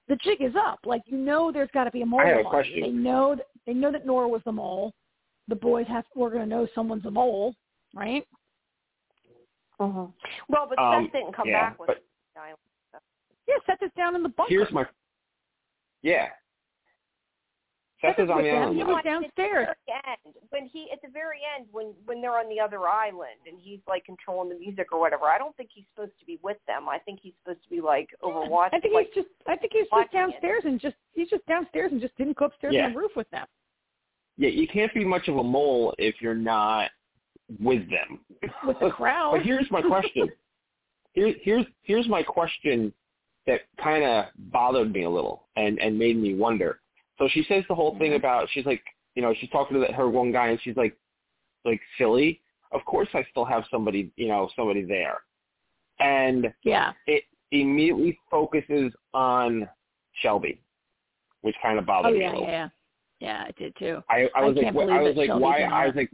the 0.10 0.16
jig 0.18 0.42
is 0.42 0.54
up 0.56 0.80
like 0.86 1.02
you 1.06 1.18
know 1.18 1.52
there's 1.52 1.70
got 1.74 1.86
to 1.86 1.92
be 1.92 2.02
a 2.02 2.06
mole 2.06 2.20
I 2.22 2.28
have 2.28 2.40
a 2.40 2.44
question. 2.44 2.82
they 2.82 2.90
know 2.90 3.36
that, 3.36 3.46
they 3.66 3.74
know 3.74 3.92
that 3.92 4.06
nora 4.06 4.28
was 4.28 4.42
the 4.46 4.52
mole 4.52 4.94
the 5.48 5.56
boys 5.56 5.86
have 5.88 6.04
we're 6.16 6.30
going 6.30 6.42
to 6.44 6.50
know 6.50 6.68
someone's 6.76 7.06
a 7.06 7.12
mole 7.12 7.54
right 7.96 8.26
Mm-hmm. 9.80 10.06
Well, 10.50 10.66
but 10.68 10.80
Um, 10.80 11.06
Seth 11.06 11.14
didn't 11.14 11.34
come 11.36 11.48
yeah, 11.48 11.70
back 11.70 11.80
with 11.80 11.88
but- 11.90 12.04
Yeah, 13.48 13.56
set 13.68 13.80
this 13.80 13.92
down 13.96 14.16
in 14.16 14.24
the 14.24 14.30
bunker. 14.30 14.50
Here's 14.50 14.72
my. 14.72 14.86
Yeah. 16.02 16.30
Seth 18.02 18.16
Seth 18.18 18.26
is 18.26 18.30
on 18.32 18.42
the 18.44 18.50
island. 18.50 18.76
He 18.78 18.84
was 18.84 19.04
downstairs. 19.04 19.68
At 19.70 19.78
the 19.88 19.94
very 19.94 20.26
end, 20.26 20.36
when 20.50 20.66
he 20.66 20.90
at 20.92 21.00
the 21.04 21.10
very 21.10 21.40
end 21.56 21.68
when 21.72 21.94
when 22.06 22.22
they're 22.22 22.38
on 22.40 22.50
the 22.50 22.60
other 22.60 22.88
island 22.88 23.38
and 23.48 23.58
he's 23.60 23.80
like 23.88 24.04
controlling 24.06 24.50
the 24.50 24.56
music 24.60 24.92
or 24.92 25.00
whatever. 25.00 25.26
I 25.26 25.38
don't 25.38 25.56
think 25.58 25.70
he's 25.74 25.86
supposed 25.94 26.18
to 26.20 26.26
be 26.26 26.40
with 26.44 26.58
them. 26.68 26.90
I 26.90 26.98
think 27.00 27.20
he's 27.22 27.34
supposed 27.44 27.64
to 27.64 27.70
be 27.70 27.80
like 27.82 28.10
overwatching. 28.24 28.74
I 28.74 28.80
think 28.80 28.94
like, 28.94 29.08
he's 29.14 29.24
just. 29.24 29.34
I 29.48 29.56
think 29.58 29.74
he's 29.74 29.84
just 29.84 29.92
watching 29.92 30.10
it. 30.20 30.32
downstairs 30.32 30.64
and 30.66 30.80
just. 30.82 30.96
He's 31.14 31.30
just 31.30 31.46
downstairs 31.48 31.92
and 31.92 32.02
just 32.02 32.16
didn't 32.18 32.38
go 32.38 32.46
upstairs 32.46 32.74
Yeah. 32.76 32.86
on 32.88 32.94
the 32.94 33.00
roof 33.00 33.12
with 33.16 33.30
them. 33.32 33.46
Yeah, 34.38 34.50
you 34.50 34.68
can't 34.68 34.94
be 34.94 35.04
much 35.04 35.28
of 35.28 35.38
a 35.38 35.44
mole 35.44 35.94
if 35.98 36.16
you're 36.22 36.36
not 36.36 36.92
with 37.60 37.90
them. 37.90 38.20
With 38.66 38.80
the 38.80 38.90
crowd. 38.90 39.32
But 39.38 39.46
here's 39.46 39.70
my 39.72 39.82
question. 39.82 40.30
Here, 41.14 41.34
here's 41.42 41.66
here's 41.82 42.08
my 42.08 42.22
question 42.22 42.94
that 43.48 43.62
kind 43.82 44.04
of 44.04 44.26
bothered 44.52 44.92
me 44.94 45.04
a 45.04 45.10
little 45.10 45.48
and 45.56 45.80
and 45.80 45.98
made 45.98 46.18
me 46.18 46.36
wonder. 46.36 46.80
So 47.18 47.28
she 47.32 47.44
says 47.48 47.64
the 47.68 47.76
whole 47.76 47.98
thing 47.98 48.14
about 48.14 48.48
she's 48.52 48.66
like 48.66 48.84
you 49.16 49.22
know 49.22 49.34
she's 49.40 49.50
talking 49.50 49.76
to 49.76 49.80
that, 49.82 49.94
her 49.94 50.10
one 50.10 50.32
guy 50.32 50.50
and 50.50 50.60
she's 50.62 50.78
like 50.78 50.96
like 51.66 51.82
silly. 51.98 52.42
Of 52.72 52.84
course 52.86 53.08
I 53.14 53.26
still 53.32 53.46
have 53.46 53.64
somebody 53.72 54.12
you 54.18 54.28
know 54.28 54.50
somebody 54.56 54.84
there, 54.84 55.18
and 56.00 56.54
Yeah. 56.64 56.92
it 57.08 57.24
immediately 57.52 58.20
focuses 58.30 58.92
on 59.14 59.68
Shelby, 60.22 60.62
which 61.42 61.56
kind 61.64 61.80
of 61.80 61.86
Oh 61.86 61.88
bothered 61.88 62.14
me 62.14 62.26
a 62.26 62.30
yeah, 62.30 62.40
yeah, 62.40 62.70
yeah. 63.20 63.46
I 63.48 63.52
did 63.58 63.76
too. 63.78 64.02
I, 64.10 64.30
I 64.36 64.42
I 64.42 64.46
was 64.46 64.56
like, 64.56 64.66
can't 64.66 64.76
wh- 64.76 64.92
I 64.94 65.02
was 65.02 65.16
like, 65.16 65.30
why? 65.30 65.62
I 65.64 65.86
was 65.88 65.96
like, 65.96 66.12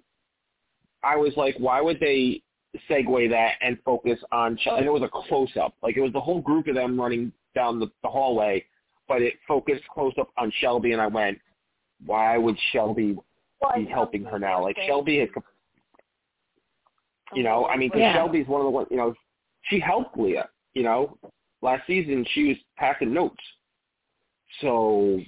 I 1.03 1.15
was 1.17 1.33
like, 1.35 1.55
why 1.57 1.81
would 1.81 1.99
they 1.99 2.41
segue 2.89 3.29
that 3.29 3.53
and 3.61 3.77
focus 3.85 4.19
on? 4.31 4.57
Shel- 4.61 4.77
And 4.77 4.85
it 4.85 4.89
was 4.91 5.03
a 5.03 5.09
close 5.09 5.49
up, 5.61 5.75
like 5.83 5.97
it 5.97 6.01
was 6.01 6.13
the 6.13 6.21
whole 6.21 6.41
group 6.41 6.67
of 6.67 6.75
them 6.75 6.99
running 6.99 7.31
down 7.55 7.79
the, 7.79 7.87
the 8.01 8.09
hallway, 8.09 8.65
but 9.07 9.21
it 9.21 9.35
focused 9.47 9.83
close 9.93 10.13
up 10.19 10.29
on 10.37 10.51
Shelby, 10.59 10.91
and 10.93 11.01
I 11.01 11.07
went, 11.07 11.39
why 12.05 12.37
would 12.37 12.57
Shelby 12.71 13.17
well, 13.61 13.71
be 13.75 13.85
helping 13.85 14.23
her 14.25 14.39
now? 14.39 14.61
Like 14.63 14.77
Shelby 14.87 15.19
has, 15.19 15.29
Oh, 15.35 15.41
you 17.35 17.43
know, 17.43 17.65
I 17.67 17.77
mean, 17.77 17.89
'cause 17.89 17.99
Yeah. 17.99 18.13
Shelby's 18.13 18.47
one 18.47 18.61
of 18.61 18.65
the 18.65 18.71
ones, 18.71 18.87
you 18.91 18.97
know, 18.97 19.13
she 19.63 19.79
helped 19.79 20.17
Leah, 20.17 20.49
you 20.73 20.83
know, 20.83 21.17
last 21.61 21.85
season 21.87 22.25
she 22.33 22.49
was 22.49 22.57
passing 22.77 23.13
notes, 23.13 23.41
so 24.61 25.19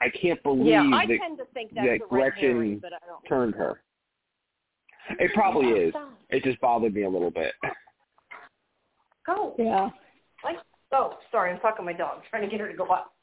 I 0.00 0.08
can't 0.10 0.42
believe 0.42 0.66
Yeah, 0.66 0.82
I 0.92 1.06
that 1.06 1.18
tend 1.20 1.38
to 1.38 1.44
think 1.54 1.70
that's 1.74 1.86
that 1.86 1.98
the 2.00 2.16
red 2.16 2.32
Gretchen 2.32 2.50
herring, 2.50 2.78
but 2.80 2.92
I 2.92 2.98
don't. 3.06 3.24
turned 3.28 3.54
her. 3.54 3.82
It 5.18 5.32
probably 5.34 5.68
Yeah, 5.68 5.88
is. 5.88 5.94
It 6.30 6.44
just 6.44 6.60
bothered 6.60 6.94
me 6.94 7.02
a 7.04 7.08
little 7.08 7.30
bit. 7.30 7.52
Go. 9.26 9.54
Yeah. 9.58 9.90
Like, 10.42 10.56
oh, 10.92 11.18
sorry, 11.30 11.52
I'm 11.52 11.60
talking 11.60 11.78
to 11.78 11.92
my 11.92 11.92
dog, 11.96 12.22
trying 12.28 12.42
to 12.42 12.48
get 12.48 12.60
her 12.60 12.68
to 12.70 12.76
go 12.76 12.86
up. 12.86 13.14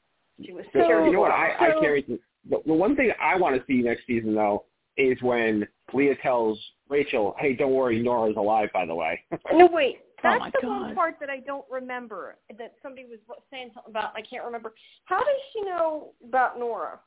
She 0.44 0.54
was 0.54 0.66
So, 0.74 0.80
you 1.06 1.12
know 1.12 1.20
what? 1.20 1.32
I, 1.32 1.52
I 1.60 1.70
so- 1.72 1.82
can't 1.82 2.08
the, 2.50 2.58
the 2.66 2.74
one 2.74 2.96
thing 2.96 3.12
I 3.22 3.36
want 3.36 3.56
to 3.56 3.64
see 3.68 3.82
next 3.84 4.08
season 4.08 4.34
though 4.34 4.66
is 4.98 5.22
when 5.22 5.68
Leah 5.94 6.16
tells 6.24 6.60
Rachel, 6.90 7.36
"Hey, 7.38 7.54
don't 7.54 7.74
worry, 7.74 8.02
Nora's 8.02 8.36
alive." 8.36 8.70
By 8.74 8.86
the 8.86 8.96
way. 8.96 9.24
no, 9.54 9.68
wait. 9.72 10.00
Oh 10.24 10.30
That's 10.30 10.40
my 10.40 10.50
the 10.52 10.60
God. 10.62 10.82
one 10.82 10.96
part 10.96 11.16
that 11.20 11.30
I 11.30 11.40
don't 11.40 11.66
remember. 11.72 12.38
That 12.58 12.74
somebody 12.84 13.06
was 13.08 13.20
saying 13.50 13.72
something 13.74 13.90
about. 13.92 14.12
I 14.16 14.22
can't 14.22 14.44
remember. 14.46 14.74
How 15.06 15.18
does 15.20 15.28
she 15.54 15.62
know 15.62 16.14
about 16.28 16.60
Nora? 16.60 17.00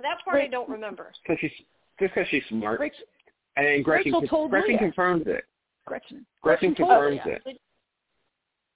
That 0.00 0.18
part 0.24 0.40
I 0.40 0.46
don't 0.46 0.68
remember. 0.68 1.12
Because 1.22 1.38
she's 1.40 1.50
just 1.98 2.14
because 2.14 2.28
she's 2.30 2.42
smart, 2.48 2.78
Rachel, 2.78 2.98
and 3.56 3.66
then 3.66 3.82
Gretchen 3.82 4.12
Rachel 4.12 4.28
told 4.28 4.50
Gretchen 4.50 4.70
Leah. 4.70 4.78
confirms 4.78 5.24
it. 5.26 5.44
Gretchen. 5.86 6.24
Gretchen 6.42 6.74
told 6.76 6.90
confirms 6.90 7.20
Leah. 7.26 7.38
it. 7.46 7.60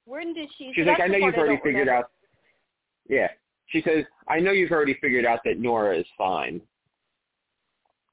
When 0.07 0.35
did 0.35 0.49
she? 0.59 0.73
She's 0.75 0.85
so 0.85 0.91
like, 0.91 1.01
I 1.01 1.07
know 1.07 1.19
you've 1.19 1.35
already 1.37 1.57
figured 1.63 1.87
remember. 1.87 1.93
out. 1.95 2.11
Yeah. 3.09 3.29
She 3.69 3.81
says, 3.83 4.05
I 4.29 4.41
know 4.41 4.51
you've 4.51 4.73
already 4.73 4.99
figured 5.01 5.25
out 5.25 5.39
that 5.45 5.59
Nora 5.61 5.97
is 5.97 6.07
fine. 6.19 6.61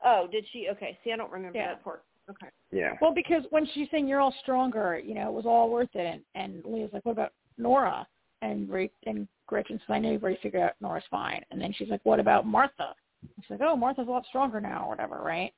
Oh, 0.05 0.27
did 0.31 0.45
she? 0.53 0.67
Okay. 0.71 0.97
See, 1.03 1.11
I 1.11 1.17
don't 1.17 1.31
remember 1.31 1.57
Yeah. 1.57 1.69
that 1.73 1.83
part. 1.83 2.03
Okay. 2.30 2.47
Yeah. 2.71 2.93
Well, 3.01 3.13
because 3.13 3.43
when 3.49 3.67
she's 3.73 3.88
saying 3.91 4.07
you're 4.07 4.19
all 4.19 4.36
stronger, 4.41 4.99
you 5.03 5.15
know, 5.15 5.30
it 5.30 5.34
was 5.34 5.45
all 5.45 5.69
worth 5.69 5.89
it. 5.93 6.21
And, 6.36 6.63
and 6.63 6.63
Leah's 6.65 6.91
like, 6.93 7.05
what 7.05 7.13
about 7.13 7.34
Nora? 7.57 8.07
And 8.41 8.69
Ra- 8.69 8.86
and 9.05 9.27
Gretchen 9.47 9.77
says, 9.80 9.93
I 9.93 9.99
know 9.99 10.11
you've 10.11 10.23
already 10.23 10.39
figured 10.41 10.61
out 10.61 10.73
Nora's 10.80 11.03
fine. 11.09 11.43
And 11.51 11.59
then 11.59 11.73
she's 11.73 11.89
like, 11.89 12.01
what 12.03 12.19
about 12.19 12.45
Martha? 12.45 12.93
And 13.21 13.43
she's 13.43 13.49
like, 13.51 13.61
oh, 13.61 13.75
Martha's 13.75 14.07
a 14.07 14.11
lot 14.11 14.25
stronger 14.27 14.61
now, 14.61 14.86
or 14.86 14.89
whatever, 14.89 15.21
right? 15.23 15.51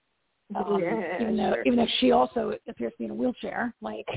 Um, 0.55 0.81
Yeah, 0.81 1.21
even 1.21 1.37
though 1.37 1.53
sure. 1.53 1.63
even 1.65 1.77
though 1.77 1.91
she 1.99 2.11
also 2.11 2.53
appears 2.67 2.91
to 2.93 2.97
be 2.97 3.05
in 3.05 3.11
a 3.11 3.15
wheelchair, 3.15 3.73
like, 3.81 4.07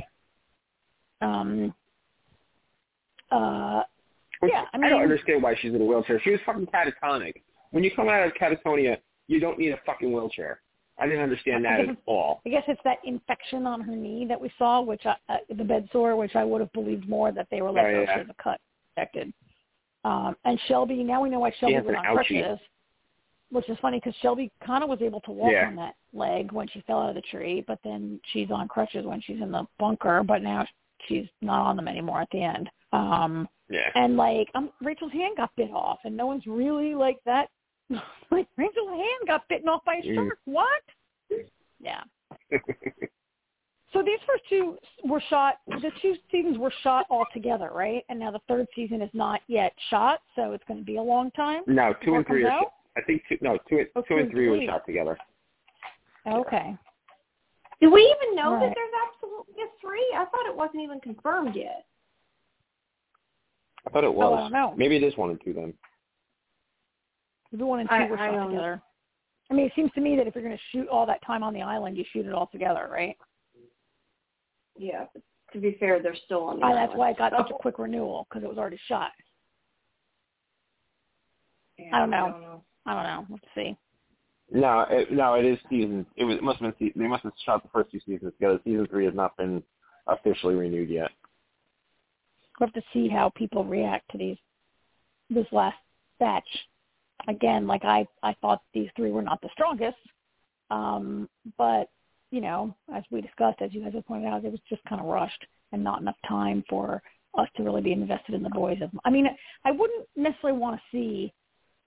um, 1.20 1.74
uh, 3.30 3.82
Which 4.40 4.52
Yeah, 4.52 4.64
I 4.72 4.86
I 4.86 4.88
don't 4.88 5.02
understand 5.02 5.42
why 5.42 5.54
she's 5.60 5.74
in 5.74 5.80
a 5.80 5.84
wheelchair. 5.84 6.20
She 6.22 6.30
was 6.30 6.40
fucking 6.46 6.66
catatonic. 6.66 7.42
When 7.70 7.84
you 7.84 7.90
come 7.94 8.08
out 8.08 8.26
of 8.26 8.32
catatonia, 8.34 8.98
you 9.26 9.40
don't 9.40 9.58
need 9.58 9.70
a 9.72 9.78
fucking 9.84 10.12
wheelchair. 10.12 10.60
I 10.98 11.06
didn't 11.06 11.22
understand 11.22 11.64
that 11.64 11.80
at 11.80 11.96
all. 12.06 12.40
I 12.46 12.50
guess 12.50 12.62
it's 12.68 12.80
that 12.84 12.98
infection 13.04 13.66
on 13.66 13.80
her 13.80 13.96
knee 13.96 14.26
that 14.28 14.40
we 14.40 14.50
saw, 14.58 14.80
which 14.80 15.04
I, 15.06 15.16
uh, 15.28 15.38
the 15.56 15.64
bed 15.64 15.88
sore, 15.92 16.14
which 16.16 16.36
I 16.36 16.44
would 16.44 16.60
have 16.60 16.72
believed 16.72 17.08
more 17.08 17.32
that 17.32 17.48
they 17.50 17.62
were 17.62 17.72
like, 17.72 17.86
Oh, 17.86 17.88
oh, 17.88 18.00
yeah. 18.02 18.14
she 18.14 18.18
has 18.20 18.28
a 18.30 18.42
cut 18.42 18.60
infected. 18.96 19.32
Um, 20.04 20.36
and 20.44 20.58
Shelby, 20.68 21.02
now 21.02 21.22
we 21.22 21.30
know 21.30 21.40
why 21.40 21.52
Shelby 21.58 21.80
was 21.80 21.94
on 21.96 22.04
crutches, 22.14 22.58
which 23.50 23.68
is 23.68 23.78
funny 23.80 23.98
because 23.98 24.14
Shelby 24.20 24.52
kind 24.64 24.84
of 24.84 24.90
was 24.90 25.00
able 25.02 25.20
to 25.22 25.32
walk 25.32 25.52
Yeah. 25.52 25.66
on 25.66 25.76
that 25.76 25.94
leg 26.12 26.52
when 26.52 26.68
she 26.68 26.80
fell 26.82 27.00
out 27.00 27.08
of 27.08 27.14
the 27.16 27.22
tree, 27.22 27.64
but 27.66 27.78
then 27.82 28.20
she's 28.32 28.50
on 28.50 28.68
crutches 28.68 29.04
when 29.04 29.20
she's 29.20 29.40
in 29.40 29.50
the 29.50 29.66
bunker, 29.78 30.22
but 30.22 30.42
now 30.42 30.64
she's 31.06 31.26
not 31.40 31.60
on 31.66 31.76
them 31.76 31.88
anymore 31.88 32.20
at 32.20 32.30
the 32.30 32.42
end. 32.42 32.70
Um, 32.92 33.48
Yeah. 33.68 33.90
and 33.96 34.16
like 34.16 34.48
um, 34.54 34.70
Rachel's 34.80 35.12
hand 35.12 35.38
got 35.38 35.54
bit 35.56 35.70
off, 35.72 35.98
and 36.04 36.16
no 36.16 36.26
one's 36.26 36.46
really 36.46 36.94
like 36.94 37.18
that. 37.24 37.48
like 38.30 38.46
Rachel's 38.56 38.90
hand 38.90 39.26
got 39.26 39.48
bitten 39.48 39.68
off 39.68 39.84
by 39.84 39.94
a 39.96 40.02
Mm. 40.02 40.14
shark. 40.14 40.38
What? 40.44 40.82
Yeah. 41.80 42.02
So 43.92 44.02
these 44.02 44.18
first 44.26 44.42
two 44.48 44.76
were 45.04 45.22
shot. 45.30 45.60
The 45.68 45.92
two 46.02 46.16
seasons 46.32 46.58
were 46.58 46.72
shot 46.82 47.06
all 47.10 47.24
together, 47.32 47.70
right? 47.72 48.04
And 48.08 48.18
now 48.18 48.32
the 48.32 48.40
third 48.48 48.66
season 48.74 49.00
is 49.00 49.10
not 49.12 49.40
yet 49.46 49.72
shot, 49.88 50.18
so 50.34 50.50
it's 50.50 50.64
going 50.66 50.80
to 50.80 50.84
be 50.84 50.96
a 50.96 51.02
long 51.02 51.30
time. 51.30 51.62
no, 51.68 51.94
two 52.04 52.16
and 52.16 52.26
three 52.26 52.42
are. 52.44 52.50
out? 52.50 52.72
I 52.96 53.02
think 53.02 53.22
two. 53.28 53.38
No, 53.40 53.56
two. 53.68 53.86
Oh, 53.94 54.02
two 54.08 54.16
and 54.16 54.28
three 54.32 54.48
were 54.48 54.60
shot 54.66 54.84
together. 54.84 55.16
Okay. 56.26 56.76
Do 57.80 57.88
we 57.92 58.00
even 58.00 58.34
know 58.34 58.54
Right. 58.54 58.66
that 58.66 58.74
there's 58.74 58.92
absolutely 59.14 59.62
a 59.62 59.66
three? 59.80 60.12
I 60.16 60.24
thought 60.24 60.46
it 60.46 60.56
wasn't 60.56 60.82
even 60.82 60.98
confirmed 60.98 61.54
yet. 61.54 61.84
I 63.86 63.90
thought 63.90 64.02
it 64.02 64.12
was. 64.12 64.24
Oh, 64.28 64.34
I 64.34 64.40
don't 64.40 64.52
know. 64.52 64.74
Maybe 64.76 64.96
it 64.96 65.04
is 65.04 65.16
one 65.16 65.30
and 65.30 65.40
two 65.44 65.52
then. 65.52 65.72
The 67.56 67.64
one 67.64 67.80
and 67.80 67.88
two 67.88 67.94
I- 67.94 68.06
were 68.10 68.16
shot 68.16 68.32
don't- 68.32 68.50
together. 68.50 68.82
I 69.50 69.54
mean, 69.54 69.66
it 69.66 69.72
seems 69.76 69.92
to 69.92 70.00
me 70.00 70.16
that 70.16 70.26
if 70.26 70.34
you're 70.34 70.42
going 70.42 70.56
to 70.56 70.62
shoot 70.72 70.88
all 70.88 71.04
that 71.06 71.20
time 71.22 71.42
on 71.42 71.52
the 71.52 71.60
island, 71.62 71.96
you 71.98 72.04
shoot 72.12 72.24
it 72.26 72.32
all 72.32 72.46
together, 72.46 72.88
right? 72.90 73.16
Yeah. 74.76 75.04
To 75.52 75.60
be 75.60 75.72
fair, 75.78 76.00
they're 76.02 76.16
still 76.16 76.44
on 76.44 76.58
the 76.58 76.64
Uh, 76.64 76.70
island. 76.70 76.88
that's 76.88 76.98
why 76.98 77.10
it 77.10 77.18
got 77.18 77.32
such 77.36 77.50
a 77.50 77.54
quick 77.54 77.78
renewal 77.78 78.26
because 78.28 78.42
it 78.42 78.48
was 78.48 78.56
already 78.58 78.78
shot. 78.88 79.12
Yeah, 81.78 81.90
I 81.94 81.98
don't 82.00 82.10
know. 82.10 82.16
I 82.26 82.30
don't 82.30 82.40
know. 82.40 82.64
I 82.86 82.94
don't 82.94 83.04
know. 83.04 83.26
Let's 83.34 83.54
see. 83.54 83.76
No, 84.50 84.80
it, 84.90 85.12
no, 85.12 85.34
it 85.34 85.44
is 85.44 85.58
season. 85.68 86.06
It 86.16 86.24
was. 86.24 86.36
It 86.36 86.42
must 86.42 86.60
have 86.60 86.76
been. 86.78 86.88
se- 86.88 86.98
They 86.98 87.06
must 87.08 87.22
have 87.24 87.32
shot 87.44 87.62
the 87.62 87.68
first 87.68 87.90
two 87.90 88.00
seasons 88.00 88.32
together. 88.34 88.58
Season 88.64 88.86
three 88.86 89.04
has 89.04 89.14
not 89.14 89.36
been 89.36 89.62
officially 90.06 90.54
renewed 90.54 90.88
yet. 90.90 91.10
We'll 92.58 92.68
have 92.68 92.74
to 92.74 92.82
see 92.92 93.08
how 93.08 93.30
people 93.30 93.64
react 93.64 94.10
to 94.12 94.18
these 94.18 94.38
this 95.30 95.46
last 95.52 95.78
batch. 96.18 96.48
Again, 97.28 97.66
like 97.66 97.84
I 97.84 98.06
I 98.22 98.34
thought 98.40 98.62
these 98.72 98.88
three 98.96 99.10
were 99.10 99.22
not 99.22 99.40
the 99.40 99.48
strongest, 99.52 99.96
um, 100.70 101.28
but 101.56 101.88
you 102.30 102.40
know, 102.40 102.74
as 102.92 103.04
we 103.10 103.20
discussed, 103.20 103.62
as 103.62 103.72
you 103.72 103.82
guys 103.82 103.94
have 103.94 104.06
pointed 104.06 104.28
out, 104.28 104.44
it 104.44 104.50
was 104.50 104.60
just 104.68 104.84
kind 104.84 105.00
of 105.00 105.06
rushed 105.06 105.46
and 105.72 105.82
not 105.82 106.00
enough 106.00 106.16
time 106.28 106.64
for 106.68 107.02
us 107.38 107.48
to 107.56 107.62
really 107.62 107.80
be 107.80 107.92
invested 107.92 108.34
in 108.34 108.42
the 108.42 108.50
boys. 108.50 108.78
As 108.82 108.90
I 109.04 109.10
mean, 109.10 109.26
I 109.64 109.70
wouldn't 109.70 110.06
necessarily 110.16 110.58
want 110.58 110.76
to 110.76 110.82
see 110.96 111.32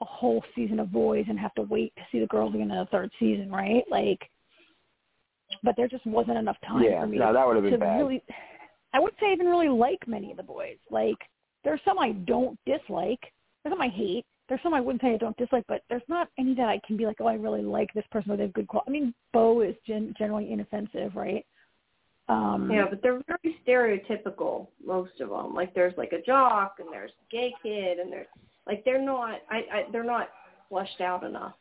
a 0.02 0.06
whole 0.06 0.44
season 0.56 0.80
of 0.80 0.92
boys 0.92 1.26
and 1.28 1.40
have 1.40 1.54
to 1.56 1.64
wait 1.64 1.94
to 1.98 2.04
see 2.12 2.20
the 2.20 2.28
girls 2.28 2.54
again 2.54 2.72
in 2.72 2.78
the 2.78 2.88
third 2.92 3.12
season, 3.20 3.52
right? 3.52 3.84
Like, 3.90 4.20
but 5.64 5.76
there 5.76 5.88
just 5.88 6.06
wasn't 6.06 6.38
enough 6.38 6.58
time 6.68 6.84
yeah, 6.84 7.02
for 7.02 7.08
me 7.08 7.18
no, 7.18 7.34
that 7.34 7.48
would 7.48 7.56
have 7.56 7.66
to 7.66 7.72
been 7.72 7.80
bad. 7.80 7.98
really 7.98 8.22
I 8.94 9.00
wouldn't 9.00 9.20
say 9.20 9.28
I 9.28 9.34
even 9.34 9.48
really 9.48 9.70
like 9.70 10.08
many 10.08 10.32
of 10.32 10.38
the 10.38 10.44
boys. 10.44 10.78
Like 10.90 11.18
there's 11.64 11.82
some 11.86 12.00
I 12.00 12.12
don't 12.12 12.58
dislike. 12.66 13.20
There's 13.64 13.74
some 13.74 13.82
I 13.82 13.90
hate. 13.90 14.26
There's 14.50 14.62
some 14.64 14.74
I 14.74 14.82
wouldn't 14.82 15.02
say 15.02 15.14
I 15.14 15.18
don't 15.18 15.36
dislike, 15.38 15.66
but 15.68 15.84
there's 15.90 16.02
not 16.08 16.30
any 16.38 16.54
that 16.56 16.70
I 16.70 16.80
can 16.88 16.96
be 16.96 17.06
like, 17.06 17.18
oh, 17.20 17.28
I 17.28 17.34
really 17.34 17.62
like 17.62 17.94
this 17.94 18.06
person 18.12 18.32
or 18.32 18.38
they 18.38 18.44
have 18.44 18.54
good 18.54 18.68
quality. 18.68 18.90
I 18.90 18.92
mean, 18.92 19.14
Bo 19.34 19.62
is 19.62 19.76
gen- 19.86 20.14
generally 20.18 20.52
inoffensive, 20.52 21.16
right? 21.16 21.46
Um, 22.30 22.70
Yeah, 22.72 22.86
but 22.90 23.02
they're 23.02 23.22
very 23.28 23.58
stereotypical, 23.66 24.68
most 24.86 25.20
of 25.20 25.30
them. 25.30 25.54
Like 25.54 25.74
there's 25.74 25.98
like 25.98 26.14
a 26.14 26.22
jock 26.22 26.76
and 26.80 26.88
there's 26.92 27.12
a 27.12 27.36
gay 27.36 27.54
kid 27.62 28.00
and 28.00 28.12
there's 28.12 28.28
like 28.66 28.84
they're 28.86 29.02
not 29.02 29.40
I, 29.50 29.58
I 29.72 29.86
they're 29.92 30.04
not 30.04 30.30
fleshed 30.70 31.02
out 31.02 31.24
enough. 31.24 31.54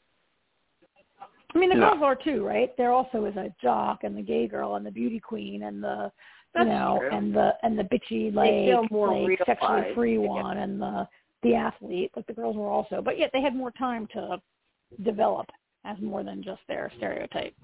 I 1.55 1.59
mean, 1.59 1.71
the 1.71 1.77
No. 1.77 1.91
girls 1.91 2.03
are 2.03 2.17
too, 2.17 2.45
right? 2.45 2.77
There 2.77 2.93
also 2.93 3.25
is 3.25 3.37
a 3.37 3.55
jock 3.63 4.05
and 4.05 4.17
the 4.17 4.23
gay 4.23 4.47
girl 4.47 4.75
and 4.75 4.85
the 4.85 4.91
beauty 4.91 5.21
queen 5.21 5.63
and 5.65 5.83
the 5.83 6.11
That's 6.55 6.67
you 6.67 6.73
know 6.73 6.99
true. 7.01 7.11
and 7.11 7.35
the 7.35 7.55
and 7.63 7.79
the 7.79 7.85
bitchy 7.85 8.35
They 8.35 8.67
feel 8.67 8.83
like 8.83 8.91
more 8.91 9.29
like 9.29 9.41
sexually 9.47 9.95
free 9.95 10.19
one 10.19 10.59
and 10.59 10.81
the 10.81 11.09
the 11.43 11.55
athlete. 11.55 12.11
Like 12.17 12.27
the 12.27 12.33
girls 12.33 12.57
were 12.57 12.69
also, 12.69 13.01
but 13.03 13.19
yet 13.19 13.31
they 13.33 13.41
had 13.41 13.55
more 13.55 13.71
time 13.73 14.09
to 14.15 14.41
develop 15.03 15.47
as 15.85 15.97
more 16.01 16.23
than 16.23 16.43
just 16.43 16.61
their 16.69 16.91
stereotype. 16.97 17.55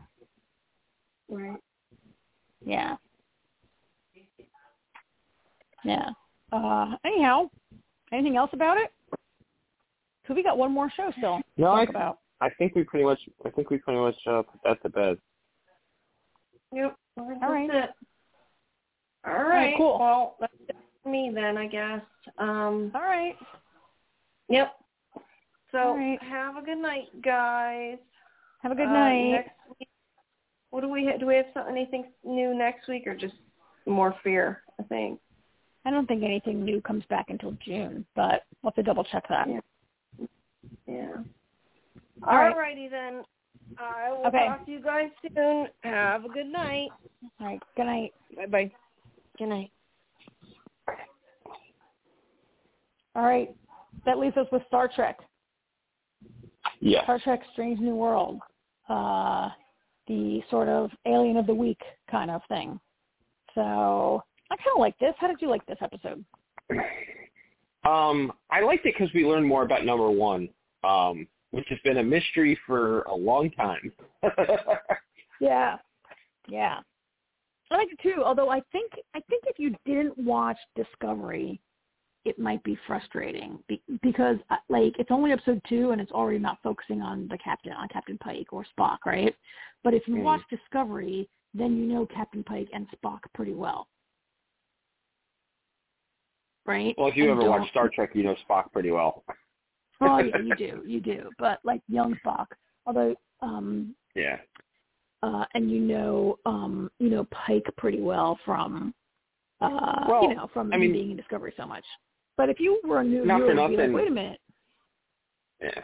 Right. 1.29 1.59
Yeah. 2.65 2.97
Yeah. 5.85 6.11
Uh, 6.53 6.97
anyhow, 7.05 7.51
anything 8.13 8.37
else 8.37 8.51
about 8.53 8.77
it? 8.77 8.93
Because 10.23 10.37
we 10.37 10.43
got 10.43 10.59
one 10.59 10.73
more 10.73 10.91
show 10.97 11.11
still 11.17 11.39
to 11.39 11.43
No, 11.57 11.67
talk 11.67 11.89
I, 11.89 11.91
about. 11.91 12.19
I 12.41 12.51
think 12.59 12.75
we 12.75 12.85
pretty 12.85 13.05
much. 13.05 13.19
I 13.45 13.51
think 13.51 13.71
we 13.71 13.79
pretty 13.79 14.01
much 14.01 14.17
uh, 14.27 14.43
put 14.43 14.61
that 14.65 14.83
to 14.83 14.89
bed. 14.89 15.19
Yep. 16.73 16.97
All 17.19 17.39
right. 17.41 17.71
It. 17.71 17.91
All 19.27 19.33
right. 19.35 19.49
right, 19.49 19.75
cool. 19.77 19.99
Well, 19.99 20.37
that's 20.41 20.53
it 20.69 20.77
for 21.03 21.09
me 21.09 21.31
then, 21.35 21.57
I 21.57 21.67
guess. 21.67 22.01
Um. 22.39 22.93
All 22.95 23.03
right. 23.03 23.35
Yep. 24.53 24.71
So 25.71 25.79
All 25.79 25.97
right. 25.97 26.23
have 26.23 26.57
a 26.59 26.63
good 26.63 26.77
night, 26.77 27.09
guys. 27.23 27.97
Have 28.63 28.73
a 28.73 28.75
good 28.75 28.89
Uh, 28.89 28.93
night. 28.93 29.31
Next 29.31 29.51
week, 29.81 29.89
what 30.69 30.83
do 30.83 30.89
we 30.91 31.07
ha- 31.07 31.17
do? 31.17 31.25
We 31.27 31.37
have 31.37 31.47
something 31.55 31.75
anything 31.75 32.13
new 32.23 32.55
next 32.55 32.87
week, 32.87 33.07
or 33.07 33.15
just 33.17 33.35
more 33.87 34.15
fear? 34.23 34.63
I 34.79 34.83
think. 34.85 35.19
I 35.87 35.91
don't 35.91 36.07
think 36.07 36.23
anything 36.23 36.63
new 36.65 36.83
comes 36.83 37.05
back 37.07 37.31
until 37.31 37.53
June, 37.65 38.05
but 38.15 38.45
we'll 38.63 38.71
have 38.71 38.75
to 38.75 38.83
double 38.83 39.05
check 39.05 39.25
that. 39.31 39.49
Yeah. 39.49 40.27
Yeah. 40.87 41.17
All 42.29 42.37
right. 42.37 42.55
Alrighty 42.55 42.91
then. 42.91 43.25
I 43.79 44.11
will 44.13 44.27
Okay. 44.27 44.47
talk 44.49 44.67
to 44.67 44.71
you 44.71 44.83
guys 44.83 45.09
soon. 45.35 45.69
Have 45.83 46.27
a 46.27 46.29
good 46.29 46.47
night. 46.47 46.91
All 47.41 47.47
right. 47.47 47.63
Good 47.75 47.87
night. 47.87 48.13
Bye 48.37 48.47
bye. 48.47 48.73
Good 49.39 49.49
night. 49.49 49.73
All 53.17 53.23
right. 53.23 53.55
That 54.05 54.19
leaves 54.19 54.37
us 54.37 54.47
with 54.53 54.63
Star 54.69 54.89
Trek. 54.95 55.19
Yeah. 56.81 57.05
Star 57.05 57.19
Trek 57.23 57.41
Strange 57.53 57.81
New 57.81 57.95
World. 57.95 58.41
Uh, 58.89 59.51
the 60.09 60.43
sort 60.51 60.69
of 60.69 60.91
alien 61.07 61.37
of 61.37 61.47
the 61.47 61.55
week 61.55 61.81
kind 62.11 62.31
of 62.31 62.41
thing. 62.49 62.81
So 63.55 64.23
I 64.51 64.57
kind 64.57 64.75
of 64.75 64.81
like 64.81 64.99
this. 64.99 65.15
How 65.19 65.29
did 65.29 65.41
you 65.41 65.49
like 65.49 65.65
this 65.67 65.79
episode? 65.81 66.25
Um, 67.85 68.33
I 68.51 68.61
liked 68.61 68.87
it 68.87 68.95
because 68.97 69.13
we 69.15 69.25
learned 69.25 69.47
more 69.47 69.63
about 69.63 69.85
number 69.85 70.11
one, 70.11 70.49
um, 70.85 71.27
which 71.51 71.67
has 71.69 71.79
been 71.85 71.99
a 71.99 72.03
mystery 72.03 72.59
for 72.67 73.03
a 73.03 73.15
long 73.15 73.51
time. 73.53 73.93
Yeah. 75.43 75.77
Yeah. 76.49 76.79
I 77.71 77.77
like 77.77 77.89
it 77.91 77.99
too. 78.01 78.23
Although 78.25 78.49
I 78.49 78.61
think 78.71 78.93
I 79.15 79.21
think 79.29 79.43
if 79.47 79.59
you 79.59 79.75
didn't 79.85 80.17
watch 80.17 80.59
Discovery, 80.77 81.61
it 82.25 82.39
might 82.39 82.63
be 82.63 82.79
frustrating 82.87 83.59
be- 83.69 83.83
because 84.03 84.37
uh, 84.51 84.57
like 84.69 84.95
it's 84.99 85.11
only 85.11 85.33
episode 85.33 85.61
two 85.69 85.91
and 85.91 86.01
it's 86.01 86.13
already 86.13 86.39
not 86.39 86.59
focusing 86.63 87.03
on 87.03 87.27
the 87.29 87.39
captain 87.39 87.73
on 87.73 87.89
Captain 87.89 88.17
Pike 88.19 88.53
or 88.53 88.65
Spock, 88.79 88.99
right? 89.07 89.35
But 89.85 89.95
if 89.95 90.07
you 90.07 90.17
Mhm. 90.17 90.23
watch 90.23 90.43
Discovery, 90.49 91.29
then 91.55 91.77
you 91.77 91.87
know 91.87 92.07
Captain 92.07 92.45
Pike 92.45 92.69
and 92.73 92.87
Spock 92.91 93.21
pretty 93.35 93.55
well, 93.55 93.89
right? 96.67 96.95
Well, 96.97 97.09
if 97.09 97.17
you 97.17 97.31
And 97.31 97.41
ever 97.41 97.51
watch 97.51 97.69
Star 97.71 97.89
Trek, 97.89 98.11
you 98.15 98.23
know 98.23 98.37
Spock 98.49 98.73
pretty 98.73 98.91
well. 98.91 99.25
Oh 100.01 100.19
yeah, 100.19 100.37
you 100.45 100.55
do, 100.57 100.83
you 100.87 101.01
do. 101.01 101.31
But 101.39 101.59
like 101.65 101.83
young 101.89 102.15
Spock, 102.25 102.47
although 102.87 103.15
um 103.41 103.95
Yeah. 104.15 104.39
uh 105.23 105.45
and 105.55 105.71
you 105.71 105.81
know 105.81 106.39
um 106.47 106.91
you 106.99 107.11
know 107.11 107.25
Pike 107.25 107.67
pretty 107.77 108.01
well 108.01 108.39
from 108.45 108.95
uh 109.61 110.05
Well, 110.09 110.23
you 110.29 110.35
know 110.37 110.49
from 110.53 110.73
I 110.73 110.77
mean- 110.77 110.93
being 110.93 111.11
in 111.11 111.17
Discovery 111.17 111.53
so 111.57 111.67
much. 111.67 111.85
But 112.37 112.49
if 112.49 112.59
you 112.61 112.81
were 112.85 113.01
a 113.01 113.05
new 113.05 113.25
Not 113.25 113.39
viewer, 113.43 113.69
be 113.69 113.77
like, 113.77 113.93
wait 113.93 114.09
a 114.09 114.11
minute. 114.11 114.41
Yeah. 115.61 115.83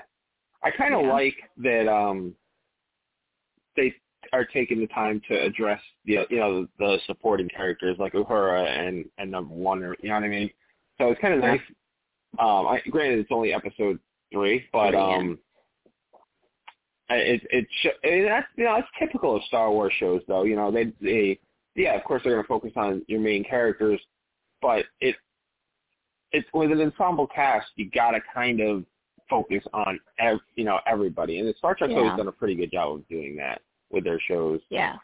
I 0.62 0.70
kind 0.70 0.94
of 0.94 1.02
Yeah. 1.02 1.12
like 1.12 1.36
that 1.58 1.88
um 1.88 2.34
they 3.76 3.94
are 4.32 4.44
taking 4.44 4.80
the 4.80 4.86
time 4.88 5.20
to 5.28 5.34
address 5.40 5.80
the 6.04 6.26
you 6.30 6.38
know 6.38 6.66
the 6.78 6.98
supporting 7.06 7.48
characters 7.48 7.96
like 7.98 8.12
Uhura 8.14 8.66
and 8.66 9.04
and 9.18 9.30
number 9.30 9.54
one 9.54 9.82
or 9.84 9.96
you 10.02 10.08
know 10.08 10.16
what 10.16 10.24
I 10.24 10.28
mean. 10.28 10.50
So 10.98 11.08
it's 11.10 11.20
kind 11.20 11.34
of 11.34 11.40
nice. 11.40 11.60
Um, 12.38 12.66
I, 12.66 12.82
granted 12.90 13.20
it's 13.20 13.30
only 13.30 13.52
episode 13.54 13.98
three, 14.32 14.66
but 14.72 14.90
Three, 14.90 14.98
yeah. 14.98 15.16
um, 15.16 15.38
I- 17.08 17.16
it 17.16 17.46
it 17.50 17.66
sh- 17.80 17.86
and 18.02 18.26
that's 18.26 18.46
you 18.56 18.64
know 18.64 18.74
that's 18.74 18.88
typical 18.98 19.36
of 19.36 19.42
Star 19.44 19.70
Wars 19.70 19.92
shows 19.98 20.22
though. 20.26 20.42
You 20.42 20.56
know 20.56 20.70
they 20.72 20.92
they 21.00 21.38
yeah 21.76 21.94
of 21.94 22.02
course 22.04 22.22
they're 22.24 22.32
going 22.34 22.44
to 22.44 22.48
focus 22.48 22.72
on 22.76 23.02
your 23.06 23.20
main 23.20 23.44
characters, 23.44 24.00
but 24.60 24.84
it 25.00 25.14
it's 26.32 26.48
with 26.52 26.72
an 26.72 26.80
ensemble 26.80 27.26
cast 27.26 27.66
you 27.76 27.90
got 27.90 28.12
to 28.12 28.20
kind 28.34 28.60
of 28.60 28.84
focus 29.30 29.62
on 29.72 29.98
ev- 30.18 30.40
you 30.54 30.64
know 30.64 30.80
everybody, 30.86 31.38
and 31.38 31.48
the 31.48 31.54
Star 31.58 31.74
Trek's 31.74 31.92
Yeah. 31.92 31.98
always 31.98 32.16
done 32.16 32.28
a 32.28 32.32
pretty 32.32 32.54
good 32.54 32.70
job 32.72 32.96
of 32.96 33.08
doing 33.08 33.36
that 33.36 33.60
with 33.90 34.04
their 34.04 34.20
shows. 34.20 34.60
Yeah. 34.70 34.96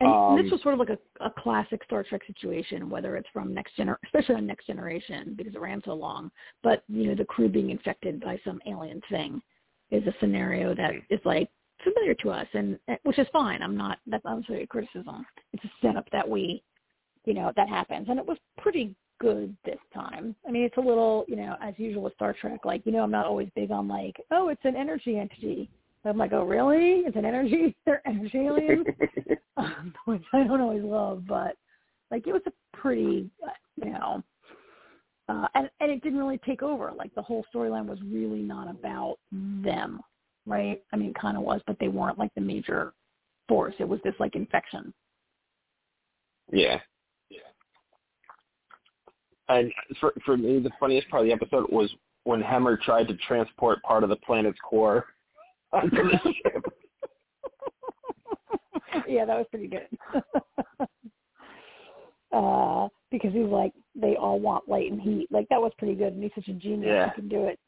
And 0.00 0.08
Um, 0.08 0.42
this 0.42 0.50
was 0.50 0.62
sort 0.62 0.72
of 0.74 0.80
like 0.80 0.88
a, 0.88 0.98
a 1.24 1.30
classic 1.30 1.84
Star 1.84 2.02
Trek 2.02 2.22
situation, 2.26 2.88
whether 2.88 3.16
it's 3.16 3.28
from 3.32 3.52
next 3.52 3.76
gener, 3.76 3.96
especially 4.04 4.36
on 4.36 4.46
Next 4.46 4.66
Generation 4.66 5.34
because 5.36 5.54
it 5.54 5.60
ran 5.60 5.82
so 5.84 5.92
long. 5.94 6.30
But 6.62 6.84
you 6.88 7.08
know, 7.08 7.14
the 7.14 7.24
crew 7.26 7.48
being 7.48 7.70
infected 7.70 8.20
by 8.20 8.40
some 8.44 8.60
alien 8.66 9.02
thing 9.10 9.42
is 9.90 10.06
a 10.06 10.14
scenario 10.20 10.74
that 10.74 10.94
is 11.10 11.20
like 11.24 11.50
familiar 11.84 12.14
to 12.14 12.30
us, 12.30 12.46
and 12.54 12.78
which 13.02 13.18
is 13.18 13.26
fine. 13.32 13.62
I'm 13.62 13.76
not 13.76 13.98
that's 14.06 14.24
not 14.24 14.36
necessarily 14.36 14.64
a 14.64 14.68
criticism. 14.68 15.26
It's 15.52 15.64
a 15.64 15.70
setup 15.82 16.08
that 16.12 16.28
we, 16.28 16.62
you 17.24 17.34
know, 17.34 17.52
that 17.56 17.68
happens, 17.68 18.08
and 18.08 18.18
it 18.18 18.26
was 18.26 18.38
pretty 18.58 18.94
good 19.20 19.54
this 19.64 19.78
time. 19.94 20.34
I 20.48 20.50
mean, 20.50 20.64
it's 20.64 20.76
a 20.78 20.80
little, 20.80 21.24
you 21.28 21.36
know, 21.36 21.56
as 21.62 21.74
usual 21.76 22.02
with 22.02 22.14
Star 22.14 22.34
Trek. 22.40 22.60
Like, 22.64 22.84
you 22.84 22.92
know, 22.92 23.02
I'm 23.02 23.10
not 23.10 23.26
always 23.26 23.48
big 23.54 23.70
on 23.70 23.86
like, 23.86 24.16
oh, 24.30 24.48
it's 24.48 24.64
an 24.64 24.76
energy 24.76 25.18
entity. 25.18 25.70
I'm 26.04 26.16
like, 26.16 26.32
oh, 26.32 26.44
really? 26.44 27.02
It's 27.06 27.16
an 27.16 27.26
energy? 27.26 27.76
They're 27.86 28.02
energy 28.06 28.38
aliens? 28.38 28.86
um, 29.56 29.94
which 30.06 30.22
I 30.32 30.44
don't 30.44 30.60
always 30.60 30.82
love, 30.82 31.24
but 31.28 31.56
like 32.10 32.26
it 32.26 32.32
was 32.32 32.42
a 32.46 32.76
pretty, 32.76 33.30
uh, 33.46 33.50
you 33.76 33.92
know, 33.92 34.22
uh, 35.28 35.46
and 35.54 35.70
and 35.80 35.90
it 35.92 36.02
didn't 36.02 36.18
really 36.18 36.38
take 36.38 36.62
over. 36.62 36.90
Like 36.96 37.14
the 37.14 37.22
whole 37.22 37.44
storyline 37.54 37.86
was 37.86 37.98
really 38.02 38.40
not 38.40 38.68
about 38.68 39.18
them, 39.30 40.00
right? 40.46 40.82
I 40.92 40.96
mean, 40.96 41.10
it 41.10 41.20
kind 41.20 41.36
of 41.36 41.44
was, 41.44 41.60
but 41.66 41.76
they 41.78 41.88
weren't 41.88 42.18
like 42.18 42.34
the 42.34 42.40
major 42.40 42.94
force. 43.48 43.74
It 43.78 43.88
was 43.88 44.00
this 44.02 44.14
like 44.18 44.34
infection. 44.34 44.92
yeah. 46.52 46.80
And 49.50 49.72
for 49.98 50.12
for 50.24 50.36
me, 50.36 50.60
the 50.60 50.70
funniest 50.78 51.08
part 51.10 51.22
of 51.22 51.26
the 51.26 51.32
episode 51.32 51.66
was 51.70 51.92
when 52.24 52.40
Hemmer 52.40 52.80
tried 52.80 53.08
to 53.08 53.16
transport 53.16 53.82
part 53.82 54.04
of 54.04 54.08
the 54.08 54.16
planet's 54.16 54.58
core 54.62 55.06
onto 55.72 55.96
the 55.96 56.18
ship. 56.22 56.64
yeah, 59.08 59.24
that 59.24 59.36
was 59.36 59.46
pretty 59.50 59.66
good. 59.66 59.88
uh, 62.32 62.88
because 63.10 63.32
he's 63.32 63.46
like, 63.46 63.72
they 64.00 64.14
all 64.14 64.38
want 64.38 64.68
light 64.68 64.90
and 64.90 65.00
heat. 65.00 65.26
Like 65.32 65.48
that 65.48 65.60
was 65.60 65.72
pretty 65.78 65.96
good, 65.96 66.12
and 66.12 66.22
he's 66.22 66.32
such 66.36 66.46
a 66.48 66.52
genius. 66.52 66.86
Yeah. 66.88 67.10
He 67.10 67.20
can 67.20 67.28
do 67.28 67.46
it. 67.46 67.58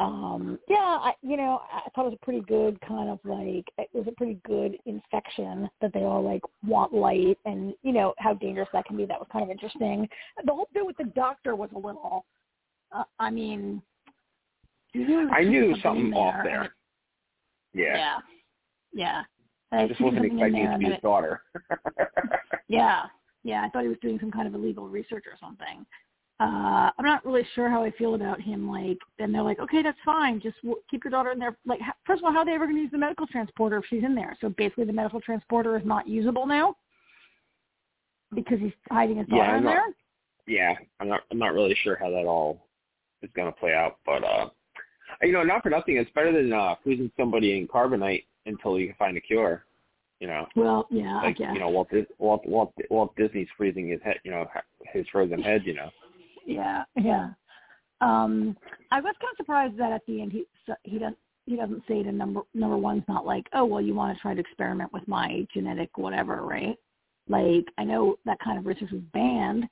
Um, 0.00 0.58
yeah, 0.68 0.76
I, 1.00 1.12
you 1.22 1.36
know, 1.36 1.60
I 1.72 1.88
thought 1.90 2.06
it 2.06 2.10
was 2.10 2.18
a 2.20 2.24
pretty 2.24 2.40
good 2.40 2.80
kind 2.80 3.08
of 3.08 3.20
like 3.24 3.64
it 3.78 3.88
was 3.92 4.06
a 4.08 4.12
pretty 4.12 4.40
good 4.44 4.76
infection 4.86 5.70
that 5.80 5.92
they 5.92 6.02
all 6.02 6.22
like 6.22 6.42
want 6.66 6.92
light, 6.92 7.38
and 7.44 7.74
you 7.82 7.92
know 7.92 8.12
how 8.18 8.34
dangerous 8.34 8.68
that 8.72 8.86
can 8.86 8.96
be. 8.96 9.06
That 9.06 9.20
was 9.20 9.28
kind 9.32 9.44
of 9.44 9.50
interesting. 9.50 10.08
The 10.44 10.52
whole 10.52 10.68
bit 10.74 10.84
with 10.84 10.96
the 10.96 11.04
doctor 11.04 11.54
was 11.54 11.70
a 11.76 11.78
little. 11.78 12.24
Uh, 12.90 13.04
I 13.20 13.30
mean, 13.30 13.80
knew 14.94 15.30
I 15.30 15.44
knew 15.44 15.60
there 15.60 15.68
was 15.70 15.82
something 15.82 16.08
in 16.08 16.14
off 16.14 16.42
there. 16.42 16.74
Yeah. 17.72 17.96
yeah, 17.96 18.18
yeah. 18.92 19.22
And 19.70 19.80
I 19.80 19.84
I 19.84 19.88
just 19.88 20.00
wasn't 20.00 20.22
something 20.22 20.38
expecting 20.38 20.64
it 20.64 20.72
to 20.72 20.78
be 20.78 20.84
his 20.86 21.02
daughter. 21.02 21.42
yeah, 22.68 23.04
yeah. 23.44 23.62
I 23.64 23.68
thought 23.68 23.82
he 23.82 23.88
was 23.88 23.98
doing 24.02 24.18
some 24.18 24.32
kind 24.32 24.48
of 24.48 24.54
illegal 24.54 24.88
research 24.88 25.24
or 25.26 25.36
something. 25.40 25.86
Uh, 26.40 26.90
I'm 26.98 27.04
not 27.04 27.24
really 27.24 27.46
sure 27.54 27.70
how 27.70 27.84
I 27.84 27.92
feel 27.92 28.14
about 28.16 28.40
him. 28.40 28.68
Like, 28.68 28.98
and 29.20 29.32
they're 29.32 29.42
like, 29.42 29.60
okay, 29.60 29.82
that's 29.82 29.98
fine. 30.04 30.40
Just 30.40 30.56
w- 30.62 30.80
keep 30.90 31.04
your 31.04 31.12
daughter 31.12 31.30
in 31.30 31.38
there. 31.38 31.56
Like, 31.64 31.78
first 32.04 32.20
of 32.20 32.24
all, 32.24 32.32
how 32.32 32.38
are 32.40 32.44
they 32.44 32.52
ever 32.54 32.66
going 32.66 32.76
to 32.76 32.82
use 32.82 32.90
the 32.90 32.98
medical 32.98 33.26
transporter 33.26 33.76
if 33.78 33.84
she's 33.88 34.02
in 34.02 34.14
there? 34.16 34.36
So 34.40 34.48
basically, 34.48 34.84
the 34.84 34.92
medical 34.92 35.20
transporter 35.20 35.76
is 35.78 35.86
not 35.86 36.08
usable 36.08 36.44
now 36.46 36.76
because 38.34 38.58
he's 38.58 38.72
hiding 38.90 39.18
his 39.18 39.26
Yeah, 39.28 39.36
daughter 39.36 39.50
I'm 39.52 39.58
in 39.58 39.64
not- 39.64 39.70
there. 39.70 39.84
yeah, 40.46 40.74
I'm 41.00 41.08
not 41.08 41.20
I'm 41.30 41.38
not 41.38 41.54
really 41.54 41.74
sure 41.82 41.96
how 41.96 42.10
that 42.10 42.26
all 42.26 42.66
is 43.22 43.30
going 43.34 43.50
to 43.52 43.58
play 43.58 43.72
out, 43.72 43.98
but 44.04 44.24
uh, 44.24 44.48
you 45.22 45.32
know, 45.32 45.44
not 45.44 45.62
for 45.62 45.70
nothing, 45.70 45.96
it's 45.96 46.10
better 46.10 46.32
than 46.32 46.52
uh, 46.52 46.74
freezing 46.82 47.10
somebody 47.16 47.56
in 47.56 47.68
carbonite 47.68 48.24
until 48.46 48.78
you 48.78 48.88
can 48.88 48.96
find 48.96 49.16
a 49.16 49.20
cure. 49.20 49.64
You 50.20 50.26
know, 50.28 50.46
Well, 50.56 50.86
yeah, 50.90 51.16
I 51.18 51.26
like 51.26 51.38
guess. 51.38 51.50
you 51.54 51.60
know, 51.60 51.68
Walt, 51.68 51.88
Walt 52.18 52.46
Walt 52.46 52.72
Walt 52.90 53.14
Disney's 53.16 53.48
freezing 53.56 53.88
his 53.88 54.00
head, 54.02 54.16
you 54.24 54.30
know, 54.32 54.46
his 54.92 55.06
frozen 55.12 55.42
head. 55.42 55.62
You 55.64 55.74
know, 55.74 55.90
Yeah, 56.44 56.84
yeah. 56.96 57.30
Um, 58.00 58.56
I 58.90 59.00
was 59.00 59.14
kind 59.20 59.32
of 59.32 59.36
surprised 59.36 59.78
that 59.78 59.92
at 59.92 60.02
the 60.06 60.20
end 60.20 60.32
he 60.32 60.44
he 60.82 60.98
doesn't 60.98 61.16
he 61.46 61.56
doesn't 61.56 61.82
say 61.88 62.02
to 62.02 62.12
number 62.12 62.42
number 62.54 62.76
one's 62.76 63.04
not 63.08 63.26
like 63.26 63.46
oh 63.52 63.64
well 63.64 63.80
you 63.80 63.94
want 63.94 64.16
to 64.16 64.20
try 64.20 64.34
to 64.34 64.40
experiment 64.40 64.92
with 64.92 65.06
my 65.08 65.46
genetic 65.54 65.96
whatever 65.96 66.42
right? 66.42 66.76
Like 67.28 67.64
I 67.78 67.84
know 67.84 68.16
that 68.26 68.38
kind 68.44 68.58
of 68.58 68.66
research 68.66 68.90
was 68.90 69.00
banned 69.12 69.64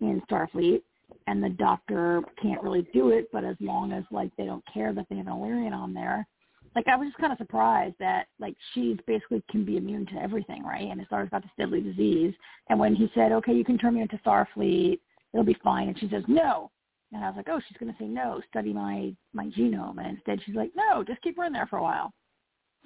in 0.00 0.22
Starfleet 0.30 0.82
and 1.26 1.42
the 1.42 1.48
doctor 1.50 2.22
can't 2.40 2.62
really 2.62 2.86
do 2.92 3.10
it 3.10 3.28
but 3.32 3.44
as 3.44 3.56
long 3.60 3.92
as 3.92 4.04
like 4.10 4.30
they 4.36 4.44
don't 4.44 4.64
care 4.72 4.92
that 4.92 5.06
they 5.08 5.16
have 5.16 5.26
an 5.26 5.32
Illyrian 5.32 5.72
on 5.72 5.94
there 5.94 6.26
like 6.74 6.86
I 6.88 6.96
was 6.96 7.08
just 7.08 7.18
kind 7.18 7.32
of 7.32 7.38
surprised 7.38 7.96
that 8.00 8.26
like 8.38 8.56
she's 8.74 8.98
basically 9.06 9.42
can 9.50 9.64
be 9.64 9.78
immune 9.78 10.06
to 10.06 10.20
everything 10.20 10.62
right? 10.64 10.88
And 10.90 11.00
as 11.00 11.06
far 11.08 11.22
as 11.22 11.30
got 11.30 11.42
this 11.42 11.50
deadly 11.58 11.80
disease. 11.80 12.34
And 12.68 12.78
when 12.78 12.94
he 12.94 13.10
said 13.14 13.32
okay 13.32 13.54
you 13.54 13.64
can 13.64 13.78
turn 13.78 13.94
me 13.94 14.02
into 14.02 14.18
Starfleet 14.18 15.00
it'll 15.32 15.44
be 15.44 15.56
fine. 15.62 15.88
And 15.88 15.98
she 15.98 16.08
says, 16.08 16.24
no. 16.28 16.70
And 17.12 17.24
I 17.24 17.28
was 17.28 17.36
like, 17.36 17.48
oh, 17.48 17.60
she's 17.66 17.78
going 17.78 17.92
to 17.92 17.98
say 17.98 18.06
no, 18.06 18.40
study 18.50 18.72
my, 18.72 19.14
my 19.32 19.46
genome. 19.46 19.98
And 19.98 20.16
instead 20.16 20.40
she's 20.44 20.54
like, 20.54 20.72
no, 20.76 21.02
just 21.02 21.22
keep 21.22 21.36
her 21.36 21.44
in 21.44 21.52
there 21.52 21.66
for 21.66 21.78
a 21.78 21.82
while. 21.82 22.12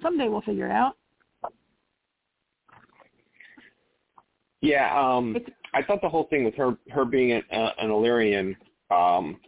Someday 0.01 0.29
we'll 0.29 0.41
figure 0.41 0.65
it 0.65 0.71
out. 0.71 0.95
yeah. 4.63 4.97
Um, 4.97 5.35
I 5.73 5.83
thought 5.83 6.01
the 6.01 6.09
whole 6.09 6.27
thing 6.29 6.45
with 6.45 6.55
her 6.55 6.77
her 6.89 7.03
being 7.05 7.33
an, 7.33 7.43
uh, 7.51 7.71
an 7.79 7.91
Illyrian 7.91 8.55
um, 8.89 9.39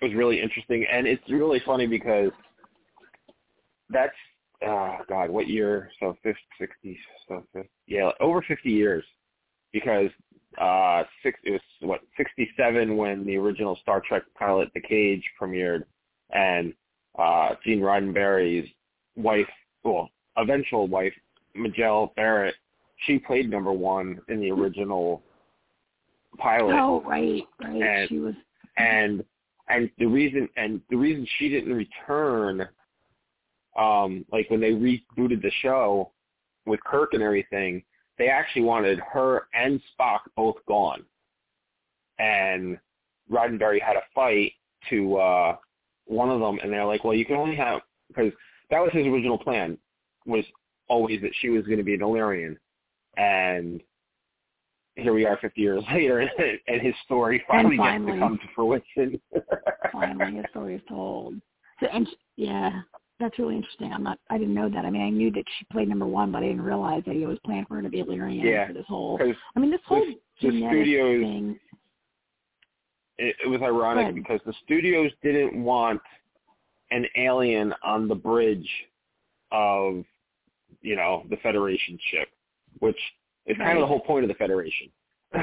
was 0.00 0.14
really 0.14 0.40
interesting, 0.40 0.86
and 0.90 1.06
it's 1.06 1.22
really 1.28 1.60
funny 1.66 1.86
because 1.86 2.30
that's 3.90 4.14
uh, 4.66 4.98
God, 5.08 5.30
what 5.30 5.48
year? 5.48 5.90
So 6.00 6.16
50, 6.22 6.40
60, 6.58 6.98
so 7.28 7.44
50, 7.52 7.68
yeah, 7.86 8.10
over 8.20 8.42
fifty 8.42 8.70
years, 8.70 9.04
because 9.72 10.10
uh, 10.60 11.02
six 11.22 11.38
it 11.44 11.52
was 11.52 11.60
what 11.80 12.00
sixty 12.16 12.50
seven 12.56 12.96
when 12.96 13.24
the 13.24 13.36
original 13.36 13.76
Star 13.82 14.02
Trek 14.06 14.22
pilot 14.38 14.70
The 14.74 14.80
Cage 14.80 15.22
premiered, 15.40 15.84
and 16.30 16.72
uh, 17.18 17.50
Gene 17.64 17.80
Roddenberry's 17.80 18.68
wife, 19.16 19.48
well, 19.84 20.08
eventual 20.36 20.86
wife, 20.86 21.12
Majel 21.54 22.12
Barrett, 22.16 22.54
she 23.06 23.18
played 23.18 23.50
number 23.50 23.72
one 23.72 24.20
in 24.28 24.40
the 24.40 24.50
original 24.50 25.22
pilot 26.38 26.74
oh, 26.74 27.02
right, 27.02 27.42
right. 27.60 27.82
And- 27.82 28.08
she 28.08 28.18
was, 28.18 28.34
and 28.76 29.24
and 29.68 29.90
the 29.98 30.06
reason 30.06 30.48
and 30.56 30.80
the 30.90 30.96
reason 30.96 31.26
she 31.38 31.48
didn't 31.48 31.74
return 31.74 32.66
um 33.78 34.24
like 34.32 34.48
when 34.50 34.60
they 34.60 34.70
rebooted 34.70 35.42
the 35.42 35.50
show 35.62 36.12
with 36.66 36.82
Kirk 36.84 37.14
and 37.14 37.22
everything 37.22 37.82
they 38.18 38.28
actually 38.28 38.62
wanted 38.62 39.00
her 39.12 39.46
and 39.54 39.80
Spock 39.98 40.20
both 40.36 40.56
gone 40.66 41.04
and 42.18 42.78
Roddenberry 43.30 43.80
had 43.80 43.96
a 43.96 44.02
fight 44.14 44.52
to 44.90 45.16
uh 45.16 45.56
one 46.06 46.30
of 46.30 46.40
them 46.40 46.58
and 46.62 46.72
they're 46.72 46.84
like 46.84 47.04
well 47.04 47.14
you 47.14 47.24
can 47.24 47.36
only 47.36 47.56
have 47.56 47.80
because 48.08 48.32
that 48.70 48.80
was 48.80 48.90
his 48.92 49.06
original 49.06 49.38
plan 49.38 49.78
was 50.26 50.44
always 50.88 51.20
that 51.22 51.32
she 51.40 51.48
was 51.48 51.64
going 51.64 51.78
to 51.78 51.84
be 51.84 51.94
an 51.94 52.02
Illyrian 52.02 52.58
and 53.16 53.80
here 54.98 55.14
we 55.14 55.24
are 55.24 55.38
50 55.40 55.60
years 55.60 55.82
later, 55.92 56.20
and 56.20 56.80
his 56.82 56.94
story 57.04 57.42
finally, 57.48 57.76
finally. 57.76 58.12
gets 58.12 58.16
to 58.16 58.20
come 58.20 58.38
to 58.38 58.44
fruition. 58.54 59.20
finally, 59.92 60.36
his 60.36 60.44
story 60.50 60.74
is 60.76 60.82
told. 60.88 61.34
So, 61.80 61.86
and 61.92 62.08
yeah, 62.36 62.80
that's 63.20 63.38
really 63.38 63.56
interesting. 63.56 63.92
I'm 63.92 64.02
not. 64.02 64.18
I 64.30 64.38
didn't 64.38 64.54
know 64.54 64.68
that. 64.68 64.84
I 64.84 64.90
mean, 64.90 65.02
I 65.02 65.10
knew 65.10 65.30
that 65.32 65.44
she 65.58 65.64
played 65.72 65.88
number 65.88 66.06
one, 66.06 66.30
but 66.32 66.38
I 66.42 66.46
didn't 66.46 66.62
realize 66.62 67.02
that 67.06 67.14
he 67.14 67.26
was 67.26 67.38
planning 67.44 67.66
for 67.66 67.76
her 67.76 67.82
to 67.82 67.88
be 67.88 68.00
Illyrian 68.00 68.46
Yeah, 68.46 68.66
for 68.68 68.72
this 68.72 68.86
whole. 68.86 69.18
I 69.56 69.58
mean, 69.60 69.70
this 69.70 69.80
whole 69.86 70.04
the- 70.04 70.20
the 70.40 70.60
studios- 70.68 71.22
thing. 71.22 71.60
it, 73.18 73.34
it 73.44 73.48
was 73.48 73.60
ironic 73.62 74.14
because 74.14 74.40
the 74.46 74.52
studios 74.64 75.10
didn't 75.22 75.62
want 75.62 76.00
an 76.90 77.06
alien 77.16 77.74
on 77.82 78.08
the 78.08 78.14
bridge 78.14 78.68
of, 79.50 80.04
you 80.80 80.94
know, 80.96 81.24
the 81.28 81.36
Federation 81.38 81.98
ship, 82.10 82.28
which 82.78 82.98
is 83.46 83.56
kind 83.56 83.76
of 83.76 83.80
the 83.82 83.86
whole 83.86 84.00
point 84.00 84.24
of 84.24 84.28
the 84.28 84.34
Federation. 84.34 84.88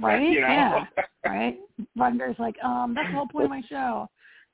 Right? 0.00 0.22
You 0.22 0.40
know? 0.40 0.46
Yeah. 0.46 0.84
Right? 1.24 1.58
Roddenberry's 1.98 2.38
like, 2.38 2.54
um, 2.64 2.94
that's 2.94 3.08
the 3.08 3.14
whole 3.14 3.26
point 3.26 3.44
of 3.44 3.50
my 3.50 3.62
show. 3.68 4.08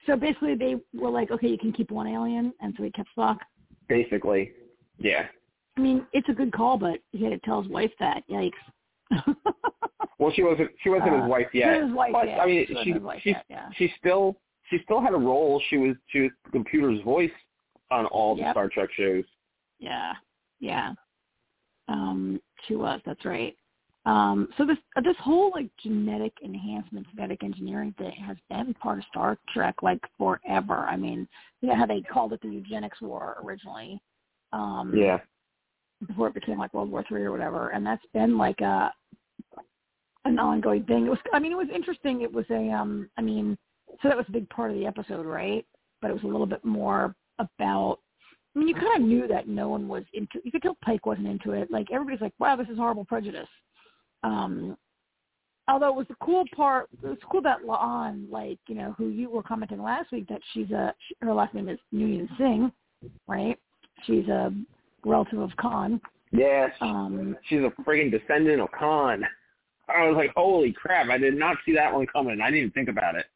So 0.06 0.16
basically, 0.16 0.54
they 0.54 0.76
were 0.94 1.10
like, 1.10 1.30
okay, 1.30 1.48
you 1.48 1.58
can 1.58 1.72
keep 1.72 1.90
one 1.90 2.06
alien, 2.06 2.52
and 2.60 2.74
so 2.76 2.82
he 2.84 2.90
kept 2.90 3.08
Spock. 3.16 3.38
Basically, 3.88 4.52
yeah. 4.98 5.26
I 5.76 5.80
mean, 5.80 6.06
it's 6.12 6.28
a 6.28 6.32
good 6.32 6.52
call, 6.52 6.76
but 6.78 6.98
he 7.12 7.22
had 7.24 7.30
to 7.30 7.38
tell 7.38 7.62
his 7.62 7.70
wife 7.70 7.92
that. 8.00 8.22
Yikes. 8.28 8.52
Well, 10.18 10.32
she 10.34 10.42
wasn't. 10.42 10.70
She 10.82 10.90
wasn't 10.90 11.10
Uh, 11.14 11.20
his 11.22 11.30
wife 11.30 11.46
She 11.52 11.58
yet. 11.58 11.80
was 11.80 11.88
his 11.90 11.96
wife 11.96 12.12
but 12.12 12.26
yet. 12.26 12.40
I 12.40 12.46
mean, 12.46 12.66
she, 12.66 12.74
she 12.74 12.94
she 13.22 13.30
yet, 13.30 13.44
yeah. 13.48 13.68
she 13.76 13.92
still 13.98 14.36
she 14.68 14.78
still 14.82 15.00
had 15.00 15.14
a 15.14 15.16
role. 15.16 15.62
She 15.70 15.78
was 15.78 15.94
she 16.08 16.22
was 16.22 16.30
the 16.44 16.50
computer's 16.50 17.00
voice 17.02 17.30
on 17.92 18.04
all 18.06 18.34
the 18.34 18.42
Yep. 18.42 18.52
Star 18.52 18.68
Trek 18.68 18.90
shows. 18.96 19.24
Yeah, 19.78 20.14
yeah. 20.58 20.92
Um, 21.86 22.40
she 22.66 22.74
was. 22.74 23.00
That's 23.06 23.24
right. 23.24 23.54
Um, 24.08 24.48
so 24.56 24.64
this 24.64 24.78
uh, 24.96 25.02
this 25.02 25.16
whole 25.20 25.50
like 25.54 25.68
genetic 25.82 26.32
enhancement, 26.42 27.06
genetic 27.14 27.44
engineering 27.44 27.94
thing 27.98 28.14
has 28.26 28.38
been 28.48 28.72
part 28.74 28.98
of 28.98 29.04
Star 29.10 29.36
Trek 29.52 29.82
like 29.82 30.00
forever. 30.16 30.86
I 30.88 30.96
mean, 30.96 31.28
you 31.60 31.68
know 31.68 31.76
how 31.76 31.84
they 31.84 32.00
called 32.00 32.32
it 32.32 32.40
the 32.40 32.48
eugenics 32.48 33.02
war 33.02 33.36
originally. 33.44 34.00
Um, 34.54 34.96
Yeah. 34.96 35.18
Before 36.06 36.28
it 36.28 36.34
became 36.34 36.58
like 36.58 36.72
World 36.72 36.90
War 36.90 37.04
Three 37.06 37.24
or 37.24 37.32
whatever, 37.32 37.70
and 37.70 37.84
that's 37.84 38.04
been 38.14 38.38
like 38.38 38.60
a 38.60 38.90
an 40.24 40.38
ongoing 40.38 40.84
thing. 40.84 41.04
It 41.06 41.10
was. 41.10 41.18
I 41.34 41.38
mean, 41.38 41.52
it 41.52 41.58
was 41.58 41.68
interesting. 41.74 42.22
It 42.22 42.32
was 42.32 42.46
a. 42.50 42.70
Um. 42.70 43.10
I 43.18 43.20
mean, 43.20 43.58
so 44.00 44.08
that 44.08 44.16
was 44.16 44.26
a 44.28 44.32
big 44.32 44.48
part 44.48 44.70
of 44.70 44.78
the 44.78 44.86
episode, 44.86 45.26
right? 45.26 45.66
But 46.00 46.10
it 46.10 46.14
was 46.14 46.22
a 46.22 46.28
little 46.28 46.46
bit 46.46 46.64
more 46.64 47.14
about 47.40 47.98
I 48.54 48.58
mean, 48.58 48.68
you 48.68 48.74
kind 48.74 48.96
of 48.96 49.08
knew 49.08 49.28
that 49.28 49.48
no 49.48 49.68
one 49.68 49.86
was 49.86 50.04
into. 50.14 50.40
You 50.44 50.50
could 50.50 50.62
tell 50.62 50.78
Pike 50.82 51.04
wasn't 51.04 51.26
into 51.26 51.52
it. 51.52 51.70
Like 51.70 51.88
everybody's 51.92 52.20
like, 52.20 52.32
"Wow, 52.38 52.56
this 52.56 52.68
is 52.68 52.78
horrible 52.78 53.04
prejudice." 53.04 53.48
Um, 54.22 54.76
although 55.68 55.88
it 55.88 55.94
was 55.94 56.06
the 56.08 56.16
cool 56.22 56.44
part. 56.54 56.88
It 57.02 57.06
was 57.06 57.18
cool 57.30 57.42
that 57.42 57.62
La'an, 57.62 58.30
like 58.30 58.58
you 58.66 58.74
know, 58.74 58.94
who 58.96 59.08
you 59.08 59.30
were 59.30 59.42
commenting 59.42 59.82
last 59.82 60.12
week, 60.12 60.28
that 60.28 60.40
she's 60.52 60.70
a 60.70 60.94
her 61.20 61.34
last 61.34 61.54
name 61.54 61.68
is 61.68 61.78
Noonien 61.94 62.28
Singh, 62.36 62.72
right? 63.26 63.58
She's 64.06 64.26
a 64.28 64.52
relative 65.04 65.40
of 65.40 65.50
Khan. 65.56 66.00
Yes. 66.32 66.70
Um, 66.80 67.36
She's 67.48 67.60
a 67.60 67.72
friggin' 67.82 68.10
descendant 68.10 68.60
of 68.60 68.70
Khan. 68.72 69.24
I 69.88 70.06
was 70.06 70.16
like, 70.16 70.32
holy 70.36 70.72
crap! 70.72 71.08
I 71.08 71.16
did 71.16 71.34
not 71.34 71.56
see 71.64 71.74
that 71.74 71.92
one 71.92 72.06
coming. 72.06 72.40
I 72.40 72.46
didn't 72.46 72.58
even 72.58 72.70
think 72.72 72.88
about 72.88 73.14
it. 73.14 73.26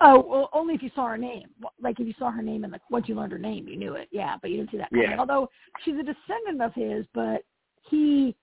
Oh, 0.00 0.24
well, 0.26 0.50
only 0.52 0.74
if 0.74 0.82
you 0.82 0.90
saw 0.94 1.06
her 1.06 1.18
name. 1.18 1.48
Like 1.80 2.00
if 2.00 2.06
you 2.06 2.14
saw 2.18 2.30
her 2.30 2.42
name 2.42 2.64
and 2.64 2.72
like 2.72 2.82
once 2.90 3.08
you 3.08 3.14
learned 3.14 3.32
her 3.32 3.38
name, 3.38 3.68
you 3.68 3.76
knew 3.76 3.94
it. 3.94 4.08
Yeah, 4.10 4.36
but 4.40 4.50
you 4.50 4.58
didn't 4.58 4.70
see 4.70 4.76
that 4.78 4.90
coming. 4.90 5.10
Yeah. 5.10 5.18
Although 5.18 5.48
she's 5.84 5.94
a 5.94 6.02
descendant 6.02 6.62
of 6.62 6.74
his, 6.74 7.06
but 7.14 7.42
he 7.90 8.34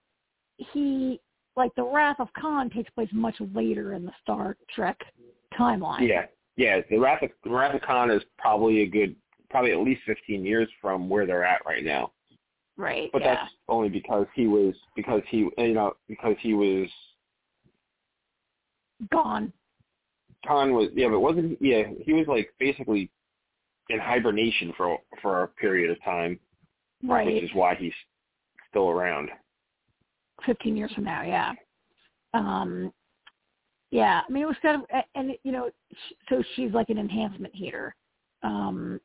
he 0.57 1.19
like 1.55 1.73
the 1.75 1.83
Wrath 1.83 2.17
of 2.19 2.27
Khan 2.39 2.69
takes 2.69 2.89
place 2.91 3.09
much 3.11 3.35
later 3.53 3.93
in 3.93 4.05
the 4.05 4.11
Star 4.21 4.57
Trek 4.73 4.99
timeline. 5.57 6.07
Yeah, 6.07 6.25
yeah. 6.57 6.81
The 6.89 6.97
Wrath 6.97 7.23
of, 7.23 7.29
the 7.43 7.49
Wrath 7.49 7.75
of 7.75 7.81
Khan 7.81 8.11
is 8.11 8.21
probably 8.37 8.81
a 8.81 8.87
good, 8.87 9.15
probably 9.49 9.71
at 9.71 9.79
least 9.79 10.01
15 10.05 10.45
years 10.45 10.67
from 10.81 11.09
where 11.09 11.25
they're 11.25 11.45
at 11.45 11.65
right 11.65 11.83
now. 11.83 12.11
Right. 12.77 13.09
But 13.13 13.21
yeah. 13.21 13.35
that's 13.35 13.53
only 13.69 13.89
because 13.89 14.27
he 14.35 14.47
was 14.47 14.73
because 14.95 15.21
he 15.29 15.49
you 15.57 15.73
know 15.73 15.93
because 16.07 16.35
he 16.41 16.53
was 16.53 16.89
gone. 19.11 19.53
Khan 20.47 20.73
was 20.73 20.89
yeah, 20.95 21.07
but 21.09 21.19
wasn't 21.19 21.57
yeah 21.61 21.83
he 21.99 22.13
was 22.13 22.27
like 22.27 22.53
basically 22.59 23.09
in 23.89 23.99
hibernation 23.99 24.73
for 24.77 24.97
for 25.21 25.43
a 25.43 25.47
period 25.47 25.91
of 25.91 26.03
time, 26.03 26.39
Right. 27.03 27.25
which 27.25 27.43
is 27.43 27.49
why 27.53 27.75
he's 27.75 27.93
still 28.69 28.89
around. 28.89 29.29
15 30.45 30.75
years 30.75 30.91
from 30.93 31.05
now, 31.05 31.23
yeah. 31.23 31.53
Um, 32.33 32.91
yeah, 33.91 34.21
I 34.27 34.31
mean, 34.31 34.43
it 34.43 34.47
was 34.47 34.57
kind 34.61 34.81
of, 34.81 35.03
and, 35.15 35.31
you 35.43 35.51
know, 35.51 35.69
so 36.29 36.43
she's 36.55 36.71
like 36.71 36.89
an 36.89 36.97
enhancement 36.97 37.55
hater. 37.55 37.95
Um, 38.43 38.99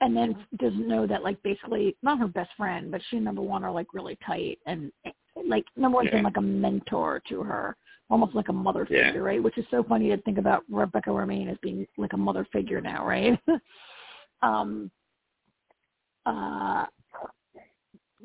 and 0.00 0.16
then 0.16 0.36
doesn't 0.58 0.88
know 0.88 1.06
that, 1.06 1.22
like, 1.22 1.42
basically, 1.42 1.96
not 2.02 2.18
her 2.18 2.26
best 2.26 2.50
friend, 2.56 2.90
but 2.90 3.00
she 3.08 3.16
and 3.16 3.24
number 3.24 3.42
one 3.42 3.64
are, 3.64 3.70
like, 3.70 3.94
really 3.94 4.16
tight. 4.24 4.58
And, 4.66 4.92
like, 5.46 5.64
number 5.76 5.96
one's 5.96 6.10
been, 6.10 6.24
like, 6.24 6.36
a 6.36 6.42
mentor 6.42 7.22
to 7.28 7.42
her, 7.42 7.76
almost 8.10 8.34
like 8.34 8.48
a 8.48 8.52
mother 8.52 8.86
Yeah. 8.90 9.08
figure, 9.08 9.22
right? 9.22 9.42
Which 9.42 9.58
is 9.58 9.66
so 9.70 9.82
funny 9.82 10.08
to 10.08 10.16
think 10.22 10.38
about 10.38 10.64
Rebecca 10.70 11.10
Romijn 11.10 11.50
as 11.50 11.58
being, 11.58 11.86
like, 11.96 12.12
a 12.14 12.16
mother 12.16 12.46
figure 12.52 12.80
now, 12.80 13.04
right? 13.06 13.38
um, 14.42 14.90
uh, 16.26 16.86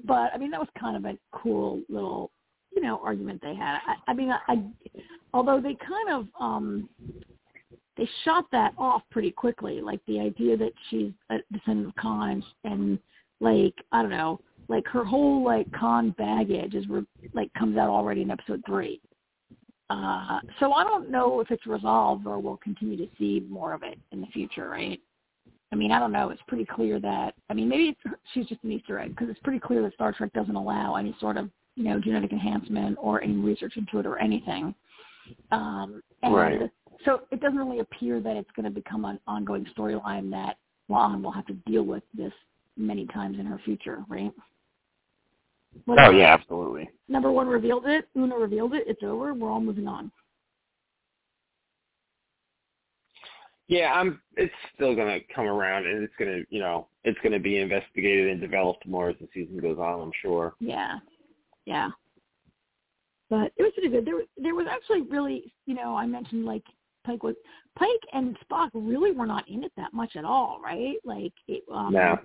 but 0.05 0.31
I 0.33 0.37
mean 0.37 0.51
that 0.51 0.59
was 0.59 0.69
kind 0.79 0.97
of 0.97 1.05
a 1.05 1.17
cool 1.31 1.81
little 1.89 2.31
you 2.75 2.81
know 2.81 2.99
argument 3.03 3.41
they 3.41 3.55
had. 3.55 3.79
I, 3.87 4.11
I 4.11 4.13
mean 4.13 4.31
I, 4.31 4.39
I 4.47 4.63
although 5.33 5.61
they 5.61 5.75
kind 5.75 6.09
of 6.09 6.27
um 6.39 6.89
they 7.95 8.09
shot 8.25 8.45
that 8.51 8.73
off 8.77 9.03
pretty 9.11 9.31
quickly, 9.31 9.79
like 9.79 9.99
the 10.07 10.19
idea 10.19 10.57
that 10.57 10.73
she's 10.89 11.11
a 11.29 11.37
descendant 11.51 11.89
of 11.89 11.95
Khan 11.95 12.43
and 12.63 12.97
like 13.39 13.75
I 13.91 14.01
don't 14.01 14.11
know, 14.11 14.39
like 14.67 14.87
her 14.87 15.05
whole 15.05 15.43
like 15.43 15.71
Khan 15.71 16.09
baggage 16.17 16.73
is 16.73 16.87
re- 16.89 17.05
like 17.33 17.53
comes 17.53 17.77
out 17.77 17.89
already 17.89 18.23
in 18.23 18.31
episode 18.31 18.63
three. 18.65 18.99
Uh, 19.93 20.39
so 20.59 20.73
I 20.73 20.83
don't 20.83 21.11
know 21.11 21.39
if 21.39 21.51
it's 21.51 21.67
resolved 21.67 22.25
or 22.25 22.39
we'll 22.39 22.57
continue 22.57 22.97
to 22.97 23.07
see 23.19 23.45
more 23.47 23.73
of 23.73 23.83
it 23.83 23.99
in 24.11 24.21
the 24.21 24.27
future, 24.27 24.67
right? 24.69 24.99
I 25.71 25.75
mean, 25.75 25.91
I 25.91 25.99
don't 25.99 26.11
know. 26.11 26.29
It's 26.29 26.41
pretty 26.47 26.65
clear 26.65 26.99
that 26.99 27.35
I 27.49 27.53
mean, 27.53 27.69
maybe 27.69 27.89
it's, 27.89 28.15
she's 28.33 28.47
just 28.47 28.63
an 28.63 28.71
Easter 28.71 28.97
egg 28.97 29.09
because 29.09 29.29
it's 29.29 29.39
pretty 29.41 29.59
clear 29.59 29.83
that 29.83 29.93
Star 29.93 30.11
Trek 30.11 30.33
doesn't 30.33 30.55
allow 30.55 30.95
any 30.95 31.15
sort 31.19 31.37
of 31.37 31.49
you 31.75 31.83
know 31.83 31.99
genetic 31.99 32.31
enhancement 32.31 32.97
or 32.99 33.21
any 33.21 33.35
research 33.35 33.77
into 33.77 33.99
it 33.99 34.05
or 34.07 34.17
anything. 34.17 34.73
Um, 35.51 36.01
and 36.23 36.33
Right. 36.33 36.71
so 37.05 37.21
it 37.31 37.39
doesn't 37.39 37.57
really 37.57 37.79
appear 37.79 38.19
that 38.19 38.35
it's 38.35 38.51
going 38.55 38.65
to 38.65 38.71
become 38.71 39.05
an 39.05 39.19
ongoing 39.27 39.65
storyline 39.77 40.31
that 40.31 40.57
La'an 40.89 41.21
will 41.21 41.31
have 41.31 41.45
to 41.47 41.53
deal 41.67 41.83
with 41.83 42.03
this 42.13 42.33
many 42.77 43.05
times 43.07 43.37
in 43.39 43.45
her 43.45 43.59
future, 43.63 44.03
right? 44.09 44.31
Oh 45.87 46.11
yeah, 46.11 46.33
absolutely. 46.33 46.89
Number 47.07 47.31
one 47.31 47.47
revealed 47.47 47.85
it. 47.85 48.07
Una 48.17 48.37
revealed 48.37 48.73
it. 48.73 48.83
It's 48.87 49.03
over. 49.03 49.33
We're 49.33 49.49
all 49.51 49.59
moving 49.61 49.87
on. 49.87 50.11
Yeah, 53.67 53.93
I'm. 53.93 54.21
It's 54.35 54.53
still 54.75 54.95
gonna 54.95 55.19
come 55.33 55.45
around, 55.45 55.85
and 55.87 56.03
it's 56.03 56.13
gonna, 56.19 56.41
you 56.49 56.59
know, 56.59 56.87
it's 57.03 57.17
gonna 57.23 57.39
be 57.39 57.59
investigated 57.59 58.29
and 58.29 58.41
developed 58.41 58.85
more 58.85 59.09
as 59.09 59.15
the 59.19 59.27
season 59.33 59.57
goes 59.59 59.77
on. 59.79 60.01
I'm 60.01 60.11
sure. 60.21 60.53
Yeah, 60.59 60.99
yeah. 61.65 61.89
But 63.29 63.51
it 63.57 63.63
was 63.63 63.71
pretty 63.73 63.89
good. 63.89 64.05
There, 64.05 64.15
was- 64.15 64.27
there 64.37 64.53
was 64.53 64.67
actually 64.69 65.01
really, 65.01 65.53
you 65.65 65.73
know, 65.75 65.95
I 65.95 66.05
mentioned 66.05 66.45
like 66.45 66.63
Pike 67.05 67.23
was 67.23 67.35
Pike 67.75 67.89
and 68.11 68.37
Spock 68.39 68.69
really 68.73 69.11
were 69.11 69.25
not 69.25 69.47
in 69.49 69.63
it 69.63 69.71
that 69.77 69.93
much 69.93 70.15
at 70.17 70.25
all, 70.25 70.59
right? 70.63 70.97
Like 71.03 71.33
it, 71.47 71.63
um, 71.71 71.93
No. 71.93 72.19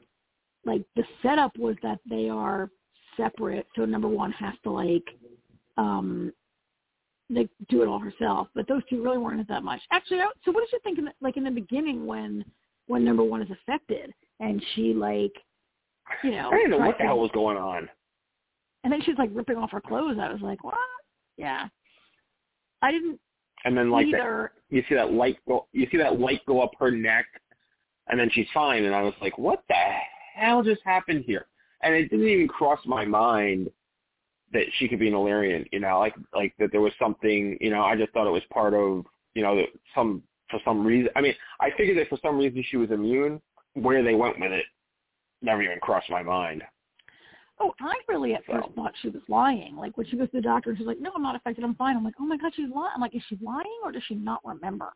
like 0.67 0.83
the 0.97 1.05
setup 1.23 1.57
was 1.57 1.77
that 1.83 2.01
they 2.09 2.29
are 2.29 2.71
separate, 3.19 3.67
so 3.77 3.85
number 3.85 4.09
one 4.09 4.33
has 4.33 4.55
to 4.63 4.71
like, 4.71 5.05
um, 5.77 6.33
like 7.29 7.51
do 7.69 7.83
it 7.83 7.89
all 7.89 7.99
herself. 7.99 8.49
But 8.55 8.67
those 8.67 8.81
two 8.89 9.03
really 9.03 9.19
weren't 9.19 9.47
that 9.49 9.63
much. 9.63 9.81
Actually, 9.93 10.21
I, 10.21 10.31
so 10.45 10.51
what 10.53 10.61
did 10.61 10.73
you 10.73 10.81
think? 10.83 10.99
In 10.99 11.05
the, 11.05 11.13
like 11.21 11.37
in 11.37 11.45
the 11.45 11.51
beginning 11.51 12.07
when 12.07 12.43
when 12.87 13.05
number 13.05 13.23
one 13.23 13.43
is 13.43 13.51
affected 13.51 14.15
and 14.41 14.65
she 14.75 14.95
like, 14.95 15.33
you 16.25 16.31
know, 16.31 16.49
I 16.51 16.57
didn't 16.57 16.71
know 16.71 16.79
what 16.79 16.97
the 16.97 17.05
hell 17.05 17.19
was 17.19 17.31
going 17.35 17.59
on. 17.59 17.87
and 18.85 18.91
then 18.91 19.03
she's 19.03 19.19
like 19.19 19.29
ripping 19.35 19.59
off 19.59 19.73
her 19.73 19.81
clothes. 19.83 20.17
I 20.19 20.33
was 20.33 20.41
like, 20.41 20.65
what? 20.65 20.75
Yeah. 21.37 21.69
I 22.81 22.91
didn't 22.93 23.21
And 23.65 23.77
then 23.77 23.91
like 23.91 24.07
that, 24.13 24.51
you 24.71 24.83
see 24.89 24.95
that 24.95 25.13
light 25.13 25.37
go, 25.47 25.67
you 25.73 25.87
see 25.91 25.99
that 25.99 26.19
light 26.19 26.41
go 26.47 26.63
up 26.63 26.71
her 26.79 26.91
neck, 26.91 27.27
and 28.09 28.19
then 28.19 28.31
she's 28.33 28.47
fine. 28.55 28.85
And 28.85 28.95
I 28.95 29.03
was 29.03 29.15
like, 29.21 29.37
what 29.37 29.65
the 29.69 29.75
hell 30.35 30.63
just 30.63 30.81
happened 30.85 31.25
here? 31.27 31.47
And 31.83 31.95
it 31.95 32.11
didn't 32.11 32.29
even 32.29 32.49
cross 32.49 32.81
my 32.87 33.05
mind 33.05 33.71
that 34.53 34.65
she 34.79 34.89
could 34.89 34.99
be 34.99 35.09
an 35.09 35.15
Illyrian. 35.15 35.65
You 35.73 35.81
know, 35.81 35.99
like 35.99 36.15
like 36.35 36.55
that 36.59 36.73
there 36.73 36.81
was 36.81 36.93
something. 36.99 37.57
You 37.61 37.71
know, 37.71 37.83
I 37.83 37.97
just 37.97 38.13
thought 38.13 38.27
it 38.27 38.31
was 38.33 38.43
part 38.53 38.75
of 38.75 39.05
you 39.35 39.43
know 39.43 39.57
that 39.57 39.67
some 39.95 40.23
for 40.51 40.59
some 40.65 40.85
reason. 40.85 41.11
I 41.17 41.21
mean, 41.21 41.35
I 41.61 41.71
figured 41.77 41.99
that 41.99 42.09
for 42.09 42.19
some 42.23 42.39
reason 42.39 42.65
she 42.69 42.77
was 42.77 42.91
immune. 42.91 43.41
Where 43.75 44.03
they 44.03 44.15
went 44.15 44.41
with 44.41 44.51
it 44.51 44.65
never 45.41 45.63
even 45.63 45.79
crossed 45.81 46.11
my 46.11 46.23
mind. 46.23 46.65
Oh, 47.61 47.73
I 47.81 47.95
really 48.09 48.35
at 48.35 48.43
So. 48.47 48.55
first 48.55 48.69
thought 48.75 48.93
she 49.03 49.09
was 49.09 49.23
lying. 49.29 49.77
Like 49.77 49.97
when 49.97 50.07
she 50.07 50.17
goes 50.17 50.31
to 50.31 50.37
the 50.37 50.43
doctor 50.43 50.71
and 50.71 50.79
she's 50.79 50.87
like, 50.87 51.01
"No, 51.01 51.13
I'm 51.15 51.23
not 51.23 51.37
affected. 51.37 51.65
I'm 51.65 51.75
fine." 51.75 51.97
I'm 51.97 52.05
like, 52.05 52.15
"Oh 52.21 52.27
my 52.27 52.37
god, 52.37 52.53
she's 52.55 52.71
lying." 52.71 52.93
I'm 52.95 53.01
like, 53.01 53.15
"Is 53.15 53.23
she 53.29 53.37
lying 53.41 53.81
or 53.85 53.93
does 53.93 54.03
she 54.09 54.15
not 54.15 54.41
remember?" 54.45 54.93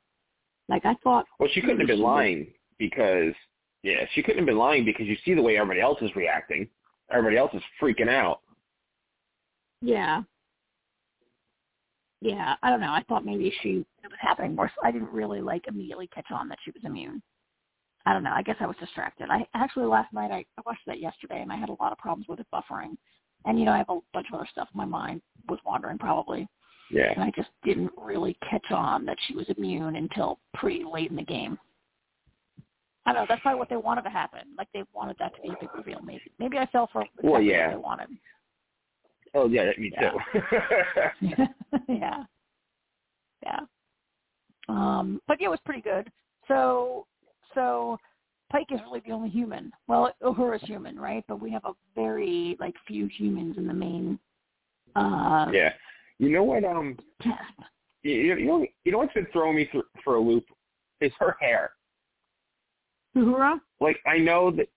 Like 0.69 0.85
I 0.85 0.95
thought. 1.03 1.27
Well, 1.39 1.49
she 1.53 1.61
couldn't 1.61 1.79
have 1.81 1.87
been 1.89 1.97
she 1.99 2.03
was- 2.03 2.07
lying 2.09 2.53
because 2.79 3.35
yeah, 3.83 4.05
she 4.15 4.23
couldn't 4.23 4.39
have 4.39 4.47
been 4.47 4.59
lying 4.59 4.85
because 4.85 5.07
you 5.07 5.17
see 5.25 5.35
the 5.35 5.43
way 5.43 5.57
everybody 5.57 5.81
else 5.81 5.99
is 6.03 6.15
reacting. 6.17 6.69
Everybody 7.11 7.37
else 7.37 7.53
is 7.55 7.63
freaking 7.81 8.09
out. 8.09 8.41
Yeah. 9.81 10.23
Yeah, 12.21 12.55
I 12.63 12.71
don't 12.71 12.81
know. 12.81 12.93
I 12.93 13.03
thought 13.09 13.25
maybe 13.25 13.53
she 13.63 13.85
it 14.05 14.09
was 14.09 14.19
happening 14.21 14.55
more. 14.55 14.71
So 14.75 14.87
I 14.87 14.93
didn't 14.93 15.11
really 15.13 15.41
like 15.41 15.67
immediately 15.67 16.07
catch 16.09 16.31
on 16.31 16.49
that 16.49 16.59
she 16.65 16.71
was 16.71 16.83
immune. 16.85 17.21
I 18.07 18.13
don't 18.13 18.23
know. 18.25 18.33
I 18.33 18.43
guess 18.43 18.57
I 18.61 18.67
was 18.67 18.77
distracted. 18.81 19.29
I 19.31 19.47
actually 19.55 19.87
last 19.87 20.13
night 20.13 20.31
I, 20.31 20.45
I 20.59 20.63
watched 20.65 20.87
that 20.87 21.01
yesterday 21.01 21.41
and 21.43 21.53
I 21.53 21.57
had 21.57 21.69
a 21.69 21.77
lot 21.81 21.93
of 21.93 21.99
problems 21.99 22.27
with 22.29 22.41
it 22.41 22.47
buffering. 22.53 22.97
And 23.45 23.59
you 23.59 23.65
know, 23.65 23.73
I 23.73 23.79
have 23.79 23.91
a 23.91 23.99
bunch 24.13 24.29
of 24.33 24.35
other 24.39 24.49
stuff. 24.51 24.69
My 24.73 24.85
mind 24.85 25.21
was 25.49 25.59
wandering 25.67 25.99
probably, 25.99 26.47
Yeah. 26.91 27.13
and 27.13 27.23
I 27.23 27.33
just 27.35 27.51
didn't 27.65 27.91
really 27.97 28.37
catch 28.49 28.71
on 28.71 29.05
that 29.07 29.19
she 29.27 29.35
was 29.35 29.49
immune 29.57 29.97
until 29.97 30.39
pretty 30.55 30.85
late 30.85 31.11
in 31.11 31.17
the 31.17 31.23
game. 31.25 31.59
I 33.05 33.13
don't 33.13 33.23
know. 33.23 33.27
That's 33.29 33.43
probably 33.43 33.59
what 33.59 33.69
they 33.69 33.77
wanted 33.77 34.03
to 34.03 34.11
happen. 34.11 34.41
Like 34.57 34.69
they 34.73 34.85
wanted 34.93 35.17
that 35.19 35.35
to 35.35 35.43
be 35.43 35.49
a 35.49 35.57
big 35.61 35.71
reveal. 35.75 36.01
Maybe 36.03 36.23
maybe 36.39 36.59
I 36.59 36.67
fell 36.67 36.89
for 36.93 37.03
exactly 37.03 37.31
Well, 37.31 37.43
yeah. 37.43 37.69
what 37.69 37.75
they 37.75 37.83
wanted. 37.83 38.09
Oh 39.35 39.49
yeah, 39.49 39.71
me 39.79 39.91
too. 39.99 41.47
yeah. 41.89 42.25
Yeah. 43.43 43.61
Um, 44.69 45.21
but 45.27 45.41
yeah, 45.41 45.49
it 45.49 45.51
was 45.51 45.59
pretty 45.65 45.81
good. 45.81 46.11
So, 46.47 47.07
so 47.55 47.99
Pike 48.51 48.67
is 48.71 48.81
really 48.87 49.03
the 49.05 49.13
only 49.13 49.31
human. 49.31 49.73
Well, 49.89 50.13
Uhura's 50.23 50.63
human, 50.63 50.99
right? 50.99 51.25
But 51.27 51.41
we 51.41 51.51
have 51.51 51.65
a 51.65 51.73
very 51.95 52.57
like 52.61 52.75
few 52.87 53.07
humans 53.09 53.57
in 53.59 53.67
the 53.67 53.75
main 53.75 54.19
uh 54.95 55.47
yeah. 55.53 55.73
You 56.19 56.31
know 56.31 56.45
what? 56.45 56.63
Um, 56.65 56.97
you, 58.03 58.13
you 58.13 58.47
know, 58.47 58.65
you 58.85 58.93
know 58.93 58.99
what's 58.99 59.15
been 59.15 59.27
throwing 59.33 59.57
me 59.57 59.65
th- 59.65 59.85
for 60.05 60.17
a 60.17 60.21
loop 60.21 60.45
is 61.01 61.11
her 61.19 61.37
hair. 61.41 61.73
Uhura? 63.17 63.61
Like 63.81 63.99
I 64.07 64.19
know 64.19 64.51
that. 64.53 64.69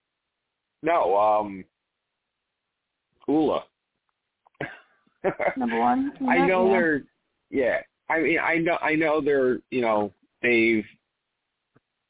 No, 0.81 1.17
um, 1.17 1.65
Una. 3.29 3.63
Number 5.57 5.79
one. 5.79 6.11
I 6.27 6.45
know 6.45 6.67
yeah. 6.67 6.71
they're. 6.71 7.03
Yeah, 7.49 7.77
I 8.09 8.19
mean, 8.21 8.39
I 8.39 8.57
know, 8.57 8.77
I 8.81 8.95
know 8.95 9.21
they're. 9.21 9.59
You 9.71 9.81
know, 9.81 10.11
they've. 10.41 10.85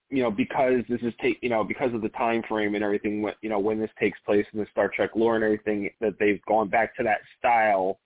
You 0.09 0.23
know, 0.23 0.31
because 0.31 0.81
this 0.89 1.01
is 1.01 1.13
take. 1.21 1.37
You 1.41 1.49
know, 1.49 1.63
because 1.63 1.93
of 1.93 2.01
the 2.01 2.09
time 2.09 2.43
frame 2.47 2.75
and 2.75 2.83
everything. 2.83 3.27
You 3.41 3.49
know 3.49 3.59
when 3.59 3.79
this 3.79 3.91
takes 3.99 4.19
place 4.25 4.45
in 4.53 4.59
the 4.59 4.67
Star 4.71 4.89
Trek 4.93 5.11
lore 5.15 5.35
and 5.35 5.43
everything, 5.43 5.89
that 6.01 6.15
they've 6.19 6.43
gone 6.47 6.69
back 6.69 6.95
to 6.97 7.03
that 7.03 7.19
style 7.37 7.99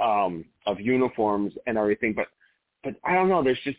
um 0.00 0.44
of 0.66 0.80
uniforms 0.80 1.52
and 1.66 1.78
everything. 1.78 2.12
But, 2.14 2.26
but 2.84 2.94
I 3.04 3.14
don't 3.14 3.28
know. 3.28 3.42
There's 3.42 3.60
just 3.64 3.78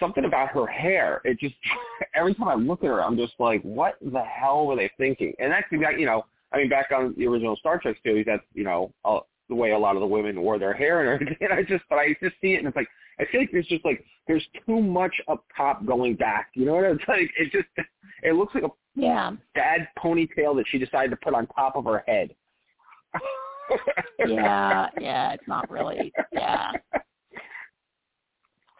something 0.00 0.24
about 0.24 0.48
her 0.50 0.66
hair. 0.66 1.20
It 1.24 1.38
just 1.38 1.54
every 2.14 2.34
time 2.34 2.48
I 2.48 2.54
look 2.54 2.82
at 2.82 2.88
her, 2.88 3.02
I'm 3.02 3.16
just 3.16 3.34
like, 3.38 3.62
what 3.62 3.96
the 4.00 4.22
hell 4.22 4.66
were 4.66 4.76
they 4.76 4.90
thinking? 4.98 5.32
And 5.38 5.52
that's 5.52 5.66
exactly, 5.70 6.00
you 6.00 6.06
know, 6.06 6.24
I 6.52 6.58
mean, 6.58 6.68
back 6.68 6.86
on 6.94 7.14
the 7.16 7.26
original 7.26 7.56
Star 7.56 7.78
Trek 7.78 7.96
series, 8.02 8.26
that's 8.26 8.42
you 8.54 8.64
know 8.64 8.92
uh, 9.04 9.20
the 9.48 9.54
way 9.54 9.72
a 9.72 9.78
lot 9.78 9.96
of 9.96 10.00
the 10.00 10.06
women 10.06 10.40
wore 10.40 10.58
their 10.58 10.72
hair 10.72 11.00
and 11.00 11.08
everything. 11.22 11.36
And 11.50 11.52
I 11.52 11.62
just, 11.62 11.84
but 11.90 11.96
I 11.96 12.14
just 12.22 12.36
see 12.40 12.54
it, 12.54 12.58
and 12.58 12.66
it's 12.68 12.76
like 12.76 12.88
I 13.20 13.24
feel 13.26 13.40
like 13.40 13.50
there's 13.52 13.66
just 13.66 13.84
like 13.84 14.04
there's 14.26 14.46
too 14.66 14.80
much 14.80 15.14
up 15.28 15.44
top 15.56 15.84
going 15.84 16.14
back. 16.14 16.50
You 16.54 16.66
know 16.66 16.74
what 16.74 16.84
I'm 16.84 16.98
saying? 17.08 17.28
It 17.38 17.52
just 17.52 17.68
it 18.22 18.32
looks 18.34 18.54
like 18.54 18.64
a 18.64 18.70
Yeah. 18.94 19.32
bad 19.54 19.88
ponytail 19.98 20.56
that 20.56 20.64
she 20.68 20.78
decided 20.78 21.10
to 21.10 21.16
put 21.16 21.34
on 21.34 21.46
top 21.48 21.76
of 21.76 21.84
her 21.84 22.02
head. 22.06 22.34
Yeah, 24.26 24.88
yeah, 25.00 25.32
it's 25.32 25.46
not 25.46 25.70
really 25.70 26.12
yeah. 26.32 26.72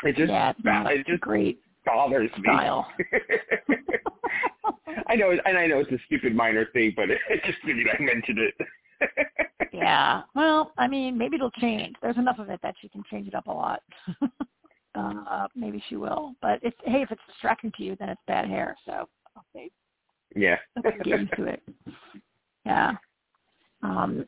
It 0.05 0.17
just 0.17 0.31
yeah, 0.31 0.53
it's 0.65 1.01
it 1.01 1.07
just 1.07 1.21
great 1.21 1.61
bothers 1.85 2.31
me. 2.37 2.45
style. 2.45 2.87
I 5.09 5.17
know, 5.17 5.31
and 5.31 5.59
I 5.59 5.67
know 5.67 5.81
it's 5.81 5.91
a 5.91 5.99
stupid 6.07 6.35
minor 6.35 6.67
thing, 6.73 6.93
but 6.95 7.11
it, 7.11 7.19
it 7.31 7.43
just 7.45 7.59
figured 7.65 7.89
I 7.99 8.03
mentioned 8.03 8.39
it. 8.39 8.55
Yeah. 9.71 10.23
Well, 10.35 10.73
I 10.79 10.89
mean, 10.89 11.17
maybe 11.17 11.37
it'll 11.37 11.51
change. 11.53 11.95
There's 12.03 12.17
enough 12.17 12.39
of 12.39 12.49
it 12.49 12.59
that 12.63 12.75
she 12.81 12.89
can 12.89 13.05
change 13.11 13.29
it 13.29 13.35
up 13.35 13.47
a 13.47 13.53
lot. 13.53 13.83
uh, 14.95 15.47
maybe 15.55 15.83
she 15.89 15.97
will. 15.97 16.35
But 16.43 16.59
if 16.63 16.75
hey, 16.85 17.03
if 17.03 17.11
it's 17.11 17.21
distracting 17.29 17.73
to 17.77 17.85
you, 17.85 17.97
then 18.01 18.09
it's 18.09 18.21
bad 18.27 18.49
hair. 18.49 18.77
So 18.87 19.09
okay, 19.55 19.71
yeah. 20.35 20.57
get 20.83 21.07
used 21.07 21.33
to 21.37 21.45
it. 21.45 21.63
Yeah. 22.65 22.93
Um, 23.83 24.27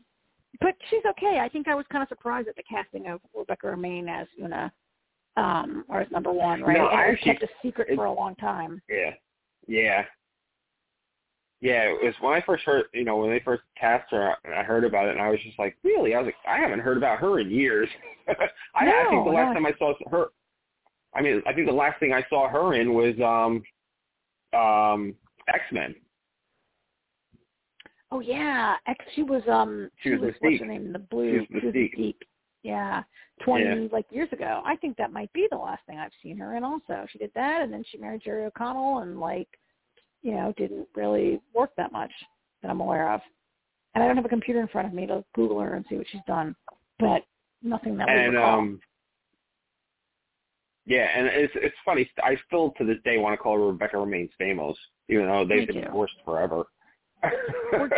but 0.60 0.74
she's 0.88 1.02
okay. 1.10 1.40
I 1.40 1.48
think 1.48 1.68
I 1.68 1.74
was 1.74 1.86
kind 1.90 2.02
of 2.02 2.08
surprised 2.08 2.48
at 2.48 2.56
the 2.56 2.62
casting 2.62 3.08
of 3.08 3.20
Rebecca 3.34 3.66
Romijn 3.66 4.08
as 4.08 4.28
Una, 4.40 4.72
um, 5.36 5.84
or 5.88 6.00
as 6.00 6.10
number 6.10 6.32
one, 6.32 6.62
right? 6.62 6.76
No, 6.76 6.88
and 6.88 6.98
I 6.98 7.04
actually- 7.08 7.32
kept 7.32 7.42
a 7.44 7.48
secret 7.62 7.88
it- 7.90 7.96
for 7.96 8.04
a 8.06 8.12
long 8.12 8.34
time. 8.36 8.82
Yeah. 8.88 9.14
Yeah. 9.66 10.04
Yeah, 11.62 11.82
it 11.90 12.02
was 12.02 12.14
when 12.22 12.32
I 12.32 12.40
first 12.40 12.64
heard, 12.64 12.86
you 12.94 13.04
know, 13.04 13.18
when 13.18 13.28
they 13.30 13.40
first 13.40 13.62
cast 13.78 14.10
her, 14.12 14.34
I 14.46 14.62
heard 14.62 14.82
about 14.82 15.08
it, 15.08 15.10
and 15.12 15.20
I 15.20 15.28
was 15.28 15.38
just 15.40 15.58
like, 15.58 15.76
really? 15.84 16.14
I 16.14 16.18
was 16.18 16.26
like, 16.26 16.36
I 16.48 16.56
haven't 16.58 16.80
heard 16.80 16.96
about 16.96 17.18
her 17.18 17.38
in 17.38 17.50
years. 17.50 17.86
I, 18.28 18.48
I 18.74 19.06
think 19.10 19.26
the 19.26 19.30
last 19.30 19.48
no. 19.48 19.54
time 19.54 19.66
I 19.66 19.74
saw 19.78 19.92
her, 20.10 20.28
I 21.14 21.20
mean, 21.20 21.42
I 21.46 21.52
think 21.52 21.66
the 21.66 21.72
last 21.74 22.00
thing 22.00 22.14
I 22.14 22.24
saw 22.30 22.48
her 22.48 22.72
in 22.74 22.94
was 22.94 23.14
um, 23.20 23.62
um, 24.58 25.14
X 25.48 25.60
Men. 25.70 25.94
Oh 28.10 28.20
yeah, 28.20 28.76
X. 28.86 29.04
She 29.14 29.22
was 29.22 29.42
um. 29.48 29.90
She 30.02 30.10
was 30.10 30.20
what's 30.20 30.38
Mystique. 30.42 30.60
her 30.60 30.66
name? 30.66 30.92
The 30.92 30.98
blue. 30.98 31.44
She 31.46 31.54
was 31.54 31.62
Mystique. 31.62 31.98
Mystique. 31.98 32.14
Yeah, 32.62 33.02
twenty 33.42 33.64
Yeah. 33.64 33.88
like 33.90 34.06
years 34.10 34.28
ago. 34.32 34.62
I 34.66 34.76
think 34.76 34.96
that 34.98 35.12
might 35.12 35.32
be 35.32 35.46
the 35.50 35.56
last 35.56 35.82
thing 35.86 35.98
I've 35.98 36.12
seen 36.22 36.36
her 36.38 36.56
in. 36.56 36.64
Also, 36.64 37.06
she 37.10 37.18
did 37.18 37.32
that, 37.34 37.62
and 37.62 37.72
then 37.72 37.84
she 37.90 37.96
married 37.98 38.22
Jerry 38.22 38.44
O'Connell, 38.44 38.98
and 38.98 39.18
like, 39.18 39.48
you 40.22 40.32
know, 40.32 40.52
didn't 40.58 40.86
really 40.94 41.40
work 41.54 41.70
that 41.76 41.90
much 41.92 42.12
that 42.62 42.70
I'm 42.70 42.80
aware 42.80 43.10
of. 43.12 43.20
And 43.94 44.04
I 44.04 44.06
don't 44.06 44.16
have 44.16 44.26
a 44.26 44.28
computer 44.28 44.60
in 44.60 44.68
front 44.68 44.86
of 44.86 44.94
me 44.94 45.06
to 45.06 45.24
Google 45.34 45.58
her 45.60 45.74
and 45.74 45.84
see 45.88 45.96
what 45.96 46.06
she's 46.10 46.20
done, 46.26 46.54
but 46.98 47.24
nothing 47.62 47.96
that 47.96 48.06
we 48.08 48.14
and 48.14 48.34
recall. 48.34 48.58
um 48.58 48.80
yeah, 50.86 51.08
and 51.14 51.26
it's 51.28 51.52
it's 51.56 51.74
funny. 51.84 52.10
I 52.22 52.36
still 52.46 52.72
to 52.78 52.84
this 52.84 52.96
day 53.04 53.18
want 53.18 53.32
to 53.34 53.36
call 53.38 53.56
her 53.56 53.66
Rebecca 53.66 53.96
Romijn 53.96 54.28
Stamos, 54.40 54.74
even 55.08 55.26
though 55.26 55.44
they've 55.46 55.60
Me 55.60 55.66
been 55.66 55.76
too. 55.76 55.82
divorced 55.82 56.14
forever. 56.24 56.64
We're, 57.72 57.88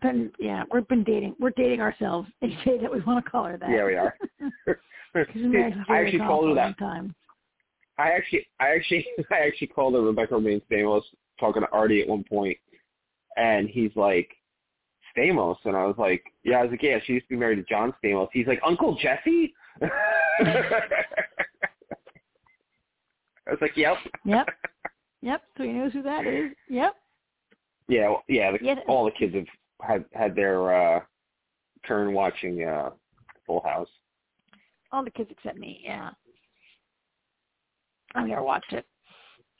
been 0.00 0.30
yeah, 0.38 0.64
we've 0.72 0.88
been 0.88 1.04
dating. 1.04 1.36
We're 1.38 1.50
dating 1.50 1.80
ourselves. 1.80 2.28
They 2.40 2.56
say 2.64 2.78
that 2.78 2.92
we 2.92 3.00
want 3.00 3.24
to 3.24 3.30
call 3.30 3.44
her 3.44 3.56
that. 3.58 3.70
yeah, 3.70 3.84
we 3.84 3.96
are. 3.96 4.14
She's 5.32 5.42
been 5.42 5.52
married 5.52 5.74
to 5.74 5.84
I 5.92 6.00
actually 6.00 6.18
called 6.18 6.48
her 6.48 6.54
for 6.54 6.58
a 6.58 6.62
long 6.62 6.66
that. 6.78 6.78
time. 6.78 7.14
I 7.98 8.10
actually, 8.12 8.46
I 8.58 8.70
actually, 8.70 9.06
I 9.30 9.46
actually 9.46 9.66
called 9.68 9.94
her 9.94 10.00
Rebecca 10.00 10.34
Romijn 10.34 10.62
Stamos 10.70 11.02
talking 11.38 11.62
to 11.62 11.68
Artie 11.70 12.00
at 12.00 12.08
one 12.08 12.24
point, 12.24 12.56
and 13.36 13.68
he's 13.68 13.90
like, 13.94 14.30
Stamos, 15.16 15.56
and 15.64 15.76
I 15.76 15.84
was 15.84 15.96
like, 15.98 16.24
yeah, 16.42 16.58
I 16.58 16.62
was 16.62 16.70
like, 16.70 16.82
yeah, 16.82 16.98
she 17.04 17.14
used 17.14 17.26
to 17.26 17.34
be 17.34 17.36
married 17.36 17.56
to 17.56 17.62
John 17.64 17.92
Stamos. 18.02 18.28
He's 18.32 18.46
like, 18.46 18.60
Uncle 18.64 18.96
Jesse. 19.00 19.52
I 19.82 19.90
was 23.50 23.58
like, 23.60 23.76
yep. 23.76 23.96
Yep. 24.24 24.48
Yep. 25.20 25.42
So 25.58 25.64
he 25.64 25.70
knows 25.70 25.92
who 25.92 26.02
that 26.02 26.26
is. 26.26 26.52
Yep. 26.68 26.94
Yeah, 27.92 28.14
yeah. 28.28 28.52
The, 28.52 28.58
Yeah. 28.62 28.74
All 28.88 29.04
the 29.04 29.10
kids 29.10 29.34
have 29.34 29.46
had 29.82 30.04
had 30.14 30.34
their 30.34 30.72
uh 30.74 31.00
turn 31.86 32.14
watching 32.14 32.64
uh 32.64 32.90
Full 33.46 33.62
House. 33.62 33.88
All 34.92 35.04
the 35.04 35.10
kids 35.10 35.30
except 35.30 35.58
me. 35.58 35.80
Yeah. 35.84 36.10
I've 38.14 38.26
never 38.28 38.42
watched 38.42 38.72
it. 38.72 38.86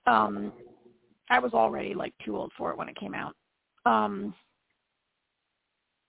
Um, 0.07 0.53
I 1.31 1.39
was 1.39 1.53
already 1.55 1.95
like 1.95 2.13
too 2.25 2.37
old 2.37 2.53
for 2.57 2.71
it 2.71 2.79
when 2.79 2.89
it 2.89 2.97
came 2.97 3.15
out. 3.15 3.35
Um, 3.87 4.35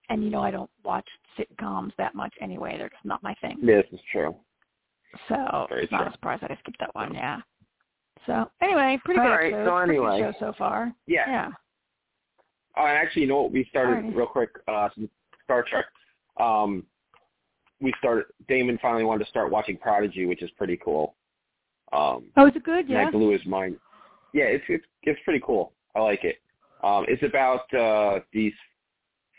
and 0.09 0.23
you 0.23 0.29
know 0.29 0.41
I 0.41 0.51
don't 0.51 0.69
watch 0.83 1.07
sitcoms 1.37 1.91
that 1.97 2.15
much 2.15 2.33
anyway. 2.41 2.75
They're 2.77 2.89
just 2.89 3.05
not 3.05 3.23
my 3.23 3.33
thing. 3.41 3.57
Yeah, 3.61 3.77
This 3.81 3.85
is 3.93 3.99
true. 4.11 4.35
So 5.29 5.67
Very 5.69 5.83
it's 5.83 5.91
not 5.91 6.01
true. 6.01 6.09
a 6.09 6.11
surprise 6.13 6.39
that 6.41 6.51
I 6.51 6.55
skipped 6.55 6.79
that 6.79 6.93
one. 6.95 7.13
Yeah. 7.13 7.39
So 8.25 8.49
anyway, 8.61 8.99
pretty 9.05 9.19
All 9.19 9.25
good 9.27 9.31
right, 9.33 9.53
episode. 9.53 9.65
so 9.65 9.77
Pretty 9.85 9.99
good 9.99 10.07
anyway. 10.13 10.33
show 10.39 10.45
so 10.47 10.53
far. 10.57 10.91
Yeah. 11.07 11.23
Yeah. 11.27 11.49
Oh, 12.75 12.85
and 12.85 12.97
actually, 12.97 13.23
you 13.23 13.27
know 13.27 13.43
what? 13.43 13.51
We 13.51 13.65
started 13.69 14.03
Alrighty. 14.05 14.15
real 14.15 14.25
quick. 14.27 14.49
Uh, 14.67 14.89
some 14.95 15.09
Star 15.43 15.63
Trek. 15.67 15.85
Um, 16.39 16.83
we 17.81 17.93
started. 17.99 18.25
Damon 18.47 18.79
finally 18.81 19.03
wanted 19.03 19.23
to 19.25 19.29
start 19.29 19.51
watching 19.51 19.77
Prodigy, 19.77 20.25
which 20.25 20.41
is 20.41 20.49
pretty 20.51 20.77
cool. 20.83 21.15
Um, 21.91 22.25
Oh, 22.37 22.47
is 22.47 22.55
it 22.55 22.63
good? 22.63 22.79
and 22.85 22.89
Yeah. 22.89 23.03
that 23.05 23.11
blew 23.13 23.29
his 23.29 23.45
mind. 23.45 23.77
Yeah, 24.33 24.45
it's 24.45 24.63
it's 24.67 24.85
it's 25.03 25.19
pretty 25.23 25.41
cool. 25.45 25.73
I 25.95 25.99
like 25.99 26.23
it. 26.23 26.37
Um, 26.83 27.05
it's 27.07 27.21
about 27.23 27.71
uh, 27.73 28.21
these 28.31 28.53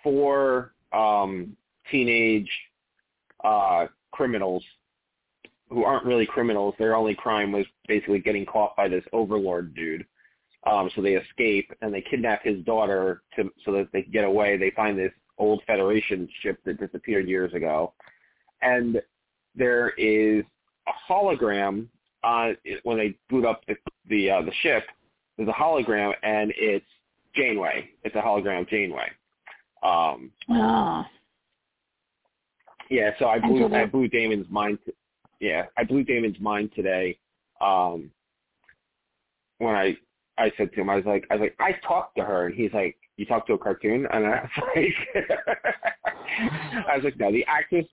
four 0.03 0.75
um, 0.93 1.57
teenage 1.91 2.49
uh, 3.43 3.87
criminals 4.13 4.63
who 5.71 5.83
aren't 5.85 6.05
really 6.07 6.27
criminals. 6.27 6.75
Their 6.79 6.95
only 6.95 7.15
crime 7.17 7.51
was 7.51 7.67
basically 7.89 8.21
getting 8.21 8.47
caught 8.47 8.77
by 8.77 8.89
this 8.89 9.05
overlord 9.13 9.75
dude. 9.75 10.07
Um, 10.71 10.91
so 10.95 11.03
they 11.03 11.15
escape 11.15 11.71
and 11.83 11.93
they 11.93 12.01
kidnap 12.01 12.43
his 12.45 12.65
daughter 12.65 13.23
to 13.37 13.51
so 13.65 13.73
that 13.73 13.89
they 13.93 14.03
can 14.03 14.13
get 14.13 14.25
away. 14.25 14.57
They 14.57 14.71
find 14.71 14.99
this 14.99 15.13
old 15.39 15.63
Federation 15.67 16.29
ship 16.43 16.59
that 16.65 16.81
disappeared 16.81 17.29
years 17.29 17.53
ago, 17.53 17.93
and 18.63 19.03
there 19.55 19.91
is 19.91 20.45
a 20.87 21.13
hologram 21.13 21.87
on 22.23 22.57
when 22.85 22.97
they 22.97 23.17
boot 23.29 23.45
up 23.45 23.63
the 23.67 23.77
the, 24.09 24.31
uh, 24.31 24.43
the 24.43 24.53
ship. 24.63 24.85
There's 25.37 25.49
a 25.49 25.53
hologram 25.53 26.13
and 26.23 26.53
it's 26.57 26.87
Janeway. 27.35 27.91
It's 28.05 28.15
a 28.15 28.21
hologram 28.21 28.63
of 28.63 28.69
Janeway. 28.69 29.11
Um, 29.83 30.31
Oh. 30.49 31.05
yeah, 32.91 33.11
so 33.19 33.29
I 33.29 33.39
blew 33.39 33.73
I 33.75 33.87
blew 33.87 34.09
Damon's 34.09 34.49
mind. 34.51 34.79
T- 34.87 34.93
yeah, 35.41 35.67
I 35.77 35.85
blew 35.85 36.05
Damon's 36.05 36.41
mind 36.41 36.71
today. 36.75 37.19
Um, 37.61 38.11
when 39.59 39.75
I 39.75 39.97
I 40.39 40.51
said 40.57 40.73
to 40.73 40.81
him, 40.81 40.91
I 40.91 40.97
was 40.97 41.05
like, 41.05 41.27
I 41.31 41.35
was 41.37 41.41
like, 41.43 41.57
I 41.61 41.73
talked 41.87 42.17
to 42.17 42.25
her, 42.25 42.47
and 42.47 42.55
he's 42.55 42.73
like, 42.73 42.97
you 43.17 43.25
talked 43.25 43.47
to 43.49 43.55
a 43.55 43.59
cartoon, 43.59 44.07
and 44.13 44.27
I 44.27 44.41
was 44.43 44.51
like, 44.77 45.39
I 46.89 46.97
was 46.97 47.05
like, 47.05 47.19
no, 47.19 47.31
the 47.31 47.45
actress. 47.47 47.87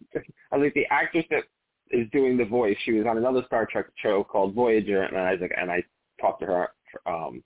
I 0.52 0.58
was 0.58 0.66
like, 0.66 0.74
the 0.74 0.88
actress 0.90 1.26
that 1.30 1.44
is 1.92 2.08
doing 2.12 2.38
the 2.38 2.46
voice. 2.46 2.78
She 2.84 2.94
was 2.94 3.06
on 3.06 3.18
another 3.18 3.44
Star 3.46 3.68
Trek 3.72 3.88
show 3.98 4.24
called 4.24 4.56
Voyager, 4.56 5.04
and 5.04 5.18
I 5.18 5.34
was 5.34 5.42
like, 5.42 5.54
and 5.56 5.72
I 5.72 5.84
talked 6.20 6.42
to 6.42 6.46
her 6.48 6.70
um 7.06 7.44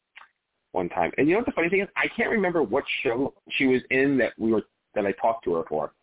one 0.71 0.89
time. 0.89 1.11
And 1.17 1.27
you 1.27 1.33
know 1.33 1.39
what 1.39 1.45
the 1.45 1.53
funny 1.53 1.69
thing 1.69 1.81
is? 1.81 1.89
I 1.95 2.07
can't 2.15 2.29
remember 2.29 2.63
what 2.63 2.83
show 3.03 3.33
she 3.51 3.65
was 3.65 3.81
in 3.89 4.17
that 4.17 4.33
we 4.37 4.51
were 4.51 4.63
that 4.93 5.05
I 5.05 5.11
talked 5.13 5.43
to 5.45 5.55
her 5.55 5.63
for. 5.67 5.93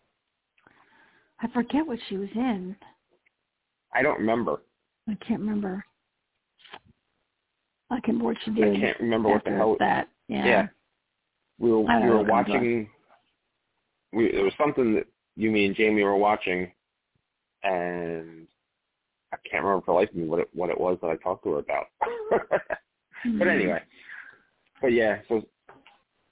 I 1.41 1.49
forget 1.49 1.87
what 1.87 1.99
she 2.09 2.17
was 2.17 2.29
in. 2.35 2.77
I 3.95 4.03
don't 4.03 4.19
remember. 4.19 4.63
I 5.09 5.15
can't 5.27 5.41
remember. 5.41 5.85
I 7.93 8.01
can 8.01 8.19
what 8.19 8.37
she 8.45 8.51
I 8.51 8.55
did 8.55 8.81
can't 8.81 9.01
remember 9.01 9.29
what 9.29 9.45
the 9.45 9.51
after 9.51 9.59
hell. 9.59 9.77
that. 9.79 10.09
Yeah. 10.29 10.47
Yeah. 10.47 10.67
We 11.61 11.71
were 11.71 11.81
we 11.83 12.09
were 12.11 12.25
watching. 12.25 12.89
We 14.13 14.27
it 14.27 14.43
was 14.43 14.53
something 14.59 14.95
that 14.95 15.07
you, 15.37 15.51
me, 15.51 15.67
and 15.67 15.77
Jamie 15.77 16.03
were 16.03 16.17
watching, 16.17 16.73
and 17.63 18.47
I 19.33 19.37
can't 19.49 19.63
remember 19.65 19.85
for 19.85 19.95
life 19.95 20.11
of 20.11 20.17
me 20.17 20.27
what 20.27 20.41
it 20.41 20.49
what 20.53 20.71
it 20.71 20.81
was 20.81 20.99
that 21.03 21.09
I 21.09 21.17
talked 21.17 21.45
to 21.45 21.53
her 21.53 21.59
about. 21.59 21.87
Mm-hmm. 23.25 23.39
but 23.39 23.47
anyway, 23.47 23.81
but 24.81 24.93
yeah, 24.93 25.21
so 25.29 25.47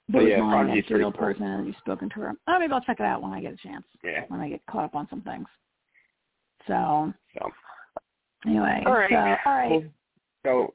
But 0.09 0.23
yeah, 0.23 0.27
yeah, 0.27 0.41
mine 0.41 0.65
Prodigy 0.65 0.79
is 0.79 0.85
is 0.87 0.91
a 0.91 0.95
real 0.95 1.09
pretty 1.13 1.35
cool. 1.39 1.47
person 1.47 1.59
and 1.59 1.65
you've 1.67 1.77
spoken 1.77 2.09
to 2.09 2.15
her. 2.15 2.33
Oh, 2.49 2.59
maybe 2.59 2.73
I'll 2.73 2.81
check 2.81 2.99
it 2.99 3.05
out 3.05 3.21
when 3.21 3.31
I 3.31 3.39
get 3.39 3.53
a 3.53 3.57
chance. 3.65 3.85
yeah. 4.03 4.25
When 4.27 4.41
I 4.41 4.49
get 4.49 4.59
caught 4.69 4.83
up 4.83 4.93
on 4.95 5.07
some 5.09 5.21
things. 5.21 5.47
So 6.67 7.13
So 7.39 7.49
anyway, 8.45 8.83
All 8.85 8.91
right. 8.91 9.09
so 9.09 9.15
all 9.15 9.55
right. 9.57 9.69
Cool. 9.69 9.83
so 10.43 10.73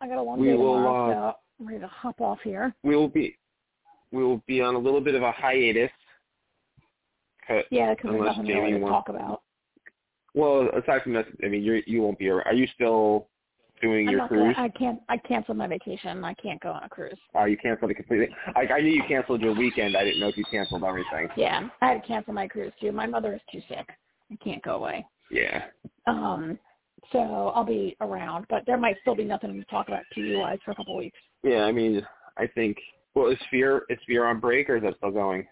I 0.00 0.08
got 0.08 0.18
a 0.18 0.22
long 0.22 0.40
We 0.40 0.48
day 0.48 0.54
will, 0.54 0.74
tomorrow, 0.76 1.10
uh, 1.10 1.32
so 1.32 1.36
I'm 1.60 1.66
ready 1.66 1.80
to 1.80 1.86
hop 1.88 2.20
off 2.20 2.38
here. 2.42 2.74
we 2.82 2.96
will 2.96 3.08
be 3.08 3.36
we 4.12 4.24
will 4.24 4.42
be 4.46 4.60
on 4.60 4.74
a 4.74 4.78
little 4.78 5.00
bit 5.00 5.14
of 5.14 5.22
a 5.22 5.30
hiatus. 5.32 5.90
Yeah, 7.70 7.94
because 7.94 8.12
there's 8.12 8.24
nothing 8.24 8.46
really 8.46 8.70
Jamie 8.72 8.80
to 8.80 8.86
talk 8.86 9.08
about. 9.08 9.42
Well, 10.34 10.68
aside 10.68 11.02
from 11.02 11.14
that, 11.14 11.26
I 11.44 11.48
mean, 11.48 11.62
you 11.62 11.82
you 11.86 12.02
won't 12.02 12.18
be. 12.18 12.28
around. 12.28 12.46
Are 12.46 12.54
you 12.54 12.66
still 12.74 13.26
doing 13.82 14.06
I'm 14.08 14.14
your 14.16 14.28
cruise? 14.28 14.54
gonna, 14.56 14.66
I 14.66 14.68
can't. 14.68 15.00
I 15.08 15.16
canceled 15.16 15.56
my 15.58 15.66
vacation. 15.66 16.24
I 16.24 16.34
can't 16.34 16.60
go 16.60 16.70
on 16.70 16.84
a 16.84 16.88
cruise. 16.88 17.18
Oh, 17.34 17.44
you 17.46 17.56
canceled 17.56 17.90
it 17.90 17.94
completely. 17.94 18.28
Like 18.54 18.70
I 18.70 18.80
knew 18.80 18.90
you 18.90 19.02
canceled 19.08 19.40
your 19.40 19.54
weekend. 19.54 19.96
I 19.96 20.04
didn't 20.04 20.20
know 20.20 20.28
if 20.28 20.36
you 20.36 20.44
canceled 20.50 20.84
everything. 20.84 21.28
Yeah, 21.36 21.68
I 21.82 21.86
had 21.88 22.02
to 22.02 22.06
cancel 22.06 22.32
my 22.32 22.46
cruise 22.46 22.72
too. 22.80 22.92
My 22.92 23.06
mother 23.06 23.34
is 23.34 23.40
too 23.50 23.60
sick. 23.68 23.88
I 24.30 24.36
can't 24.42 24.62
go 24.62 24.76
away. 24.76 25.04
Yeah. 25.30 25.64
Um, 26.06 26.58
so 27.12 27.52
I'll 27.54 27.64
be 27.64 27.96
around, 28.00 28.46
but 28.48 28.64
there 28.66 28.78
might 28.78 28.96
still 29.02 29.14
be 29.14 29.24
nothing 29.24 29.52
to 29.52 29.64
talk 29.66 29.88
about 29.88 30.02
wise 30.16 30.58
for 30.64 30.70
a 30.72 30.74
couple 30.74 30.96
weeks. 30.96 31.18
Yeah. 31.42 31.64
I 31.64 31.72
mean, 31.72 32.06
I 32.36 32.46
think. 32.46 32.76
Well, 33.14 33.28
is 33.28 33.38
Fear 33.50 33.82
is 33.88 33.98
Fear 34.06 34.26
on 34.26 34.38
break 34.38 34.70
or 34.70 34.76
is 34.76 34.82
that 34.84 34.96
still 34.98 35.10
going? 35.10 35.46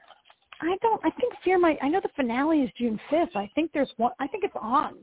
I 0.60 0.76
don't. 0.80 1.00
I 1.04 1.10
think 1.10 1.32
Fear 1.44 1.58
might. 1.58 1.78
I 1.82 1.88
know 1.88 2.00
the 2.00 2.10
finale 2.16 2.62
is 2.62 2.70
June 2.78 3.00
fifth. 3.10 3.34
I 3.34 3.50
think 3.54 3.72
there's 3.72 3.92
one. 3.96 4.12
I 4.20 4.26
think 4.28 4.44
it's 4.44 4.54
on, 4.60 4.96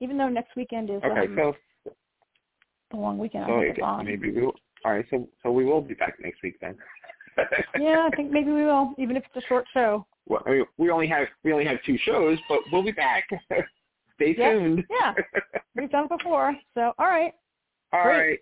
even 0.00 0.16
though 0.16 0.28
next 0.28 0.56
weekend 0.56 0.90
is 0.90 1.02
Okay, 1.04 1.26
um, 1.26 1.36
so 1.36 1.54
the 2.90 2.96
long 2.96 3.18
weekend. 3.18 3.44
I 3.44 3.48
so 3.48 3.60
think 3.60 3.82
on. 3.82 4.04
maybe 4.06 4.32
we. 4.32 4.42
Will, 4.42 4.54
all 4.84 4.92
right, 4.92 5.04
so 5.10 5.28
so 5.42 5.50
we 5.50 5.64
will 5.64 5.80
be 5.80 5.94
back 5.94 6.14
next 6.20 6.42
week 6.42 6.56
then. 6.60 6.76
yeah, 7.78 8.08
I 8.10 8.16
think 8.16 8.30
maybe 8.30 8.50
we 8.50 8.64
will, 8.64 8.94
even 8.98 9.16
if 9.16 9.24
it's 9.24 9.44
a 9.44 9.48
short 9.48 9.66
show. 9.72 10.06
Well, 10.26 10.42
I 10.46 10.50
mean, 10.50 10.64
we 10.78 10.90
only 10.90 11.06
have 11.08 11.28
we 11.44 11.52
only 11.52 11.64
have 11.66 11.78
two 11.84 11.98
shows, 11.98 12.38
but 12.48 12.60
we'll 12.72 12.82
be 12.82 12.92
back. 12.92 13.28
Stay 14.20 14.34
Yeah, 14.36 14.52
tuned. 14.52 14.84
yeah. 14.90 15.14
We've 15.74 15.90
done 15.90 16.06
it 16.10 16.18
before, 16.18 16.54
so 16.74 16.92
all 16.98 17.06
right. 17.06 17.32
All 17.92 18.02
Great. 18.04 18.18
right. 18.28 18.38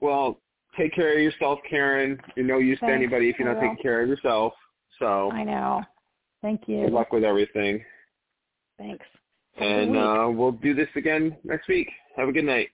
Well, 0.00 0.40
take 0.78 0.94
care 0.94 1.12
of 1.14 1.20
yourself, 1.22 1.58
Karen. 1.68 2.18
You're 2.36 2.46
no 2.46 2.58
use 2.58 2.78
to 2.80 2.86
anybody 2.86 3.28
if 3.28 3.38
you're 3.38 3.52
not 3.52 3.60
taking 3.60 3.76
care 3.82 4.02
of 4.02 4.08
yourself. 4.08 4.54
So 4.98 5.30
I 5.32 5.44
know. 5.44 5.82
Thank 6.42 6.62
you. 6.68 6.84
good 6.84 6.92
luck 6.92 7.12
with 7.12 7.22
everything. 7.24 7.84
Thanks. 8.78 9.04
Have 9.56 9.66
a 9.66 9.70
good 9.70 9.88
And 9.88 9.96
uh, 9.96 10.30
we'll 10.32 10.52
do 10.52 10.74
this 10.74 10.88
again 10.96 11.36
next 11.44 11.68
week. 11.68 11.90
Have 12.16 12.28
a 12.28 12.32
good 12.32 12.44
night. 12.44 12.68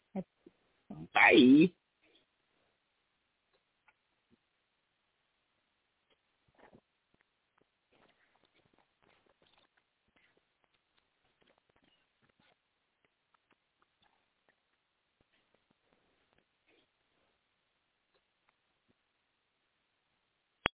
Bye. 1.15 1.71